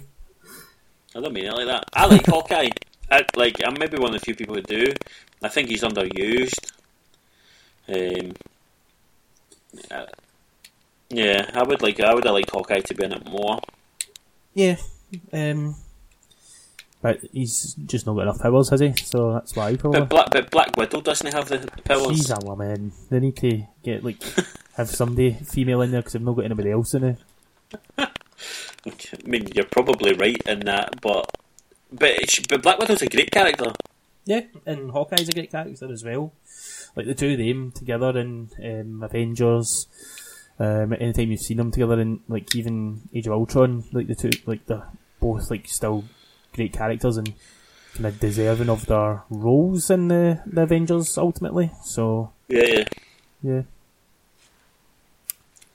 I 1.15 1.21
don't 1.21 1.33
mean 1.33 1.45
it 1.45 1.53
like 1.53 1.65
that. 1.65 1.85
I 1.93 2.05
like 2.05 2.25
Hawkeye. 2.27 2.69
I, 3.11 3.25
like 3.35 3.57
I'm 3.65 3.75
maybe 3.79 3.97
one 3.97 4.13
of 4.13 4.19
the 4.19 4.25
few 4.25 4.35
people 4.35 4.55
who 4.55 4.61
do. 4.61 4.93
I 5.41 5.47
think 5.47 5.69
he's 5.69 5.81
underused. 5.81 6.71
Um, 7.87 8.33
uh, 9.89 10.05
yeah, 11.09 11.49
I 11.53 11.63
would 11.63 11.81
like. 11.81 11.99
I 11.99 12.13
would 12.13 12.25
have 12.25 12.33
liked 12.33 12.51
Hawkeye 12.51 12.81
to 12.81 12.93
be 12.93 13.03
in 13.03 13.13
it 13.13 13.25
more. 13.27 13.59
Yeah, 14.53 14.75
um, 15.33 15.75
but 17.01 17.19
he's 17.31 17.75
just 17.85 18.05
not 18.05 18.15
got 18.15 18.23
enough 18.23 18.39
powers, 18.39 18.69
has 18.69 18.81
he? 18.81 18.93
So 18.97 19.33
that's 19.33 19.55
why 19.55 19.75
probably. 19.75 20.01
But 20.01 20.09
Black, 20.09 20.29
but 20.31 20.51
Black 20.51 20.77
Widow 20.77 21.01
doesn't 21.01 21.33
have 21.33 21.47
the 21.47 21.59
powers. 21.83 22.17
She's 22.17 22.29
a 22.29 22.39
woman. 22.43 22.91
They 23.09 23.19
need 23.19 23.37
to 23.37 23.63
get 23.83 24.03
like 24.03 24.21
have 24.75 24.89
somebody 24.89 25.33
female 25.33 25.81
in 25.81 25.91
there 25.91 26.01
because 26.01 26.13
they've 26.13 26.21
not 26.21 26.35
got 26.35 26.45
anybody 26.45 26.71
else 26.71 26.93
in 26.93 27.03
it. 27.03 27.17
I 27.97 28.09
mean, 29.25 29.47
you're 29.53 29.65
probably 29.65 30.13
right 30.13 30.41
in 30.45 30.61
that, 30.61 31.01
but 31.01 31.29
but 31.91 32.19
but 32.49 32.61
Black 32.61 32.79
Widow's 32.79 33.01
a 33.01 33.07
great 33.07 33.31
character. 33.31 33.71
Yeah, 34.25 34.41
and 34.65 34.91
Hawkeye's 34.91 35.29
a 35.29 35.33
great 35.33 35.51
character 35.51 35.91
as 35.91 36.03
well. 36.03 36.33
Like 36.95 37.05
the 37.05 37.15
two 37.15 37.31
of 37.31 37.37
them 37.37 37.71
together 37.71 38.17
in 38.17 38.49
um, 38.63 39.03
Avengers. 39.03 39.87
Um, 40.59 40.91
anytime 40.99 41.31
you've 41.31 41.39
seen 41.39 41.55
them 41.55 41.71
together 41.71 41.99
in 42.01 42.19
like 42.27 42.53
even 42.53 43.03
Age 43.13 43.27
of 43.27 43.33
Ultron, 43.33 43.85
like 43.93 44.07
the 44.07 44.15
two, 44.15 44.31
like 44.45 44.65
they're 44.65 44.87
both 45.21 45.49
like 45.49 45.67
still 45.67 46.03
great 46.53 46.73
characters 46.73 47.17
and 47.17 47.33
kind 47.93 48.05
of 48.05 48.19
deserving 48.19 48.69
of 48.69 48.85
their 48.85 49.23
roles 49.29 49.89
in 49.89 50.07
the, 50.07 50.41
the 50.45 50.61
Avengers 50.61 51.17
ultimately. 51.17 51.71
So 51.83 52.31
yeah, 52.47 52.63
yeah, 52.63 52.83
yeah. 53.41 53.61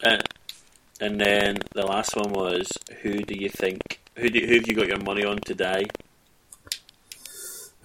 Uh, 0.03 0.19
and 1.01 1.21
then 1.21 1.59
the 1.75 1.87
last 1.87 2.17
one 2.17 2.33
was 2.33 2.69
who 3.03 3.23
do 3.23 3.35
you 3.35 3.49
think 3.49 4.01
who 4.17 4.31
do, 4.31 4.41
who 4.47 4.55
have 4.55 4.67
you 4.69 4.75
got 4.75 4.89
your 4.89 5.03
money 5.03 5.25
on 5.25 5.39
to 5.39 5.55
die? 5.55 5.85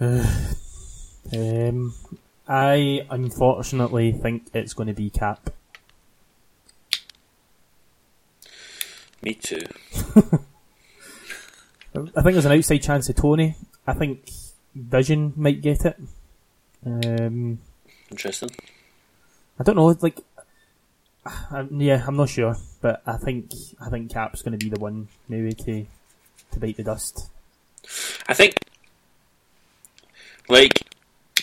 um, 0.00 1.94
I 2.48 3.06
unfortunately 3.10 4.12
think 4.12 4.48
it's 4.54 4.72
going 4.72 4.86
to 4.88 4.94
be 4.94 5.10
Cap. 5.10 5.50
Me 9.22 9.34
too. 9.34 9.64
I 11.94 12.22
think 12.22 12.34
there's 12.34 12.44
an 12.44 12.52
outside 12.52 12.78
chance 12.78 13.08
of 13.08 13.16
Tony. 13.16 13.56
I 13.86 13.94
think 13.94 14.30
Vision 14.74 15.32
might 15.36 15.60
get 15.60 15.84
it. 15.84 15.96
Um, 16.86 17.58
Interesting. 18.10 18.50
I 19.58 19.64
don't 19.64 19.76
know. 19.76 19.96
Like, 20.00 20.18
uh, 21.26 21.64
yeah, 21.70 22.04
I'm 22.06 22.16
not 22.16 22.28
sure, 22.28 22.56
but 22.80 23.02
I 23.06 23.16
think 23.16 23.52
I 23.80 23.90
think 23.90 24.10
Cap's 24.10 24.42
going 24.42 24.58
to 24.58 24.64
be 24.64 24.70
the 24.70 24.80
one 24.80 25.08
maybe 25.28 25.52
to 25.52 25.86
to 26.52 26.60
bite 26.60 26.76
the 26.76 26.84
dust. 26.84 27.28
I 28.28 28.34
think, 28.34 28.54
like, 30.48 30.80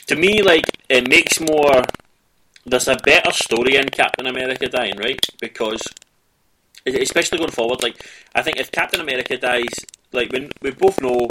to 0.07 0.15
me, 0.15 0.41
like 0.41 0.65
it 0.89 1.09
makes 1.09 1.39
more. 1.39 1.83
There's 2.65 2.87
a 2.87 2.97
better 2.97 3.31
story 3.31 3.75
in 3.75 3.87
Captain 3.89 4.27
America 4.27 4.67
dying, 4.67 4.97
right? 4.97 5.19
Because 5.39 5.81
especially 6.85 7.37
going 7.37 7.51
forward, 7.51 7.83
like 7.83 8.05
I 8.33 8.41
think 8.41 8.57
if 8.57 8.71
Captain 8.71 8.99
America 8.99 9.37
dies, 9.37 9.73
like 10.11 10.31
when 10.31 10.49
we 10.61 10.71
both 10.71 11.01
know 11.01 11.27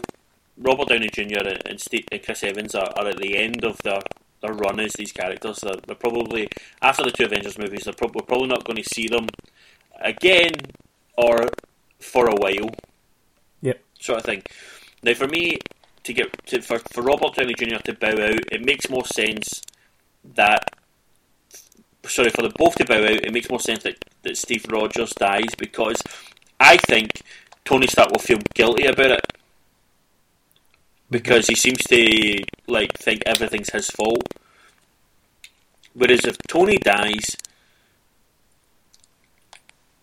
Robert 0.58 0.88
Downey 0.88 1.08
Jr. 1.08 1.48
and, 1.66 1.80
Steve, 1.80 2.06
and 2.10 2.22
Chris 2.22 2.42
Evans 2.42 2.74
are, 2.74 2.92
are 2.96 3.08
at 3.08 3.18
the 3.18 3.36
end 3.36 3.64
of 3.64 3.78
their 3.78 4.00
their 4.42 4.52
run 4.52 4.80
as 4.80 4.92
these 4.94 5.12
characters. 5.12 5.60
They're, 5.60 5.76
they're 5.86 5.96
probably 5.96 6.48
after 6.82 7.02
the 7.02 7.10
two 7.10 7.24
Avengers 7.24 7.58
movies. 7.58 7.84
They're 7.84 7.94
pro- 7.94 8.10
we're 8.14 8.22
probably 8.22 8.48
not 8.48 8.64
going 8.64 8.82
to 8.82 8.94
see 8.94 9.08
them 9.08 9.28
again 10.00 10.52
or 11.16 11.48
for 11.98 12.28
a 12.28 12.34
while. 12.34 12.70
Yep. 13.62 13.80
Sort 13.98 14.18
of 14.18 14.24
thing. 14.24 14.42
Now, 15.02 15.14
for 15.14 15.28
me 15.28 15.58
to 16.04 16.12
get 16.12 16.46
to, 16.46 16.62
for 16.62 16.78
for 16.92 17.02
Robert 17.02 17.34
Downey 17.34 17.54
Jr. 17.54 17.76
to 17.84 17.94
bow 17.94 18.12
out, 18.12 18.52
it 18.52 18.64
makes 18.64 18.88
more 18.90 19.06
sense 19.06 19.62
that. 20.34 20.76
Sorry, 22.06 22.30
for 22.30 22.42
the 22.42 22.50
both 22.50 22.76
to 22.76 22.84
bow 22.84 23.02
out, 23.02 23.24
it 23.26 23.32
makes 23.32 23.50
more 23.50 23.58
sense 23.58 23.82
that, 23.82 23.96
that 24.22 24.36
Steve 24.36 24.64
Rogers 24.70 25.12
dies 25.14 25.56
because 25.58 26.00
I 26.60 26.76
think 26.76 27.10
Tony 27.66 27.88
Stark 27.88 28.10
will 28.10 28.20
feel 28.20 28.38
guilty 28.54 28.86
about 28.86 29.10
it 29.10 29.26
because 31.10 31.48
he 31.48 31.56
seems 31.56 31.82
to 31.84 32.38
like 32.68 32.92
think 32.94 33.22
everything's 33.26 33.70
his 33.70 33.90
fault. 33.90 34.22
Whereas 35.92 36.24
if 36.24 36.38
Tony 36.46 36.78
dies, 36.78 37.36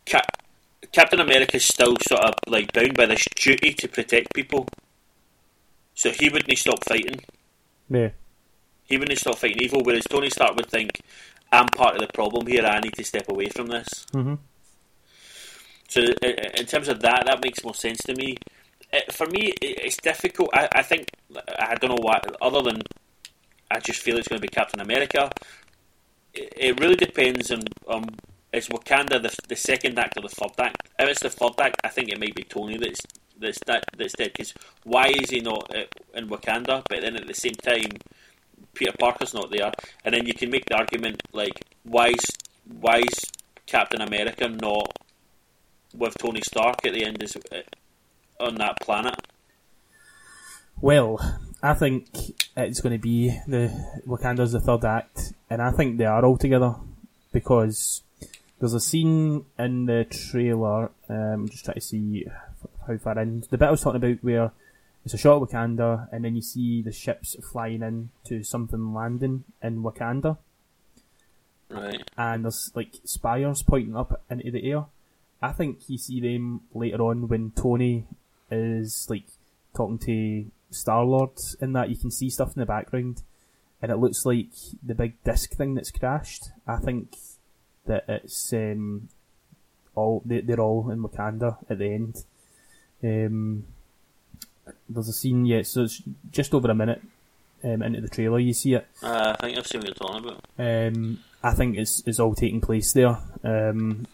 Cap- 0.06 0.44
Captain 0.92 1.22
America's 1.22 1.64
still 1.64 1.96
sort 2.06 2.22
of 2.22 2.34
like 2.48 2.74
bound 2.74 2.96
by 2.96 3.06
this 3.06 3.26
duty 3.36 3.74
to 3.76 3.88
protect 3.88 4.34
people. 4.34 4.68
So 5.96 6.12
he 6.12 6.30
wouldn't 6.30 6.58
stop 6.58 6.84
fighting. 6.86 7.22
Yeah. 7.90 8.10
He 8.84 8.98
wouldn't 8.98 9.20
stop 9.20 9.38
fighting 9.38 9.62
evil. 9.62 9.82
Whereas 9.84 10.04
Tony 10.04 10.30
Stark 10.30 10.56
would 10.56 10.70
think, 10.70 11.02
"I'm 11.52 11.68
part 11.68 11.96
of 11.96 12.02
the 12.02 12.12
problem 12.14 12.48
here. 12.48 12.66
I 12.66 12.82
need 12.82 12.96
to 12.96 13.04
step 13.06 13.30
away 13.30 13.48
from 13.48 13.68
this." 13.68 14.06
Mm-hmm. 14.12 14.36
So 15.94 16.02
in 16.02 16.66
terms 16.66 16.88
of 16.88 17.02
that, 17.02 17.28
that 17.28 17.44
makes 17.44 17.64
more 17.64 17.76
sense 17.76 18.00
to 18.08 18.16
me. 18.16 18.36
For 19.12 19.28
me, 19.28 19.54
it's 19.62 19.98
difficult. 19.98 20.50
I, 20.52 20.68
I 20.74 20.82
think 20.82 21.08
I 21.60 21.76
don't 21.76 21.92
know 21.92 22.02
why. 22.02 22.20
Other 22.42 22.64
than 22.64 22.82
I 23.70 23.80
just 23.80 24.02
feel 24.02 24.18
it's 24.18 24.28
going 24.28 24.42
to 24.42 24.48
be 24.48 24.48
Captain 24.48 24.82
America. 24.82 25.30
It 26.34 26.80
really 26.80 26.96
depends 26.96 27.52
on 27.52 27.62
is 28.52 28.70
Wakanda 28.70 29.22
the, 29.22 29.36
the 29.48 29.56
second 29.56 30.00
act 30.00 30.18
or 30.18 30.22
the 30.22 30.30
third 30.30 30.54
act. 30.58 30.90
If 30.98 31.10
it's 31.10 31.22
the 31.22 31.30
third 31.30 31.60
act, 31.60 31.82
I 31.84 31.90
think 31.90 32.10
it 32.10 32.20
might 32.20 32.34
be 32.34 32.44
Tony 32.44 32.78
that's 32.78 33.02
that's 33.40 33.60
that, 33.68 33.84
that's 33.96 34.14
dead. 34.14 34.32
Because 34.34 34.56
why 34.86 35.10
is 35.10 35.30
he 35.30 35.42
not 35.42 35.76
uh, 35.76 35.84
in 36.16 36.28
Wakanda? 36.28 36.84
But 36.90 37.02
then 37.02 37.18
at 37.18 37.28
the 37.28 37.36
same 37.36 37.54
time, 37.54 37.92
Peter 38.74 38.94
Parker's 39.00 39.36
not 39.36 39.52
there, 39.52 39.72
and 40.06 40.16
then 40.16 40.26
you 40.26 40.34
can 40.34 40.50
make 40.50 40.66
the 40.66 40.76
argument 40.76 41.22
like 41.34 41.54
why 41.84 42.08
is 42.08 42.26
why 42.80 42.98
is 42.98 43.20
Captain 43.68 44.02
America 44.02 44.50
not 44.50 44.98
with 45.94 46.18
Tony 46.18 46.42
Stark 46.42 46.86
at 46.86 46.94
the 46.94 47.06
end 47.06 47.22
is 47.22 47.38
on 48.40 48.56
that 48.56 48.80
planet? 48.82 49.16
Well, 50.82 51.20
I 51.62 51.74
think 51.74 52.10
it's 52.58 52.82
going 52.82 52.94
to 52.94 53.02
be 53.02 53.30
the 53.48 53.72
Wakanda's 54.06 54.52
the 54.52 54.60
third 54.60 54.84
act, 54.84 55.34
and 55.50 55.62
I 55.62 55.72
think 55.72 55.98
they 55.98 56.06
are 56.06 56.26
all 56.26 56.38
together 56.38 56.76
because 57.32 58.02
there's 58.60 58.74
a 58.74 58.80
scene 58.80 59.46
in 59.58 59.86
the 59.86 60.06
trailer. 60.06 60.92
Um, 61.10 61.48
just 61.50 61.66
trying 61.66 61.76
to 61.76 61.82
see 61.82 62.26
how 62.88 62.98
far 62.98 63.20
in 63.20 63.44
the 63.50 63.58
bit 63.58 63.68
I 63.68 63.72
was 63.72 63.82
talking 63.82 64.04
about 64.04 64.24
where 64.24 64.52
it's 65.06 65.14
a 65.14 65.18
shot 65.18 65.42
of 65.42 65.50
Wakanda, 65.50 66.08
and 66.12 66.24
then 66.24 66.36
you 66.36 66.42
see 66.42 66.82
the 66.82 66.92
ships 66.92 67.36
flying 67.52 67.82
in 67.82 68.10
to 68.26 68.44
something 68.44 68.94
landing 68.94 69.44
in 69.62 69.84
Wakanda. 69.84 70.38
Right. 71.70 72.04
And 72.18 72.46
there's 72.46 72.72
like 72.76 72.94
spires 73.04 73.64
pointing 73.64 73.96
up 73.96 74.22
into 74.30 74.52
the 74.52 74.70
air. 74.70 74.86
I 75.44 75.52
think 75.52 75.90
you 75.90 75.98
see 75.98 76.22
them 76.22 76.62
later 76.74 77.02
on 77.02 77.28
when 77.28 77.52
Tony 77.52 78.06
is 78.50 79.08
like 79.10 79.26
talking 79.76 80.00
to 80.00 80.46
Star 80.72 81.04
Lord 81.04 81.32
in 81.62 81.74
that 81.74 81.90
you 81.90 81.98
can 81.98 82.12
see 82.12 82.30
stuff 82.30 82.56
in 82.56 82.62
the 82.62 82.66
background 82.66 83.24
and 83.82 83.92
it 83.92 83.98
looks 83.98 84.26
like 84.26 84.48
the 84.82 84.96
big 84.96 85.22
disc 85.26 85.52
thing 85.52 85.76
that's 85.76 85.92
crashed. 85.92 86.46
I 86.66 86.78
think 86.78 87.18
that 87.86 88.06
it's 88.08 88.54
um, 88.54 89.10
all 89.96 90.22
they, 90.26 90.40
they're 90.40 90.62
all 90.62 90.90
in 90.90 91.04
Wakanda 91.04 91.58
at 91.70 91.80
the 91.80 91.88
end. 91.88 92.24
Um, 93.04 93.66
there's 94.88 95.10
a 95.10 95.14
scene, 95.14 95.46
yeah, 95.46 95.64
so 95.64 95.84
it's 95.84 96.02
just 96.32 96.54
over 96.54 96.72
a 96.72 96.76
minute 96.76 97.02
um, 97.66 97.82
into 97.82 98.00
the 98.00 98.08
trailer. 98.08 98.40
You 98.40 98.54
see 98.54 98.76
it. 98.76 98.88
Uh, 99.02 99.36
I 99.38 99.42
think 99.42 99.58
I've 99.58 99.68
seen 99.68 99.82
what 99.82 99.88
you're 99.88 99.96
talking 99.96 100.30
about. 100.30 100.46
Um, 100.58 101.20
I 101.44 101.54
think 101.54 101.78
it's 101.78 102.02
it's 102.06 102.22
all 102.22 102.34
taking 102.34 102.62
place 102.62 102.94
there, 102.94 103.18
um, 103.44 104.08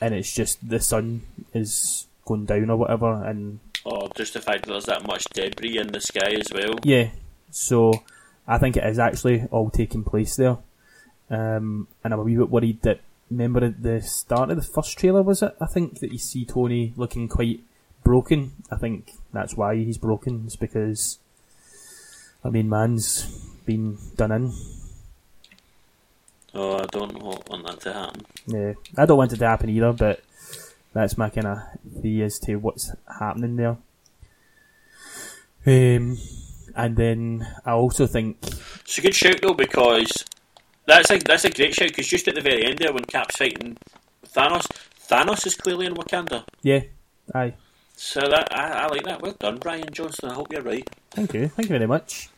and 0.00 0.14
it's 0.14 0.34
just 0.34 0.68
the 0.68 0.80
sun 0.80 1.22
is 1.52 2.06
going 2.24 2.46
down 2.46 2.70
or 2.70 2.76
whatever, 2.76 3.24
and 3.24 3.60
or 3.84 4.08
just 4.14 4.34
the 4.34 4.40
fact 4.40 4.64
that 4.64 4.72
there's 4.72 4.86
that 4.86 5.06
much 5.06 5.24
debris 5.26 5.78
in 5.78 5.88
the 5.88 6.00
sky 6.00 6.32
as 6.38 6.52
well. 6.52 6.74
Yeah, 6.82 7.10
so 7.50 8.02
I 8.46 8.58
think 8.58 8.76
it 8.76 8.84
is 8.84 8.98
actually 8.98 9.46
all 9.50 9.70
taking 9.70 10.04
place 10.04 10.36
there, 10.36 10.58
um, 11.30 11.88
and 12.02 12.12
I'm 12.12 12.20
a 12.20 12.22
wee 12.22 12.36
bit 12.36 12.50
worried 12.50 12.82
that. 12.82 13.00
Remember 13.30 13.64
at 13.64 13.82
the 13.82 14.02
start 14.02 14.50
of 14.50 14.56
the 14.56 14.62
first 14.62 14.98
trailer, 14.98 15.22
was 15.22 15.42
it? 15.42 15.56
I 15.58 15.66
think 15.66 16.00
that 16.00 16.12
you 16.12 16.18
see 16.18 16.44
Tony 16.44 16.92
looking 16.94 17.26
quite 17.26 17.60
broken. 18.04 18.52
I 18.70 18.76
think 18.76 19.12
that's 19.32 19.56
why 19.56 19.76
he's 19.76 19.96
broken. 19.96 20.42
It's 20.44 20.56
because 20.56 21.18
I 22.44 22.50
mean, 22.50 22.68
man's 22.68 23.24
been 23.64 23.96
done 24.16 24.30
in. 24.30 24.52
Oh, 26.54 26.78
I 26.78 26.86
don't 26.86 27.20
want 27.20 27.66
that 27.66 27.80
to 27.80 27.92
happen. 27.92 28.22
Yeah, 28.46 28.72
I 28.96 29.06
don't 29.06 29.18
want 29.18 29.32
it 29.32 29.38
to 29.38 29.46
happen 29.46 29.70
either, 29.70 29.92
but 29.92 30.22
that's 30.92 31.18
my 31.18 31.28
kind 31.28 31.46
of 31.48 31.58
theory 32.00 32.22
as 32.22 32.38
to 32.40 32.56
what's 32.56 32.92
happening 33.18 33.56
there. 33.56 33.76
Um, 35.66 36.18
and 36.76 36.96
then 36.96 37.46
I 37.64 37.72
also 37.72 38.06
think 38.06 38.36
it's 38.80 38.98
a 38.98 39.00
good 39.00 39.14
shout 39.14 39.40
though 39.42 39.54
because 39.54 40.24
that's 40.86 41.10
a 41.10 41.18
that's 41.18 41.44
a 41.44 41.50
great 41.50 41.74
shout 41.74 41.88
because 41.88 42.06
just 42.06 42.28
at 42.28 42.34
the 42.34 42.40
very 42.40 42.64
end 42.64 42.78
there 42.78 42.92
when 42.92 43.04
Cap's 43.04 43.36
fighting 43.36 43.76
Thanos, 44.26 44.66
Thanos 45.08 45.46
is 45.46 45.54
clearly 45.56 45.86
in 45.86 45.94
Wakanda. 45.94 46.44
Yeah, 46.62 46.82
aye. 47.34 47.54
So 47.96 48.20
that 48.20 48.48
I, 48.56 48.84
I 48.84 48.86
like 48.88 49.04
that. 49.04 49.22
Well 49.22 49.36
done, 49.38 49.58
Bryan 49.58 49.88
Johnson. 49.92 50.30
I 50.30 50.34
hope 50.34 50.52
you're 50.52 50.62
right. 50.62 50.88
Thank 51.10 51.34
you. 51.34 51.48
Thank 51.48 51.68
you 51.70 51.78
very 51.78 51.86
much. 51.86 52.28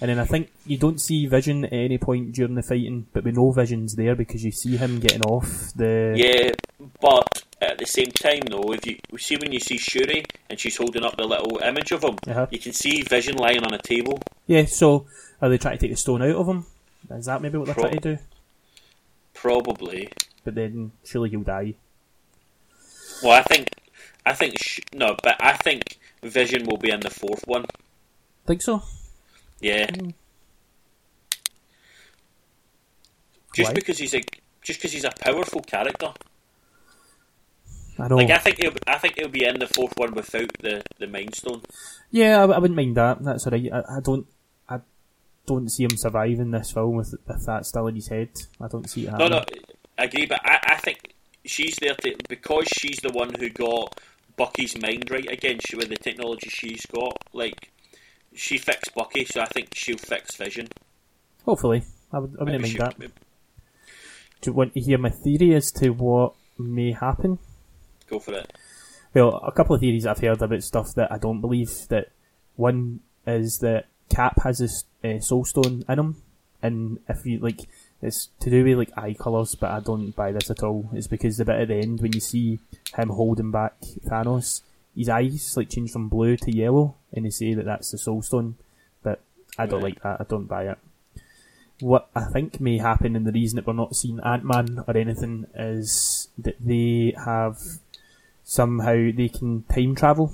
And 0.00 0.10
then 0.10 0.18
I 0.20 0.24
think 0.24 0.52
you 0.64 0.78
don't 0.78 1.00
see 1.00 1.26
Vision 1.26 1.64
at 1.64 1.72
any 1.72 1.98
point 1.98 2.32
during 2.32 2.54
the 2.54 2.62
fighting, 2.62 3.08
but 3.12 3.24
we 3.24 3.32
know 3.32 3.50
Vision's 3.50 3.96
there 3.96 4.14
because 4.14 4.44
you 4.44 4.52
see 4.52 4.76
him 4.76 5.00
getting 5.00 5.22
off 5.22 5.72
the. 5.74 6.14
Yeah, 6.16 6.52
but 7.00 7.44
at 7.60 7.78
the 7.78 7.86
same 7.86 8.10
time, 8.12 8.42
though, 8.48 8.72
if 8.72 8.86
you 8.86 8.96
see 9.18 9.36
when 9.36 9.50
you 9.50 9.58
see 9.58 9.76
Shuri 9.76 10.24
and 10.48 10.58
she's 10.58 10.76
holding 10.76 11.02
up 11.02 11.16
the 11.16 11.24
little 11.24 11.58
image 11.58 11.90
of 11.90 12.04
him, 12.04 12.16
uh-huh. 12.28 12.46
you 12.50 12.60
can 12.60 12.72
see 12.72 13.02
Vision 13.02 13.36
lying 13.36 13.64
on 13.64 13.74
a 13.74 13.78
table. 13.78 14.20
Yeah, 14.46 14.66
so 14.66 15.06
are 15.42 15.48
they 15.48 15.58
trying 15.58 15.78
to 15.78 15.80
take 15.80 15.90
the 15.90 15.96
stone 15.96 16.22
out 16.22 16.36
of 16.36 16.46
him? 16.46 16.66
Is 17.10 17.26
that 17.26 17.42
maybe 17.42 17.58
what 17.58 17.66
they're 17.66 17.74
Pro- 17.74 17.84
trying 17.84 18.00
to 18.00 18.16
do? 18.16 18.22
Probably. 19.34 20.10
But 20.44 20.54
then 20.54 20.92
surely 21.04 21.30
he'll 21.30 21.40
die. 21.40 21.74
Well, 23.22 23.32
I 23.32 23.42
think, 23.42 23.68
I 24.24 24.32
think 24.32 24.58
sh- 24.60 24.80
no, 24.92 25.16
but 25.22 25.36
I 25.40 25.56
think 25.56 25.98
Vision 26.22 26.66
will 26.66 26.76
be 26.76 26.90
in 26.90 27.00
the 27.00 27.10
fourth 27.10 27.42
one. 27.48 27.64
Think 28.46 28.62
so? 28.62 28.82
Yeah. 29.60 29.86
Mm. 29.86 30.14
Just 33.54 33.70
Why? 33.70 33.74
because 33.74 33.98
he's 33.98 34.14
a 34.14 34.22
just 34.62 34.78
because 34.78 34.92
he's 34.92 35.04
a 35.04 35.10
powerful 35.10 35.62
character. 35.62 36.12
I 37.98 38.08
don't. 38.08 38.18
Like 38.18 38.30
I 38.30 38.38
think 38.38 38.58
he'll, 38.58 38.72
I 38.86 38.98
think 38.98 39.18
he'll 39.18 39.28
be 39.28 39.44
in 39.44 39.58
the 39.58 39.66
fourth 39.66 39.94
one 39.96 40.14
without 40.14 40.50
the 40.60 40.82
the 40.98 41.06
Mind 41.06 41.34
Stone. 41.34 41.62
Yeah, 42.10 42.38
I, 42.38 42.44
I 42.44 42.58
wouldn't 42.58 42.76
mind 42.76 42.96
that. 42.96 43.22
That's 43.22 43.46
alright. 43.46 43.72
I, 43.72 43.96
I 43.96 44.00
don't. 44.00 44.26
I 44.68 44.80
don't 45.46 45.68
see 45.68 45.84
him 45.84 45.96
surviving 45.96 46.50
this 46.52 46.70
film 46.70 46.96
with 46.96 47.14
with 47.26 47.46
that 47.46 47.66
still 47.66 47.88
in 47.88 47.96
his 47.96 48.08
head. 48.08 48.30
I 48.60 48.68
don't 48.68 48.88
see 48.88 49.06
it 49.06 49.10
happening. 49.10 49.30
No, 49.30 49.38
no, 49.38 49.44
I 49.98 50.04
agree, 50.04 50.26
but 50.26 50.40
I, 50.44 50.58
I 50.62 50.76
think 50.76 51.14
she's 51.44 51.76
there 51.80 51.94
to 51.94 52.16
because 52.28 52.68
she's 52.68 52.98
the 52.98 53.10
one 53.10 53.32
who 53.38 53.48
got 53.50 54.00
Bucky's 54.36 54.80
mind 54.80 55.10
right 55.10 55.28
again. 55.30 55.58
She 55.66 55.74
with 55.74 55.88
the 55.88 55.96
technology 55.96 56.48
she's 56.50 56.86
got, 56.86 57.16
like 57.32 57.72
she 58.38 58.58
fixed 58.58 58.94
Bucky, 58.94 59.24
so 59.24 59.40
I 59.40 59.46
think 59.46 59.74
she'll 59.74 59.98
fix 59.98 60.36
Vision. 60.36 60.68
Hopefully, 61.44 61.82
I 62.12 62.18
would. 62.18 62.36
I 62.38 62.44
wouldn't 62.44 62.62
mind 62.62 62.78
that. 62.78 62.98
Maybe. 62.98 63.12
Do 64.40 64.50
you 64.50 64.54
want 64.54 64.74
to 64.74 64.80
hear 64.80 64.98
my 64.98 65.10
theory 65.10 65.54
as 65.54 65.72
to 65.72 65.90
what 65.90 66.34
may 66.58 66.92
happen? 66.92 67.38
Go 68.08 68.20
for 68.20 68.34
it. 68.34 68.52
Well, 69.14 69.36
a 69.36 69.52
couple 69.52 69.74
of 69.74 69.80
theories 69.80 70.06
I've 70.06 70.18
heard 70.18 70.40
about 70.40 70.62
stuff 70.62 70.94
that 70.94 71.10
I 71.10 71.18
don't 71.18 71.40
believe. 71.40 71.70
That 71.88 72.10
one 72.56 73.00
is 73.26 73.58
that 73.58 73.86
Cap 74.08 74.40
has 74.44 74.58
this 74.58 74.84
uh, 75.04 75.20
Soul 75.20 75.44
Stone 75.44 75.84
in 75.88 75.98
him, 75.98 76.22
and 76.62 76.98
if 77.08 77.26
you 77.26 77.38
like, 77.40 77.66
it's 78.00 78.28
to 78.40 78.50
do 78.50 78.64
with 78.64 78.78
like 78.78 78.96
eye 78.96 79.14
colours, 79.18 79.54
but 79.54 79.70
I 79.70 79.80
don't 79.80 80.14
buy 80.14 80.32
this 80.32 80.50
at 80.50 80.62
all. 80.62 80.88
It's 80.92 81.08
because 81.08 81.36
the 81.36 81.44
bit 81.44 81.60
at 81.60 81.68
the 81.68 81.76
end 81.76 82.00
when 82.00 82.12
you 82.12 82.20
see 82.20 82.60
him 82.96 83.08
holding 83.08 83.50
back 83.50 83.80
Thanos, 84.06 84.62
his 84.94 85.08
eyes 85.08 85.56
like 85.56 85.70
change 85.70 85.90
from 85.90 86.08
blue 86.08 86.36
to 86.36 86.56
yellow, 86.56 86.94
and 87.12 87.24
they 87.24 87.30
say 87.30 87.54
that 87.54 87.64
that's 87.64 87.90
the 87.90 87.98
Soul 87.98 88.22
Stone. 88.22 88.56
But 89.02 89.20
I 89.58 89.66
don't 89.66 89.82
right. 89.82 89.94
like 89.94 90.02
that. 90.02 90.20
I 90.20 90.24
don't 90.24 90.46
buy 90.46 90.68
it. 90.68 90.78
What 91.80 92.08
I 92.14 92.24
think 92.24 92.60
may 92.60 92.78
happen, 92.78 93.14
and 93.14 93.26
the 93.26 93.32
reason 93.32 93.56
that 93.56 93.66
we're 93.66 93.72
not 93.72 93.94
seeing 93.94 94.20
Ant 94.20 94.44
Man 94.44 94.82
or 94.86 94.96
anything, 94.96 95.46
is 95.54 96.28
that 96.38 96.56
they 96.60 97.14
have 97.24 97.58
somehow 98.42 99.10
they 99.14 99.28
can 99.28 99.62
time 99.64 99.94
travel. 99.94 100.32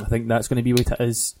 I 0.00 0.04
think 0.04 0.28
that's 0.28 0.48
going 0.48 0.56
to 0.56 0.62
be 0.62 0.72
what 0.72 0.92
it 0.92 1.00
is, 1.00 1.34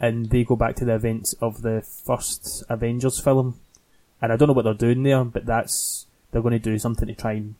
and 0.00 0.30
they 0.30 0.44
go 0.44 0.56
back 0.56 0.76
to 0.76 0.84
the 0.84 0.94
events 0.94 1.34
of 1.40 1.62
the 1.62 1.82
first 1.82 2.64
Avengers 2.68 3.20
film. 3.20 3.60
And 4.22 4.32
I 4.32 4.36
don't 4.36 4.48
know 4.48 4.54
what 4.54 4.64
they're 4.64 4.74
doing 4.74 5.02
there, 5.02 5.24
but 5.24 5.44
that's 5.44 6.06
they're 6.30 6.42
going 6.42 6.52
to 6.52 6.58
do 6.58 6.78
something 6.78 7.08
to 7.08 7.14
try 7.14 7.32
and 7.32 7.54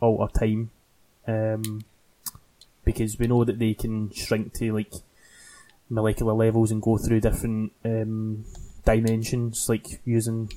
alter 0.00 0.38
time. 0.38 0.70
Um, 1.26 1.84
because 2.84 3.18
we 3.18 3.26
know 3.26 3.44
that 3.44 3.58
they 3.58 3.74
can 3.74 4.12
shrink 4.12 4.52
to 4.54 4.72
like 4.72 4.92
molecular 5.92 6.32
levels 6.32 6.70
and 6.70 6.80
go 6.80 6.96
through 6.96 7.20
different 7.20 7.72
um, 7.84 8.44
dimensions, 8.84 9.68
like 9.68 10.00
using 10.04 10.50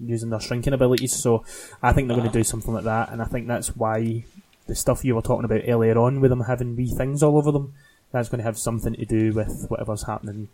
using 0.00 0.30
their 0.30 0.40
shrinking 0.40 0.72
abilities. 0.72 1.14
So 1.14 1.44
I 1.82 1.92
think 1.92 2.08
they're 2.08 2.16
uh-huh. 2.16 2.22
going 2.22 2.32
to 2.32 2.38
do 2.38 2.44
something 2.44 2.72
like 2.72 2.84
that, 2.84 3.10
and 3.10 3.20
I 3.20 3.26
think 3.26 3.46
that's 3.46 3.76
why 3.76 4.24
the 4.66 4.74
stuff 4.74 5.04
you 5.04 5.14
were 5.14 5.22
talking 5.22 5.44
about 5.44 5.62
earlier 5.66 5.98
on 5.98 6.20
with 6.20 6.30
them 6.30 6.42
having 6.42 6.76
wee 6.76 6.92
things 6.94 7.22
all 7.22 7.38
over 7.38 7.50
them, 7.50 7.74
that's 8.12 8.28
going 8.28 8.38
to 8.38 8.44
have 8.44 8.58
something 8.58 8.94
to 8.94 9.04
do 9.04 9.32
with 9.32 9.66
whatever's 9.68 10.06
happening 10.06 10.48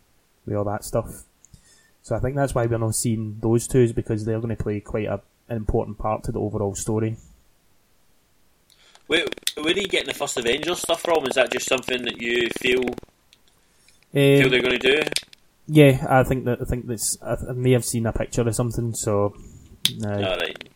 with 0.46 0.56
all 0.56 0.64
that 0.64 0.84
stuff. 0.84 1.24
So 2.02 2.14
I 2.14 2.20
think 2.20 2.36
that's 2.36 2.54
why 2.54 2.66
we're 2.66 2.78
not 2.78 2.94
seeing 2.94 3.38
those 3.40 3.66
two, 3.66 3.80
is 3.80 3.92
because 3.92 4.24
they're 4.24 4.40
going 4.40 4.56
to 4.56 4.62
play 4.62 4.80
quite 4.80 5.06
a, 5.06 5.20
an 5.48 5.56
important 5.56 5.98
part 5.98 6.22
to 6.24 6.32
the 6.32 6.38
overall 6.38 6.74
story. 6.74 7.16
Where, 9.06 9.26
where 9.56 9.74
are 9.74 9.78
you 9.78 9.88
getting 9.88 10.08
the 10.08 10.14
first 10.14 10.36
Avengers 10.36 10.80
stuff 10.80 11.02
from? 11.02 11.26
Is 11.26 11.34
that 11.34 11.52
just 11.52 11.66
something 11.66 12.02
that 12.02 12.20
you 12.20 12.48
feel 12.58 12.82
um, 14.14 14.42
feel 14.42 14.50
they're 14.50 14.62
going 14.62 14.78
to 14.78 15.02
do? 15.02 15.02
Yeah, 15.66 16.06
I 16.08 16.24
think 16.24 16.44
that 16.44 16.60
I 16.60 16.64
think 16.64 16.86
this 16.86 17.18
I, 17.22 17.36
I 17.48 17.52
may 17.52 17.72
have 17.72 17.84
seen 17.84 18.06
a 18.06 18.12
picture 18.12 18.46
or 18.46 18.52
something. 18.52 18.94
So, 18.94 19.34
uh, 20.04 20.08
All 20.08 20.36
right. 20.36 20.68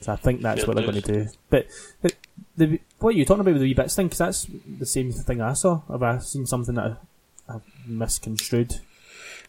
So 0.00 0.12
I 0.12 0.16
think 0.16 0.42
that's 0.42 0.66
what 0.66 0.76
they're 0.76 0.86
going 0.86 1.00
to 1.00 1.12
do. 1.12 1.28
But 1.48 1.66
the, 2.02 2.12
the 2.56 2.80
what 2.98 3.14
are 3.14 3.18
you 3.18 3.24
talking 3.24 3.40
about 3.40 3.52
with 3.52 3.62
the 3.62 3.68
wee 3.68 3.74
bits 3.74 3.94
thing? 3.94 4.06
Because 4.06 4.18
that's 4.18 4.46
the 4.78 4.86
same 4.86 5.12
thing 5.12 5.40
I 5.40 5.54
saw. 5.54 5.82
Have 5.88 6.02
I 6.02 6.18
seen 6.18 6.46
something 6.46 6.74
that 6.74 6.98
I, 7.48 7.54
I've 7.54 7.62
misconstrued? 7.86 8.80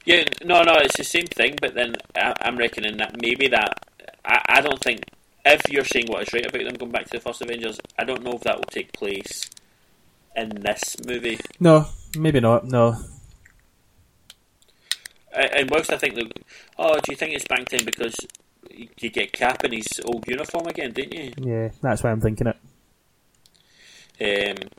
Yeah, 0.05 0.23
no, 0.43 0.61
no, 0.61 0.75
it's 0.75 0.97
the 0.97 1.03
same 1.03 1.25
thing. 1.25 1.55
But 1.59 1.73
then 1.73 1.95
I, 2.15 2.33
am 2.41 2.57
reckoning 2.57 2.97
that 2.97 3.19
maybe 3.21 3.47
that 3.47 3.85
I, 4.23 4.41
I 4.47 4.61
don't 4.61 4.79
think 4.79 5.03
if 5.45 5.61
you're 5.69 5.83
saying 5.83 6.07
what 6.07 6.23
is 6.23 6.33
right 6.33 6.45
about 6.45 6.63
them 6.63 6.75
going 6.75 6.91
back 6.91 7.05
to 7.05 7.17
the 7.17 7.19
first 7.19 7.41
Avengers, 7.41 7.79
I 7.99 8.03
don't 8.03 8.23
know 8.23 8.33
if 8.33 8.41
that 8.41 8.57
will 8.57 8.63
take 8.63 8.93
place 8.93 9.49
in 10.35 10.49
this 10.49 10.95
movie. 11.05 11.39
No, 11.59 11.87
maybe 12.17 12.39
not. 12.39 12.65
No. 12.65 12.97
And 15.35 15.69
whilst 15.69 15.91
I 15.91 15.97
think 15.97 16.15
that, 16.15 16.39
oh, 16.77 16.95
do 16.95 17.11
you 17.11 17.15
think 17.15 17.33
it's 17.33 17.47
bang 17.47 17.65
time 17.65 17.85
because 17.85 18.15
you 18.99 19.09
get 19.09 19.33
Cap 19.33 19.63
in 19.63 19.73
his 19.73 20.01
old 20.05 20.27
uniform 20.27 20.67
again, 20.67 20.91
didn't 20.91 21.13
you? 21.13 21.33
Yeah, 21.37 21.69
that's 21.81 22.03
why 22.03 22.11
I'm 22.11 22.21
thinking 22.21 22.47
it. 22.47 22.57
Um, 24.17 24.69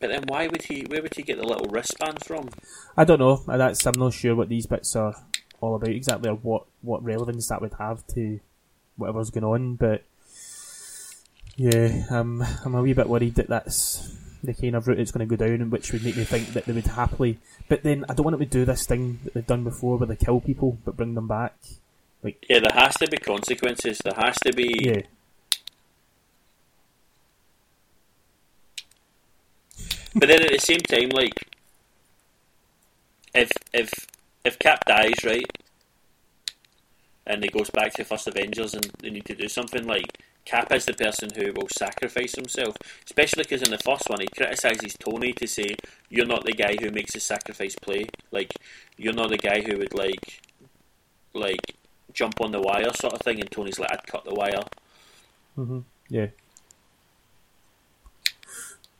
but 0.00 0.10
then 0.10 0.24
why 0.26 0.46
would 0.48 0.62
he? 0.62 0.84
Where 0.88 1.02
would 1.02 1.14
he 1.14 1.22
get 1.22 1.38
the 1.38 1.46
little 1.46 1.66
wristband 1.66 2.24
from? 2.24 2.48
I 2.96 3.04
don't 3.04 3.18
know. 3.18 3.42
That's 3.46 3.86
I'm 3.86 3.98
not 3.98 4.14
sure 4.14 4.34
what 4.34 4.48
these 4.48 4.66
bits 4.66 4.94
are 4.96 5.14
all 5.60 5.74
about 5.74 5.90
exactly, 5.90 6.30
or 6.30 6.36
what 6.36 6.64
what 6.82 7.02
relevance 7.04 7.48
that 7.48 7.60
would 7.60 7.74
have 7.78 8.06
to 8.08 8.40
whatever's 8.96 9.30
going 9.30 9.44
on. 9.44 9.76
But 9.76 10.04
yeah, 11.56 12.04
um, 12.10 12.44
I'm 12.64 12.74
a 12.74 12.82
wee 12.82 12.92
bit 12.92 13.08
worried 13.08 13.36
that 13.36 13.48
that's 13.48 14.16
the 14.46 14.54
kind 14.54 14.74
of 14.74 14.86
route 14.88 14.98
it's 14.98 15.10
going 15.10 15.26
to 15.28 15.36
go 15.36 15.44
down, 15.44 15.60
and 15.60 15.70
which 15.72 15.92
would 15.92 16.04
make 16.04 16.16
me 16.16 16.24
think 16.24 16.48
that 16.54 16.64
they 16.64 16.72
would 16.72 16.86
happily. 16.86 17.38
But 17.68 17.82
then 17.82 18.04
I 18.08 18.14
don't 18.14 18.24
want 18.24 18.38
them 18.38 18.48
to 18.48 18.58
do 18.58 18.64
this 18.64 18.86
thing 18.86 19.20
that 19.24 19.34
they've 19.34 19.46
done 19.46 19.64
before, 19.64 19.98
where 19.98 20.06
they 20.06 20.16
kill 20.16 20.40
people 20.40 20.78
but 20.84 20.96
bring 20.96 21.14
them 21.14 21.28
back. 21.28 21.54
Like 22.22 22.44
yeah, 22.48 22.60
there 22.60 22.80
has 22.80 22.96
to 22.96 23.08
be 23.08 23.18
consequences. 23.18 23.98
There 23.98 24.14
has 24.16 24.36
to 24.44 24.52
be 24.52 24.78
yeah. 24.80 25.02
but 30.14 30.28
then 30.28 30.42
at 30.42 30.50
the 30.50 30.58
same 30.58 30.80
time, 30.80 31.10
like 31.10 31.34
if 33.34 33.52
if 33.72 33.90
if 34.44 34.58
Cap 34.58 34.84
dies, 34.86 35.24
right, 35.24 35.46
and 37.26 37.42
he 37.42 37.50
goes 37.50 37.70
back 37.70 37.92
to 37.94 38.02
the 38.02 38.08
first 38.08 38.26
Avengers 38.26 38.74
and 38.74 38.90
they 39.00 39.10
need 39.10 39.26
to 39.26 39.34
do 39.34 39.48
something 39.48 39.86
like 39.86 40.18
Cap 40.46 40.72
is 40.72 40.86
the 40.86 40.94
person 40.94 41.28
who 41.34 41.52
will 41.52 41.68
sacrifice 41.76 42.34
himself, 42.36 42.76
especially 43.04 43.42
because 43.42 43.62
in 43.62 43.70
the 43.70 43.78
first 43.78 44.08
one 44.08 44.20
he 44.20 44.28
criticizes 44.28 44.94
Tony 44.94 45.32
to 45.32 45.46
say 45.46 45.74
you're 46.08 46.24
not 46.24 46.44
the 46.44 46.52
guy 46.52 46.76
who 46.80 46.90
makes 46.90 47.12
the 47.12 47.20
sacrifice 47.20 47.74
play, 47.74 48.06
like 48.30 48.54
you're 48.96 49.12
not 49.12 49.28
the 49.28 49.38
guy 49.38 49.60
who 49.60 49.76
would 49.76 49.92
like 49.92 50.40
like 51.34 51.74
jump 52.12 52.40
on 52.40 52.52
the 52.52 52.60
wire 52.60 52.92
sort 52.94 53.12
of 53.12 53.20
thing, 53.20 53.40
and 53.40 53.50
Tony's 53.50 53.78
like 53.78 53.92
I'd 53.92 54.06
cut 54.06 54.24
the 54.24 54.34
wire. 54.34 54.62
Mm-hmm. 55.58 55.80
Yeah. 56.08 56.28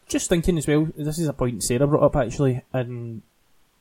Just 0.09 0.28
thinking 0.28 0.59
as 0.59 0.66
well, 0.66 0.89
this 0.97 1.18
is 1.18 1.28
a 1.28 1.32
point 1.32 1.62
Sarah 1.62 1.86
brought 1.86 2.05
up 2.05 2.16
actually, 2.16 2.62
and 2.73 3.23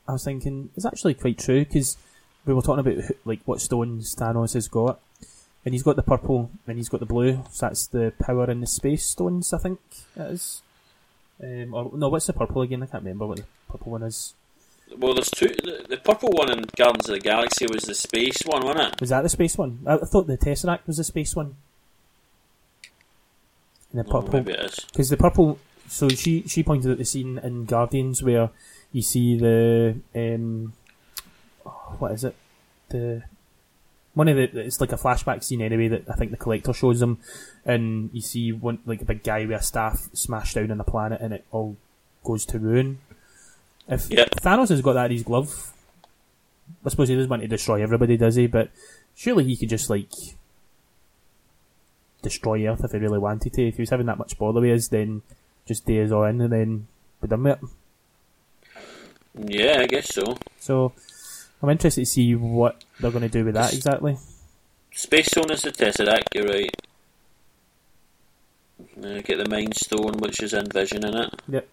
I 0.08 0.12
was 0.12 0.24
thinking 0.24 0.70
it's 0.76 0.86
actually 0.86 1.14
quite 1.14 1.38
true 1.38 1.64
because 1.64 1.96
we 2.44 2.54
were 2.54 2.62
talking 2.62 2.80
about 2.80 3.10
like 3.24 3.40
what 3.44 3.60
stones 3.60 4.14
Thanos 4.14 4.54
has 4.54 4.68
got, 4.68 5.00
and 5.66 5.74
he's 5.74 5.82
got 5.82 5.96
the 5.96 6.02
purple 6.02 6.48
and 6.66 6.78
he's 6.78 6.88
got 6.88 7.00
the 7.00 7.06
blue. 7.06 7.42
So 7.50 7.66
that's 7.66 7.88
the 7.88 8.12
power 8.20 8.48
in 8.50 8.60
the 8.60 8.66
space 8.68 9.04
stones, 9.04 9.52
I 9.52 9.58
think 9.58 9.80
it 10.16 10.22
is. 10.22 10.62
Um, 11.42 11.74
or 11.74 11.90
no, 11.94 12.08
what's 12.08 12.26
the 12.26 12.32
purple 12.32 12.62
again? 12.62 12.82
I 12.82 12.86
can't 12.86 13.02
remember 13.02 13.26
what 13.26 13.38
the 13.38 13.44
purple 13.68 13.92
one 13.92 14.04
is. 14.04 14.34
Well, 14.96 15.14
there's 15.14 15.30
two. 15.30 15.48
The, 15.48 15.84
the 15.88 15.96
purple 15.96 16.30
one 16.30 16.50
in 16.52 16.64
Guardians 16.76 17.08
of 17.08 17.14
the 17.16 17.20
Galaxy 17.20 17.66
was 17.66 17.82
the 17.82 17.94
space 17.94 18.40
one, 18.46 18.64
wasn't 18.64 18.94
it? 18.94 19.00
Was 19.00 19.10
that 19.10 19.22
the 19.22 19.28
space 19.28 19.58
one? 19.58 19.80
I 19.86 19.96
thought 19.98 20.28
the 20.28 20.38
Tesseract 20.38 20.86
was 20.86 20.98
the 20.98 21.04
space 21.04 21.34
one. 21.34 21.56
And 23.92 24.04
the 24.04 24.08
Oh, 24.08 24.22
purple, 24.22 24.40
maybe 24.40 24.52
it 24.52 24.60
is. 24.60 24.80
because 24.92 25.10
the 25.10 25.16
purple. 25.16 25.58
So 25.88 26.08
she 26.08 26.42
she 26.46 26.62
pointed 26.62 26.90
at 26.92 26.98
the 26.98 27.04
scene 27.04 27.38
in 27.38 27.64
Guardians 27.64 28.22
where 28.22 28.50
you 28.92 29.02
see 29.02 29.36
the 29.36 29.96
um, 30.14 30.72
oh, 31.66 31.96
what 31.98 32.12
is 32.12 32.24
it? 32.24 32.34
The 32.88 33.22
one 34.16 34.28
of 34.28 34.36
the 34.36 34.60
it's 34.60 34.80
like 34.80 34.92
a 34.92 34.96
flashback 34.96 35.44
scene 35.44 35.60
anyway 35.60 35.88
that 35.88 36.08
I 36.08 36.14
think 36.14 36.30
the 36.30 36.38
collector 36.38 36.72
shows 36.72 37.00
them, 37.00 37.18
and 37.66 38.08
you 38.14 38.22
see 38.22 38.50
one 38.50 38.78
like 38.86 39.02
a 39.02 39.04
big 39.04 39.22
guy 39.22 39.44
with 39.44 39.60
a 39.60 39.62
staff 39.62 40.08
smashed 40.14 40.54
down 40.54 40.70
on 40.70 40.80
a 40.80 40.84
planet 40.84 41.20
and 41.20 41.34
it 41.34 41.44
all 41.52 41.76
goes 42.24 42.46
to 42.46 42.58
ruin. 42.58 42.98
If. 43.86 44.08
Thanos 44.08 44.70
has 44.70 44.80
got 44.80 44.94
that 44.94 45.10
in 45.10 45.18
his 45.18 45.22
glove, 45.22 45.74
I 46.82 46.88
suppose 46.88 47.10
he 47.10 47.14
doesn't 47.14 47.28
want 47.28 47.42
to 47.42 47.48
destroy 47.48 47.82
everybody, 47.82 48.16
does 48.16 48.36
he? 48.36 48.46
But 48.46 48.70
surely 49.14 49.44
he 49.44 49.54
could 49.54 49.68
just 49.68 49.90
like 49.90 50.10
destroy 52.22 52.66
Earth 52.66 52.84
if 52.84 52.92
he 52.92 52.98
really 52.98 53.18
wanted 53.18 53.52
to. 53.52 53.68
If 53.68 53.76
he 53.76 53.82
was 53.82 53.90
having 53.90 54.06
that 54.06 54.16
much 54.16 54.38
bother 54.38 54.62
with 54.62 54.78
us, 54.78 54.88
then 54.88 55.20
just 55.66 55.86
us 55.90 56.10
all 56.10 56.24
in 56.24 56.40
and 56.40 56.52
then 56.52 56.86
be 57.20 57.28
done 57.28 57.42
with 57.42 57.62
it. 57.62 59.52
Yeah, 59.52 59.80
I 59.80 59.86
guess 59.86 60.14
so. 60.14 60.38
So 60.58 60.94
I'm 61.62 61.68
interested 61.68 62.00
to 62.00 62.06
see 62.06 62.34
what 62.34 62.82
they're 63.00 63.10
going 63.10 63.22
to 63.22 63.28
do 63.28 63.44
with 63.44 63.54
that 63.54 63.72
exactly. 63.74 64.16
Space 64.92 65.26
Stone 65.26 65.50
is 65.50 65.62
the 65.62 65.72
Tesseract, 65.72 66.34
you're 66.34 66.46
right. 66.46 66.70
Uh, 69.02 69.20
get 69.22 69.38
the 69.38 69.48
Mind 69.48 69.74
Stone, 69.76 70.18
which 70.18 70.42
is 70.42 70.52
in 70.54 70.66
Vision 70.70 71.04
in 71.06 71.14
it. 71.16 71.34
Yep. 71.48 71.68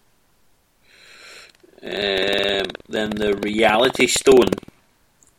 Um, 1.82 2.70
then 2.88 3.10
the 3.10 3.38
Reality 3.42 4.06
Stone, 4.06 4.50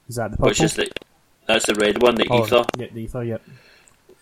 Is 0.08 0.16
that 0.16 0.32
the 0.32 0.38
purple? 0.38 0.50
which 0.50 0.62
is 0.62 0.76
the 0.76 0.88
that's 1.48 1.66
the 1.68 1.76
red 1.76 2.02
one, 2.02 2.16
the 2.16 2.28
Oh, 2.30 2.44
Aether, 2.44 2.66
Yep, 2.78 2.92
the 2.94 3.04
Aether. 3.06 3.24
Yep. 3.24 3.42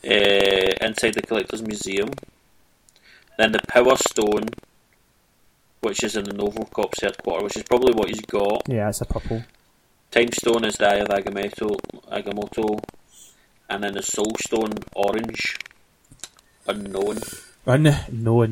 uh, 0.05 0.85
inside 0.85 1.13
the 1.13 1.21
Collector's 1.21 1.61
Museum. 1.61 2.09
Then 3.37 3.51
the 3.53 3.61
Power 3.67 3.95
Stone, 3.97 4.47
which 5.81 6.03
is 6.03 6.15
in 6.17 6.25
the 6.25 6.33
Nova 6.33 6.65
Corps 6.65 6.89
headquarters, 7.01 7.43
which 7.43 7.57
is 7.57 7.63
probably 7.63 7.93
what 7.93 8.09
he's 8.09 8.21
got. 8.21 8.63
Yeah, 8.67 8.89
it's 8.89 9.01
a 9.01 9.05
purple. 9.05 9.43
Time 10.13 10.31
Stone 10.31 10.65
is 10.65 10.75
the 10.75 10.87
Eye 10.87 10.97
of 10.97 11.07
Agamotto, 11.07 11.75
Agamotto, 12.11 12.83
and 13.67 13.83
then 13.83 13.95
the 13.95 14.03
Soul 14.03 14.31
Stone, 14.39 14.73
orange, 14.93 15.57
unknown. 16.67 17.17
Unknown. 17.65 18.51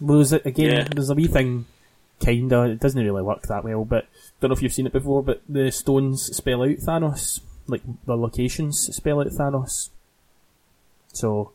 Well, 0.00 0.16
there's 0.16 0.32
again, 0.32 0.70
Yeah. 0.70 0.88
there's 0.94 1.10
a 1.10 1.14
wee 1.14 1.26
thing, 1.26 1.66
kinda. 2.20 2.62
It 2.70 2.80
doesn't 2.80 3.04
really 3.04 3.20
work 3.20 3.42
that 3.48 3.64
well, 3.64 3.84
but 3.84 4.06
don't 4.40 4.48
know 4.48 4.54
if 4.54 4.62
you've 4.62 4.72
seen 4.72 4.86
it 4.86 4.94
before. 4.94 5.22
But 5.22 5.42
the 5.46 5.70
stones 5.70 6.34
spell 6.34 6.62
out 6.62 6.78
Thanos, 6.78 7.40
like 7.66 7.82
the 8.06 8.16
locations 8.16 8.96
spell 8.96 9.20
out 9.20 9.26
Thanos. 9.26 9.90
So, 11.12 11.52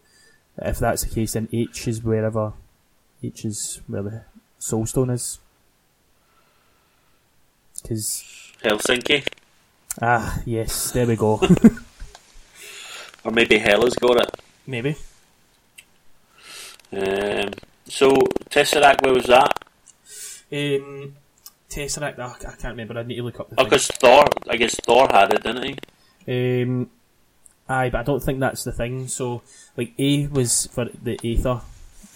if 0.60 0.78
that's 0.78 1.06
the 1.06 1.10
case, 1.10 1.34
then 1.34 1.50
H 1.52 1.88
is 1.88 2.04
wherever 2.04 2.54
H 3.24 3.46
is 3.46 3.82
where 3.88 4.04
the 4.04 4.22
Soul 4.60 4.86
Stone 4.86 5.10
is. 5.10 5.40
Because 7.82 8.54
Helsinki, 8.64 9.26
ah 10.02 10.40
yes, 10.46 10.92
there 10.92 11.08
we 11.08 11.16
go. 11.16 11.40
or 13.24 13.32
maybe 13.32 13.58
Hell 13.58 13.84
has 13.84 13.96
got 13.96 14.22
it. 14.22 14.42
Maybe. 14.66 14.96
Um, 16.92 17.52
so 17.86 18.12
Tesseract, 18.50 19.04
where 19.04 19.14
was 19.14 19.26
that? 19.26 19.64
Um, 20.52 21.16
Tesseract. 21.70 22.16
Oh, 22.20 22.36
I 22.40 22.56
can't 22.56 22.78
remember. 22.78 22.98
I 22.98 23.04
need 23.04 23.18
to 23.18 23.24
look 23.24 23.40
up 23.40 23.50
the 23.50 23.60
Oh, 23.60 23.64
because 23.66 23.88
Thor, 23.88 24.26
I 24.50 24.56
guess 24.58 24.76
Thor 24.76 25.08
had 25.12 25.34
it, 25.34 25.44
didn't 25.44 25.78
he? 26.26 26.64
Um, 26.64 26.90
aye, 27.68 27.90
but 27.90 28.00
I 28.00 28.04
don't 28.04 28.24
think 28.24 28.40
that's 28.40 28.64
the 28.64 28.72
thing. 28.72 29.08
So, 29.08 29.42
like, 29.76 29.94
A 30.00 30.28
was 30.28 30.68
for 30.68 30.86
the 30.86 31.20
Aether, 31.24 31.62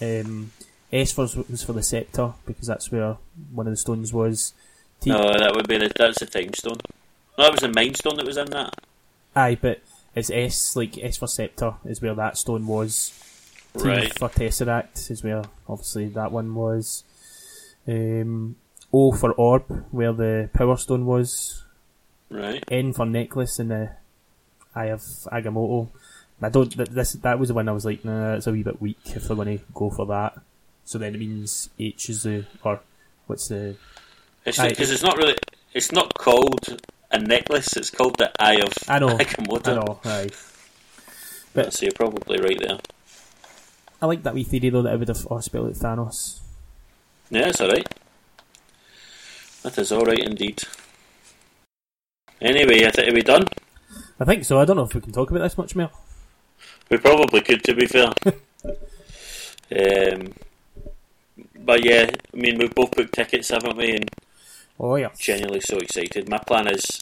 um, 0.00 0.52
S 0.92 1.16
was, 1.16 1.36
was 1.36 1.62
for 1.62 1.72
the 1.72 1.82
Scepter, 1.82 2.32
because 2.46 2.66
that's 2.66 2.90
where 2.90 3.16
one 3.52 3.66
of 3.66 3.72
the 3.72 3.76
stones 3.76 4.12
was. 4.12 4.54
No, 5.10 5.36
that 5.38 5.54
would 5.54 5.68
be 5.68 5.78
the 5.78 5.92
that's 5.96 6.20
the 6.20 6.26
Time 6.26 6.52
Stone. 6.54 6.78
No, 7.38 7.44
that 7.44 7.52
was 7.52 7.60
the 7.60 7.72
Mind 7.72 7.96
Stone 7.96 8.16
that 8.16 8.26
was 8.26 8.36
in 8.36 8.46
that. 8.50 8.74
Aye, 9.34 9.58
but 9.60 9.80
it's 10.14 10.30
S, 10.30 10.76
like, 10.76 10.98
S 11.02 11.16
for 11.16 11.26
Scepter 11.26 11.74
is 11.86 12.02
where 12.02 12.14
that 12.14 12.36
stone 12.36 12.66
was. 12.66 13.12
T 13.78 13.88
Right. 13.88 14.12
for 14.18 14.28
Tesseract 14.28 15.10
is 15.10 15.24
where, 15.24 15.42
obviously, 15.66 16.08
that 16.08 16.30
one 16.30 16.54
was. 16.54 17.04
Um, 17.88 18.56
O 18.92 19.12
for 19.12 19.32
Orb, 19.32 19.64
where 19.90 20.12
the 20.12 20.50
Power 20.52 20.76
Stone 20.76 21.06
was. 21.06 21.64
Right. 22.28 22.62
N 22.70 22.92
for 22.92 23.06
necklace 23.06 23.58
and 23.58 23.70
the 23.70 23.90
Eye 24.74 24.86
of 24.86 25.00
Agamotto. 25.32 25.88
I 26.42 26.48
don't. 26.50 26.70
th- 26.72 26.88
This 26.90 27.12
that 27.12 27.38
was 27.38 27.48
the 27.48 27.54
one 27.54 27.68
I 27.68 27.72
was 27.72 27.84
like, 27.86 28.04
nah, 28.04 28.34
it's 28.34 28.46
a 28.46 28.52
wee 28.52 28.62
bit 28.62 28.82
weak 28.82 28.98
if 29.06 29.24
they're 29.28 29.36
going 29.36 29.58
to 29.58 29.64
go 29.72 29.90
for 29.90 30.04
that. 30.06 30.38
So 30.84 30.98
then 30.98 31.14
it 31.14 31.18
means 31.18 31.70
H 31.78 32.10
is 32.10 32.24
the 32.24 32.44
or 32.64 32.80
what's 33.28 33.48
the 33.48 33.76
It's 34.44 34.60
because 34.60 34.90
it's 34.90 35.02
not 35.02 35.16
really. 35.16 35.36
It's 35.72 35.92
not 35.92 36.14
called 36.14 36.80
a 37.10 37.18
necklace. 37.18 37.76
It's 37.76 37.90
called 37.90 38.18
the 38.18 38.32
Eye 38.40 38.60
of 38.60 38.72
I 38.88 38.98
know, 38.98 39.16
Agamotto. 39.16 39.68
I 39.68 39.74
know, 39.74 40.00
aye. 40.04 40.28
But 41.54 41.72
So 41.72 41.84
you're 41.84 41.92
probably 41.92 42.40
right 42.40 42.58
there. 42.58 42.78
I 44.00 44.06
like 44.06 44.22
that 44.24 44.34
wee 44.34 44.42
theory 44.44 44.70
though 44.70 44.82
that 44.82 44.92
I 44.92 44.96
would 44.96 45.08
have 45.08 45.26
oh, 45.30 45.40
spelled 45.40 45.68
out 45.68 45.74
Thanos. 45.74 46.40
Yeah, 47.30 47.48
it's 47.48 47.60
alright. 47.60 47.88
That 49.62 49.78
is 49.78 49.92
alright 49.92 50.18
indeed. 50.18 50.62
Anyway, 52.40 52.84
I 52.84 52.90
think 52.90 53.08
are 53.08 53.14
we 53.14 53.22
done? 53.22 53.44
I 54.18 54.24
think 54.24 54.44
so. 54.44 54.58
I 54.58 54.64
don't 54.64 54.76
know 54.76 54.84
if 54.84 54.94
we 54.94 55.00
can 55.00 55.12
talk 55.12 55.30
about 55.30 55.42
this 55.42 55.56
much 55.56 55.76
more. 55.76 55.90
We 56.90 56.98
probably 56.98 57.42
could, 57.42 57.62
to 57.64 57.74
be 57.74 57.86
fair. 57.86 58.12
um, 59.76 60.32
but 61.60 61.84
yeah, 61.84 62.10
I 62.10 62.36
mean, 62.36 62.58
we've 62.58 62.74
both 62.74 62.90
booked 62.90 63.14
tickets, 63.14 63.50
haven't 63.50 63.76
we? 63.76 63.96
And 63.96 64.10
Oh 64.84 64.96
yeah, 64.96 65.10
genuinely 65.16 65.60
so 65.60 65.76
excited. 65.78 66.28
My 66.28 66.38
plan 66.38 66.66
is, 66.66 67.00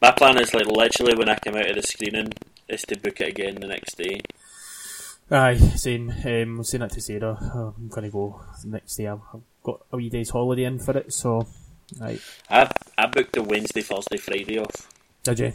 my 0.00 0.12
plan 0.12 0.38
is 0.40 0.54
like 0.54 0.66
literally 0.66 1.16
when 1.16 1.28
I 1.28 1.34
come 1.34 1.56
out 1.56 1.68
of 1.68 1.74
the 1.74 1.82
screening, 1.82 2.32
is 2.68 2.82
to 2.82 2.96
book 2.98 3.20
it 3.20 3.30
again 3.30 3.56
the 3.56 3.66
next 3.66 3.98
day. 3.98 4.20
aye, 5.28 5.56
same. 5.56 6.10
Um, 6.24 6.54
I 6.54 6.58
was 6.58 6.68
saying 6.70 6.82
that 6.82 6.92
to 6.92 7.00
Sarah. 7.00 7.36
I'm 7.52 7.88
going 7.88 8.04
to 8.04 8.10
go 8.10 8.40
the 8.62 8.68
next 8.68 8.94
day. 8.94 9.08
I've 9.08 9.22
I've 9.34 9.40
got 9.64 9.80
a 9.92 9.96
wee 9.96 10.08
day's 10.08 10.30
holiday 10.30 10.64
in 10.64 10.78
for 10.78 10.96
it, 10.96 11.12
so 11.12 11.44
aye. 12.00 12.20
I 12.48 12.70
I 12.96 13.06
booked 13.06 13.32
the 13.32 13.42
Wednesday, 13.42 13.82
Thursday, 13.82 14.18
Friday 14.18 14.60
off. 14.60 14.88
Did 15.24 15.40
you? 15.40 15.52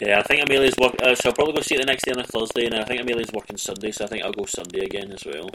Yeah, 0.00 0.18
I 0.18 0.22
think 0.22 0.46
Amelia's 0.46 0.76
work. 0.78 0.94
Uh, 1.02 1.14
so 1.14 1.30
I'll 1.30 1.34
probably 1.34 1.54
go 1.54 1.60
see 1.62 1.76
it 1.76 1.78
the 1.80 1.86
next 1.86 2.04
day 2.04 2.12
on 2.12 2.20
a 2.20 2.24
Thursday, 2.24 2.66
and 2.66 2.74
I 2.74 2.84
think 2.84 3.00
Amelia's 3.00 3.32
working 3.32 3.56
Sunday, 3.56 3.90
so 3.90 4.04
I 4.04 4.08
think 4.08 4.22
I'll 4.22 4.32
go 4.32 4.44
Sunday 4.44 4.84
again 4.84 5.12
as 5.12 5.24
well. 5.24 5.48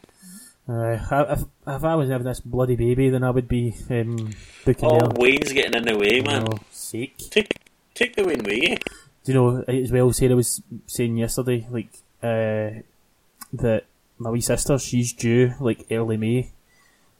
Aye, 0.68 1.00
if, 1.30 1.42
if 1.68 1.84
I 1.84 1.96
was 1.96 2.10
having 2.10 2.26
this 2.26 2.40
bloody 2.40 2.76
baby, 2.76 3.10
then 3.10 3.24
I 3.24 3.32
would 3.32 3.48
be 3.50 3.76
um, 3.90 4.32
booking 4.66 4.90
Oh. 4.90 5.12
Wayne's 5.18 5.52
getting 5.52 5.74
in 5.76 5.84
the 5.84 5.98
way, 5.98 6.22
man. 6.22 6.48
Oh, 6.50 6.58
sake. 6.72 7.18
Take 7.30 7.60
take 7.94 8.16
the 8.16 8.24
Wayne 8.24 8.44
way. 8.44 8.78
Do 9.26 9.32
you 9.32 9.34
know 9.34 9.62
as 9.62 9.92
well? 9.92 10.14
Sarah 10.14 10.36
was 10.36 10.62
saying 10.88 11.18
yesterday, 11.18 11.68
like 11.70 11.90
uh, 12.22 12.80
that 13.54 13.84
my 14.18 14.30
wee 14.30 14.42
sister, 14.42 14.78
she's 14.80 15.12
due 15.14 15.54
like 15.60 15.86
early 15.92 16.18
May. 16.18 16.52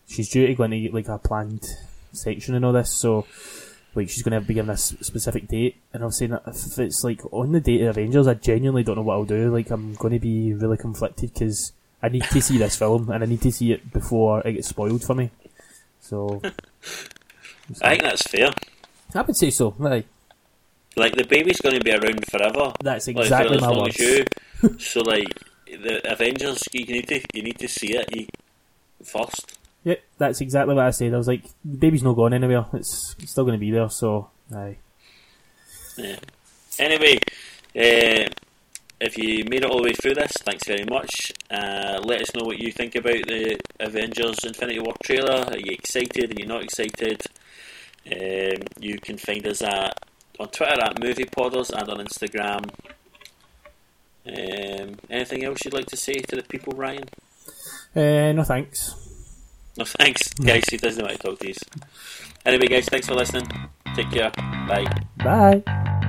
She's 0.08 0.30
due 0.30 0.48
to 0.48 0.56
go 0.56 0.64
into 0.64 0.94
like 0.94 1.08
a 1.10 1.18
planned 1.18 1.66
section 2.14 2.56
and 2.56 2.64
all 2.64 2.74
this, 2.74 2.92
so 2.92 3.26
like 3.96 4.10
she's 4.10 4.24
going 4.24 4.40
to 4.40 4.46
be 4.46 4.54
given 4.54 4.70
a 4.70 4.78
specific 4.78 5.48
date. 5.48 5.78
And 5.92 6.02
I 6.02 6.06
was 6.06 6.18
saying 6.18 6.32
that 6.32 6.44
if 6.48 6.80
it's 6.80 7.04
like 7.04 7.22
on 7.34 7.52
the 7.52 7.60
date 7.60 7.82
of 7.82 7.90
Avengers, 7.90 8.28
I 8.28 8.36
genuinely 8.36 8.84
don't 8.84 8.96
know 8.96 9.02
what 9.02 9.16
I'll 9.16 9.26
do. 9.26 9.52
Like 9.52 9.70
I'm 9.70 9.96
going 9.96 10.14
to 10.14 10.20
be 10.20 10.54
really 10.54 10.78
conflicted 10.78 11.34
because 11.34 11.74
I 12.04 12.10
need 12.10 12.24
to 12.24 12.42
see 12.42 12.58
this 12.58 12.76
film 12.76 13.10
and 13.10 13.24
I 13.24 13.26
need 13.26 13.42
to 13.42 13.52
see 13.52 13.72
it 13.72 13.92
before 13.92 14.42
it 14.42 14.54
gets 14.54 14.68
spoiled 14.68 15.04
for 15.04 15.16
me. 15.16 15.32
So 16.02 16.42
I 17.82 17.92
think 17.92 18.04
that's 18.04 18.24
fair. 18.24 18.50
I 19.16 19.22
would 19.22 19.38
say 19.38 19.50
so. 19.50 19.74
Aye. 19.82 20.04
Like 20.98 21.16
the 21.16 21.24
baby's 21.24 21.62
going 21.62 21.80
to 21.80 21.84
be 21.84 21.92
around 21.92 22.26
forever. 22.30 22.74
That's 22.82 23.08
like, 23.08 23.18
exactly 23.18 23.56
as 23.56 23.62
my 23.62 23.72
words. 23.72 23.98
you. 23.98 24.26
so 24.80 25.00
like 25.02 25.34
the 25.66 26.02
Avengers, 26.12 26.62
you 26.74 26.86
need 26.86 27.08
to 27.08 27.22
you 27.34 27.44
need 27.44 27.58
to 27.60 27.68
see 27.70 27.96
it 27.96 28.16
you, 28.16 28.28
first. 29.04 29.58
Yep, 29.86 30.02
that's 30.18 30.42
exactly 30.42 30.76
what 30.76 30.86
I 30.86 30.92
said. 30.92 31.14
I 31.14 31.18
was 31.18 31.28
like, 31.28 31.44
the 31.64 31.78
baby's 31.78 32.04
not 32.04 32.14
going 32.14 32.34
anywhere. 32.34 32.66
It's, 32.74 33.16
it's 33.20 33.32
still 33.32 33.44
going 33.44 33.58
to 33.58 33.60
be 33.60 33.72
there. 33.72 33.90
So, 33.90 34.30
aye. 34.56 34.78
Yeah. 35.98 36.16
Anyway, 36.80 37.20
uh, 37.76 38.30
if 39.04 39.18
you 39.18 39.44
made 39.46 39.64
it 39.64 39.70
all 39.70 39.78
the 39.78 39.84
way 39.84 39.94
through 39.94 40.16
this, 40.16 40.32
thanks 40.42 40.66
very 40.66 40.86
much. 40.86 41.34
Uh, 41.52 42.00
let 42.04 42.22
us 42.22 42.34
know 42.36 42.46
what 42.46 42.60
you 42.60 42.72
think 42.72 42.96
about 42.96 43.28
the 43.28 43.60
Avengers 43.80 44.44
Infinity 44.46 44.80
War 44.80 44.94
trailer. 45.04 45.44
Are 45.46 45.58
you 45.58 45.72
excited? 45.72 46.32
Are 46.32 46.42
you 46.42 46.48
not 46.48 46.64
excited? 46.64 47.22
Um, 48.06 48.62
you 48.80 48.98
can 49.00 49.18
find 49.18 49.46
us 49.48 49.62
at 49.62 49.98
on 50.40 50.48
Twitter 50.50 50.82
at 50.82 50.96
MoviePodders 50.96 51.70
and 51.70 51.90
on 51.90 51.98
Instagram. 52.06 52.70
Um, 54.26 54.96
anything 55.10 55.44
else 55.44 55.60
you'd 55.66 55.74
like 55.74 55.86
to 55.88 55.98
say 55.98 56.14
to 56.14 56.36
the 56.36 56.44
people, 56.44 56.74
Ryan? 56.74 57.04
Uh, 57.96 58.32
no 58.32 58.44
thanks. 58.44 58.96
No 59.78 59.86
thanks, 59.86 60.34
guys. 60.34 60.64
He 60.70 60.78
doesn't 60.78 61.04
want 61.04 61.20
to 61.20 61.28
talk 61.28 61.40
to 61.40 61.48
you. 61.48 61.56
Anyway, 62.46 62.68
guys, 62.68 62.88
thanks 62.88 63.08
for 63.08 63.16
listening. 63.16 63.48
Take 63.96 64.12
care. 64.12 64.32
Bye. 64.68 64.86
Bye. 65.18 66.00